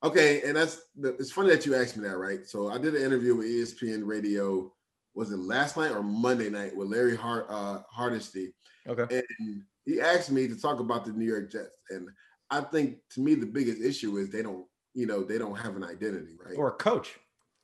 Okay, 0.05 0.43
and 0.43 0.57
that's 0.57 0.83
it's 0.97 1.31
funny 1.31 1.51
that 1.51 1.65
you 1.65 1.77
asked 1.77 1.97
me 1.97 2.07
that, 2.09 2.17
right? 2.17 2.47
So 2.47 2.71
I 2.71 2.79
did 2.79 2.95
an 2.95 3.03
interview 3.03 3.37
with 3.37 3.47
ESPN 3.47 4.05
Radio. 4.05 4.73
Was 5.15 5.31
it 5.31 5.39
last 5.39 5.77
night 5.77 5.93
or 5.93 6.03
Monday 6.03 6.49
night 6.49 6.75
with 6.75 6.89
Larry 6.89 7.17
Hart, 7.17 7.47
uh, 7.49 7.83
Hardesty? 7.91 8.55
Okay. 8.89 9.23
And 9.39 9.63
he 9.85 10.01
asked 10.01 10.31
me 10.31 10.49
to 10.49 10.61
talk 10.61 10.81
about 10.81 11.05
the 11.05 11.13
New 11.13 11.27
York 11.27 11.53
Jets. 11.53 11.77
And 11.91 12.09
I 12.51 12.63
think 12.63 12.99
to 13.15 13.21
me 13.21 13.35
the 13.35 13.47
biggest 13.47 13.81
issue 13.81 14.17
is 14.17 14.31
they 14.31 14.43
don't, 14.43 14.67
you 14.95 15.07
know, 15.07 15.23
they 15.23 15.39
don't 15.39 15.57
have 15.57 15.77
an 15.77 15.85
identity, 15.85 16.37
right? 16.45 16.57
Or 16.57 16.69
a 16.69 16.73
coach. 16.73 17.19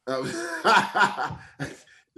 Um, 0.06 0.30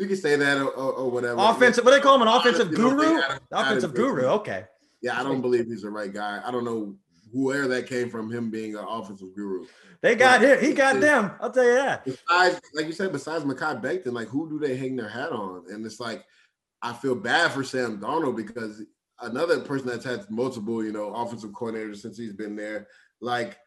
you 0.00 0.06
can 0.06 0.16
say 0.16 0.34
that 0.36 0.56
or, 0.56 0.70
or, 0.70 0.92
or 0.92 1.10
whatever. 1.10 1.36
Offensive, 1.38 1.84
what 1.84 1.90
do 1.90 1.98
they 1.98 2.02
call 2.02 2.14
him? 2.16 2.22
An 2.22 2.28
offensive 2.28 2.74
guru? 2.74 3.20
Offensive 3.52 3.94
guru. 3.94 4.24
Okay. 4.24 4.64
Yeah, 5.02 5.20
I 5.20 5.22
don't 5.22 5.40
believe 5.40 5.66
he's 5.66 5.82
the 5.82 5.90
right 5.90 6.12
guy. 6.12 6.40
I 6.44 6.50
don't 6.50 6.64
know 6.64 6.96
where 7.32 7.68
that 7.68 7.86
came 7.86 8.10
from, 8.10 8.30
him 8.30 8.50
being 8.50 8.74
an 8.76 8.84
offensive 8.88 9.34
guru. 9.34 9.66
They 10.02 10.14
got 10.16 10.42
him. 10.42 10.58
He 10.60 10.72
got 10.72 11.00
them. 11.00 11.32
I'll 11.40 11.52
tell 11.52 11.64
you 11.64 11.74
that. 11.74 12.04
Besides, 12.04 12.60
like 12.74 12.86
you 12.86 12.92
said, 12.92 13.12
besides 13.12 13.44
Mekhi 13.44 13.82
Becton, 13.82 14.12
like 14.12 14.28
who 14.28 14.48
do 14.48 14.58
they 14.58 14.76
hang 14.76 14.96
their 14.96 15.08
hat 15.08 15.30
on? 15.30 15.64
And 15.70 15.84
it's 15.84 16.00
like 16.00 16.24
I 16.82 16.92
feel 16.94 17.14
bad 17.14 17.52
for 17.52 17.62
Sam 17.62 18.00
Darnold 18.00 18.36
because 18.36 18.82
another 19.20 19.60
person 19.60 19.88
that's 19.88 20.04
had 20.04 20.28
multiple, 20.30 20.82
you 20.82 20.92
know, 20.92 21.14
offensive 21.14 21.50
coordinators 21.50 21.98
since 21.98 22.16
he's 22.16 22.32
been 22.32 22.56
there. 22.56 22.88
Like, 23.20 23.58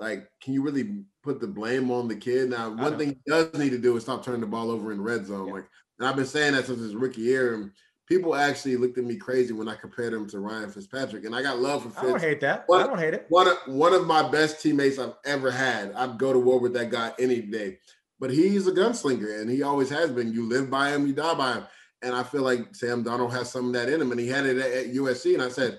like, 0.00 0.28
can 0.42 0.54
you 0.54 0.62
really 0.62 1.04
put 1.22 1.40
the 1.40 1.46
blame 1.46 1.90
on 1.90 2.08
the 2.08 2.16
kid? 2.16 2.50
Now, 2.50 2.70
one 2.70 2.96
thing 2.96 3.08
he 3.10 3.30
does 3.30 3.52
need 3.54 3.70
to 3.70 3.78
do 3.78 3.96
is 3.96 4.04
stop 4.04 4.24
turning 4.24 4.40
the 4.40 4.46
ball 4.46 4.70
over 4.70 4.92
in 4.92 5.02
red 5.02 5.26
zone. 5.26 5.48
Yeah. 5.48 5.54
Like, 5.54 5.68
and 5.98 6.08
I've 6.08 6.16
been 6.16 6.26
saying 6.26 6.54
that 6.54 6.64
since 6.64 6.80
his 6.80 6.96
rookie 6.96 7.20
year. 7.20 7.54
And 7.54 7.70
people 8.08 8.34
actually 8.34 8.76
looked 8.76 8.96
at 8.96 9.04
me 9.04 9.16
crazy 9.16 9.52
when 9.52 9.68
I 9.68 9.74
compared 9.74 10.14
him 10.14 10.26
to 10.30 10.40
Ryan 10.40 10.70
Fitzpatrick. 10.70 11.26
And 11.26 11.36
I 11.36 11.42
got 11.42 11.58
love 11.58 11.82
for 11.82 11.90
Fitz. 11.90 12.02
I 12.02 12.06
don't 12.06 12.20
hate 12.20 12.40
that. 12.40 12.64
One, 12.66 12.82
I 12.82 12.86
don't 12.86 12.98
hate 12.98 13.12
it. 13.12 13.26
One 13.28 13.46
of, 13.46 13.58
one 13.66 13.92
of 13.92 14.06
my 14.06 14.26
best 14.26 14.62
teammates 14.62 14.98
I've 14.98 15.14
ever 15.26 15.50
had. 15.50 15.92
I'd 15.92 16.18
go 16.18 16.32
to 16.32 16.38
war 16.38 16.58
with 16.58 16.72
that 16.72 16.90
guy 16.90 17.12
any 17.18 17.42
day. 17.42 17.78
But 18.18 18.30
he's 18.30 18.66
a 18.66 18.72
gunslinger, 18.72 19.40
and 19.40 19.50
he 19.50 19.62
always 19.62 19.90
has 19.90 20.10
been. 20.10 20.32
You 20.32 20.46
live 20.46 20.70
by 20.70 20.90
him, 20.90 21.06
you 21.06 21.12
die 21.12 21.34
by 21.34 21.54
him. 21.54 21.64
And 22.02 22.14
I 22.14 22.22
feel 22.22 22.42
like 22.42 22.74
Sam 22.74 23.04
Darnold 23.04 23.32
has 23.32 23.50
some 23.50 23.66
of 23.66 23.72
that 23.74 23.90
in 23.90 24.00
him, 24.00 24.10
and 24.10 24.20
he 24.20 24.28
had 24.28 24.46
it 24.46 24.58
at, 24.58 24.72
at 24.72 24.94
USC. 24.94 25.34
And 25.34 25.42
I 25.42 25.48
said, 25.48 25.78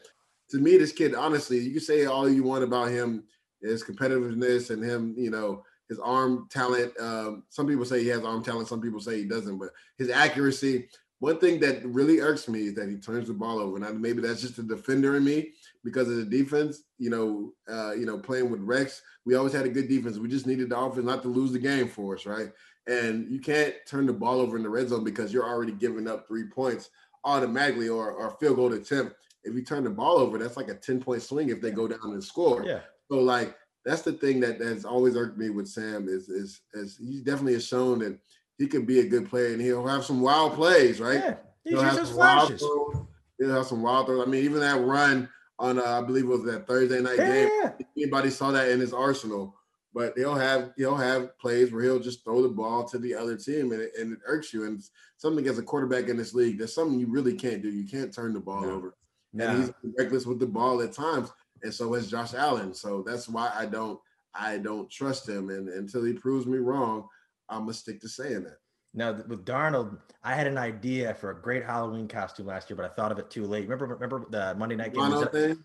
to 0.52 0.58
me, 0.58 0.78
this 0.78 0.92
kid, 0.92 1.16
honestly, 1.16 1.60
you 1.60 1.72
can 1.72 1.80
say 1.80 2.06
all 2.06 2.30
you 2.30 2.44
want 2.44 2.64
about 2.64 2.90
him, 2.90 3.24
his 3.62 3.84
competitiveness 3.84 4.70
and 4.70 4.84
him, 4.84 5.14
you 5.18 5.30
know, 5.30 5.64
his 5.90 6.00
arm 6.00 6.48
talent. 6.50 6.94
Um, 7.00 7.44
some 7.50 7.68
people 7.68 7.86
say 7.86 8.02
he 8.02 8.08
has 8.10 8.24
arm 8.24 8.44
talent, 8.44 8.68
some 8.68 8.82
people 8.82 9.00
say 9.00 9.18
he 9.18 9.26
doesn't, 9.26 9.58
but 9.58 9.70
his 9.98 10.10
accuracy. 10.10 10.88
One 11.20 11.38
thing 11.38 11.60
that 11.60 11.86
really 11.86 12.20
irks 12.20 12.48
me 12.48 12.68
is 12.68 12.76
that 12.76 12.90
he 12.90 12.96
turns 12.96 13.28
the 13.28 13.34
ball 13.34 13.60
over, 13.60 13.76
and 13.76 13.86
I, 13.86 13.92
maybe 13.92 14.22
that's 14.22 14.42
just 14.42 14.58
a 14.58 14.64
defender 14.64 15.18
in 15.18 15.24
me 15.24 15.52
because 15.84 16.10
of 16.10 16.16
the 16.16 16.26
defense. 16.26 16.84
You 16.98 17.12
know, 17.12 17.54
uh, 17.72 17.92
you 17.92 18.06
know, 18.06 18.18
playing 18.18 18.50
with 18.50 18.62
Rex, 18.62 19.04
we 19.26 19.36
always 19.36 19.54
had 19.54 19.66
a 19.66 19.70
good 19.70 19.88
defense. 19.88 20.18
We 20.18 20.30
just 20.30 20.48
needed 20.48 20.70
the 20.70 20.80
offense 20.80 21.06
not 21.06 21.22
to 21.24 21.28
lose 21.28 21.52
the 21.52 21.60
game 21.60 21.88
for 21.88 22.16
us, 22.16 22.26
right? 22.26 22.52
And 22.88 23.30
you 23.30 23.40
can't 23.40 23.76
turn 23.86 24.08
the 24.08 24.14
ball 24.14 24.40
over 24.40 24.58
in 24.58 24.64
the 24.64 24.70
red 24.70 24.90
zone 24.90 25.04
because 25.04 25.32
you're 25.32 25.48
already 25.48 25.74
giving 25.74 26.08
up 26.08 26.28
three 26.28 26.46
points 26.46 26.90
automatically 27.24 27.90
or, 27.90 28.12
or 28.12 28.32
field 28.40 28.56
goal 28.56 28.74
attempt. 28.74 29.16
If 29.44 29.54
you 29.56 29.64
turn 29.64 29.84
the 29.84 29.90
ball 29.90 30.18
over, 30.18 30.38
that's 30.38 30.58
like 30.58 30.70
a 30.70 30.76
10 30.76 31.02
point 31.02 31.22
swing 31.22 31.50
if 31.50 31.62
they 31.62 31.72
go 31.72 31.88
down 31.88 32.14
and 32.14 32.24
score. 32.24 32.64
Yeah. 32.66 32.80
So 33.12 33.20
like 33.20 33.56
that's 33.84 34.04
the 34.04 34.14
thing 34.14 34.40
that 34.42 34.62
has 34.62 34.86
always 34.86 35.16
irked 35.16 35.38
me 35.38 35.50
with 35.50 35.68
Sam 35.68 36.08
is 36.08 36.30
is 36.30 36.62
is 36.74 36.98
he 36.98 37.22
definitely 37.22 37.54
has 37.54 37.66
shown 37.66 38.00
that 38.00 38.18
he 38.58 38.68
can 38.68 38.86
be 38.86 39.00
a 39.00 39.08
good 39.08 39.30
player 39.30 39.54
and 39.54 39.62
he'll 39.62 39.88
have 39.88 40.06
some 40.06 40.22
wild 40.22 40.54
plays, 40.54 41.00
right? 41.00 41.16
Yeah, 41.16 41.36
he 41.64 41.72
he'll 41.72 41.82
have 41.82 41.96
some 41.96 42.06
flashes. 42.06 42.62
Throws, 42.62 43.06
he'll 43.40 43.54
have 43.54 43.66
some 43.66 43.82
wild 43.82 44.06
throws. 44.06 44.26
I 44.26 44.30
mean, 44.30 44.44
even 44.44 44.60
that 44.60 44.80
run 44.82 45.28
on 45.60 45.80
uh, 45.80 45.84
I 45.84 46.02
believe 46.02 46.26
it 46.26 46.28
was 46.28 46.46
that 46.46 46.68
Thursday 46.68 47.02
night 47.02 47.18
yeah. 47.18 47.48
game. 47.48 47.88
Anybody 47.98 48.30
saw 48.30 48.52
that 48.52 48.70
in 48.70 48.80
his 48.80 48.94
arsenal 48.94 49.56
but 49.94 50.14
he'll 50.16 50.36
have 50.36 50.72
he'll 50.78 50.96
have 50.96 51.38
plays 51.38 51.72
where 51.72 51.84
he'll 51.84 52.00
just 52.00 52.24
throw 52.24 52.42
the 52.42 52.50
ball 52.50 52.84
to 52.86 52.98
the 52.98 53.14
other 53.14 53.36
team 53.36 53.72
and 53.72 53.82
it, 53.82 53.92
and 54.00 54.14
it 54.14 54.20
irks 54.26 54.54
you. 54.54 54.66
And 54.66 54.82
something 55.18 55.48
as 55.48 55.58
a 55.58 55.64
quarterback 55.64 56.08
in 56.08 56.18
this 56.18 56.34
league, 56.34 56.58
there's 56.58 56.74
something 56.74 57.00
you 57.00 57.08
really 57.08 57.34
can't 57.34 57.62
do. 57.62 57.70
You 57.70 57.88
can't 57.88 58.14
turn 58.14 58.34
the 58.34 58.40
ball 58.40 58.62
no. 58.62 58.72
over. 58.72 58.96
No. 59.34 59.48
And 59.48 59.60
he's 59.60 59.72
reckless 59.98 60.26
with 60.26 60.40
the 60.40 60.48
ball 60.48 60.82
at 60.82 60.94
times, 60.94 61.32
and 61.64 61.74
so 61.74 61.94
is 61.94 62.10
Josh 62.10 62.34
Allen. 62.34 62.74
So 62.74 63.04
that's 63.06 63.28
why 63.30 63.52
I 63.56 63.66
don't 63.66 64.00
I 64.34 64.58
don't 64.58 64.90
trust 64.90 65.28
him. 65.28 65.50
And 65.50 65.70
until 65.70 66.04
he 66.04 66.14
proves 66.14 66.46
me 66.46 66.58
wrong, 66.58 67.08
I'm 67.50 67.62
gonna 67.62 67.74
stick 67.74 68.02
to 68.02 68.10
saying 68.10 68.44
that. 68.44 68.58
Now 68.94 69.14
with 69.14 69.46
Darnold, 69.46 69.98
I 70.24 70.36
had 70.36 70.48
an 70.48 70.58
idea 70.58 71.14
for 71.14 71.32
a 71.32 71.42
great 71.42 71.64
Halloween 71.64 72.08
costume 72.08 72.48
last 72.48 72.70
year, 72.70 72.78
but 72.78 72.86
I 72.86 72.90
thought 72.90 73.12
of 73.12 73.20
it 73.20 73.30
too 73.30 73.46
late. 73.46 73.64
Remember, 73.64 73.88
remember 73.88 74.26
the 74.30 74.56
Monday 74.56 74.76
night 74.76 74.94
game? 74.94 75.28
Thing? 75.28 75.58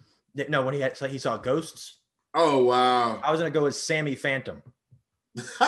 No, 0.48 0.62
when 0.62 0.74
he 0.74 0.80
had 0.80 0.96
so 0.96 1.08
he 1.08 1.18
saw 1.18 1.36
ghosts. 1.36 1.98
Oh 2.34 2.64
wow! 2.64 3.20
I 3.22 3.30
was 3.30 3.40
gonna 3.40 3.50
go 3.50 3.62
with 3.62 3.74
Sammy 3.74 4.14
Phantom. 4.14 4.62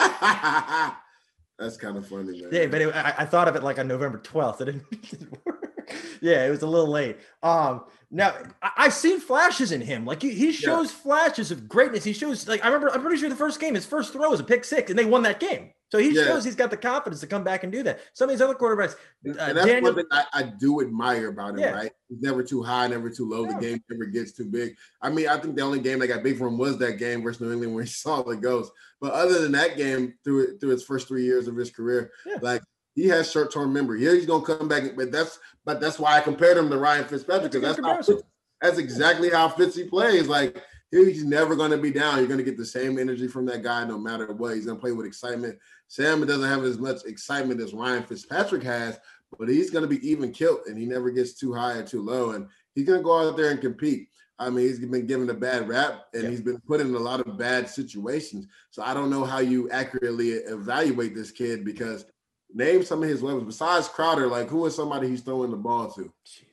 That's 1.58 1.76
kind 1.76 1.96
of 1.96 2.06
funny, 2.06 2.40
man. 2.40 2.50
Yeah, 2.52 2.66
but 2.66 2.80
it, 2.80 2.94
I, 2.94 3.14
I, 3.18 3.24
thought 3.24 3.48
of 3.48 3.56
it 3.56 3.64
like 3.64 3.78
on 3.78 3.88
November 3.88 4.18
12th. 4.18 4.60
It 4.68 5.10
didn't, 5.10 5.44
work. 5.44 5.92
yeah, 6.20 6.46
it 6.46 6.50
was 6.50 6.62
a 6.62 6.66
little 6.66 6.88
late. 6.88 7.18
Um, 7.42 7.84
now 8.10 8.34
I, 8.62 8.84
have 8.84 8.94
seen 8.94 9.20
flashes 9.20 9.70
in 9.70 9.80
him. 9.80 10.06
Like 10.06 10.22
he, 10.22 10.30
he 10.30 10.52
shows 10.52 10.90
yeah. 10.90 10.98
flashes 10.98 11.50
of 11.50 11.68
greatness. 11.68 12.04
He 12.04 12.12
shows 12.14 12.48
like 12.48 12.64
I 12.64 12.68
remember. 12.68 12.90
I'm 12.92 13.02
pretty 13.02 13.18
sure 13.18 13.28
the 13.28 13.36
first 13.36 13.60
game, 13.60 13.74
his 13.74 13.84
first 13.84 14.12
throw 14.12 14.30
was 14.30 14.40
a 14.40 14.44
pick 14.44 14.64
six, 14.64 14.90
and 14.90 14.98
they 14.98 15.04
won 15.04 15.22
that 15.24 15.40
game. 15.40 15.70
So 15.90 15.98
he 15.98 16.14
yeah. 16.14 16.24
shows 16.24 16.44
he's 16.44 16.54
got 16.54 16.70
the 16.70 16.76
confidence 16.76 17.20
to 17.20 17.26
come 17.26 17.44
back 17.44 17.64
and 17.64 17.72
do 17.72 17.82
that. 17.82 18.00
Some 18.12 18.28
of 18.28 18.34
these 18.34 18.42
other 18.42 18.54
quarterbacks, 18.54 18.94
uh, 19.26 19.36
and 19.40 19.56
that's 19.56 19.66
Daniel, 19.66 19.84
one 19.84 19.94
thing 19.94 20.04
I, 20.10 20.24
I, 20.34 20.42
do 20.42 20.82
admire 20.82 21.28
about 21.28 21.54
him. 21.54 21.60
Yeah. 21.60 21.72
Right, 21.72 21.92
he's 22.08 22.20
never 22.20 22.42
too 22.42 22.62
high, 22.62 22.86
never 22.86 23.08
too 23.08 23.28
low. 23.28 23.46
The 23.46 23.54
game 23.54 23.82
never 23.90 24.04
gets 24.04 24.32
too 24.32 24.44
big. 24.44 24.76
I 25.00 25.08
mean, 25.08 25.28
I 25.28 25.38
think 25.38 25.56
the 25.56 25.62
only 25.62 25.80
game 25.80 25.98
that 26.00 26.08
got 26.08 26.22
big 26.22 26.36
for 26.36 26.46
him 26.46 26.58
was 26.58 26.78
that 26.78 26.98
game 26.98 27.22
versus 27.22 27.40
New 27.40 27.52
England 27.52 27.74
where 27.74 27.84
he 27.84 27.90
saw 27.90 28.22
the 28.22 28.36
ghost. 28.36 28.70
But 29.00 29.12
other 29.12 29.40
than 29.40 29.52
that 29.52 29.76
game, 29.76 30.14
through 30.24 30.58
through 30.58 30.70
his 30.70 30.84
first 30.84 31.08
three 31.08 31.24
years 31.24 31.48
of 31.48 31.56
his 31.56 31.70
career, 31.70 32.10
like 32.42 32.62
he 32.98 33.08
has 33.08 33.30
short 33.30 33.52
term 33.52 33.72
memory. 33.72 34.04
Yeah, 34.04 34.12
he's 34.12 34.26
gonna 34.26 34.44
come 34.44 34.68
back, 34.68 34.96
but 34.96 35.12
that's 35.12 35.38
but 35.64 35.80
that's 35.80 35.98
why 35.98 36.16
I 36.16 36.20
compared 36.20 36.56
him 36.56 36.68
to 36.70 36.78
Ryan 36.78 37.04
Fitzpatrick 37.04 37.52
because 37.52 37.76
that's, 37.76 37.80
that's 37.80 38.08
how 38.08 38.20
that's 38.60 38.78
exactly 38.78 39.30
how 39.30 39.48
Fitzy 39.48 39.88
plays. 39.88 40.26
Like 40.26 40.60
he's 40.90 41.24
never 41.24 41.54
going 41.54 41.70
to 41.70 41.78
be 41.78 41.90
down. 41.90 42.18
You're 42.18 42.26
going 42.26 42.38
to 42.38 42.44
get 42.44 42.56
the 42.56 42.64
same 42.64 42.98
energy 42.98 43.28
from 43.28 43.46
that 43.46 43.62
guy 43.62 43.84
no 43.84 43.98
matter 43.98 44.32
what. 44.32 44.54
He's 44.54 44.66
going 44.66 44.78
to 44.78 44.80
play 44.80 44.92
with 44.92 45.06
excitement. 45.06 45.58
Sam 45.88 46.26
doesn't 46.26 46.48
have 46.48 46.64
as 46.64 46.78
much 46.78 47.04
excitement 47.06 47.60
as 47.60 47.74
Ryan 47.74 48.02
Fitzpatrick 48.02 48.62
has, 48.62 48.98
but 49.38 49.48
he's 49.48 49.70
going 49.70 49.82
to 49.82 49.88
be 49.88 50.06
even 50.08 50.32
killed 50.32 50.60
and 50.66 50.78
he 50.78 50.86
never 50.86 51.10
gets 51.10 51.34
too 51.34 51.52
high 51.52 51.74
or 51.74 51.82
too 51.82 52.02
low. 52.02 52.30
And 52.30 52.48
he's 52.74 52.86
going 52.86 53.00
to 53.00 53.04
go 53.04 53.28
out 53.28 53.36
there 53.36 53.50
and 53.50 53.60
compete. 53.60 54.08
I 54.38 54.50
mean, 54.50 54.66
he's 54.66 54.78
been 54.78 55.06
given 55.06 55.28
a 55.30 55.34
bad 55.34 55.68
rap 55.68 56.06
and 56.14 56.24
yeah. 56.24 56.30
he's 56.30 56.40
been 56.40 56.60
put 56.60 56.80
in 56.80 56.94
a 56.94 56.98
lot 56.98 57.20
of 57.20 57.36
bad 57.36 57.68
situations. 57.68 58.46
So 58.70 58.82
I 58.82 58.94
don't 58.94 59.10
know 59.10 59.24
how 59.24 59.40
you 59.40 59.68
accurately 59.70 60.30
evaluate 60.30 61.14
this 61.14 61.32
kid 61.32 61.64
because 61.64 62.06
name 62.52 62.82
some 62.82 63.02
of 63.02 63.08
his 63.08 63.22
weapons 63.22 63.44
besides 63.44 63.88
Crowder. 63.88 64.26
Like, 64.26 64.48
who 64.48 64.64
is 64.66 64.74
somebody 64.74 65.08
he's 65.08 65.22
throwing 65.22 65.50
the 65.50 65.56
ball 65.56 65.90
to? 65.92 66.12
Jesus. 66.24 66.46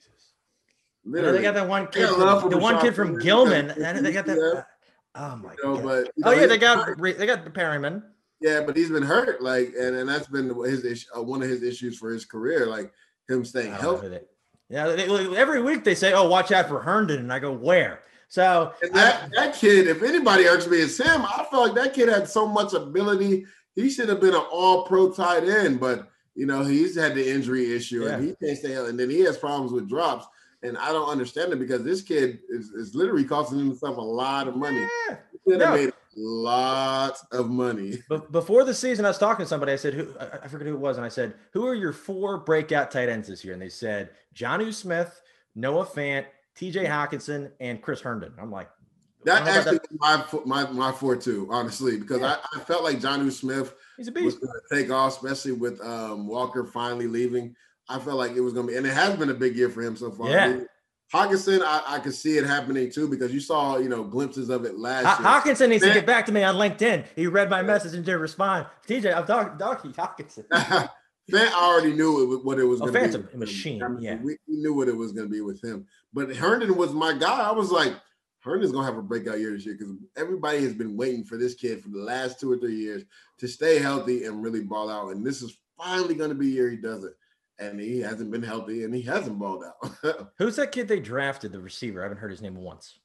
Literally. 1.03 1.37
they 1.37 1.43
got 1.43 1.53
that 1.53 1.67
one 1.67 1.87
kid, 1.87 2.09
from, 2.09 2.49
the 2.49 2.57
one 2.57 2.81
kid 2.81 2.95
from 2.95 3.19
Gilman. 3.19 3.71
And 3.71 4.05
they 4.05 4.11
got 4.11 4.25
that. 4.25 4.65
Oh 5.17 5.35
my 5.37 5.53
you 5.53 5.63
know, 5.63 5.75
god! 5.75 5.83
But 5.83 6.11
oh 6.25 6.31
yeah, 6.31 6.45
they 6.45 6.57
got 6.57 6.97
they 6.97 7.25
got 7.25 7.45
Perriman. 7.53 8.03
Yeah, 8.41 8.61
but 8.65 8.75
he's 8.75 8.89
been 8.89 9.03
hurt, 9.03 9.41
like, 9.41 9.73
and 9.79 9.95
and 9.95 10.09
that's 10.09 10.27
been 10.27 10.53
his 10.65 10.83
issue, 10.83 11.07
uh, 11.15 11.21
one 11.21 11.41
of 11.41 11.47
his 11.47 11.63
issues 11.63 11.97
for 11.97 12.11
his 12.11 12.25
career, 12.25 12.65
like 12.65 12.91
him 13.29 13.45
staying 13.45 13.71
healthy. 13.71 14.19
Yeah, 14.67 14.87
they, 14.87 15.05
every 15.37 15.61
week 15.61 15.85
they 15.85 15.95
say, 15.95 16.11
"Oh, 16.11 16.27
watch 16.27 16.51
out 16.51 16.67
for 16.67 16.81
Herndon," 16.81 17.19
and 17.19 17.31
I 17.31 17.39
go, 17.39 17.53
"Where?" 17.53 18.01
So 18.27 18.73
that 18.91 19.23
I, 19.23 19.29
that 19.35 19.55
kid, 19.55 19.87
if 19.87 20.03
anybody 20.03 20.47
irks 20.47 20.67
me, 20.67 20.79
it's 20.79 20.97
him. 20.97 21.21
I 21.21 21.45
felt 21.49 21.67
like 21.67 21.75
that 21.75 21.93
kid 21.93 22.09
had 22.09 22.27
so 22.27 22.45
much 22.45 22.73
ability. 22.73 23.45
He 23.75 23.89
should 23.89 24.09
have 24.09 24.21
been 24.21 24.33
an 24.33 24.43
All-Pro 24.51 25.11
tight 25.11 25.43
end, 25.43 25.79
but 25.79 26.09
you 26.35 26.45
know 26.45 26.63
he's 26.63 26.95
had 26.95 27.15
the 27.15 27.29
injury 27.29 27.73
issue 27.73 28.03
yeah. 28.03 28.15
and 28.15 28.23
he 28.23 28.35
can't 28.35 28.57
stay 28.57 28.71
healthy, 28.71 28.89
and 28.89 28.99
then 28.99 29.09
he 29.09 29.21
has 29.21 29.37
problems 29.37 29.71
with 29.71 29.89
drops. 29.89 30.27
And 30.63 30.77
I 30.77 30.91
don't 30.91 31.09
understand 31.09 31.53
it 31.53 31.59
because 31.59 31.83
this 31.83 32.01
kid 32.01 32.39
is, 32.49 32.69
is 32.69 32.95
literally 32.95 33.23
costing 33.23 33.59
himself 33.59 33.97
a 33.97 34.01
lot 34.01 34.47
of 34.47 34.55
money. 34.55 34.87
Yeah. 35.07 35.17
He 35.45 35.57
no. 35.57 35.75
made 35.75 35.93
lots 36.15 37.23
of 37.31 37.49
money. 37.49 37.99
But 38.09 38.31
before 38.31 38.63
the 38.63 38.73
season, 38.73 39.05
I 39.05 39.09
was 39.09 39.17
talking 39.17 39.45
to 39.45 39.49
somebody. 39.49 39.73
I 39.73 39.75
said, 39.75 39.93
"Who?" 39.93 40.15
I 40.19 40.47
forget 40.47 40.67
who 40.67 40.73
it 40.73 40.79
was, 40.79 40.97
and 40.97 41.05
I 41.05 41.09
said, 41.09 41.35
"Who 41.51 41.67
are 41.67 41.75
your 41.75 41.93
four 41.93 42.39
breakout 42.39 42.89
tight 42.89 43.09
ends 43.09 43.27
this 43.27 43.43
year?" 43.43 43.53
And 43.53 43.61
they 43.61 43.69
said, 43.69 44.09
Jonnu 44.35 44.73
Smith, 44.73 45.21
Noah 45.55 45.85
Fant, 45.85 46.25
T.J. 46.55 46.85
Mm-hmm. 46.85 47.15
Hockenson, 47.15 47.51
and 47.59 47.81
Chris 47.81 48.01
Herndon. 48.01 48.33
I'm 48.39 48.51
like, 48.51 48.69
that 49.25 49.47
actually 49.47 49.77
that. 49.77 49.99
my 49.99 50.23
my 50.45 50.71
my 50.71 50.91
four 50.91 51.15
too, 51.15 51.47
honestly, 51.51 51.97
because 51.97 52.21
yeah. 52.21 52.37
I, 52.53 52.59
I 52.59 52.63
felt 52.63 52.83
like 52.83 52.99
Jonnu 52.99 53.31
Smith 53.31 53.73
He's 53.97 54.07
a 54.07 54.11
beast. 54.11 54.25
was 54.25 54.35
going 54.35 54.53
to 54.53 54.75
take 54.75 54.91
off, 54.91 55.13
especially 55.13 55.53
with 55.53 55.81
um, 55.81 56.27
Walker 56.27 56.65
finally 56.65 57.07
leaving. 57.07 57.55
I 57.87 57.99
felt 57.99 58.17
like 58.17 58.31
it 58.31 58.41
was 58.41 58.53
going 58.53 58.67
to 58.67 58.71
be, 58.71 58.77
and 58.77 58.85
it 58.85 58.93
has 58.93 59.15
been 59.15 59.29
a 59.29 59.35
big 59.35 59.55
year 59.55 59.69
for 59.69 59.81
him 59.81 59.95
so 59.95 60.11
far. 60.11 60.29
Yeah. 60.29 60.59
Hockenson, 61.13 61.61
I, 61.61 61.83
I 61.87 61.99
could 61.99 62.15
see 62.15 62.37
it 62.37 62.45
happening 62.45 62.91
too 62.91 63.07
because 63.07 63.31
you 63.31 63.39
saw, 63.39 63.77
you 63.77 63.89
know, 63.89 64.03
glimpses 64.03 64.49
of 64.49 64.65
it 64.65 64.79
last 64.79 65.05
H- 65.05 65.23
year. 65.23 65.55
Hockenson 65.55 65.69
needs 65.69 65.83
Man. 65.83 65.93
to 65.93 65.99
get 65.99 66.07
back 66.07 66.25
to 66.25 66.31
me 66.31 66.43
on 66.43 66.55
LinkedIn. 66.55 67.05
He 67.15 67.27
read 67.27 67.49
my 67.49 67.61
message 67.61 67.93
and 67.93 68.03
didn't 68.03 68.21
respond. 68.21 68.65
TJ, 68.87 69.15
I'm 69.15 69.25
talking, 69.25 69.57
talking 69.57 69.93
Hockenson. 69.93 70.45
Fant 71.31 71.53
already 71.53 71.93
knew 71.93 72.33
it, 72.33 72.45
what 72.45 72.59
it 72.59 72.63
was 72.63 72.81
oh, 72.81 72.87
going 72.87 73.11
to 73.11 73.19
be. 73.19 73.33
a 73.33 73.37
machine. 73.37 73.83
I 73.83 73.87
mean, 73.87 74.01
yeah, 74.01 74.15
we, 74.15 74.37
we, 74.47 74.57
knew 74.57 74.73
what 74.73 74.87
it 74.87 74.95
was 74.95 75.11
going 75.11 75.27
to 75.27 75.31
be 75.31 75.41
with 75.41 75.63
him. 75.63 75.87
But 76.13 76.35
Herndon 76.35 76.75
was 76.75 76.93
my 76.93 77.13
guy. 77.13 77.41
I 77.41 77.51
was 77.51 77.71
like, 77.71 77.93
Herndon's 78.45 78.71
going 78.71 78.85
to 78.85 78.91
have 78.91 78.99
a 78.99 79.03
breakout 79.05 79.39
year 79.39 79.51
this 79.51 79.65
year 79.65 79.75
because 79.75 79.93
everybody 80.15 80.61
has 80.61 80.73
been 80.73 80.95
waiting 80.95 81.23
for 81.23 81.37
this 81.37 81.55
kid 81.55 81.81
for 81.81 81.89
the 81.89 81.99
last 81.99 82.39
two 82.39 82.51
or 82.51 82.57
three 82.57 82.75
years 82.75 83.03
to 83.39 83.47
stay 83.47 83.79
healthy 83.79 84.25
and 84.25 84.43
really 84.43 84.61
ball 84.61 84.89
out. 84.89 85.09
And 85.09 85.25
this 85.25 85.41
is 85.41 85.57
finally 85.77 86.15
going 86.15 86.29
to 86.29 86.35
be 86.35 86.47
year 86.47 86.69
he 86.69 86.77
does 86.77 87.03
it 87.03 87.13
and 87.59 87.79
he 87.79 87.99
hasn't 87.99 88.31
been 88.31 88.43
healthy 88.43 88.83
and 88.83 88.93
he 88.93 89.01
hasn't 89.01 89.39
balled 89.39 89.63
out. 89.63 90.29
Who's 90.37 90.57
that 90.57 90.71
kid 90.71 90.87
they 90.87 90.99
drafted, 90.99 91.51
the 91.51 91.59
receiver? 91.59 92.01
I 92.01 92.03
haven't 92.03 92.19
heard 92.19 92.31
his 92.31 92.41
name 92.41 92.55
once. 92.55 92.99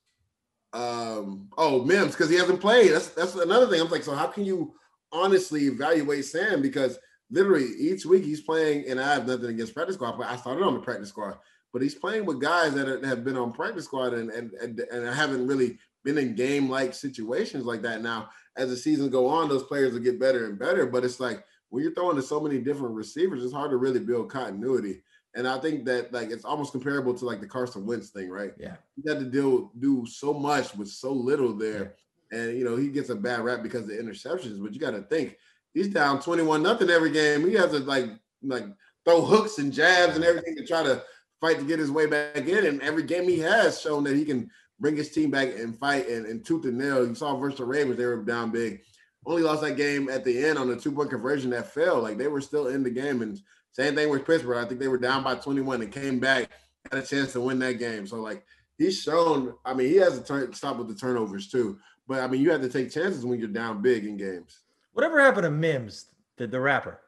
Um, 0.73 1.49
oh, 1.59 1.85
Mims, 1.85 2.13
because 2.13 2.31
he 2.31 2.37
hasn't 2.37 2.61
played. 2.61 2.93
That's 2.93 3.09
that's 3.09 3.35
another 3.35 3.67
thing. 3.67 3.81
I'm 3.81 3.91
like, 3.91 4.05
so 4.05 4.15
how 4.15 4.27
can 4.27 4.45
you 4.45 4.75
honestly 5.11 5.65
evaluate 5.65 6.25
Sam? 6.25 6.63
Because 6.63 6.99
literally 7.31 7.67
each 7.79 8.07
week 8.07 8.25
he's 8.25 8.41
playing, 8.41 8.85
and 8.89 9.01
I 9.01 9.15
have 9.15 9.27
nothing 9.27 9.47
against 9.47 9.75
practice 9.75 9.97
squad, 9.97 10.17
but 10.17 10.29
I 10.29 10.37
started 10.37 10.63
on 10.63 10.75
the 10.75 10.81
practice 10.81 11.09
squad, 11.09 11.39
but 11.73 11.83
he's 11.83 11.95
playing 11.95 12.25
with 12.25 12.41
guys 12.41 12.75
that, 12.75 12.89
are, 12.89 13.01
that 13.01 13.07
have 13.07 13.25
been 13.25 13.37
on 13.37 13.53
practice 13.53 13.85
squad 13.85 14.15
and 14.15 14.31
and 14.31 14.53
and, 14.55 14.81
and 14.81 15.15
haven't 15.15 15.47
really 15.47 15.79
been 16.05 16.19
in 16.19 16.35
game 16.35 16.69
like 16.69 16.95
situations 16.95 17.65
like 17.65 17.83
that. 17.83 18.03
Now, 18.03 18.31
as 18.57 18.69
the 18.69 18.77
season 18.77 19.11
go 19.11 19.27
on, 19.27 19.49
those 19.49 19.65
players 19.65 19.93
will 19.93 20.01
get 20.01 20.21
better 20.21 20.47
and 20.47 20.59
better, 20.59 20.87
but 20.87 21.05
it's 21.05 21.21
like 21.21 21.45
when 21.69 21.83
you're 21.83 21.95
throwing 21.95 22.17
to 22.17 22.23
so 22.23 22.41
many 22.41 22.59
different 22.59 22.95
receivers, 22.95 23.45
it's 23.45 23.53
hard 23.53 23.71
to 23.71 23.77
really 23.77 24.01
build 24.01 24.31
continuity. 24.31 25.03
And 25.35 25.47
I 25.47 25.59
think 25.59 25.85
that 25.85 26.13
like 26.13 26.31
it's 26.31 26.45
almost 26.45 26.73
comparable 26.73 27.15
to 27.15 27.25
like 27.25 27.41
the 27.41 27.47
Carson 27.47 27.87
Wentz 27.87 28.11
thing, 28.11 28.29
right? 28.31 28.53
Yeah. 28.59 28.77
He 28.97 29.09
had 29.09 29.21
to 29.21 29.27
deal 29.27 29.71
do 29.79 30.05
so 30.07 30.35
much 30.35 30.75
with 30.75 30.89
so 30.89 31.13
little 31.13 31.53
there. 31.53 31.95
Yeah. 32.33 32.39
And 32.39 32.59
you 32.59 32.65
know, 32.65 32.77
he 32.77 32.89
gets 32.89 33.11
a 33.11 33.15
bad 33.15 33.41
rap 33.41 33.63
because 33.63 33.85
of 33.85 33.91
interceptions, 33.91 34.61
but 34.61 34.73
you 34.73 34.81
got 34.81 34.93
to 34.93 35.03
think 35.03 35.37
he's 35.73 35.89
down 35.89 36.21
21 36.21 36.63
nothing 36.63 36.91
every 36.91 37.11
game. 37.11 37.49
He 37.49 37.55
has 37.55 37.71
to 37.71 37.79
like 37.79 38.07
like 38.43 38.65
throw 39.05 39.23
hooks 39.23 39.59
and 39.59 39.73
jabs 39.73 40.17
and 40.17 40.25
everything 40.25 40.57
to 40.57 40.67
try 40.67 40.83
to 40.83 41.03
fight 41.41 41.59
to 41.59 41.65
get 41.65 41.79
his 41.79 41.91
way 41.91 42.07
back 42.07 42.37
in. 42.37 42.67
And 42.67 42.83
every 42.83 43.03
game 43.03 43.25
he 43.25 43.39
has 43.41 43.81
shown 43.81 44.05
that 44.05 44.17
he 44.17 44.25
can 44.25 44.51
bring 44.79 44.97
his 44.97 45.11
team 45.11 45.31
back 45.31 45.49
and 45.49 45.79
fight 45.79 46.09
and, 46.09 46.27
and 46.27 46.45
tooth 46.45 46.65
and 46.65 46.79
nail. 46.79 47.07
You 47.07 47.15
saw 47.15 47.37
versus 47.37 47.59
the 47.59 47.65
Ravens, 47.65 47.97
they 47.97 48.07
were 48.07 48.23
down 48.23 48.51
big 48.51 48.81
only 49.27 49.43
lost 49.43 49.63
that 49.63 49.77
game 49.77 50.09
at 50.09 50.25
the 50.25 50.45
end 50.45 50.59
on 50.59 50.69
the 50.69 50.77
two 50.77 50.93
point 50.93 51.11
conversion 51.11 51.51
that 51.51 51.73
fell. 51.73 52.01
Like 52.01 52.19
they 52.19 52.29
were 52.29 52.41
still 52.41 52.69
in 52.69 52.83
the 52.83 52.91
game. 52.91 53.23
And 53.23 53.41
same 53.73 53.95
thing 53.95 54.09
with 54.09 54.27
Pittsburgh. 54.27 54.65
I 54.65 54.67
think 54.67 54.81
they 54.81 54.89
were 54.89 54.99
down 54.99 55.23
by 55.23 55.35
21 55.35 55.83
and 55.83 55.93
came 55.93 56.19
back, 56.19 56.51
had 56.91 57.03
a 57.03 57.07
chance 57.07 57.33
to 57.33 57.41
win 57.41 57.59
that 57.61 57.75
game. 57.75 58.07
So 58.07 58.17
like 58.17 58.45
he's 58.79 59.01
shown, 59.01 59.55
I 59.65 59.75
mean, 59.75 59.89
he 59.89 59.97
has 59.97 60.19
to 60.19 60.25
turn 60.25 60.53
stop 60.55 60.79
with 60.79 60.89
the 60.89 60.95
turnovers 60.95 61.49
too. 61.49 61.79
But 62.09 62.21
I 62.21 62.27
mean, 62.27 62.41
you 62.41 62.51
have 62.51 62.63
to 62.63 62.69
take 62.69 62.91
chances 62.91 63.25
when 63.25 63.39
you're 63.39 63.49
down 63.49 63.83
big 63.83 64.05
in 64.05 64.17
games. 64.17 64.61
Whatever 64.93 65.21
happened 65.21 65.45
to 65.45 65.51
Mims, 65.51 66.07
the, 66.37 66.47
the 66.47 66.61
rapper? 66.61 67.01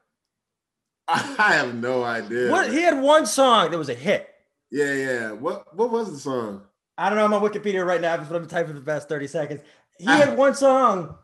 I 1.09 1.55
have 1.55 1.75
no 1.75 2.03
idea. 2.05 2.51
What 2.51 2.73
he 2.73 2.83
had 2.83 3.01
one 3.01 3.27
song 3.27 3.71
that 3.71 3.79
was 3.79 3.89
a 3.89 3.95
hit. 3.95 4.29
Yeah, 4.71 4.95
yeah. 4.95 5.33
What 5.33 5.77
what 5.77 5.91
was 5.91 6.13
the 6.13 6.19
song? 6.19 6.63
I 6.97 7.09
don't 7.09 7.19
know. 7.19 7.25
I'm 7.25 7.35
on 7.35 7.43
Wikipedia 7.43 7.85
right 7.85 8.01
now. 8.01 8.17
What 8.17 8.37
I'm 8.37 8.47
typing 8.47 8.75
for 8.75 8.79
the 8.79 8.85
past 8.85 9.09
30 9.09 9.27
seconds. 9.27 9.61
He 9.99 10.07
I, 10.07 10.17
had 10.17 10.37
one 10.37 10.55
song 10.55 11.17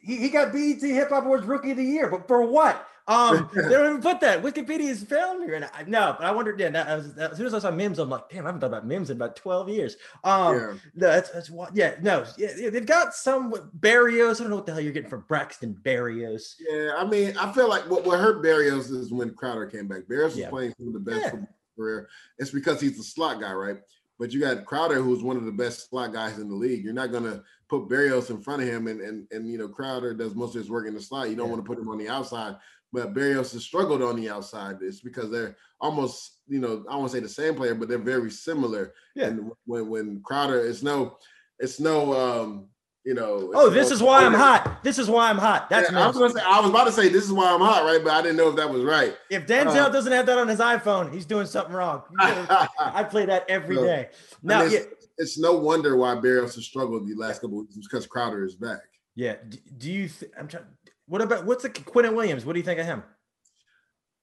he, 0.00 0.16
he 0.16 0.28
got 0.30 0.52
BET 0.52 0.80
Hip 0.80 1.10
Hop 1.10 1.24
Awards 1.24 1.46
Rookie 1.46 1.72
of 1.72 1.76
the 1.76 1.84
Year, 1.84 2.08
but 2.08 2.26
for 2.26 2.42
what? 2.44 2.86
Um, 3.10 3.50
they 3.54 3.62
don't 3.62 3.88
even 3.88 4.00
put 4.00 4.20
that. 4.20 4.40
Wikipedia 4.40 4.88
is 4.88 5.02
failing 5.02 5.40
me 5.40 5.52
right 5.52 5.60
now. 5.60 5.70
No, 5.86 6.16
but 6.16 6.26
I 6.26 6.30
wondered. 6.30 6.60
Yeah, 6.60 6.70
that, 6.70 6.96
was, 6.96 7.14
that, 7.14 7.32
as 7.32 7.36
soon 7.36 7.46
as 7.46 7.54
I 7.54 7.58
saw 7.58 7.72
Mims, 7.72 7.98
I'm 7.98 8.08
like, 8.08 8.28
damn, 8.30 8.44
I 8.44 8.48
haven't 8.48 8.60
thought 8.60 8.68
about 8.68 8.86
Mims 8.86 9.10
in 9.10 9.16
about 9.16 9.34
12 9.34 9.68
years. 9.68 9.96
Um, 10.22 10.54
yeah. 10.54 10.72
no, 10.94 11.06
that's, 11.08 11.30
that's 11.30 11.50
what. 11.50 11.74
Yeah, 11.74 11.96
no, 12.00 12.24
yeah, 12.38 12.52
yeah, 12.56 12.70
they've 12.70 12.86
got 12.86 13.12
some 13.12 13.52
Berrios. 13.80 14.36
I 14.36 14.44
don't 14.44 14.50
know 14.50 14.56
what 14.56 14.66
the 14.66 14.72
hell 14.72 14.80
you're 14.80 14.92
getting 14.92 15.10
from 15.10 15.24
Braxton 15.26 15.76
Berrios. 15.82 16.54
Yeah, 16.60 16.92
I 16.96 17.04
mean, 17.04 17.36
I 17.36 17.52
feel 17.52 17.68
like 17.68 17.90
what, 17.90 18.04
what 18.04 18.20
hurt 18.20 18.44
Berrios 18.44 18.92
is 18.92 19.12
when 19.12 19.34
Crowder 19.34 19.66
came 19.66 19.88
back. 19.88 20.02
Berrios 20.02 20.36
was 20.36 20.46
playing 20.48 20.72
some 20.78 20.86
of 20.86 20.94
the 20.94 21.00
best 21.00 21.34
yeah. 21.34 21.40
career. 21.76 22.08
It's 22.38 22.50
because 22.50 22.80
he's 22.80 22.96
the 22.96 23.02
slot 23.02 23.40
guy, 23.40 23.52
right? 23.52 23.78
But 24.20 24.32
you 24.32 24.40
got 24.40 24.66
Crowder, 24.66 25.00
who's 25.02 25.22
one 25.22 25.38
of 25.38 25.46
the 25.46 25.52
best 25.52 25.88
slot 25.88 26.12
guys 26.12 26.38
in 26.38 26.48
the 26.48 26.54
league. 26.54 26.84
You're 26.84 26.92
not 26.92 27.10
gonna 27.10 27.42
put 27.70 27.88
Berrios 27.88 28.28
in 28.28 28.42
front 28.42 28.60
of 28.60 28.68
him, 28.68 28.86
and 28.86 29.00
and 29.00 29.26
and 29.32 29.50
you 29.50 29.56
know 29.56 29.66
Crowder 29.66 30.12
does 30.12 30.34
most 30.34 30.54
of 30.54 30.60
his 30.60 30.70
work 30.70 30.86
in 30.86 30.94
the 30.94 31.00
slot. 31.00 31.30
You 31.30 31.36
don't 31.36 31.46
yeah. 31.46 31.54
want 31.54 31.64
to 31.64 31.66
put 31.66 31.78
him 31.78 31.88
on 31.88 31.96
the 31.96 32.08
outside. 32.08 32.56
But 32.92 33.14
Berrios 33.14 33.52
has 33.52 33.64
struggled 33.64 34.02
on 34.02 34.16
the 34.16 34.28
outside. 34.28 34.78
It's 34.80 35.00
because 35.00 35.30
they're 35.30 35.56
almost, 35.80 36.38
you 36.48 36.58
know, 36.58 36.84
I 36.90 36.96
won't 36.96 37.12
say 37.12 37.20
the 37.20 37.28
same 37.28 37.54
player, 37.54 37.74
but 37.74 37.88
they're 37.88 37.98
very 37.98 38.30
similar. 38.30 38.94
Yeah. 39.14 39.26
And 39.26 39.52
when 39.64 39.88
when 39.88 40.20
Crowder, 40.22 40.66
it's 40.66 40.82
no, 40.82 41.16
it's 41.58 41.78
no 41.78 42.12
um 42.12 42.68
you 43.04 43.14
know. 43.14 43.50
Oh, 43.54 43.70
this 43.70 43.90
is 43.90 44.02
why 44.02 44.24
I'm 44.24 44.34
hot. 44.34 44.82
This 44.84 44.98
is 44.98 45.08
why 45.08 45.30
I'm 45.30 45.38
hot. 45.38 45.70
That's 45.70 45.90
yeah, 45.90 46.04
I 46.04 46.06
was 46.06 46.16
gonna 46.16 46.32
say. 46.32 46.42
I 46.44 46.60
was 46.60 46.70
about 46.70 46.84
to 46.84 46.92
say 46.92 47.08
this 47.08 47.24
is 47.24 47.32
why 47.32 47.52
I'm 47.52 47.60
hot, 47.60 47.84
right? 47.84 48.02
But 48.02 48.12
I 48.12 48.22
didn't 48.22 48.36
know 48.36 48.50
if 48.50 48.56
that 48.56 48.68
was 48.68 48.82
right. 48.82 49.16
If 49.30 49.46
Denzel 49.46 49.86
uh, 49.86 49.88
doesn't 49.88 50.12
have 50.12 50.26
that 50.26 50.38
on 50.38 50.48
his 50.48 50.58
iPhone, 50.58 51.12
he's 51.12 51.24
doing 51.24 51.46
something 51.46 51.74
wrong. 51.74 52.02
I 52.18 53.04
play 53.08 53.26
that 53.26 53.48
every 53.48 53.76
so, 53.76 53.84
day. 53.84 54.08
Now, 54.42 54.62
it's, 54.62 54.74
yeah. 54.74 54.80
it's, 55.16 55.38
no 55.38 55.54
wonder 55.56 55.96
why 55.96 56.14
Berrios 56.16 56.54
has 56.56 56.64
struggled 56.64 57.08
the 57.08 57.14
last 57.14 57.40
couple 57.40 57.60
of 57.60 57.66
weeks 57.66 57.76
because 57.88 58.06
Crowder 58.06 58.44
is 58.44 58.54
back. 58.54 58.80
Yeah. 59.14 59.36
Do, 59.48 59.58
do 59.78 59.92
you? 59.92 60.08
Th- 60.08 60.32
I'm 60.38 60.48
trying. 60.48 60.64
What 61.10 61.22
about 61.22 61.44
what's 61.44 61.64
the 61.64 61.70
Quinnen 61.70 62.14
Williams? 62.14 62.46
What 62.46 62.52
do 62.52 62.60
you 62.60 62.64
think 62.64 62.78
of 62.78 62.86
him? 62.86 63.02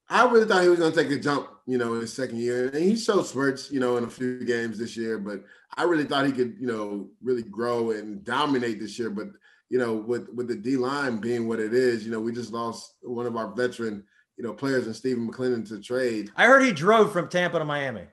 I 0.10 0.24
really 0.24 0.46
thought 0.46 0.64
he 0.64 0.70
was 0.70 0.80
going 0.80 0.94
to 0.94 1.04
take 1.04 1.12
a 1.12 1.20
jump, 1.20 1.50
you 1.66 1.78
know, 1.78 1.96
in 1.96 2.02
his 2.02 2.14
second 2.14 2.38
year, 2.38 2.70
and 2.70 2.82
he 2.82 2.96
showed 2.96 3.28
spurts, 3.28 3.70
you 3.70 3.82
know, 3.82 3.98
in 3.98 4.06
a 4.06 4.10
few 4.10 4.46
games 4.46 4.80
this 4.80 4.96
year. 4.96 5.20
But 5.20 5.44
I 5.76 5.84
really 5.84 6.06
thought 6.06 6.26
he 6.26 6.32
could, 6.32 6.56
you 6.58 6.66
know, 6.66 7.10
really 7.22 7.44
grow 7.44 7.92
and 7.92 8.24
dominate 8.24 8.80
this 8.80 8.98
year. 8.98 9.10
But 9.10 9.28
you 9.70 9.78
know, 9.78 9.96
with 9.96 10.30
with 10.30 10.48
the 10.48 10.56
D 10.56 10.78
line 10.78 11.18
being 11.18 11.50
what 11.50 11.60
it 11.60 11.74
is, 11.74 12.06
you 12.06 12.12
know, 12.12 12.22
we 12.22 12.32
just 12.32 12.54
lost 12.54 12.94
one 13.02 13.26
of 13.26 13.36
our 13.36 13.54
veteran, 13.54 14.06
you 14.38 14.46
know, 14.46 14.54
players 14.54 14.88
in 14.88 14.94
Stephen 14.94 15.30
McLendon 15.30 15.68
to 15.68 15.82
trade. 15.82 16.32
I 16.38 16.46
heard 16.46 16.64
he 16.64 16.72
drove 16.72 17.12
from 17.12 17.28
Tampa 17.28 17.60
to 17.60 17.66
Miami. 17.66 18.04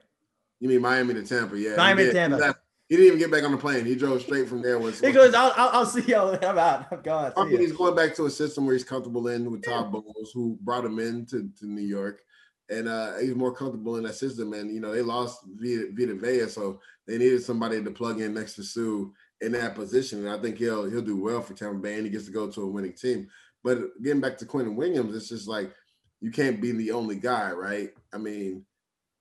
You 0.58 0.68
mean 0.68 0.82
Miami 0.82 1.14
to 1.14 1.22
Tampa? 1.22 1.56
Yeah, 1.56 1.76
Miami 1.76 2.06
to 2.06 2.12
Tampa. 2.12 2.56
He 2.88 2.96
didn't 2.96 3.06
even 3.06 3.18
get 3.18 3.30
back 3.30 3.44
on 3.44 3.52
the 3.52 3.58
plane. 3.58 3.86
He 3.86 3.94
drove 3.94 4.20
straight 4.20 4.46
from 4.46 4.60
there. 4.60 4.78
he 4.78 5.12
goes, 5.12 5.32
I'll, 5.32 5.52
I'll, 5.56 5.86
see 5.86 6.02
y'all. 6.02 6.38
I'm 6.44 6.58
out. 6.58 6.86
I'm 6.92 7.00
gone. 7.00 7.32
I 7.36 7.44
mean, 7.46 7.60
he's 7.60 7.72
going 7.72 7.96
back 7.96 8.14
to 8.16 8.26
a 8.26 8.30
system 8.30 8.66
where 8.66 8.74
he's 8.74 8.84
comfortable 8.84 9.28
in 9.28 9.50
with 9.50 9.64
Todd 9.64 9.90
Bowles, 9.90 10.32
who 10.34 10.58
brought 10.60 10.84
him 10.84 10.98
in 10.98 11.24
to, 11.26 11.48
to 11.60 11.66
New 11.66 11.82
York 11.82 12.20
and 12.70 12.88
uh, 12.88 13.18
he's 13.18 13.34
more 13.34 13.54
comfortable 13.54 13.96
in 13.96 14.04
that 14.04 14.14
system. 14.14 14.52
And 14.52 14.72
you 14.72 14.80
know, 14.80 14.92
they 14.92 15.02
lost 15.02 15.40
Vita, 15.56 15.88
Vita 15.92 16.14
Vea, 16.14 16.48
so 16.48 16.80
they 17.06 17.18
needed 17.18 17.42
somebody 17.42 17.82
to 17.82 17.90
plug 17.90 18.20
in 18.20 18.34
next 18.34 18.54
to 18.56 18.62
Suh 18.62 19.10
in 19.40 19.52
that 19.52 19.74
position. 19.74 20.20
And 20.20 20.34
I 20.34 20.40
think 20.40 20.58
he'll 20.58 20.88
he'll 20.88 21.02
do 21.02 21.22
well 21.22 21.42
for 21.42 21.54
Tampa 21.54 21.78
Bay, 21.78 21.96
and 21.96 22.04
he 22.04 22.10
gets 22.10 22.26
to 22.26 22.32
go 22.32 22.50
to 22.50 22.62
a 22.62 22.66
winning 22.66 22.94
team. 22.94 23.28
But 23.62 23.80
getting 24.02 24.20
back 24.20 24.38
to 24.38 24.46
Quinnen 24.46 24.76
Williams, 24.76 25.14
it's 25.14 25.28
just 25.28 25.48
like 25.48 25.72
you 26.20 26.30
can't 26.30 26.60
be 26.60 26.72
the 26.72 26.92
only 26.92 27.16
guy, 27.16 27.52
right? 27.52 27.90
I 28.12 28.18
mean, 28.18 28.64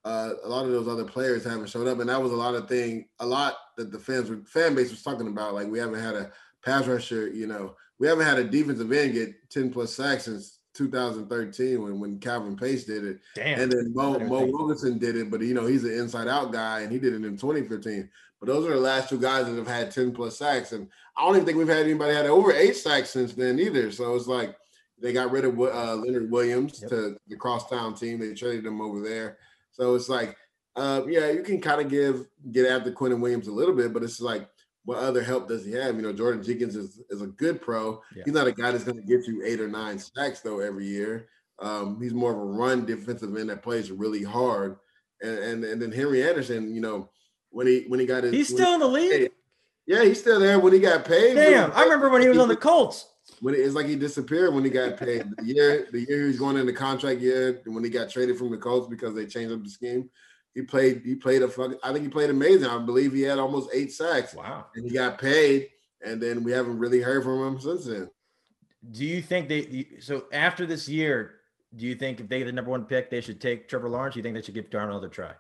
uh, 0.05 0.31
a 0.43 0.49
lot 0.49 0.65
of 0.65 0.71
those 0.71 0.87
other 0.87 1.05
players 1.05 1.43
haven't 1.43 1.69
showed 1.69 1.87
up, 1.87 1.99
and 1.99 2.09
that 2.09 2.21
was 2.21 2.31
a 2.31 2.35
lot 2.35 2.55
of 2.55 2.67
thing, 2.67 3.07
a 3.19 3.25
lot 3.25 3.55
that 3.77 3.91
the 3.91 3.99
fans 3.99 4.29
were 4.29 4.41
fan 4.45 4.75
base 4.75 4.91
was 4.91 5.03
talking 5.03 5.27
about. 5.27 5.53
Like 5.53 5.67
we 5.67 5.79
haven't 5.79 6.01
had 6.01 6.15
a 6.15 6.31
pass 6.63 6.87
rusher, 6.87 7.27
you 7.27 7.47
know, 7.47 7.75
we 7.99 8.07
haven't 8.07 8.25
had 8.25 8.39
a 8.39 8.43
defensive 8.43 8.91
end 8.91 9.13
get 9.13 9.49
ten 9.49 9.71
plus 9.71 9.93
sacks 9.93 10.25
since 10.25 10.59
2013 10.73 11.81
when, 11.81 11.99
when 11.99 12.19
Calvin 12.19 12.55
Pace 12.55 12.83
did 12.83 13.05
it. 13.05 13.19
Damn. 13.35 13.59
And 13.59 13.71
then 13.71 13.93
Mo, 13.93 14.19
Mo 14.19 14.45
Wilkerson 14.45 14.97
did 14.97 15.15
it, 15.15 15.29
but 15.29 15.41
you 15.41 15.53
know, 15.53 15.65
he's 15.65 15.83
an 15.83 15.93
inside 15.93 16.27
out 16.27 16.51
guy 16.51 16.81
and 16.81 16.91
he 16.91 16.99
did 16.99 17.13
it 17.13 17.25
in 17.25 17.37
2015. 17.37 18.09
But 18.39 18.47
those 18.47 18.65
are 18.65 18.73
the 18.73 18.79
last 18.79 19.09
two 19.09 19.19
guys 19.19 19.45
that 19.45 19.55
have 19.55 19.67
had 19.67 19.91
10 19.91 20.13
plus 20.13 20.37
sacks. 20.37 20.71
And 20.73 20.89
I 21.15 21.25
don't 21.25 21.35
even 21.35 21.45
think 21.45 21.57
we've 21.57 21.67
had 21.67 21.85
anybody 21.85 22.13
had 22.13 22.25
over 22.25 22.51
eight 22.51 22.75
sacks 22.75 23.11
since 23.11 23.33
then 23.33 23.59
either. 23.59 23.91
So 23.91 24.15
it's 24.15 24.27
like 24.27 24.55
they 24.99 25.13
got 25.13 25.31
rid 25.31 25.45
of 25.45 25.59
uh, 25.59 25.95
Leonard 25.95 26.31
Williams 26.31 26.79
yep. 26.81 26.89
to 26.89 27.17
the 27.27 27.37
crosstown 27.37 27.93
team. 27.93 28.19
They 28.19 28.33
traded 28.33 28.65
him 28.65 28.81
over 28.81 29.01
there. 29.01 29.37
So 29.73 29.95
it's 29.95 30.09
like, 30.09 30.37
uh, 30.75 31.03
yeah, 31.07 31.29
you 31.29 31.43
can 31.43 31.61
kind 31.61 31.81
of 31.81 31.89
give 31.89 32.27
get 32.51 32.67
after 32.67 32.91
Quinnen 32.91 33.19
Williams 33.19 33.47
a 33.47 33.51
little 33.51 33.75
bit, 33.75 33.93
but 33.93 34.03
it's 34.03 34.21
like 34.21 34.47
what 34.85 34.97
other 34.97 35.23
help 35.23 35.47
does 35.47 35.65
he 35.65 35.71
have? 35.73 35.95
You 35.95 36.01
know, 36.01 36.13
Jordan 36.13 36.43
Jenkins 36.43 36.75
is, 36.75 37.01
is 37.09 37.21
a 37.21 37.27
good 37.27 37.61
pro. 37.61 38.01
Yeah. 38.15 38.23
He's 38.25 38.33
not 38.33 38.47
a 38.47 38.51
guy 38.51 38.71
that's 38.71 38.83
going 38.83 38.97
to 38.97 39.03
get 39.03 39.27
you 39.27 39.43
eight 39.45 39.61
or 39.61 39.67
nine 39.67 39.97
sacks 39.97 40.41
though 40.41 40.59
every 40.59 40.85
year. 40.85 41.29
Um, 41.59 42.01
he's 42.01 42.13
more 42.13 42.31
of 42.31 42.37
a 42.37 42.43
run 42.43 42.85
defensive 42.85 43.35
end 43.37 43.49
that 43.49 43.63
plays 43.63 43.91
really 43.91 44.23
hard. 44.23 44.77
And, 45.21 45.37
and 45.37 45.63
and 45.63 45.81
then 45.81 45.91
Henry 45.91 46.27
Anderson, 46.27 46.73
you 46.75 46.81
know, 46.81 47.09
when 47.49 47.67
he 47.67 47.85
when 47.87 47.99
he 47.99 48.05
got 48.05 48.23
his, 48.23 48.33
he's 48.33 48.49
still 48.49 48.73
in 48.73 48.79
the 48.79 48.87
league. 48.87 49.31
Yeah, 49.85 50.03
he's 50.03 50.19
still 50.19 50.39
there 50.39 50.59
when 50.59 50.73
he 50.73 50.79
got 50.79 51.05
paid. 51.05 51.35
Damn, 51.35 51.71
I 51.71 51.83
remember 51.83 52.09
when 52.09 52.21
he 52.21 52.29
was 52.29 52.37
on 52.37 52.47
the 52.47 52.55
Colts. 52.55 53.07
When 53.39 53.53
it, 53.53 53.59
it's 53.59 53.75
like 53.75 53.85
he 53.85 53.95
disappeared 53.95 54.53
when 54.53 54.63
he 54.63 54.69
got 54.69 54.97
paid. 54.97 55.25
The 55.37 55.45
year 55.45 55.87
the 55.91 56.01
year 56.01 56.21
he 56.21 56.27
was 56.27 56.39
going 56.39 56.57
into 56.57 56.73
contract 56.73 57.21
year, 57.21 57.61
when 57.65 57.83
he 57.83 57.89
got 57.89 58.09
traded 58.09 58.37
from 58.37 58.51
the 58.51 58.57
Colts 58.57 58.87
because 58.89 59.15
they 59.15 59.25
changed 59.25 59.53
up 59.53 59.63
the 59.63 59.69
scheme 59.69 60.09
he 60.53 60.61
played 60.61 61.01
he 61.03 61.15
played 61.15 61.41
a 61.41 61.47
fucking 61.47 61.77
I 61.83 61.91
think 61.91 62.03
he 62.03 62.09
played 62.09 62.29
amazing. 62.29 62.69
I 62.69 62.77
believe 62.79 63.13
he 63.13 63.21
had 63.21 63.39
almost 63.39 63.69
eight 63.73 63.91
sacks. 63.91 64.33
Wow. 64.33 64.67
And 64.75 64.85
he 64.85 64.95
got 64.95 65.19
paid 65.19 65.69
and 66.05 66.21
then 66.21 66.43
we 66.43 66.51
haven't 66.51 66.79
really 66.79 67.01
heard 67.01 67.23
from 67.23 67.47
him 67.47 67.59
since 67.59 67.85
then. 67.85 68.09
Do 68.91 69.05
you 69.05 69.21
think 69.21 69.49
they 69.49 69.87
so 69.99 70.25
after 70.31 70.65
this 70.65 70.87
year, 70.87 71.35
do 71.75 71.85
you 71.85 71.95
think 71.95 72.19
if 72.19 72.29
they 72.29 72.39
get 72.39 72.45
the 72.45 72.51
number 72.51 72.71
one 72.71 72.85
pick, 72.85 73.09
they 73.09 73.21
should 73.21 73.41
take 73.41 73.67
Trevor 73.67 73.89
Lawrence? 73.89 74.13
Do 74.13 74.19
you 74.19 74.23
think 74.23 74.35
they 74.35 74.41
should 74.41 74.53
give 74.53 74.69
Darnold 74.69 74.89
another 74.89 75.09
try? 75.09 75.31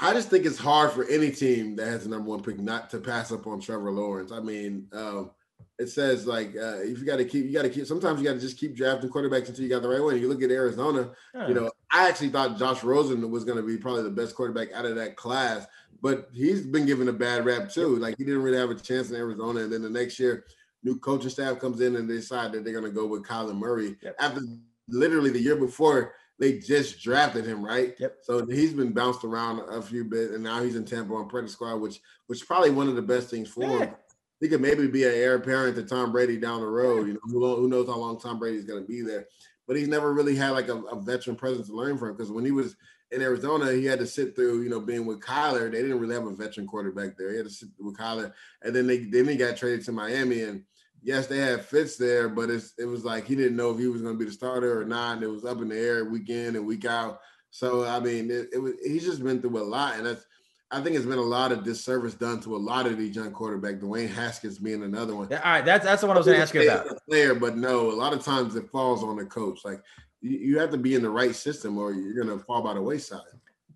I 0.00 0.12
just 0.12 0.30
think 0.30 0.44
it's 0.44 0.58
hard 0.58 0.92
for 0.92 1.04
any 1.08 1.30
team 1.30 1.76
that 1.76 1.86
has 1.86 2.04
the 2.04 2.10
number 2.10 2.30
one 2.30 2.42
pick 2.42 2.58
not 2.58 2.90
to 2.90 2.98
pass 2.98 3.32
up 3.32 3.46
on 3.46 3.60
Trevor 3.60 3.90
Lawrence. 3.90 4.32
I 4.32 4.40
mean, 4.40 4.88
um, 4.92 5.30
it 5.78 5.88
says 5.88 6.26
like 6.26 6.54
uh, 6.56 6.78
if 6.82 6.98
you 6.98 7.04
got 7.04 7.16
to 7.16 7.24
keep, 7.24 7.46
you 7.46 7.52
got 7.52 7.62
to 7.62 7.68
keep. 7.68 7.86
Sometimes 7.86 8.20
you 8.20 8.26
got 8.26 8.34
to 8.34 8.40
just 8.40 8.58
keep 8.58 8.76
drafting 8.76 9.10
quarterbacks 9.10 9.48
until 9.48 9.64
you 9.64 9.68
got 9.68 9.82
the 9.82 9.88
right 9.88 10.02
one. 10.02 10.18
You 10.18 10.28
look 10.28 10.42
at 10.42 10.50
Arizona. 10.50 11.10
You 11.48 11.54
know, 11.54 11.70
I 11.92 12.08
actually 12.08 12.28
thought 12.28 12.58
Josh 12.58 12.84
Rosen 12.84 13.28
was 13.30 13.44
going 13.44 13.56
to 13.56 13.62
be 13.62 13.76
probably 13.76 14.04
the 14.04 14.10
best 14.10 14.36
quarterback 14.36 14.72
out 14.72 14.84
of 14.84 14.94
that 14.96 15.16
class, 15.16 15.66
but 16.00 16.28
he's 16.32 16.64
been 16.64 16.86
given 16.86 17.08
a 17.08 17.12
bad 17.12 17.44
rap 17.44 17.70
too. 17.70 17.96
Like 17.96 18.16
he 18.18 18.24
didn't 18.24 18.42
really 18.42 18.58
have 18.58 18.70
a 18.70 18.74
chance 18.76 19.10
in 19.10 19.16
Arizona, 19.16 19.60
and 19.60 19.72
then 19.72 19.82
the 19.82 19.90
next 19.90 20.18
year, 20.20 20.44
new 20.84 20.98
coaching 20.98 21.30
staff 21.30 21.58
comes 21.58 21.80
in 21.80 21.96
and 21.96 22.08
they 22.08 22.16
decide 22.16 22.52
that 22.52 22.64
they're 22.64 22.72
going 22.72 22.84
to 22.84 22.90
go 22.90 23.06
with 23.06 23.24
Kyler 23.24 23.56
Murray 23.56 23.96
yep. 24.00 24.14
after 24.20 24.42
literally 24.88 25.30
the 25.30 25.40
year 25.40 25.56
before 25.56 26.14
they 26.38 26.58
just 26.58 27.00
drafted 27.00 27.46
him, 27.46 27.64
right? 27.64 27.94
Yep. 27.98 28.16
So 28.22 28.46
he's 28.46 28.74
been 28.74 28.92
bounced 28.92 29.24
around 29.24 29.60
a 29.68 29.80
few 29.80 30.04
bit, 30.04 30.32
and 30.32 30.42
now 30.42 30.62
he's 30.62 30.76
in 30.76 30.84
Tampa 30.84 31.14
on 31.14 31.28
practice 31.28 31.52
squad, 31.52 31.76
which 31.76 32.00
which 32.28 32.40
is 32.42 32.46
probably 32.46 32.70
one 32.70 32.88
of 32.88 32.94
the 32.94 33.02
best 33.02 33.28
things 33.28 33.48
for 33.48 33.62
yeah. 33.64 33.78
him 33.78 33.94
he 34.40 34.48
could 34.48 34.60
maybe 34.60 34.86
be 34.86 35.04
an 35.04 35.14
heir 35.14 35.36
apparent 35.36 35.76
to 35.76 35.82
Tom 35.84 36.12
Brady 36.12 36.36
down 36.36 36.60
the 36.60 36.66
road. 36.66 37.06
You 37.06 37.14
know, 37.14 37.20
who, 37.24 37.56
who 37.56 37.68
knows 37.68 37.86
how 37.86 37.96
long 37.96 38.20
Tom 38.20 38.38
Brady's 38.38 38.64
going 38.64 38.82
to 38.82 38.88
be 38.88 39.00
there. 39.00 39.26
But 39.66 39.76
he's 39.76 39.88
never 39.88 40.12
really 40.12 40.36
had 40.36 40.50
like 40.50 40.68
a, 40.68 40.76
a 40.76 41.00
veteran 41.00 41.36
presence 41.36 41.68
to 41.68 41.74
learn 41.74 41.96
from 41.96 42.14
because 42.14 42.30
when 42.30 42.44
he 42.44 42.50
was 42.50 42.76
in 43.10 43.22
Arizona, 43.22 43.72
he 43.72 43.84
had 43.84 43.98
to 44.00 44.06
sit 44.06 44.34
through, 44.34 44.62
you 44.62 44.68
know, 44.68 44.80
being 44.80 45.06
with 45.06 45.20
Kyler. 45.20 45.70
They 45.70 45.82
didn't 45.82 46.00
really 46.00 46.14
have 46.14 46.26
a 46.26 46.34
veteran 46.34 46.66
quarterback 46.66 47.16
there. 47.16 47.30
He 47.30 47.36
had 47.36 47.46
to 47.46 47.52
sit 47.52 47.68
with 47.78 47.96
Kyler, 47.96 48.32
and 48.62 48.74
then 48.74 48.86
they 48.86 49.04
then 49.04 49.26
he 49.28 49.36
got 49.36 49.56
traded 49.56 49.84
to 49.86 49.92
Miami. 49.92 50.42
And 50.42 50.64
yes, 51.02 51.26
they 51.26 51.38
had 51.38 51.64
Fitz 51.64 51.96
there, 51.96 52.28
but 52.28 52.50
it's 52.50 52.74
it 52.78 52.84
was 52.84 53.04
like 53.04 53.26
he 53.26 53.36
didn't 53.36 53.56
know 53.56 53.70
if 53.70 53.78
he 53.78 53.86
was 53.86 54.02
going 54.02 54.14
to 54.14 54.18
be 54.18 54.26
the 54.26 54.32
starter 54.32 54.80
or 54.80 54.84
not. 54.84 55.14
And 55.14 55.22
it 55.22 55.28
was 55.28 55.44
up 55.44 55.62
in 55.62 55.68
the 55.68 55.78
air 55.78 56.04
week 56.04 56.28
in 56.28 56.56
and 56.56 56.66
week 56.66 56.84
out. 56.84 57.20
So 57.50 57.86
I 57.86 58.00
mean, 58.00 58.30
it, 58.30 58.48
it 58.52 58.58
was 58.58 58.74
he's 58.84 59.04
just 59.04 59.22
been 59.22 59.40
through 59.40 59.58
a 59.58 59.64
lot, 59.64 59.96
and 59.96 60.06
that's 60.06 60.26
I 60.70 60.80
think 60.80 60.96
it's 60.96 61.06
been 61.06 61.18
a 61.18 61.22
lot 61.22 61.52
of 61.52 61.62
disservice 61.62 62.14
done 62.14 62.40
to 62.40 62.56
a 62.56 62.58
lot 62.58 62.86
of 62.86 62.98
these 62.98 63.14
young 63.14 63.32
quarterbacks. 63.32 63.80
Dwayne 63.80 64.08
Haskins 64.08 64.58
being 64.58 64.82
another 64.82 65.14
one. 65.14 65.28
Yeah, 65.30 65.40
all 65.44 65.52
right, 65.52 65.64
that's 65.64 65.84
that's 65.84 66.00
the 66.00 66.06
one 66.06 66.16
I 66.16 66.20
was 66.20 66.26
going 66.26 66.38
to 66.38 66.42
ask 66.42 66.54
you 66.54 66.68
about. 66.68 66.98
Player, 67.08 67.34
but 67.34 67.56
no, 67.56 67.90
a 67.90 67.92
lot 67.92 68.12
of 68.12 68.24
times 68.24 68.56
it 68.56 68.70
falls 68.70 69.04
on 69.04 69.16
the 69.16 69.24
coach. 69.24 69.60
Like 69.64 69.80
you, 70.20 70.38
you 70.38 70.58
have 70.58 70.70
to 70.70 70.78
be 70.78 70.94
in 70.94 71.02
the 71.02 71.10
right 71.10 71.34
system, 71.34 71.78
or 71.78 71.92
you're 71.92 72.14
going 72.14 72.36
to 72.36 72.44
fall 72.44 72.62
by 72.62 72.74
the 72.74 72.82
wayside. 72.82 73.20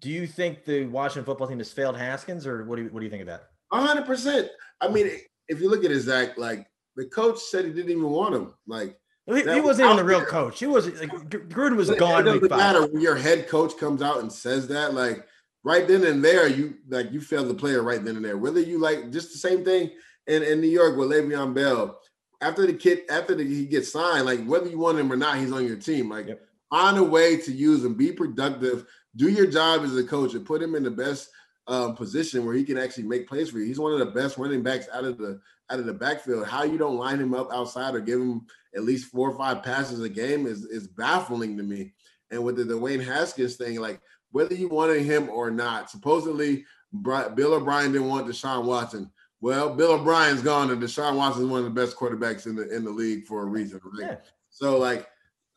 Do 0.01 0.11
you 0.11 0.27
think 0.27 0.65
the 0.65 0.87
Washington 0.87 1.25
football 1.25 1.47
team 1.47 1.59
has 1.59 1.73
failed 1.73 1.97
Haskins, 1.97 2.47
or 2.47 2.65
what 2.65 2.77
do 2.77 2.83
you 2.83 2.89
what 2.89 3.01
do 3.01 3.05
you 3.05 3.11
think 3.11 3.23
of 3.23 3.29
that? 3.29 3.51
hundred 3.71 4.07
percent. 4.07 4.49
I 4.81 4.89
mean, 4.89 5.11
if 5.49 5.61
you 5.61 5.71
look 5.71 5.85
at 5.85 5.91
it, 5.91 6.01
Zach, 6.01 6.39
like 6.39 6.67
the 6.97 7.07
coach 7.07 7.39
said 7.39 7.65
he 7.65 7.73
didn't 7.73 7.91
even 7.91 8.11
want 8.11 8.35
him. 8.35 8.55
Like 8.67 8.99
he, 9.27 9.43
he 9.43 9.61
wasn't 9.61 9.87
even 9.87 9.97
the 9.99 10.05
real 10.05 10.25
coach. 10.25 10.59
He 10.59 10.67
was 10.67 10.87
like 10.87 11.11
Gruden 11.29 11.77
was 11.77 11.91
it, 11.91 11.99
gone. 11.99 12.27
It 12.27 12.41
doesn't 12.41 12.51
matter 12.51 12.87
when 12.87 13.03
your 13.03 13.17
head 13.17 13.49
coach 13.49 13.77
comes 13.77 14.03
out 14.03 14.21
and 14.21 14.33
says 14.33 14.69
that. 14.69 14.95
Like 14.95 15.27
right 15.65 15.87
then 15.87 16.05
and 16.05 16.25
there, 16.25 16.49
you 16.49 16.75
like 16.89 17.13
you 17.13 17.21
failed 17.21 17.49
the 17.49 17.55
player 17.55 17.83
right 17.83 18.05
then 18.05 18.17
and 18.17 18.25
there. 18.25 18.39
Whether 18.39 18.61
you 18.61 18.79
like 18.79 19.11
just 19.11 19.33
the 19.33 19.39
same 19.39 19.65
thing 19.65 19.91
in, 20.27 20.43
in 20.43 20.61
New 20.61 20.69
York 20.69 20.97
with 20.97 21.11
Le'Veon 21.11 21.55
Bell. 21.55 21.99
After 22.41 22.67
the 22.67 22.73
kid, 22.73 23.03
after 23.11 23.35
the, 23.35 23.43
he 23.43 23.67
gets 23.67 23.93
signed, 23.93 24.27
like 24.27 24.45
whether 24.45 24.69
you 24.69 24.79
want 24.79 24.99
him 24.99 25.13
or 25.13 25.17
not, 25.17 25.39
he's 25.39 25.51
on 25.51 25.67
your 25.67 25.77
team. 25.77 26.11
Like 26.11 26.29
yep. 26.29 26.47
find 26.71 26.97
a 26.97 27.03
way 27.03 27.37
to 27.39 27.53
use 27.53 27.85
him, 27.85 27.95
be 27.95 28.13
productive, 28.13 28.87
do 29.17 29.29
your 29.29 29.47
job 29.47 29.83
as 29.83 29.97
a 29.97 30.05
coach, 30.05 30.35
and 30.35 30.47
put 30.47 30.63
him 30.63 30.77
in 30.77 30.85
the 30.85 30.91
best 30.91 31.31
um, 31.67 31.97
position 31.97 32.47
where 32.47 32.55
he 32.55 32.65
can 32.65 32.79
actually 32.79 33.05
make 33.05 33.29
plays 33.29 33.51
for 33.51 33.59
you. 33.59 33.67
He's 33.67 33.81
one 33.81 33.93
of 33.93 33.99
the 33.99 34.07
best 34.07 34.39
running 34.39 34.63
backs 34.63 34.87
out 34.93 35.05
of 35.05 35.19
the 35.19 35.41
out 35.71 35.81
of 35.81 35.87
the 35.87 35.93
backfield. 35.93 36.47
How 36.47 36.63
you 36.63 36.79
don't 36.79 36.97
line 36.97 37.19
him 37.19 37.35
up 37.35 37.53
outside 37.53 37.95
or 37.95 38.01
give 38.01 38.21
him 38.21 38.47
at 38.75 38.85
least 38.85 39.11
four 39.11 39.31
or 39.31 39.37
five 39.37 39.63
passes 39.63 40.01
a 40.01 40.09
game 40.09 40.47
is 40.47 40.65
is 40.65 40.87
baffling 40.87 41.57
to 41.57 41.63
me. 41.63 41.93
And 42.31 42.45
with 42.45 42.57
the 42.57 42.65
Dwayne 42.65 43.05
Haskins 43.05 43.57
thing, 43.57 43.81
like 43.81 44.01
whether 44.31 44.55
you 44.55 44.69
wanted 44.69 45.03
him 45.03 45.29
or 45.29 45.51
not. 45.51 45.91
Supposedly, 45.91 46.65
Bill 47.03 47.55
O'Brien 47.55 47.93
didn't 47.93 48.09
want 48.09 48.27
Deshaun 48.27 48.65
Watson. 48.65 49.11
Well, 49.41 49.75
Bill 49.75 49.93
O'Brien's 49.93 50.43
gone, 50.43 50.71
and 50.71 50.83
Deshaun 50.83 51.17
Watson 51.17 51.45
is 51.45 51.49
one 51.49 51.61
of 51.61 51.65
the 51.65 51.81
best 51.81 51.97
quarterbacks 51.97 52.47
in 52.47 52.57
the 52.57 52.75
in 52.75 52.85
the 52.85 52.91
league 52.91 53.27
for 53.27 53.43
a 53.43 53.47
reason. 53.47 53.81
Right? 53.85 54.11
Yeah. 54.11 54.17
So, 54.51 54.79
like, 54.79 55.07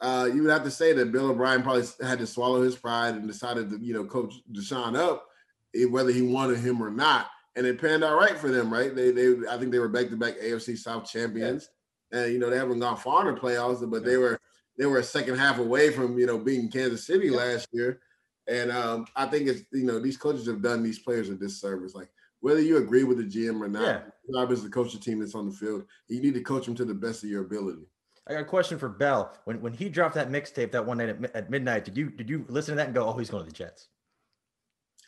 uh, 0.01 0.29
you 0.33 0.43
would 0.43 0.51
have 0.51 0.63
to 0.63 0.71
say 0.71 0.93
that 0.93 1.11
Bill 1.11 1.31
O'Brien 1.31 1.63
probably 1.63 1.85
had 2.01 2.19
to 2.19 2.27
swallow 2.27 2.61
his 2.61 2.75
pride 2.75 3.15
and 3.15 3.27
decided 3.27 3.69
to, 3.69 3.79
you 3.79 3.93
know, 3.93 4.03
coach 4.03 4.35
Deshaun 4.51 4.97
up, 4.97 5.27
eh, 5.75 5.85
whether 5.85 6.11
he 6.11 6.21
wanted 6.21 6.59
him 6.59 6.81
or 6.81 6.91
not. 6.91 7.27
And 7.55 7.65
it 7.65 7.81
panned 7.81 8.03
out 8.03 8.17
right 8.17 8.37
for 8.37 8.49
them, 8.49 8.71
right? 8.71 8.95
They, 8.95 9.11
they, 9.11 9.35
I 9.49 9.57
think 9.57 9.71
they 9.71 9.79
were 9.79 9.89
back 9.89 10.09
to 10.09 10.15
back 10.15 10.39
AFC 10.39 10.77
South 10.77 11.09
champions, 11.11 11.69
yeah. 12.11 12.23
and 12.23 12.33
you 12.33 12.39
know 12.39 12.49
they 12.49 12.57
haven't 12.57 12.79
gone 12.79 12.97
far 12.97 13.27
in 13.27 13.35
the 13.35 13.41
playoffs, 13.41 13.89
but 13.89 14.05
they 14.05 14.17
were 14.17 14.39
they 14.77 14.85
were 14.85 14.99
a 14.99 15.03
second 15.03 15.37
half 15.37 15.59
away 15.59 15.91
from 15.91 16.17
you 16.17 16.25
know 16.25 16.37
beating 16.37 16.69
Kansas 16.69 17.05
City 17.05 17.27
yeah. 17.27 17.37
last 17.37 17.67
year. 17.73 17.99
And 18.47 18.71
um, 18.71 19.05
I 19.15 19.25
think 19.25 19.47
it's 19.47 19.63
you 19.71 19.85
know 19.85 19.99
these 19.99 20.17
coaches 20.17 20.47
have 20.47 20.61
done 20.61 20.83
these 20.83 20.99
players 20.99 21.29
a 21.29 21.35
disservice. 21.35 21.95
Like 21.95 22.09
whether 22.39 22.61
you 22.61 22.77
agree 22.77 23.03
with 23.03 23.17
the 23.17 23.23
GM 23.23 23.61
or 23.61 23.67
not, 23.67 23.81
yeah. 23.81 24.01
job 24.33 24.51
is 24.51 24.63
to 24.63 24.69
coach 24.69 24.93
the 24.93 24.99
team 24.99 25.19
that's 25.19 25.35
on 25.35 25.47
the 25.47 25.55
field. 25.55 25.85
You 26.07 26.21
need 26.21 26.33
to 26.33 26.41
coach 26.41 26.65
them 26.65 26.75
to 26.75 26.85
the 26.85 26.93
best 26.93 27.23
of 27.23 27.29
your 27.29 27.43
ability. 27.43 27.83
I 28.27 28.33
got 28.33 28.41
a 28.41 28.45
question 28.45 28.77
for 28.77 28.89
Bell. 28.89 29.33
When 29.45 29.61
when 29.61 29.73
he 29.73 29.89
dropped 29.89 30.15
that 30.15 30.29
mixtape 30.29 30.71
that 30.71 30.85
one 30.85 30.97
night 30.97 31.09
at, 31.09 31.35
at, 31.35 31.49
midnight, 31.49 31.85
did 31.85 31.97
you 31.97 32.09
did 32.09 32.29
you 32.29 32.45
listen 32.49 32.73
to 32.73 32.75
that 32.77 32.87
and 32.87 32.95
go, 32.95 33.05
"Oh, 33.07 33.13
he's 33.13 33.29
going 33.29 33.43
to 33.43 33.49
the 33.49 33.55
Jets"? 33.55 33.87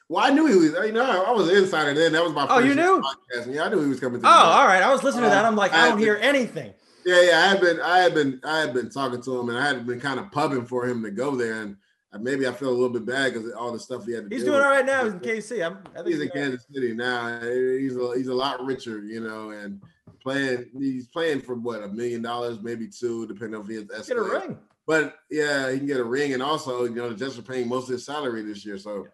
Well, 0.09 0.23
I 0.23 0.29
knew 0.29 0.45
he 0.45 0.55
was. 0.55 0.85
You 0.85 0.91
know, 0.91 1.25
I 1.25 1.31
was 1.31 1.49
an 1.49 1.57
insider 1.57 1.93
then. 1.93 2.11
That 2.11 2.23
was 2.23 2.33
my. 2.33 2.45
Oh, 2.49 2.59
you 2.59 2.75
knew? 2.75 3.01
Podcast. 3.01 3.53
Yeah, 3.53 3.63
I 3.63 3.69
knew 3.69 3.81
he 3.81 3.89
was 3.89 3.99
coming. 3.99 4.21
To 4.21 4.27
oh, 4.27 4.31
all 4.31 4.67
right. 4.67 4.83
I 4.83 4.91
was 4.91 5.03
listening 5.03 5.25
uh, 5.25 5.29
to 5.29 5.35
that. 5.35 5.45
I'm 5.45 5.55
like, 5.55 5.73
I, 5.73 5.85
I 5.85 5.89
don't 5.89 5.99
hear 5.99 6.19
anything. 6.21 6.73
Yeah, 7.05 7.21
yeah. 7.21 7.39
I 7.39 7.47
had 7.47 7.61
been, 7.61 7.81
I 7.81 7.97
had 7.99 8.13
been, 8.13 8.39
I 8.43 8.59
had 8.59 8.73
been 8.73 8.89
talking 8.89 9.21
to 9.21 9.39
him, 9.39 9.49
and 9.49 9.57
I 9.57 9.67
had 9.67 9.85
been 9.85 9.99
kind 9.99 10.19
of 10.19 10.31
pubbing 10.31 10.65
for 10.65 10.85
him 10.85 11.03
to 11.03 11.11
go 11.11 11.35
there, 11.35 11.61
and 11.61 11.77
Uh, 12.13 12.19
maybe 12.19 12.47
I 12.47 12.51
feel 12.51 12.69
a 12.69 12.71
little 12.71 12.89
bit 12.89 13.05
bad 13.05 13.33
because 13.33 13.51
all 13.53 13.71
the 13.71 13.79
stuff 13.79 14.05
he 14.05 14.13
had 14.13 14.25
to. 14.25 14.29
Do. 14.29 14.35
He's 14.35 14.45
doing 14.45 14.61
all 14.61 14.69
right 14.69 14.85
now. 14.85 15.03
He's 15.03 15.13
in 15.13 15.19
KC. 15.19 15.65
I'm, 15.65 15.79
I 15.93 16.03
think 16.03 16.07
he's 16.07 16.21
in 16.21 16.29
Kansas 16.29 16.65
City 16.71 16.93
now. 16.93 17.39
He's 17.41 17.97
a, 17.97 18.13
he's 18.15 18.27
a 18.27 18.33
lot 18.33 18.63
richer, 18.63 19.03
you 19.03 19.19
know, 19.19 19.51
and 19.51 19.81
playing. 20.21 20.69
He's 20.77 21.07
playing 21.07 21.41
for 21.41 21.55
what 21.55 21.83
a 21.83 21.87
million 21.87 22.21
dollars, 22.21 22.59
maybe 22.61 22.87
two, 22.87 23.27
depending 23.27 23.55
on 23.55 23.61
if 23.61 23.67
he 23.67 23.75
has 23.75 24.07
Get 24.07 24.17
a 24.17 24.21
ring. 24.21 24.57
But 24.85 25.15
yeah, 25.31 25.71
he 25.71 25.77
can 25.77 25.87
get 25.87 25.99
a 25.99 26.03
ring, 26.03 26.33
and 26.33 26.43
also 26.43 26.83
you 26.83 26.95
know 26.95 27.09
the 27.09 27.15
Jets 27.15 27.37
are 27.37 27.43
paying 27.43 27.67
most 27.67 27.85
of 27.85 27.93
his 27.93 28.05
salary 28.05 28.43
this 28.43 28.65
year, 28.65 28.77
so 28.77 29.07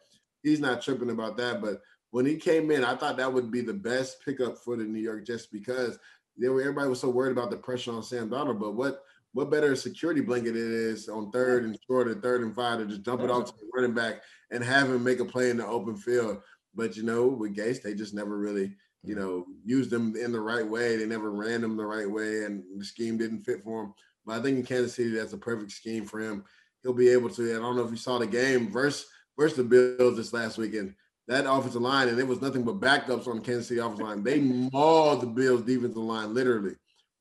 he's 0.44 0.60
not 0.60 0.82
tripping 0.82 1.12
about 1.12 1.38
that. 1.38 1.62
But 1.62 1.82
when 2.12 2.26
he 2.26 2.36
came 2.36 2.72
in, 2.72 2.84
I 2.84 2.96
thought 2.96 3.18
that 3.18 3.32
would 3.32 3.52
be 3.52 3.62
the 3.62 3.74
best 3.74 4.18
pickup 4.26 4.58
for 4.58 4.76
the 4.76 4.84
New 4.84 5.00
York 5.00 5.26
Jets 5.26 5.46
because 5.46 6.00
they 6.38 6.50
were 6.50 6.62
everybody 6.62 6.90
was 6.90 7.00
so 7.00 7.10
worried 7.10 7.32
about 7.32 7.52
the 7.52 7.58
pressure 7.58 7.92
on 7.92 8.04
Sam 8.04 8.30
Darnold. 8.30 8.60
But 8.60 8.74
what 8.74 9.04
what 9.34 9.52
better 9.52 9.76
security 9.76 10.22
blanket 10.22 10.56
it 10.56 10.62
is 10.62 11.08
on 11.08 11.32
third 11.32 11.64
and 11.64 11.78
short 11.88 12.08
and 12.08 12.22
third 12.22 12.42
and 12.42 12.56
five 12.56 12.80
to 12.80 12.86
just 12.86 13.04
dump 13.04 13.22
it 13.22 13.30
off 13.30 13.46
to 13.46 13.54
the 13.60 13.70
running 13.74 13.94
back 13.94 14.22
and 14.52 14.64
have 14.64 14.90
him 14.90 15.04
make 15.04 15.20
a 15.20 15.26
play 15.26 15.50
in 15.50 15.58
the 15.58 15.66
open 15.66 15.96
field. 15.96 16.42
But 16.74 16.98
you 16.98 17.04
know, 17.04 17.28
with 17.28 17.56
Gase, 17.56 17.82
they 17.82 17.94
just 17.94 18.14
never 18.14 18.38
really, 18.38 18.76
you 19.04 19.16
know, 19.16 19.46
used 19.64 19.92
them 19.92 20.16
in 20.16 20.32
the 20.32 20.40
right 20.40 20.68
way. 20.68 20.98
They 20.98 21.06
never 21.06 21.32
ran 21.32 21.62
them 21.62 21.78
the 21.78 21.86
right 21.86 22.10
way, 22.10 22.46
and 22.46 22.64
the 22.78 22.86
scheme 22.86 23.18
didn't 23.18 23.44
fit 23.44 23.64
for 23.64 23.84
him. 23.84 23.94
But 24.26 24.40
I 24.40 24.42
think 24.42 24.58
in 24.58 24.66
Kansas 24.66 24.96
City, 24.96 25.12
that's 25.12 25.34
a 25.34 25.38
perfect 25.38 25.72
scheme 25.72 26.06
for 26.06 26.20
him. 26.20 26.44
He'll 26.82 26.94
be 26.94 27.10
able 27.10 27.30
to. 27.32 27.56
I 27.56 27.60
don't 27.60 27.76
know 27.76 27.84
if 27.84 27.92
you 27.92 27.98
saw 27.98 28.18
the 28.18 28.28
game 28.28 28.72
versus 28.72 29.08
versus 29.38 29.58
the 29.58 29.64
Bills 29.64 30.18
this 30.18 30.34
last 30.34 30.58
weekend. 30.58 30.96
That 31.28 31.46
offensive 31.46 31.82
line, 31.82 32.08
and 32.08 32.20
it 32.20 32.28
was 32.28 32.42
nothing 32.42 32.64
but 32.64 32.80
backups 32.80 33.28
on 33.28 33.38
the 33.38 33.42
Kansas 33.44 33.68
City 33.68 33.80
offensive 33.80 34.08
line. 34.08 34.24
They 34.24 34.40
mauled 34.40 35.22
the 35.22 35.28
Bills 35.28 35.62
defensive 35.62 35.98
line, 35.98 36.34
literally 36.34 36.76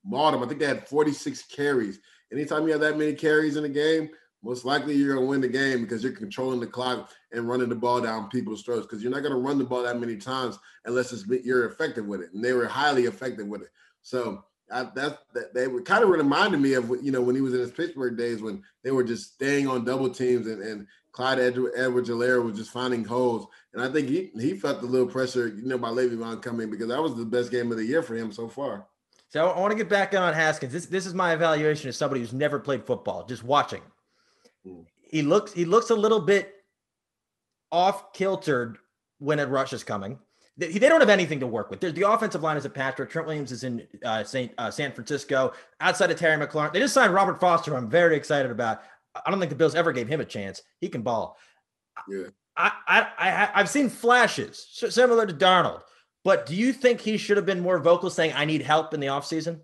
mauled 0.09 0.35
them. 0.35 0.43
I 0.43 0.47
think 0.47 0.61
they 0.61 0.67
had 0.67 0.89
46 0.89 1.43
carries. 1.45 2.01
anytime 2.33 2.67
you 2.67 2.73
have 2.73 2.81
that 2.81 2.99
many 2.99 3.15
carries 3.15 3.57
in 3.57 3.65
a 3.65 3.69
game, 3.69 4.11
most 4.43 4.65
likely 4.65 4.95
you're 4.95 5.15
going 5.15 5.25
to 5.25 5.29
win 5.29 5.41
the 5.41 5.49
game 5.49 5.83
because 5.83 6.03
you're 6.03 6.13
controlling 6.13 6.61
the 6.61 6.67
clock 6.67 7.11
and 7.33 7.49
running 7.49 7.69
the 7.69 7.75
ball 7.75 8.01
down 8.01 8.29
people's 8.29 8.63
throats 8.63 8.87
because 8.87 9.03
you're 9.03 9.13
not 9.13 9.23
going 9.23 9.35
to 9.35 9.41
run 9.41 9.59
the 9.59 9.65
ball 9.65 9.83
that 9.83 9.99
many 9.99 10.17
times 10.17 10.59
unless 10.85 11.13
it's 11.13 11.27
you're 11.45 11.67
effective 11.67 12.07
with 12.07 12.21
it. 12.21 12.33
And 12.33 12.45
they 12.45 12.53
were 12.53 12.67
highly 12.67 13.05
effective 13.05 13.49
with 13.49 13.63
it. 13.63 13.71
So 14.03 14.45
I, 14.71 14.85
that, 14.95 15.21
that 15.35 15.55
they 15.55 15.67
were 15.67 15.83
kind 15.83 16.05
of 16.05 16.11
reminded 16.11 16.61
me 16.61 16.75
of 16.75 16.89
you 17.03 17.11
know 17.11 17.23
when 17.23 17.35
he 17.35 17.41
was 17.41 17.55
in 17.55 17.61
his 17.61 17.73
Pittsburgh 17.73 18.17
days 18.17 18.43
when 18.43 18.63
they 18.85 18.91
were 18.91 19.03
just 19.03 19.35
staying 19.35 19.67
on 19.67 19.85
double 19.85 20.11
teams 20.11 20.47
and, 20.47 20.63
and 20.63 20.87
Clyde 21.13 21.41
Edwards-Helaire 21.41 22.45
was 22.45 22.57
just 22.57 22.71
finding 22.71 23.05
holes. 23.05 23.47
And 23.73 23.83
I 23.83 23.91
think 23.91 24.09
he 24.09 24.31
he 24.41 24.57
felt 24.57 24.83
a 24.83 24.87
little 24.87 25.09
pressure, 25.09 25.49
you 25.49 25.67
know, 25.67 25.79
by 25.79 25.89
Le'Veon 25.89 26.41
coming 26.41 26.71
because 26.71 26.89
that 26.89 27.03
was 27.03 27.17
the 27.17 27.25
best 27.25 27.51
game 27.51 27.73
of 27.73 27.79
the 27.79 27.85
year 27.85 28.03
for 28.03 28.15
him 28.15 28.31
so 28.31 28.47
far. 28.47 28.87
So 29.31 29.49
I 29.49 29.61
want 29.61 29.73
to 29.73 29.77
get 29.77 29.89
back 29.89 30.15
on 30.15 30.33
Haskins. 30.33 30.73
This 30.73 30.87
this 30.87 31.07
is 31.07 31.15
my 31.15 31.33
evaluation 31.35 31.89
as 31.89 31.97
somebody 31.97 32.21
who's 32.21 32.33
never 32.33 32.59
played 32.59 32.85
football, 32.85 33.27
just 33.27 33.45
watching. 33.45 33.83
Hmm. 34.65 34.81
He 35.03 35.23
looks 35.23 35.53
he 35.53 35.65
looks 35.65 35.91
a 35.91 35.95
little 35.95 36.21
bit 36.21 36.55
off 37.71 38.13
kiltered 38.13 38.79
when 39.19 39.39
a 39.39 39.47
rush 39.47 39.73
is 39.73 39.85
coming. 39.85 40.19
They, 40.57 40.73
they 40.73 40.89
don't 40.89 41.01
have 41.01 41.09
anything 41.09 41.41
to 41.41 41.47
work 41.47 41.71
with. 41.71 41.81
There's 41.81 41.95
the 41.95 42.11
offensive 42.11 42.43
line 42.43 42.57
is 42.57 42.65
a 42.65 42.71
patchwork. 42.71 43.11
Trent 43.11 43.27
Williams 43.27 43.53
is 43.53 43.65
in 43.65 43.87
uh, 44.05 44.25
Saint 44.25 44.53
uh, 44.59 44.71
San 44.71 44.93
Francisco. 44.93 45.53
Outside 45.81 46.11
of 46.11 46.19
Terry 46.19 46.45
McLaurin, 46.45 46.73
they 46.73 46.81
just 46.81 46.95
signed 46.95 47.15
Robert 47.15 47.39
Foster. 47.39 47.77
I'm 47.77 47.89
very 47.89 48.17
excited 48.17 48.51
about. 48.51 48.83
I 49.25 49.31
don't 49.31 49.39
think 49.39 49.51
the 49.51 49.57
Bills 49.57 49.75
ever 49.75 49.93
gave 49.93 50.09
him 50.09 50.21
a 50.21 50.25
chance. 50.25 50.63
He 50.81 50.89
can 50.89 51.03
ball. 51.03 51.37
Yeah. 52.09 52.27
I, 52.57 52.73
I, 52.89 53.07
I, 53.19 53.51
I've 53.55 53.69
seen 53.69 53.89
flashes 53.89 54.67
similar 54.71 55.27
to 55.27 55.33
Darnold, 55.33 55.83
but 56.29 56.45
do 56.45 56.55
you 56.55 56.75
think 56.75 57.01
he 57.01 57.17
should 57.17 57.39
have 57.39 57.47
been 57.47 57.61
more 57.61 57.79
vocal 57.79 58.11
saying, 58.11 58.35
I 58.37 58.45
need 58.45 58.61
help 58.61 58.93
in 58.93 59.01
the 59.01 59.07
offseason? 59.07 59.61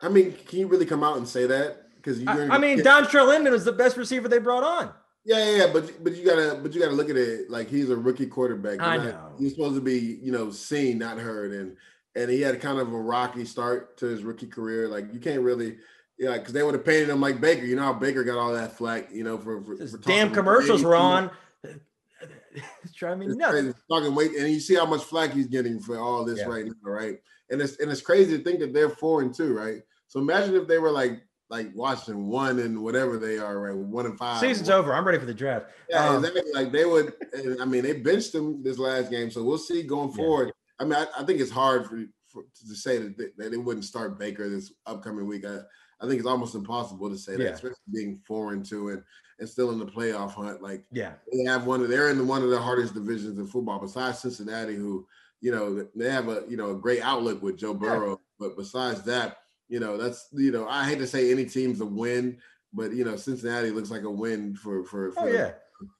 I 0.00 0.08
mean, 0.08 0.34
can 0.46 0.60
you 0.60 0.68
really 0.68 0.86
come 0.86 1.04
out 1.04 1.18
and 1.18 1.28
say 1.28 1.44
that? 1.44 1.82
Because 1.96 2.26
I, 2.26 2.48
I, 2.48 2.56
mean, 2.56 2.78
Dontrelle 2.78 3.36
Inman 3.36 3.52
was 3.52 3.66
the 3.66 3.72
best 3.72 3.98
receiver 3.98 4.26
they 4.26 4.38
brought 4.38 4.64
on. 4.64 4.90
Yeah, 5.26 5.36
yeah, 5.36 5.56
yeah, 5.58 5.66
but 5.70 6.02
but 6.02 6.16
you 6.16 6.24
gotta 6.24 6.58
but 6.62 6.72
you 6.72 6.80
gotta 6.80 6.94
look 6.94 7.10
at 7.10 7.16
it 7.16 7.50
like 7.50 7.68
he's 7.68 7.90
a 7.90 7.96
rookie 7.96 8.24
quarterback. 8.24 8.80
I 8.80 8.96
know 8.96 9.32
he's 9.38 9.52
supposed 9.52 9.74
to 9.74 9.82
be 9.82 10.18
you 10.22 10.32
know 10.32 10.50
seen, 10.50 10.96
not 10.96 11.18
heard, 11.18 11.52
and 11.52 11.76
and 12.16 12.30
he 12.30 12.40
had 12.40 12.58
kind 12.62 12.78
of 12.78 12.90
a 12.90 12.98
rocky 12.98 13.44
start 13.44 13.98
to 13.98 14.06
his 14.06 14.22
rookie 14.22 14.46
career. 14.46 14.88
Like 14.88 15.12
you 15.12 15.20
can't 15.20 15.42
really 15.42 15.76
yeah, 16.18 16.38
because 16.38 16.52
they 16.52 16.62
would 16.62 16.74
have 16.74 16.84
painted 16.84 17.10
him 17.10 17.20
like 17.20 17.40
Baker. 17.40 17.64
You 17.64 17.76
know 17.76 17.82
how 17.82 17.92
Baker 17.92 18.24
got 18.24 18.38
all 18.38 18.52
that 18.54 18.78
flack, 18.78 19.10
you 19.12 19.24
know, 19.24 19.36
for, 19.36 19.62
for, 19.62 19.86
for 19.86 19.98
damn 19.98 20.32
commercials 20.32 20.82
were 20.82 20.96
on. 20.96 21.30
Driving 22.94 23.28
me 23.28 23.36
nuts. 23.36 23.78
Talking 23.90 24.14
weight, 24.14 24.32
and 24.36 24.48
you 24.48 24.60
see 24.60 24.74
how 24.74 24.86
much 24.86 25.02
flack 25.02 25.32
he's 25.32 25.46
getting 25.46 25.80
for 25.80 25.98
all 25.98 26.24
this 26.24 26.38
yeah. 26.38 26.46
right 26.46 26.64
now, 26.64 26.72
right? 26.82 27.16
And 27.50 27.60
it's 27.60 27.78
and 27.78 27.90
it's 27.90 28.00
crazy 28.00 28.36
to 28.36 28.44
think 28.44 28.60
that 28.60 28.72
they're 28.72 28.90
four 28.90 29.22
and 29.22 29.34
two, 29.34 29.56
right? 29.56 29.82
So 30.08 30.20
imagine 30.20 30.54
if 30.54 30.68
they 30.68 30.78
were 30.78 30.90
like 30.90 31.22
like 31.50 31.70
Washington 31.74 32.28
one 32.28 32.58
and 32.60 32.82
whatever 32.82 33.18
they 33.18 33.38
are, 33.38 33.60
right? 33.60 33.76
One 33.76 34.06
and 34.06 34.18
five. 34.18 34.40
Season's 34.40 34.68
one. 34.68 34.78
over. 34.78 34.94
I'm 34.94 35.04
ready 35.04 35.18
for 35.18 35.26
the 35.26 35.34
draft. 35.34 35.66
Yeah, 35.88 36.08
um, 36.08 36.24
exactly. 36.24 36.52
Like 36.52 36.72
they 36.72 36.84
would. 36.84 37.12
I 37.60 37.64
mean, 37.64 37.82
they 37.82 37.94
benched 37.94 38.32
them 38.32 38.62
this 38.62 38.78
last 38.78 39.10
game, 39.10 39.30
so 39.30 39.42
we'll 39.42 39.58
see 39.58 39.82
going 39.82 40.12
forward. 40.12 40.46
Yeah. 40.46 40.52
I 40.80 40.84
mean, 40.84 40.94
I, 40.94 41.22
I, 41.22 41.24
think 41.24 41.40
it's 41.40 41.52
hard 41.52 41.86
for, 41.86 42.04
for 42.26 42.42
to 42.42 42.74
say 42.74 42.98
that 42.98 43.16
they, 43.16 43.26
that 43.36 43.50
they 43.50 43.56
wouldn't 43.56 43.84
start 43.84 44.18
Baker 44.18 44.48
this 44.48 44.72
upcoming 44.86 45.26
week. 45.26 45.44
I, 45.46 45.58
I 46.00 46.08
think 46.08 46.18
it's 46.18 46.28
almost 46.28 46.56
impossible 46.56 47.08
to 47.08 47.16
say 47.16 47.36
that, 47.36 47.54
especially 47.54 47.76
being 47.92 48.20
foreign 48.26 48.64
to 48.64 48.88
it 48.88 49.04
and 49.38 49.48
still 49.48 49.70
in 49.70 49.78
the 49.78 49.86
playoff 49.86 50.32
hunt. 50.32 50.62
Like, 50.62 50.84
yeah, 50.92 51.12
they 51.32 51.44
have 51.44 51.66
one 51.66 51.82
of 51.82 51.88
they're 51.88 52.10
in 52.10 52.18
the, 52.18 52.24
one 52.24 52.42
of 52.42 52.50
the 52.50 52.60
hardest 52.60 52.94
divisions 52.94 53.38
in 53.38 53.46
football, 53.46 53.80
besides 53.80 54.20
Cincinnati, 54.20 54.74
who 54.74 55.06
you 55.40 55.50
know 55.50 55.86
they 55.94 56.10
have 56.10 56.28
a 56.28 56.44
you 56.48 56.56
know 56.56 56.70
a 56.70 56.76
great 56.76 57.02
outlook 57.02 57.42
with 57.42 57.56
Joe 57.58 57.74
Burrow. 57.74 58.10
Yeah. 58.10 58.16
But 58.38 58.56
besides 58.56 59.02
that, 59.02 59.38
you 59.68 59.80
know 59.80 59.96
that's 59.96 60.28
you 60.32 60.52
know 60.52 60.68
I 60.68 60.84
hate 60.84 60.98
to 60.98 61.06
say 61.06 61.30
any 61.30 61.44
team's 61.44 61.80
a 61.80 61.86
win, 61.86 62.38
but 62.72 62.92
you 62.92 63.04
know 63.04 63.16
Cincinnati 63.16 63.70
looks 63.70 63.90
like 63.90 64.02
a 64.02 64.10
win 64.10 64.54
for 64.54 64.84
for. 64.84 65.08
Oh, 65.08 65.12
for 65.12 65.20
oh 65.20 65.32
yeah. 65.32 65.52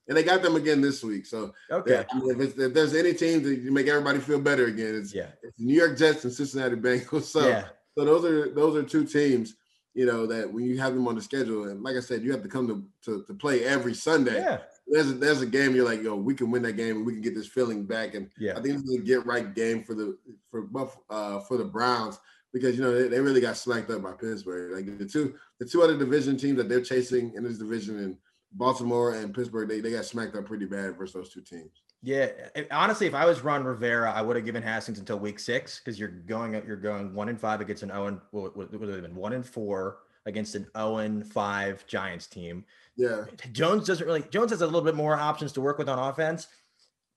And 0.08 0.16
they 0.16 0.22
got 0.22 0.40
them 0.40 0.56
again 0.56 0.80
this 0.80 1.02
week. 1.02 1.26
So 1.26 1.52
okay, 1.70 2.04
I 2.10 2.18
mean, 2.18 2.40
if, 2.40 2.58
if, 2.58 2.72
there's 2.72 2.94
any 2.94 3.12
team 3.12 3.42
that 3.42 3.56
you 3.56 3.72
make 3.72 3.86
everybody 3.86 4.18
feel 4.18 4.38
better 4.38 4.66
again, 4.66 4.94
it's 4.94 5.12
yeah, 5.12 5.28
it's 5.42 5.58
New 5.58 5.74
York 5.74 5.98
Jets 5.98 6.24
and 6.24 6.32
Cincinnati 6.32 6.76
Bengals. 6.76 7.24
So 7.34 7.46
yeah. 7.46 7.66
so 7.98 8.04
those 8.04 8.24
are 8.24 8.54
those 8.54 8.76
are 8.76 8.82
two 8.82 9.04
teams 9.04 9.56
you 9.94 10.06
know, 10.06 10.26
that 10.26 10.52
when 10.52 10.64
you 10.64 10.78
have 10.78 10.94
them 10.94 11.06
on 11.08 11.14
the 11.14 11.22
schedule, 11.22 11.68
and 11.68 11.82
like 11.82 11.96
I 11.96 12.00
said, 12.00 12.22
you 12.22 12.32
have 12.32 12.42
to 12.42 12.48
come 12.48 12.66
to 12.68 12.84
to, 13.04 13.24
to 13.24 13.34
play 13.34 13.64
every 13.64 13.94
Sunday. 13.94 14.40
Yeah. 14.40 14.58
There's 14.86 15.10
a, 15.10 15.14
there's 15.14 15.40
a 15.40 15.46
game 15.46 15.74
you're 15.74 15.84
like, 15.84 16.02
yo, 16.02 16.14
we 16.14 16.34
can 16.34 16.50
win 16.50 16.62
that 16.62 16.74
game 16.74 16.96
and 16.96 17.06
we 17.06 17.14
can 17.14 17.22
get 17.22 17.34
this 17.34 17.46
feeling 17.46 17.86
back. 17.86 18.14
And 18.14 18.28
yeah. 18.38 18.52
I 18.52 18.60
think 18.60 18.74
this 18.74 18.82
is 18.82 18.98
a 18.98 19.02
get 19.02 19.24
right 19.24 19.54
game 19.54 19.82
for 19.82 19.94
the 19.94 20.18
for 20.50 20.68
uh 21.08 21.40
for 21.40 21.56
the 21.56 21.64
Browns 21.64 22.18
because 22.52 22.76
you 22.76 22.82
know 22.82 22.92
they, 22.92 23.08
they 23.08 23.20
really 23.20 23.40
got 23.40 23.56
smacked 23.56 23.90
up 23.90 24.02
by 24.02 24.12
Pittsburgh. 24.12 24.72
Like 24.74 24.98
the 24.98 25.06
two 25.06 25.34
the 25.58 25.66
two 25.66 25.82
other 25.82 25.96
division 25.96 26.36
teams 26.36 26.58
that 26.58 26.68
they're 26.68 26.82
chasing 26.82 27.32
in 27.34 27.44
this 27.44 27.58
division 27.58 27.98
in 27.98 28.18
Baltimore 28.54 29.14
and 29.14 29.34
Pittsburgh, 29.34 29.68
they, 29.68 29.80
they 29.80 29.90
got 29.90 30.04
smacked 30.04 30.36
up 30.36 30.46
pretty 30.46 30.66
bad 30.66 30.96
versus 30.96 31.14
those 31.14 31.32
two 31.32 31.40
teams. 31.40 31.82
Yeah, 32.04 32.28
eh, 32.36 32.48
eh, 32.56 32.64
honestly, 32.70 33.06
if 33.06 33.14
I 33.14 33.24
was 33.24 33.42
Ron 33.42 33.64
Rivera, 33.64 34.12
I 34.12 34.20
would 34.20 34.36
have 34.36 34.44
given 34.44 34.62
Haskins 34.62 34.98
until 34.98 35.18
week 35.18 35.38
six 35.38 35.78
because 35.78 35.98
you're 35.98 36.08
going 36.08 36.52
you're 36.66 36.76
going 36.76 37.14
one 37.14 37.30
and 37.30 37.40
five 37.40 37.62
against 37.62 37.82
an 37.82 37.90
Owen. 37.90 38.14
and 38.14 38.20
what 38.30 38.56
would 38.56 38.70
have 38.72 39.02
been 39.02 39.16
one 39.16 39.32
and 39.32 39.44
four 39.44 39.98
against 40.26 40.54
an 40.54 40.66
oh 40.74 40.96
Owen 40.96 41.24
five 41.24 41.86
Giants 41.86 42.26
team. 42.26 42.64
Yeah, 42.96 43.24
eh, 43.32 43.46
Jones 43.52 43.86
doesn't 43.86 44.06
really. 44.06 44.22
Jones 44.30 44.50
has 44.50 44.60
a 44.60 44.66
little 44.66 44.82
bit 44.82 44.94
more 44.94 45.16
options 45.16 45.52
to 45.52 45.62
work 45.62 45.78
with 45.78 45.88
on 45.88 45.98
offense, 45.98 46.46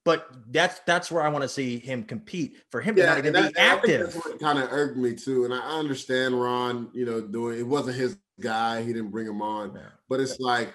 but 0.05 0.29
that's 0.51 0.79
that's 0.85 1.11
where 1.11 1.21
I 1.21 1.27
want 1.27 1.41
to 1.41 1.49
see 1.49 1.79
him 1.79 2.03
compete. 2.03 2.55
For 2.71 2.79
him 2.79 2.97
yeah, 2.97 3.03
to 3.03 3.09
not 3.09 3.17
even 3.17 3.33
that, 3.33 3.53
be 3.53 3.59
active, 3.59 4.17
kind 4.39 4.57
of 4.57 4.71
irked 4.71 4.95
me 4.95 5.15
too. 5.15 5.43
And 5.43 5.53
I 5.53 5.59
understand 5.59 6.39
Ron, 6.39 6.89
you 6.93 7.05
know, 7.05 7.19
doing 7.19 7.59
it 7.59 7.67
wasn't 7.67 7.97
his 7.97 8.17
guy. 8.39 8.83
He 8.83 8.93
didn't 8.93 9.11
bring 9.11 9.27
him 9.27 9.41
on, 9.41 9.73
yeah. 9.75 9.81
but 10.07 10.21
it's 10.21 10.39
like 10.39 10.73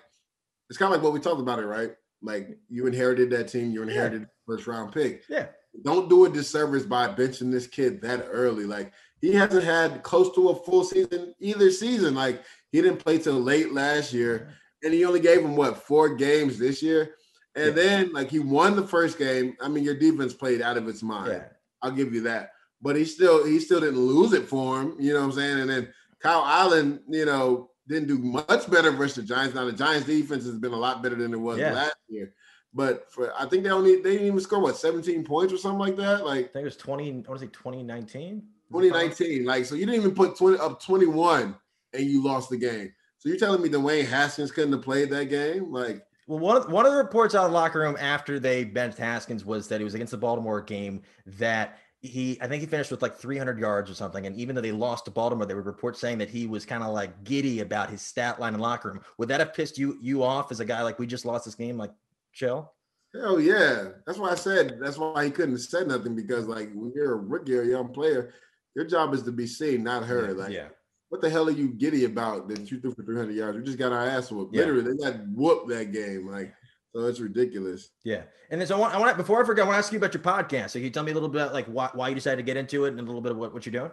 it's 0.69 0.79
kind 0.79 0.93
of 0.93 0.99
like 0.99 1.03
what 1.03 1.15
we 1.15 1.21
talked 1.21 1.41
about 1.41 1.59
it, 1.59 1.67
right? 1.67 1.93
Like 2.23 2.59
you 2.68 2.87
inherited 2.87 3.31
that 3.31 3.49
team, 3.49 3.73
you 3.73 3.83
inherited 3.83 4.23
yeah. 4.23 4.27
first 4.47 4.66
round 4.66 4.93
pick. 4.93 5.25
Yeah. 5.29 5.47
Don't 5.85 6.09
do 6.09 6.27
a 6.27 6.31
disservice 6.31 6.85
by 6.85 7.09
benching 7.09 7.51
this 7.51 7.66
kid 7.66 8.01
that 8.03 8.27
early. 8.31 8.64
Like 8.64 8.93
he 9.20 9.33
hasn't 9.33 9.64
had 9.64 10.03
close 10.03 10.35
to 10.35 10.51
a 10.51 10.57
full 10.64 10.85
season 10.85 11.35
either 11.41 11.70
season. 11.70 12.14
Like 12.14 12.43
he 12.70 12.83
didn't 12.83 12.99
play 12.99 13.18
till 13.18 13.41
late 13.41 13.73
last 13.73 14.12
year, 14.12 14.51
and 14.83 14.93
he 14.93 15.05
only 15.05 15.20
gave 15.20 15.41
him 15.41 15.57
what 15.57 15.79
four 15.79 16.14
games 16.14 16.59
this 16.59 16.83
year. 16.83 17.14
And 17.55 17.68
yeah. 17.77 17.83
then 17.83 18.12
like 18.12 18.31
he 18.31 18.39
won 18.39 18.77
the 18.77 18.87
first 18.87 19.18
game. 19.18 19.57
I 19.61 19.68
mean, 19.68 19.85
your 19.85 19.99
defense 19.99 20.35
played 20.35 20.62
out 20.62 20.77
of 20.77 20.89
its 20.89 21.03
mind. 21.03 21.33
Yeah. 21.33 21.45
I'll 21.83 21.91
give 21.91 22.14
you 22.14 22.23
that. 22.23 22.51
But 22.81 22.97
he 22.97 23.05
still 23.05 23.45
he 23.47 23.61
still 23.61 23.81
didn't 23.81 24.01
lose 24.01 24.33
it 24.33 24.49
for 24.49 24.81
him. 24.81 24.97
You 24.99 25.14
know 25.14 25.20
what 25.20 25.27
I'm 25.27 25.33
saying? 25.33 25.61
And 25.61 25.70
then 25.70 25.89
Kyle 26.20 26.45
Allen, 26.45 27.01
you 27.09 27.25
know, 27.27 27.70
didn't 27.89 28.09
do 28.09 28.18
much 28.18 28.70
better 28.70 28.91
versus 28.91 29.16
the 29.16 29.22
Giants. 29.22 29.55
Now 29.55 29.64
the 29.64 29.72
Giants 29.72 30.07
defense 30.07 30.45
has 30.45 30.59
been 30.59 30.72
a 30.72 30.78
lot 30.78 31.03
better 31.03 31.16
than 31.16 31.33
it 31.33 31.39
was 31.39 31.59
yeah. 31.59 31.72
last 31.72 31.97
year. 32.09 32.33
But 32.74 33.11
for 33.12 33.33
I 33.39 33.47
think 33.47 33.64
they 33.64 33.70
only 33.70 33.97
they 33.97 34.12
didn't 34.12 34.26
even 34.28 34.41
score 34.41 34.61
what 34.61 34.76
17 34.76 35.24
points 35.24 35.53
or 35.53 35.59
something 35.59 35.78
like 35.78 35.97
that. 35.97 36.24
Like 36.24 36.47
I 36.47 36.49
think 36.49 36.62
it 36.62 36.64
was 36.64 36.76
20, 36.76 37.11
I 37.11 37.14
want 37.14 37.26
to 37.26 37.39
say 37.39 37.47
2019. 37.47 38.43
2019. 38.70 39.45
Like 39.45 39.64
so 39.64 39.74
you 39.74 39.87
didn't 39.87 40.01
even 40.01 40.14
put 40.14 40.37
20 40.37 40.59
up 40.59 40.83
21 40.83 41.55
and 41.93 42.05
you 42.05 42.24
lost 42.24 42.51
the 42.51 42.57
game. 42.57 42.93
So 43.18 43.28
you're 43.28 43.39
telling 43.39 43.62
me 43.62 43.68
Dwayne 43.68 44.07
Haskins 44.07 44.51
couldn't 44.51 44.72
have 44.72 44.83
played 44.83 45.11
that 45.11 45.26
game? 45.26 45.70
Like 45.70 46.05
well, 46.26 46.39
one 46.39 46.57
of, 46.57 46.72
one 46.72 46.87
of 46.87 46.93
the 46.93 46.99
reports 46.99 47.35
out 47.35 47.45
of 47.45 47.51
the 47.51 47.57
locker 47.57 47.80
room 47.80 47.97
after 48.01 48.39
they 48.39 48.64
benched 48.64 48.99
Haskins 48.99 49.45
was 49.45 49.68
that 49.68 49.80
he 49.80 49.85
was 49.85 49.95
against 49.95 50.12
the 50.12 50.16
Baltimore 50.16 50.62
game 50.62 51.03
that 51.26 51.78
he 52.03 52.36
I 52.40 52.48
think 52.48 52.61
he 52.61 52.66
finished 52.66 52.90
with 52.90 53.00
like 53.00 53.16
300 53.16 53.59
yards 53.59 53.88
or 53.90 53.94
something. 53.94 54.26
And 54.26 54.36
even 54.36 54.55
though 54.55 54.61
they 54.61 54.72
lost 54.72 55.05
to 55.05 55.11
Baltimore, 55.11 55.46
they 55.46 55.55
would 55.55 55.66
report 55.66 55.96
saying 55.96 56.18
that 56.18 56.28
he 56.28 56.46
was 56.46 56.66
kind 56.66 56.82
of 56.82 56.92
like 56.92 57.22
giddy 57.22 57.61
about 57.61 57.90
his 57.90 58.03
stat 58.03 58.40
line 58.40 58.55
in 58.55 58.61
locker 58.61 58.88
room. 58.88 59.00
Would 59.18 59.28
that 59.28 59.40
have 59.40 59.55
pissed 59.55 59.78
you 59.78 59.96
you 60.03 60.24
off 60.24 60.50
as 60.50 60.59
a 60.59 60.64
guy 60.64 60.82
like 60.82 60.98
we 60.98 61.07
just 61.07 61.24
lost 61.24 61.44
this 61.44 61.55
game? 61.55 61.78
Like, 61.78 61.92
chill. 62.32 62.72
Hell 63.14 63.40
yeah. 63.40 63.90
That's 64.05 64.18
why 64.18 64.30
I 64.30 64.34
said 64.34 64.78
that's 64.80 64.98
why 64.98 65.24
he 65.24 65.30
couldn't 65.30 65.53
have 65.53 65.61
said 65.61 65.86
nothing 65.86 66.16
because 66.16 66.46
like 66.46 66.72
when 66.74 66.92
you're 66.94 67.12
a 67.12 67.16
rookie 67.16 67.55
or 67.55 67.62
a 67.62 67.66
young 67.66 67.88
player, 67.88 68.32
your 68.74 68.84
job 68.84 69.14
is 69.14 69.22
to 69.22 69.32
be 69.32 69.46
seen, 69.46 69.84
not 69.84 70.03
heard. 70.03 70.36
Yeah, 70.36 70.42
like 70.42 70.53
yeah. 70.53 70.68
What 71.09 71.20
the 71.20 71.30
hell 71.30 71.46
are 71.46 71.53
you 71.53 71.68
giddy 71.68 72.07
about 72.07 72.48
that 72.48 72.70
you 72.70 72.80
threw 72.80 72.94
for 72.94 73.03
300 73.03 73.34
yards? 73.34 73.59
We 73.59 73.64
just 73.64 73.78
got 73.78 73.92
our 73.92 74.07
ass 74.07 74.32
whooped. 74.32 74.55
Yeah. 74.55 74.62
Literally, 74.62 74.82
they 74.92 75.05
got 75.05 75.28
whooped 75.28 75.68
that 75.68 75.92
game. 75.92 76.26
Like, 76.26 76.55
so 76.95 77.07
it's 77.07 77.20
ridiculous. 77.20 77.90
Yeah. 78.05 78.22
And 78.51 78.61
then 78.61 78.68
so 78.68 78.76
I 78.76 78.78
want, 78.80 78.95
I 78.95 78.99
want 78.99 79.16
before 79.16 79.43
I 79.43 79.47
forget, 79.47 79.64
I 79.64 79.68
want 79.68 79.76
to 79.76 79.78
ask 79.78 79.93
you 79.93 79.99
about 79.99 80.12
your 80.12 80.22
podcast. 80.22 80.70
So 80.70 80.78
can 80.78 80.84
you 80.84 80.90
tell 80.90 81.03
me 81.03 81.11
a 81.12 81.14
little 81.14 81.28
bit 81.28 81.53
like 81.53 81.66
why, 81.66 81.90
why 81.95 82.09
you 82.09 82.14
decided 82.14 82.36
to 82.36 82.43
get 82.43 82.57
into 82.57 82.84
it 82.84 82.90
and 82.90 83.01
a 83.01 83.03
little 83.03 83.22
bit 83.22 83.32
of 83.32 83.38
what, 83.38 83.55
what 83.55 83.64
you're 83.64 83.72
doing? 83.72 83.90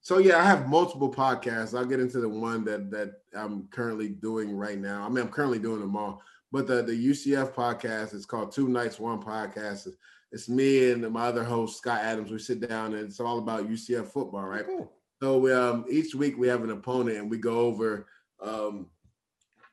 So 0.00 0.18
yeah, 0.18 0.38
I 0.38 0.44
have 0.44 0.68
multiple 0.68 1.12
podcasts. 1.12 1.76
I'll 1.78 1.84
get 1.84 2.00
into 2.00 2.20
the 2.20 2.28
one 2.28 2.64
that 2.64 2.90
that 2.90 3.20
I'm 3.34 3.68
currently 3.70 4.08
doing 4.08 4.56
right 4.56 4.78
now. 4.78 5.04
I 5.04 5.08
mean, 5.08 5.24
I'm 5.24 5.30
currently 5.30 5.58
doing 5.58 5.80
them 5.80 5.96
all. 5.96 6.22
But 6.50 6.66
the 6.66 6.82
the 6.82 7.10
UCF 7.10 7.54
podcast 7.54 8.14
is 8.14 8.26
called 8.26 8.52
Two 8.52 8.68
Knights 8.68 8.98
One 8.98 9.22
Podcast. 9.22 9.88
It's 10.32 10.48
me 10.48 10.90
and 10.90 11.08
my 11.10 11.26
other 11.26 11.44
host 11.44 11.76
Scott 11.76 12.00
Adams. 12.00 12.30
We 12.30 12.38
sit 12.38 12.66
down 12.66 12.94
and 12.94 13.04
it's 13.04 13.20
all 13.20 13.38
about 13.38 13.68
UCF 13.68 14.06
football, 14.06 14.44
right? 14.44 14.64
Cool. 14.66 14.90
So 15.22 15.70
um, 15.70 15.84
each 15.88 16.14
week 16.14 16.36
we 16.36 16.48
have 16.48 16.64
an 16.64 16.70
opponent 16.70 17.18
and 17.18 17.30
we 17.30 17.36
go 17.36 17.60
over 17.60 18.06
um, 18.42 18.86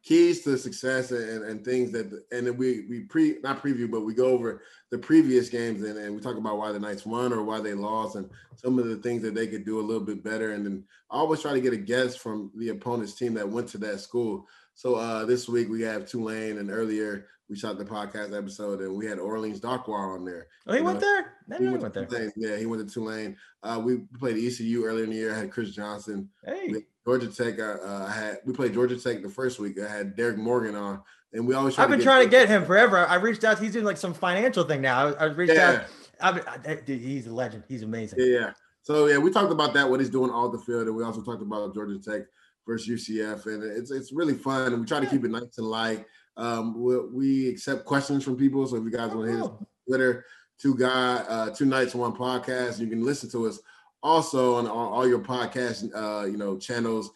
keys 0.03 0.43
to 0.43 0.57
success 0.57 1.11
and, 1.11 1.43
and 1.43 1.65
things 1.65 1.91
that 1.91 2.05
and 2.31 2.47
then 2.47 2.57
we 2.57 2.85
we 2.89 3.01
pre 3.01 3.37
not 3.43 3.61
preview 3.61 3.89
but 3.89 4.01
we 4.01 4.13
go 4.13 4.27
over 4.27 4.61
the 4.91 4.97
previous 4.97 5.49
games 5.49 5.83
and, 5.83 5.97
and 5.97 6.15
we 6.15 6.21
talk 6.21 6.37
about 6.37 6.57
why 6.57 6.71
the 6.71 6.79
Knights 6.79 7.05
won 7.05 7.33
or 7.33 7.43
why 7.43 7.59
they 7.59 7.73
lost 7.73 8.15
and 8.15 8.29
some 8.55 8.79
of 8.79 8.87
the 8.87 8.95
things 8.97 9.21
that 9.21 9.35
they 9.35 9.47
could 9.47 9.65
do 9.65 9.79
a 9.79 9.81
little 9.81 10.03
bit 10.03 10.23
better 10.23 10.53
and 10.53 10.65
then 10.65 10.83
I 11.11 11.17
always 11.17 11.41
try 11.41 11.53
to 11.53 11.61
get 11.61 11.73
a 11.73 11.77
guest 11.77 12.19
from 12.19 12.51
the 12.55 12.69
opponent's 12.69 13.13
team 13.13 13.33
that 13.33 13.49
went 13.49 13.67
to 13.69 13.77
that 13.79 13.99
school. 13.99 14.45
So 14.75 14.95
uh, 14.95 15.25
this 15.25 15.49
week 15.49 15.69
we 15.69 15.81
have 15.81 16.07
Tulane 16.07 16.59
and 16.59 16.71
earlier 16.71 17.27
we 17.49 17.57
shot 17.57 17.77
the 17.77 17.85
podcast 17.85 18.37
episode 18.37 18.81
and 18.81 18.95
we 18.95 19.07
had 19.07 19.17
Orleans 19.17 19.59
Darkwa 19.59 20.15
on 20.15 20.23
there. 20.23 20.47
Oh, 20.67 20.75
he 20.75 20.81
went 20.81 20.99
there. 20.99 21.33
he 21.57 21.67
went, 21.67 21.81
went 21.81 22.09
there. 22.09 22.31
Yeah, 22.37 22.57
he 22.57 22.67
went 22.67 22.87
to 22.87 22.93
Tulane. 22.93 23.35
Uh, 23.63 23.81
we 23.83 23.97
played 24.19 24.37
ECU 24.37 24.85
earlier 24.85 25.03
in 25.03 25.09
the 25.09 25.15
year. 25.15 25.33
I 25.33 25.39
had 25.39 25.51
Chris 25.51 25.71
Johnson. 25.71 26.29
Hey, 26.45 26.85
Georgia 27.09 27.27
Tech. 27.27 27.59
Uh, 27.59 27.77
uh, 27.83 28.05
I 28.07 28.11
had 28.11 28.37
we 28.45 28.53
played 28.53 28.73
Georgia 28.73 28.95
Tech 28.95 29.23
the 29.23 29.29
first 29.29 29.57
week. 29.57 29.79
I 29.79 29.89
had 29.89 30.15
Derrick 30.15 30.37
Morgan 30.37 30.75
on, 30.75 31.01
and 31.33 31.47
we 31.47 31.55
always. 31.55 31.77
I've 31.79 31.89
been 31.89 31.97
to 31.97 32.05
trying 32.05 32.23
to 32.23 32.29
get 32.29 32.47
him 32.47 32.65
forever. 32.65 32.99
I 32.99 33.15
reached 33.15 33.43
out. 33.43 33.57
He's 33.57 33.73
doing 33.73 33.85
like 33.85 33.97
some 33.97 34.13
financial 34.13 34.63
thing 34.63 34.81
now. 34.81 35.07
I, 35.07 35.11
I 35.13 35.23
reached 35.25 35.53
yeah. 35.53 35.85
out. 36.21 36.45
I, 36.45 36.69
I, 36.69 36.75
dude, 36.75 37.01
he's 37.01 37.25
a 37.25 37.33
legend. 37.33 37.63
He's 37.67 37.81
amazing. 37.81 38.19
Yeah. 38.21 38.51
So 38.83 39.07
yeah, 39.07 39.17
we 39.17 39.31
talked 39.31 39.51
about 39.51 39.73
that 39.73 39.89
what 39.89 39.99
he's 39.99 40.11
doing 40.11 40.29
all 40.29 40.49
the 40.49 40.59
field, 40.59 40.85
and 40.85 40.95
we 40.95 41.03
also 41.03 41.23
talked 41.23 41.41
about 41.41 41.73
Georgia 41.73 41.97
Tech 41.97 42.27
versus 42.67 42.87
UCF, 42.87 43.47
and 43.47 43.63
it's 43.63 43.89
it's 43.89 44.13
really 44.13 44.35
fun, 44.35 44.71
and 44.71 44.79
we 44.79 44.85
try 44.85 44.99
to 44.99 45.07
keep 45.07 45.25
it 45.25 45.31
nice 45.31 45.57
and 45.57 45.65
light. 45.65 46.05
Um, 46.37 46.79
we, 46.79 46.99
we 47.07 47.49
accept 47.49 47.85
questions 47.85 48.23
from 48.23 48.37
people, 48.37 48.67
so 48.67 48.75
if 48.75 48.83
you 48.83 48.91
guys 48.91 49.09
want 49.09 49.29
to 49.29 49.35
hit 49.35 49.43
us 49.43 49.51
Twitter, 49.87 50.25
two 50.61 50.77
guy, 50.77 51.15
uh, 51.27 51.49
two 51.49 51.65
knights 51.65 51.95
one 51.95 52.13
podcast, 52.13 52.79
you 52.79 52.87
can 52.87 53.03
listen 53.03 53.31
to 53.31 53.47
us 53.47 53.59
also 54.01 54.55
on, 54.55 54.67
on 54.67 54.71
all 54.71 55.07
your 55.07 55.19
podcast, 55.19 55.89
uh, 55.95 56.25
you 56.25 56.37
know, 56.37 56.57
channels. 56.57 57.11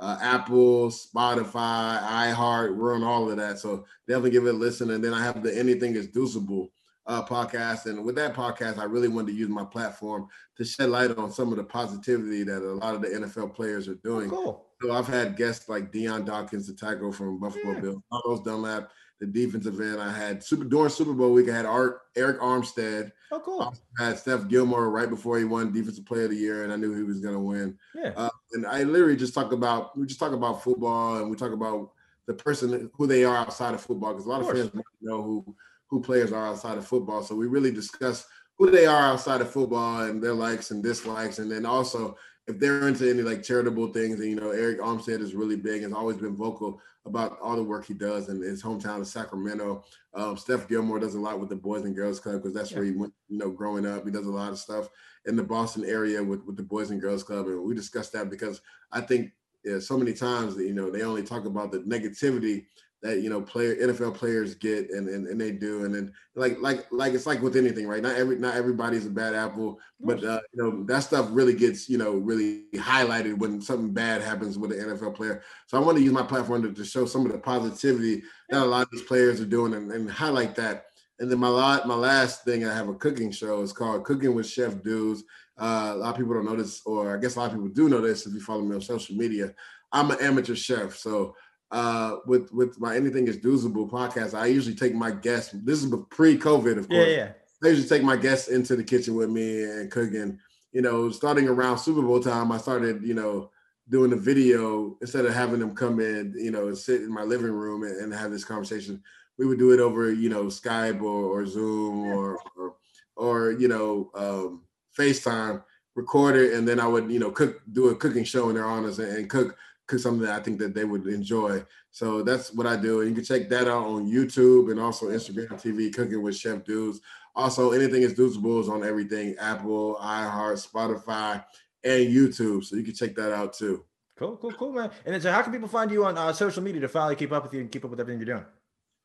Uh, 0.00 0.16
Apple, 0.22 0.90
Spotify, 0.90 2.00
iHeart, 2.00 2.76
we're 2.76 2.94
on 2.94 3.02
all 3.02 3.28
of 3.28 3.36
that. 3.36 3.58
So 3.58 3.84
definitely 4.06 4.30
give 4.30 4.46
it 4.46 4.54
a 4.54 4.56
listen. 4.56 4.92
And 4.92 5.02
then 5.02 5.12
I 5.12 5.20
have 5.20 5.42
the 5.42 5.58
Anything 5.58 5.96
is 5.96 6.06
Douzable 6.06 6.68
uh, 7.08 7.24
podcast. 7.24 7.86
And 7.86 8.04
with 8.04 8.14
that 8.16 8.34
podcast, 8.34 8.78
I 8.78 8.84
really 8.84 9.08
wanted 9.08 9.32
to 9.32 9.38
use 9.38 9.48
my 9.48 9.64
platform 9.64 10.28
to 10.56 10.64
shed 10.64 10.90
light 10.90 11.16
on 11.16 11.32
some 11.32 11.50
of 11.50 11.56
the 11.56 11.64
positivity 11.64 12.44
that 12.44 12.62
a 12.62 12.74
lot 12.74 12.94
of 12.94 13.00
the 13.00 13.08
NFL 13.08 13.54
players 13.54 13.88
are 13.88 13.94
doing. 13.96 14.30
Oh, 14.30 14.36
cool. 14.36 14.66
So 14.82 14.92
I've 14.92 15.08
had 15.08 15.36
guests 15.36 15.68
like 15.68 15.90
Dion 15.90 16.24
Dawkins, 16.24 16.68
the 16.68 16.74
tackle 16.74 17.10
from 17.10 17.40
Buffalo 17.40 17.72
yeah. 17.72 17.80
Bills, 17.80 18.02
Carlos 18.12 18.40
Dunlap, 18.42 18.92
the 19.20 19.26
defensive 19.26 19.80
end. 19.80 20.00
I 20.00 20.12
had 20.12 20.42
super 20.42 20.64
during 20.64 20.90
Super 20.90 21.12
Bowl 21.12 21.32
week. 21.32 21.48
I 21.48 21.56
had 21.56 21.66
Art 21.66 22.02
Arik 22.16 22.38
Armstead. 22.38 23.12
Oh, 23.32 23.40
cool. 23.40 23.74
I 23.98 24.04
had 24.04 24.18
Steph 24.18 24.48
Gilmore 24.48 24.90
right 24.90 25.10
before 25.10 25.38
he 25.38 25.44
won 25.44 25.72
Defensive 25.72 26.06
Player 26.06 26.24
of 26.24 26.30
the 26.30 26.36
Year, 26.36 26.64
and 26.64 26.72
I 26.72 26.76
knew 26.76 26.94
he 26.94 27.02
was 27.02 27.20
going 27.20 27.34
to 27.34 27.40
win. 27.40 27.78
Yeah. 27.94 28.12
Uh, 28.16 28.30
and 28.52 28.66
I 28.66 28.84
literally 28.84 29.16
just 29.16 29.34
talk 29.34 29.52
about 29.52 29.96
we 29.98 30.06
just 30.06 30.20
talk 30.20 30.32
about 30.32 30.62
football, 30.62 31.16
and 31.16 31.30
we 31.30 31.36
talk 31.36 31.52
about 31.52 31.92
the 32.26 32.34
person 32.34 32.90
who 32.94 33.06
they 33.06 33.24
are 33.24 33.36
outside 33.36 33.74
of 33.74 33.80
football 33.80 34.12
because 34.12 34.26
a 34.26 34.28
lot 34.28 34.40
of, 34.40 34.48
of 34.48 34.56
fans 34.56 34.84
know 35.00 35.22
who 35.22 35.56
who 35.88 36.00
players 36.00 36.32
are 36.32 36.46
outside 36.46 36.78
of 36.78 36.86
football. 36.86 37.22
So 37.22 37.34
we 37.34 37.46
really 37.46 37.70
discuss 37.70 38.26
who 38.56 38.70
they 38.70 38.86
are 38.86 39.12
outside 39.12 39.40
of 39.40 39.50
football 39.50 40.02
and 40.02 40.22
their 40.22 40.34
likes 40.34 40.70
and 40.70 40.82
dislikes, 40.82 41.38
and 41.38 41.50
then 41.50 41.66
also 41.66 42.16
if 42.48 42.58
they're 42.58 42.88
into 42.88 43.08
any 43.08 43.22
like 43.22 43.42
charitable 43.42 43.92
things. 43.92 44.18
And 44.20 44.30
you 44.30 44.36
know, 44.36 44.48
Arik 44.48 44.78
Armstead 44.78 45.20
is 45.20 45.34
really 45.34 45.56
big 45.56 45.82
and 45.82 45.92
has 45.92 45.98
always 45.98 46.16
been 46.16 46.34
vocal 46.34 46.80
about 47.04 47.38
all 47.40 47.56
the 47.56 47.62
work 47.62 47.86
he 47.86 47.94
does 47.94 48.28
in 48.30 48.40
his 48.40 48.62
hometown 48.62 49.00
of 49.00 49.06
Sacramento. 49.06 49.84
Um, 50.14 50.36
Steph 50.36 50.66
Gilmore 50.66 50.98
does 50.98 51.14
a 51.14 51.20
lot 51.20 51.38
with 51.38 51.50
the 51.50 51.56
Boys 51.56 51.84
and 51.84 51.94
Girls 51.94 52.18
Club 52.18 52.36
because 52.36 52.54
that's 52.54 52.70
yeah. 52.70 52.78
where 52.78 52.86
he 52.86 52.92
went, 52.92 53.12
you 53.28 53.38
know, 53.38 53.50
growing 53.50 53.86
up. 53.86 54.04
He 54.04 54.10
does 54.10 54.26
a 54.26 54.30
lot 54.30 54.50
of 54.50 54.58
stuff 54.58 54.88
in 55.26 55.36
the 55.36 55.42
Boston 55.42 55.84
area 55.84 56.24
with, 56.24 56.44
with 56.44 56.56
the 56.56 56.62
Boys 56.62 56.90
and 56.90 57.00
Girls 57.00 57.22
Club. 57.22 57.46
And 57.46 57.62
we 57.62 57.74
discussed 57.74 58.12
that 58.14 58.30
because 58.30 58.62
I 58.90 59.02
think 59.02 59.32
yeah, 59.64 59.78
so 59.78 59.98
many 59.98 60.14
times 60.14 60.56
that, 60.56 60.64
you 60.64 60.74
know, 60.74 60.90
they 60.90 61.02
only 61.02 61.22
talk 61.22 61.44
about 61.44 61.70
the 61.70 61.80
negativity 61.80 62.66
that 63.02 63.20
you 63.20 63.30
know 63.30 63.40
player 63.40 63.76
NFL 63.76 64.14
players 64.14 64.54
get 64.54 64.90
and, 64.90 65.08
and 65.08 65.26
and 65.26 65.40
they 65.40 65.52
do. 65.52 65.84
And 65.84 65.94
then 65.94 66.12
like 66.34 66.58
like 66.60 66.86
like 66.90 67.14
it's 67.14 67.26
like 67.26 67.42
with 67.42 67.56
anything 67.56 67.86
right? 67.86 68.02
Not 68.02 68.16
every 68.16 68.36
not 68.36 68.56
everybody's 68.56 69.06
a 69.06 69.10
bad 69.10 69.34
apple 69.34 69.80
but 70.00 70.22
uh, 70.22 70.40
you 70.52 70.62
know 70.62 70.84
that 70.84 71.00
stuff 71.00 71.28
really 71.30 71.54
gets 71.54 71.88
you 71.88 71.98
know 71.98 72.12
really 72.12 72.64
highlighted 72.76 73.36
when 73.38 73.60
something 73.60 73.92
bad 73.92 74.22
happens 74.22 74.58
with 74.58 74.72
an 74.72 74.78
NFL 74.78 75.14
player. 75.14 75.42
So 75.66 75.76
I 75.76 75.80
want 75.80 75.98
to 75.98 76.04
use 76.04 76.12
my 76.12 76.22
platform 76.22 76.62
to, 76.62 76.72
to 76.72 76.84
show 76.84 77.04
some 77.04 77.26
of 77.26 77.32
the 77.32 77.38
positivity 77.38 78.22
that 78.50 78.62
a 78.62 78.64
lot 78.64 78.82
of 78.82 78.90
these 78.92 79.02
players 79.02 79.40
are 79.40 79.46
doing 79.46 79.74
and, 79.74 79.90
and 79.90 80.10
highlight 80.10 80.54
that. 80.56 80.86
And 81.18 81.30
then 81.30 81.38
my 81.38 81.48
lot 81.48 81.88
my 81.88 81.94
last 81.94 82.44
thing 82.44 82.64
I 82.64 82.74
have 82.74 82.88
a 82.88 82.94
cooking 82.94 83.32
show. 83.32 83.62
It's 83.62 83.72
called 83.72 84.04
Cooking 84.04 84.34
with 84.34 84.46
Chef 84.46 84.82
Dudes. 84.82 85.24
Uh, 85.58 85.92
a 85.94 85.96
lot 85.96 86.10
of 86.10 86.16
people 86.16 86.34
don't 86.34 86.44
know 86.44 86.56
this 86.56 86.82
or 86.86 87.16
I 87.16 87.20
guess 87.20 87.34
a 87.34 87.40
lot 87.40 87.46
of 87.46 87.52
people 87.52 87.68
do 87.68 87.88
know 87.88 88.00
this 88.00 88.26
if 88.26 88.32
you 88.32 88.40
follow 88.40 88.62
me 88.62 88.76
on 88.76 88.80
social 88.80 89.16
media. 89.16 89.52
I'm 89.90 90.10
an 90.10 90.18
amateur 90.20 90.54
chef 90.54 90.94
so 90.94 91.34
uh 91.70 92.16
with 92.26 92.50
with 92.52 92.80
my 92.80 92.96
anything 92.96 93.28
is 93.28 93.36
Douzable 93.36 93.90
podcast 93.90 94.32
i 94.38 94.46
usually 94.46 94.74
take 94.74 94.94
my 94.94 95.10
guests 95.10 95.54
this 95.64 95.82
is 95.82 95.94
pre-covid 96.10 96.78
of 96.78 96.88
course. 96.88 97.08
yeah, 97.08 97.14
yeah. 97.14 97.32
i 97.62 97.68
usually 97.68 97.88
take 97.88 98.02
my 98.02 98.16
guests 98.16 98.48
into 98.48 98.74
the 98.74 98.84
kitchen 98.84 99.14
with 99.14 99.28
me 99.28 99.64
and 99.64 99.90
cooking 99.90 100.38
you 100.72 100.80
know 100.80 101.10
starting 101.10 101.46
around 101.46 101.78
super 101.78 102.00
bowl 102.00 102.20
time 102.20 102.50
i 102.52 102.56
started 102.56 103.02
you 103.02 103.14
know 103.14 103.50
doing 103.90 104.10
the 104.10 104.16
video. 104.16 104.96
Instead 105.00 105.24
of 105.24 105.34
having 105.34 105.60
them 105.60 105.74
come 105.74 106.00
in 106.00 106.34
you 106.36 106.50
know 106.50 106.68
and 106.68 106.78
sit 106.78 107.02
in 107.02 107.12
my 107.12 107.22
living 107.22 107.52
room 107.52 107.82
and, 107.82 107.96
and 108.00 108.12
have 108.12 108.30
this 108.30 108.44
conversation 108.44 109.02
we 109.38 109.46
would 109.46 109.58
do 109.58 109.72
it 109.72 109.80
over 109.80 110.12
you 110.12 110.28
know 110.28 110.44
skype 110.44 111.00
or, 111.00 111.40
or 111.40 111.46
zoom 111.46 112.06
or, 112.06 112.38
or 112.56 112.74
or 113.16 113.52
you 113.52 113.68
know 113.68 114.10
um 114.14 114.62
facetime 114.96 115.62
record 115.94 116.36
it 116.36 116.54
and 116.54 116.66
then 116.66 116.80
i 116.80 116.86
would 116.86 117.10
you 117.10 117.18
know 117.18 117.30
cook 117.30 117.60
do 117.72 117.88
a 117.88 117.94
cooking 117.94 118.24
show 118.24 118.48
in 118.48 118.56
their 118.56 118.64
honors 118.64 118.98
and, 118.98 119.16
and 119.16 119.30
cook 119.30 119.56
cook 119.88 119.98
something 119.98 120.24
that 120.24 120.38
I 120.38 120.42
think 120.42 120.58
that 120.60 120.74
they 120.74 120.84
would 120.84 121.06
enjoy. 121.06 121.64
So 121.90 122.22
that's 122.22 122.52
what 122.52 122.66
I 122.66 122.76
do. 122.76 123.00
And 123.00 123.08
you 123.08 123.14
can 123.14 123.24
check 123.24 123.48
that 123.48 123.66
out 123.66 123.86
on 123.86 124.08
YouTube 124.08 124.70
and 124.70 124.78
also 124.78 125.06
Instagram 125.06 125.52
TV, 125.54 125.92
Cooking 125.92 126.22
with 126.22 126.36
Chef 126.36 126.64
Dudes. 126.64 127.00
Also, 127.34 127.72
anything 127.72 128.02
is 128.02 128.14
Douzable 128.14 128.60
is 128.60 128.68
on 128.68 128.84
everything 128.84 129.34
Apple, 129.38 129.98
iHeart, 130.00 130.64
Spotify, 130.64 131.44
and 131.82 132.08
YouTube. 132.08 132.64
So 132.64 132.76
you 132.76 132.82
can 132.82 132.94
check 132.94 133.14
that 133.16 133.32
out 133.32 133.54
too. 133.54 133.84
Cool, 134.16 134.36
cool, 134.36 134.52
cool, 134.52 134.72
man. 134.72 134.90
And 135.04 135.14
then 135.14 135.20
so 135.20 135.32
how 135.32 135.42
can 135.42 135.52
people 135.52 135.68
find 135.68 135.90
you 135.90 136.04
on 136.04 136.18
uh, 136.18 136.32
social 136.32 136.62
media 136.62 136.80
to 136.82 136.88
finally 136.88 137.16
keep 137.16 137.32
up 137.32 137.44
with 137.44 137.54
you 137.54 137.60
and 137.60 137.70
keep 137.70 137.84
up 137.84 137.90
with 137.90 138.00
everything 138.00 138.20
you're 138.20 138.36
doing? 138.36 138.46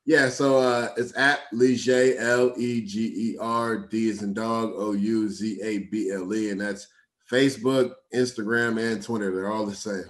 Yeah, 0.06 0.28
so 0.28 0.58
uh, 0.58 0.88
it's 0.98 1.16
at 1.16 1.44
Leger, 1.52 2.16
L 2.18 2.52
E 2.58 2.82
G 2.82 3.30
E 3.30 3.38
R 3.40 3.78
D 3.78 4.08
is 4.10 4.22
in 4.22 4.34
dog, 4.34 4.72
O 4.74 4.92
U 4.92 5.28
Z 5.30 5.60
A 5.62 5.78
B 5.78 6.10
L 6.10 6.34
E. 6.34 6.50
And 6.50 6.60
that's 6.60 6.88
Facebook, 7.30 7.92
Instagram, 8.12 8.78
and 8.78 9.02
Twitter. 9.02 9.34
They're 9.34 9.50
all 9.50 9.64
the 9.64 9.74
same. 9.74 10.04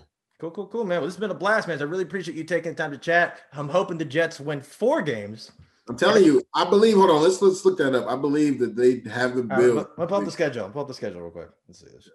Cool, 0.44 0.50
cool, 0.50 0.66
cool, 0.66 0.84
man. 0.84 0.98
Well, 0.98 1.06
this 1.06 1.14
has 1.14 1.20
been 1.20 1.30
a 1.30 1.34
blast, 1.34 1.68
man. 1.68 1.80
I 1.80 1.84
really 1.84 2.02
appreciate 2.02 2.36
you 2.36 2.44
taking 2.44 2.72
the 2.72 2.76
time 2.76 2.90
to 2.90 2.98
chat. 2.98 3.40
I'm 3.54 3.66
hoping 3.66 3.96
the 3.96 4.04
Jets 4.04 4.38
win 4.38 4.60
four 4.60 5.00
games. 5.00 5.52
I'm 5.88 5.96
telling 5.96 6.22
you, 6.22 6.42
I 6.54 6.68
believe. 6.68 6.96
Hold 6.96 7.08
on, 7.08 7.22
let's 7.22 7.40
let's 7.40 7.64
look 7.64 7.78
that 7.78 7.94
up. 7.94 8.06
I 8.06 8.14
believe 8.14 8.58
that 8.58 8.76
they 8.76 9.00
have 9.08 9.36
the 9.36 9.42
bill. 9.42 9.76
Right, 9.76 9.86
I'll 9.96 10.06
pull 10.06 10.18
up 10.18 10.24
the 10.26 10.30
schedule. 10.30 10.64
I'll 10.64 10.70
pull 10.70 10.82
up 10.82 10.88
the 10.88 10.92
schedule 10.92 11.22
real 11.22 11.30
quick. 11.30 11.48
Let's 11.66 11.80
see 11.80 11.86
this. 11.86 12.10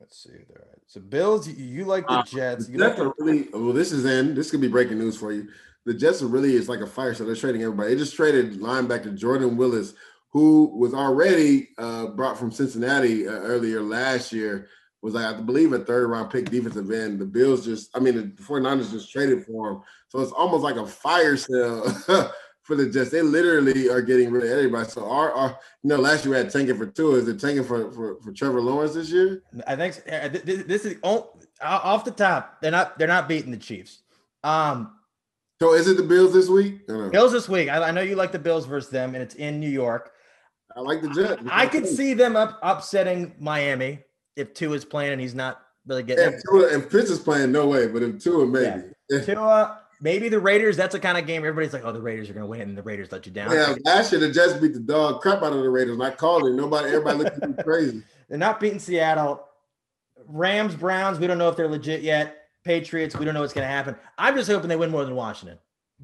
Let's 0.00 0.22
see 0.22 0.38
there. 0.48 0.68
So 0.86 1.02
Bills, 1.02 1.46
you, 1.46 1.62
you 1.62 1.84
like 1.84 2.06
the 2.06 2.14
uh, 2.14 2.22
Jets. 2.22 2.66
You 2.66 2.78
like 2.78 2.96
the- 2.96 3.12
really 3.18 3.46
well. 3.52 3.74
This 3.74 3.92
is 3.92 4.06
in. 4.06 4.34
This 4.34 4.50
could 4.50 4.62
be 4.62 4.68
breaking 4.68 4.98
news 4.98 5.18
for 5.18 5.32
you. 5.32 5.48
The 5.84 5.92
Jets 5.92 6.22
are 6.22 6.28
really 6.28 6.54
is 6.54 6.66
like 6.66 6.80
a 6.80 6.86
fire 6.86 7.12
So 7.12 7.24
They're 7.24 7.34
trading 7.34 7.62
everybody. 7.62 7.90
They 7.90 8.00
just 8.00 8.16
traded 8.16 8.60
linebacker 8.60 9.14
Jordan 9.14 9.58
Willis, 9.58 9.92
who 10.30 10.66
was 10.76 10.94
already 10.94 11.68
uh, 11.78 12.06
brought 12.06 12.38
from 12.38 12.52
Cincinnati 12.52 13.26
uh, 13.26 13.32
earlier 13.32 13.82
last 13.82 14.32
year, 14.32 14.68
was 15.02 15.14
like, 15.14 15.24
I 15.24 15.40
believe 15.40 15.72
a 15.72 15.78
third 15.78 16.08
round 16.08 16.30
pick 16.30 16.50
defensive 16.50 16.90
end. 16.90 17.18
The 17.18 17.26
Bills 17.26 17.64
just, 17.64 17.96
I 17.96 18.00
mean, 18.00 18.16
the 18.16 18.42
49ers 18.42 18.90
just 18.90 19.10
traded 19.10 19.44
for 19.44 19.70
him. 19.70 19.82
So 20.08 20.20
it's 20.20 20.32
almost 20.32 20.62
like 20.62 20.76
a 20.76 20.86
fire 20.86 21.36
sale 21.36 21.90
for 22.62 22.76
the 22.76 22.88
Jets. 22.88 23.10
They 23.10 23.22
literally 23.22 23.88
are 23.88 24.02
getting 24.02 24.30
rid 24.30 24.44
of 24.44 24.50
everybody. 24.50 24.88
So 24.88 25.08
our, 25.08 25.32
our 25.32 25.58
you 25.82 25.88
know, 25.88 25.96
last 25.96 26.24
year 26.24 26.34
we 26.34 26.40
had 26.40 26.50
tanking 26.50 26.76
for 26.76 26.86
two. 26.86 27.14
Is 27.14 27.28
it 27.28 27.40
tanking 27.40 27.64
for, 27.64 27.90
for, 27.92 28.20
for 28.20 28.32
Trevor 28.32 28.60
Lawrence 28.60 28.94
this 28.94 29.10
year? 29.10 29.42
I 29.66 29.74
think 29.74 29.94
this 30.44 30.84
is 30.84 30.96
off 31.02 32.04
the 32.04 32.10
top. 32.10 32.60
They're 32.60 32.70
not, 32.70 32.98
they're 32.98 33.08
not 33.08 33.26
beating 33.26 33.50
the 33.50 33.56
Chiefs. 33.56 34.02
Um, 34.44 34.92
so 35.60 35.74
is 35.74 35.88
it 35.88 35.96
the 35.96 36.02
Bills 36.02 36.32
this 36.32 36.48
week? 36.48 36.86
Bills 36.86 37.32
this 37.32 37.48
week. 37.48 37.68
I, 37.68 37.88
I 37.88 37.90
know 37.90 38.00
you 38.00 38.16
like 38.16 38.32
the 38.32 38.38
Bills 38.38 38.66
versus 38.66 38.90
them, 38.90 39.14
and 39.14 39.22
it's 39.22 39.34
in 39.34 39.60
New 39.60 39.68
York. 39.68 40.12
I 40.76 40.80
like 40.80 41.02
the 41.02 41.08
Jets. 41.10 41.42
I, 41.50 41.66
could 41.66 41.86
see 41.86 42.14
them 42.14 42.36
up 42.36 42.58
upsetting 42.62 43.34
Miami 43.38 44.00
if 44.36 44.54
Tua 44.54 44.76
is 44.76 44.84
playing 44.84 45.12
and 45.12 45.20
he's 45.20 45.34
not 45.34 45.60
really 45.86 46.02
getting. 46.02 46.32
If, 46.34 46.42
Tua, 46.48 46.76
if 46.76 46.90
Fitz 46.90 47.10
is 47.10 47.18
playing, 47.18 47.52
no 47.52 47.66
way. 47.66 47.86
But 47.86 48.02
if 48.02 48.22
Tua, 48.22 48.46
maybe. 48.46 48.82
Yeah. 49.08 49.20
Tua, 49.24 49.80
maybe 50.00 50.28
the 50.28 50.40
Raiders. 50.40 50.76
That's 50.76 50.92
the 50.92 51.00
kind 51.00 51.18
of 51.18 51.26
game 51.26 51.44
everybody's 51.44 51.72
like, 51.72 51.84
oh, 51.84 51.92
the 51.92 52.00
Raiders 52.00 52.30
are 52.30 52.32
going 52.32 52.44
to 52.44 52.50
win, 52.50 52.62
and 52.62 52.78
the 52.78 52.82
Raiders 52.82 53.12
let 53.12 53.26
you 53.26 53.32
down. 53.32 53.52
Yeah, 53.52 53.74
last 53.84 54.12
year 54.12 54.20
the 54.20 54.30
Jets 54.30 54.54
beat 54.54 54.74
the 54.74 54.80
dog 54.80 55.20
crap 55.20 55.42
out 55.42 55.52
of 55.52 55.62
the 55.62 55.68
Raiders. 55.68 55.94
And 55.94 56.02
I 56.02 56.10
called 56.10 56.46
it. 56.46 56.52
Nobody, 56.52 56.88
everybody 56.88 57.18
looked 57.18 57.42
at 57.42 57.48
me 57.48 57.62
crazy. 57.62 58.02
They're 58.28 58.38
not 58.38 58.60
beating 58.60 58.78
Seattle. 58.78 59.46
Rams, 60.26 60.74
Browns. 60.74 61.18
We 61.18 61.26
don't 61.26 61.38
know 61.38 61.48
if 61.48 61.56
they're 61.56 61.68
legit 61.68 62.02
yet. 62.02 62.36
Patriots. 62.64 63.16
We 63.16 63.24
don't 63.24 63.34
know 63.34 63.40
what's 63.40 63.54
going 63.54 63.66
to 63.66 63.72
happen. 63.72 63.96
I'm 64.18 64.36
just 64.36 64.50
hoping 64.50 64.68
they 64.68 64.76
win 64.76 64.90
more 64.90 65.04
than 65.04 65.14
Washington. 65.16 65.58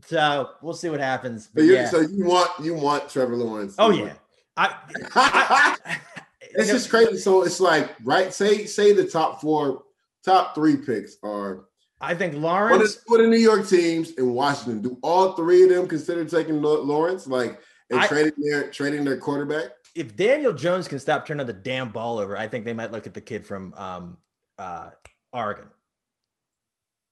So 0.05 0.51
we'll 0.63 0.75
see 0.75 0.91
what 0.91 1.01
happens. 1.01 1.49
But 1.53 1.65
yeah. 1.65 1.89
So 1.89 2.01
you 2.01 2.25
want 2.25 2.51
you 2.63 2.75
want 2.75 3.09
Trevor 3.09 3.37
Lawrence? 3.37 3.77
Oh 3.79 3.91
yeah. 3.91 4.13
I, 4.57 4.75
I, 5.15 5.77
it's 6.41 6.71
just 6.71 6.91
crazy. 6.91 7.19
So 7.19 7.43
it's 7.43 7.61
like, 7.61 7.95
right? 8.05 8.33
Say 8.33 8.67
say 8.67 8.93
the 8.93 9.05
top 9.05 9.41
four 9.41 9.85
top 10.25 10.55
three 10.55 10.77
picks 10.77 11.17
are. 11.23 11.67
I 12.01 12.15
think 12.15 12.35
Lawrence. 12.35 12.99
What 13.07 13.21
are 13.21 13.25
the 13.25 13.31
New 13.31 13.39
York 13.39 13.67
teams 13.67 14.11
in 14.13 14.35
Washington? 14.35 14.83
Do 14.83 14.99
all 15.03 15.33
three 15.33 15.63
of 15.65 15.71
them 15.71 15.89
consider 15.89 16.25
taking 16.27 16.61
Lawrence, 16.61 17.27
like 17.27 17.61
and 17.91 18.01
I, 18.01 18.07
trading 18.07 18.33
their 18.39 18.71
trading 18.71 19.05
their 19.05 19.19
quarterback? 19.19 19.71
If 19.95 20.15
Daniel 20.15 20.53
Jones 20.53 20.89
can 20.89 20.99
stop 20.99 21.27
turning 21.27 21.47
the 21.47 21.55
damn 21.55 21.91
ball 21.91 22.19
over, 22.19 22.37
I 22.37 22.49
think 22.49 22.67
they 22.67 22.75
might 22.75 22.93
look 22.93 23.07
at 23.07 23.15
the 23.15 23.21
kid 23.21 23.47
from 23.47 23.73
um, 23.79 24.19
uh, 24.59 24.91
Oregon. 25.33 25.69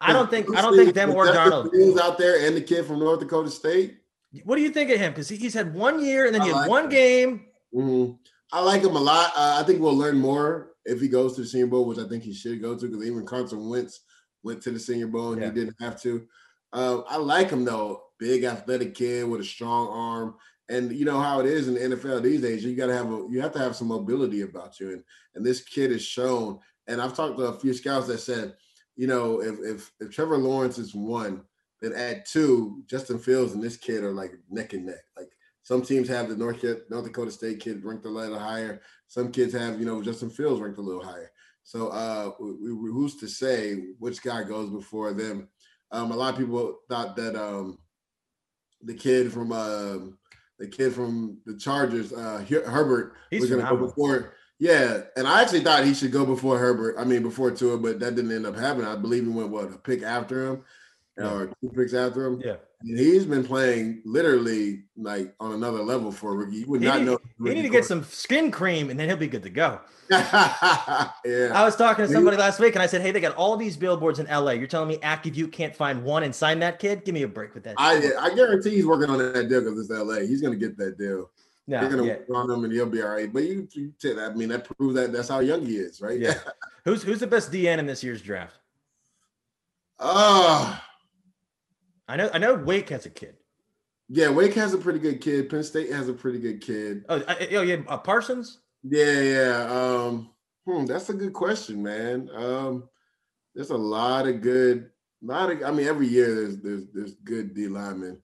I 0.00 0.12
don't 0.12 0.30
think 0.30 0.56
I 0.56 0.62
don't 0.62 0.76
think 0.76 0.94
them 0.94 1.10
or 1.10 1.26
Darnold 1.26 1.74
is 1.74 1.98
out 1.98 2.18
there 2.18 2.46
and 2.46 2.56
the 2.56 2.60
kid 2.60 2.84
from 2.86 2.98
North 2.98 3.20
Dakota 3.20 3.50
State. 3.50 3.98
What 4.44 4.56
do 4.56 4.62
you 4.62 4.70
think 4.70 4.90
of 4.90 4.98
him? 4.98 5.12
Because 5.12 5.28
he's 5.28 5.54
had 5.54 5.74
one 5.74 6.04
year 6.04 6.26
and 6.26 6.34
then 6.34 6.42
he 6.42 6.48
had 6.48 6.68
one 6.68 6.84
him. 6.84 6.90
game. 6.90 7.46
Mm-hmm. 7.74 8.12
I 8.52 8.60
like 8.60 8.82
him 8.82 8.96
a 8.96 9.00
lot. 9.00 9.32
Uh, 9.36 9.58
I 9.60 9.64
think 9.64 9.80
we'll 9.80 9.96
learn 9.96 10.18
more 10.18 10.72
if 10.84 11.00
he 11.00 11.08
goes 11.08 11.34
to 11.34 11.42
the 11.42 11.46
Senior 11.46 11.66
Bowl, 11.66 11.84
which 11.84 11.98
I 11.98 12.08
think 12.08 12.22
he 12.22 12.32
should 12.32 12.60
go 12.60 12.76
to. 12.76 12.86
Because 12.86 13.06
even 13.06 13.26
Carson 13.26 13.68
Wentz 13.68 14.00
went 14.42 14.62
to 14.62 14.70
the 14.70 14.78
Senior 14.78 15.08
Bowl 15.08 15.32
and 15.32 15.42
yeah. 15.42 15.48
he 15.48 15.54
didn't 15.54 15.76
have 15.80 16.00
to. 16.02 16.26
Uh, 16.72 17.00
I 17.08 17.16
like 17.16 17.50
him 17.50 17.64
though. 17.64 18.02
Big 18.18 18.44
athletic 18.44 18.94
kid 18.94 19.28
with 19.28 19.40
a 19.40 19.44
strong 19.44 19.88
arm. 19.88 20.34
And 20.68 20.90
you 20.92 21.04
know 21.04 21.20
how 21.20 21.40
it 21.40 21.46
is 21.46 21.68
in 21.68 21.74
the 21.74 21.96
NFL 21.96 22.22
these 22.22 22.40
days. 22.40 22.64
You 22.64 22.74
got 22.74 22.86
to 22.86 22.94
have 22.94 23.12
a, 23.12 23.26
you 23.30 23.40
have 23.40 23.52
to 23.52 23.58
have 23.58 23.76
some 23.76 23.88
mobility 23.88 24.42
about 24.42 24.80
you. 24.80 24.92
And 24.92 25.04
and 25.34 25.44
this 25.44 25.60
kid 25.60 25.92
is 25.92 26.02
shown. 26.02 26.58
And 26.88 27.00
I've 27.00 27.14
talked 27.14 27.36
to 27.38 27.44
a 27.44 27.58
few 27.58 27.72
scouts 27.72 28.06
that 28.08 28.18
said 28.18 28.54
you 28.96 29.06
know, 29.06 29.42
if 29.42 29.58
if 29.60 29.92
if 30.00 30.10
Trevor 30.10 30.38
Lawrence 30.38 30.78
is 30.78 30.94
one, 30.94 31.42
then 31.80 31.92
at 31.92 32.26
two, 32.26 32.82
Justin 32.86 33.18
Fields 33.18 33.52
and 33.52 33.62
this 33.62 33.76
kid 33.76 34.02
are 34.02 34.12
like 34.12 34.32
neck 34.50 34.72
and 34.72 34.86
neck. 34.86 35.04
Like 35.16 35.30
some 35.62 35.82
teams 35.82 36.08
have 36.08 36.28
the 36.28 36.36
North 36.36 36.64
North 36.90 37.04
Dakota 37.04 37.30
State 37.30 37.60
kid 37.60 37.84
ranked 37.84 38.06
a 38.06 38.08
little 38.08 38.38
higher. 38.38 38.80
Some 39.08 39.30
kids 39.30 39.52
have, 39.52 39.78
you 39.78 39.86
know, 39.86 40.02
Justin 40.02 40.30
Fields 40.30 40.60
ranked 40.60 40.78
a 40.78 40.82
little 40.82 41.04
higher. 41.04 41.30
So 41.64 41.88
uh 41.88 42.30
we, 42.40 42.72
we, 42.72 42.90
who's 42.90 43.16
to 43.16 43.28
say 43.28 43.74
which 43.98 44.22
guy 44.22 44.44
goes 44.44 44.70
before 44.70 45.12
them? 45.12 45.48
Um, 45.92 46.10
a 46.10 46.16
lot 46.16 46.34
of 46.34 46.40
people 46.40 46.78
thought 46.88 47.16
that 47.16 47.36
um 47.36 47.78
the 48.82 48.94
kid 48.94 49.32
from 49.32 49.52
uh, 49.52 49.98
the 50.58 50.68
kid 50.68 50.94
from 50.94 51.38
the 51.44 51.56
Chargers, 51.56 52.12
uh 52.12 52.44
Herbert, 52.48 53.14
He's 53.30 53.42
was 53.42 53.50
gonna 53.50 53.68
go 53.68 53.76
before 53.76 54.34
yeah, 54.58 55.02
and 55.16 55.26
I 55.26 55.42
actually 55.42 55.60
thought 55.60 55.84
he 55.84 55.92
should 55.92 56.12
go 56.12 56.24
before 56.24 56.58
Herbert. 56.58 56.96
I 56.98 57.04
mean, 57.04 57.22
before 57.22 57.50
Tua, 57.50 57.76
but 57.76 58.00
that 58.00 58.14
didn't 58.14 58.32
end 58.32 58.46
up 58.46 58.56
happening. 58.56 58.86
I 58.86 58.96
believe 58.96 59.24
he 59.24 59.28
went 59.28 59.50
what 59.50 59.64
a 59.64 59.76
pick 59.76 60.02
after 60.02 60.46
him, 60.46 60.64
yeah. 61.18 61.30
or 61.30 61.46
two 61.60 61.70
picks 61.76 61.92
after 61.92 62.24
him. 62.24 62.40
Yeah, 62.42 62.56
and 62.80 62.98
he's 62.98 63.26
been 63.26 63.44
playing 63.44 64.00
literally 64.06 64.84
like 64.96 65.34
on 65.40 65.52
another 65.52 65.82
level 65.82 66.10
for 66.10 66.32
a 66.32 66.36
rookie. 66.36 66.58
You 66.58 66.66
would 66.68 66.80
he 66.80 66.86
not 66.86 67.00
need, 67.00 67.04
know. 67.04 67.18
He 67.44 67.52
need 67.52 67.62
to 67.62 67.68
get 67.68 67.84
some 67.84 68.02
skin 68.04 68.50
cream, 68.50 68.88
and 68.88 68.98
then 68.98 69.08
he'll 69.08 69.18
be 69.18 69.26
good 69.26 69.42
to 69.42 69.50
go. 69.50 69.80
yeah, 70.10 71.10
I 71.52 71.62
was 71.62 71.76
talking 71.76 72.06
to 72.06 72.10
somebody 72.10 72.38
last 72.38 72.58
week, 72.58 72.74
and 72.76 72.82
I 72.82 72.86
said, 72.86 73.02
"Hey, 73.02 73.10
they 73.10 73.20
got 73.20 73.34
all 73.36 73.58
these 73.58 73.76
billboards 73.76 74.20
in 74.20 74.26
LA. 74.26 74.52
You're 74.52 74.68
telling 74.68 74.88
me 74.88 74.98
Active 75.02 75.36
You 75.36 75.48
can't 75.48 75.76
find 75.76 76.02
one 76.02 76.22
and 76.22 76.34
sign 76.34 76.60
that 76.60 76.78
kid? 76.78 77.04
Give 77.04 77.14
me 77.14 77.22
a 77.22 77.28
break 77.28 77.52
with 77.54 77.64
that." 77.64 77.74
I 77.76 78.12
I 78.18 78.34
guarantee 78.34 78.70
he's 78.70 78.86
working 78.86 79.10
on 79.10 79.18
that 79.18 79.50
deal 79.50 79.60
because 79.60 79.78
it's 79.78 79.90
LA. 79.90 80.20
He's 80.20 80.40
gonna 80.40 80.56
get 80.56 80.78
that 80.78 80.96
deal. 80.96 81.30
No, 81.68 81.80
They're 81.80 81.90
gonna 81.90 82.04
yeah. 82.04 82.16
work 82.28 82.30
on 82.34 82.50
him 82.50 82.64
and 82.64 82.72
he'll 82.72 82.86
be 82.86 83.02
all 83.02 83.08
right. 83.08 83.32
But 83.32 83.42
you, 83.42 83.66
you 83.72 83.92
said 83.98 84.18
I 84.18 84.32
mean 84.34 84.48
that 84.50 84.64
proves 84.64 84.94
that 84.94 85.12
that's 85.12 85.28
how 85.28 85.40
young 85.40 85.66
he 85.66 85.76
is, 85.76 86.00
right? 86.00 86.18
Yeah. 86.18 86.34
who's 86.84 87.02
who's 87.02 87.20
the 87.20 87.26
best 87.26 87.50
DN 87.50 87.78
in 87.78 87.86
this 87.86 88.04
year's 88.04 88.22
draft? 88.22 88.54
Oh, 89.98 90.80
I 92.08 92.16
know 92.16 92.30
I 92.32 92.38
know 92.38 92.54
Wake 92.54 92.90
has 92.90 93.06
a 93.06 93.10
kid. 93.10 93.36
Yeah, 94.08 94.30
Wake 94.30 94.54
has 94.54 94.72
a 94.72 94.78
pretty 94.78 95.00
good 95.00 95.20
kid. 95.20 95.50
Penn 95.50 95.64
State 95.64 95.90
has 95.90 96.08
a 96.08 96.12
pretty 96.12 96.38
good 96.38 96.60
kid. 96.60 97.04
Oh, 97.08 97.22
I, 97.26 97.48
oh 97.52 97.62
yeah, 97.62 97.78
uh, 97.88 97.98
Parsons. 97.98 98.58
Yeah, 98.84 99.20
yeah. 99.20 99.66
Um, 99.68 100.30
hmm, 100.64 100.86
that's 100.86 101.10
a 101.10 101.14
good 101.14 101.32
question, 101.32 101.82
man. 101.82 102.30
Um, 102.32 102.88
there's 103.54 103.70
a 103.70 103.76
lot 103.76 104.28
of 104.28 104.42
good, 104.42 104.90
lot 105.22 105.50
of. 105.50 105.62
I 105.64 105.72
mean, 105.72 105.88
every 105.88 106.06
year 106.06 106.32
there's 106.34 106.58
there's 106.58 106.84
there's 106.92 107.14
good 107.24 107.54
D 107.54 107.66
linemen. 107.66 108.22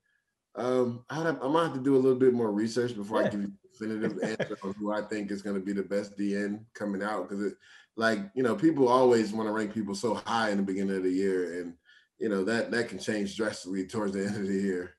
Um, 0.55 1.05
I 1.09 1.23
have, 1.23 1.43
I 1.43 1.49
might 1.49 1.65
have 1.65 1.75
to 1.75 1.81
do 1.81 1.97
a 1.97 1.99
little 1.99 2.19
bit 2.19 2.35
more 2.35 2.53
research 2.53 2.95
before 2.95 3.21
yeah. 3.21 3.29
I 3.29 3.31
give 3.31 3.41
you 3.41 3.53
a 3.53 3.69
definitive 3.73 4.23
answer 4.23 4.59
on 4.63 4.75
who 4.75 4.93
I 4.93 5.03
think 5.03 5.31
is 5.31 5.43
going 5.43 5.57
to 5.57 5.63
be 5.63 5.73
the 5.73 5.83
best 5.83 6.17
DN 6.19 6.65
coming 6.75 7.03
out 7.03 7.29
because 7.29 7.45
it, 7.45 7.55
like 7.97 8.21
you 8.35 8.43
know, 8.43 8.55
people 8.55 8.89
always 8.89 9.33
want 9.33 9.49
to 9.49 9.53
rank 9.53 9.73
people 9.73 9.95
so 9.95 10.15
high 10.15 10.51
in 10.51 10.59
the 10.59 10.63
beginning 10.63 10.97
of 10.97 11.03
the 11.03 11.11
year, 11.11 11.61
and 11.61 11.75
you 12.19 12.29
know 12.29 12.45
that 12.45 12.71
that 12.71 12.89
can 12.89 12.99
change 12.99 13.37
drastically 13.37 13.87
towards 13.87 14.13
the 14.13 14.27
end 14.27 14.37
of 14.37 14.47
the 14.47 14.55
year. 14.55 14.95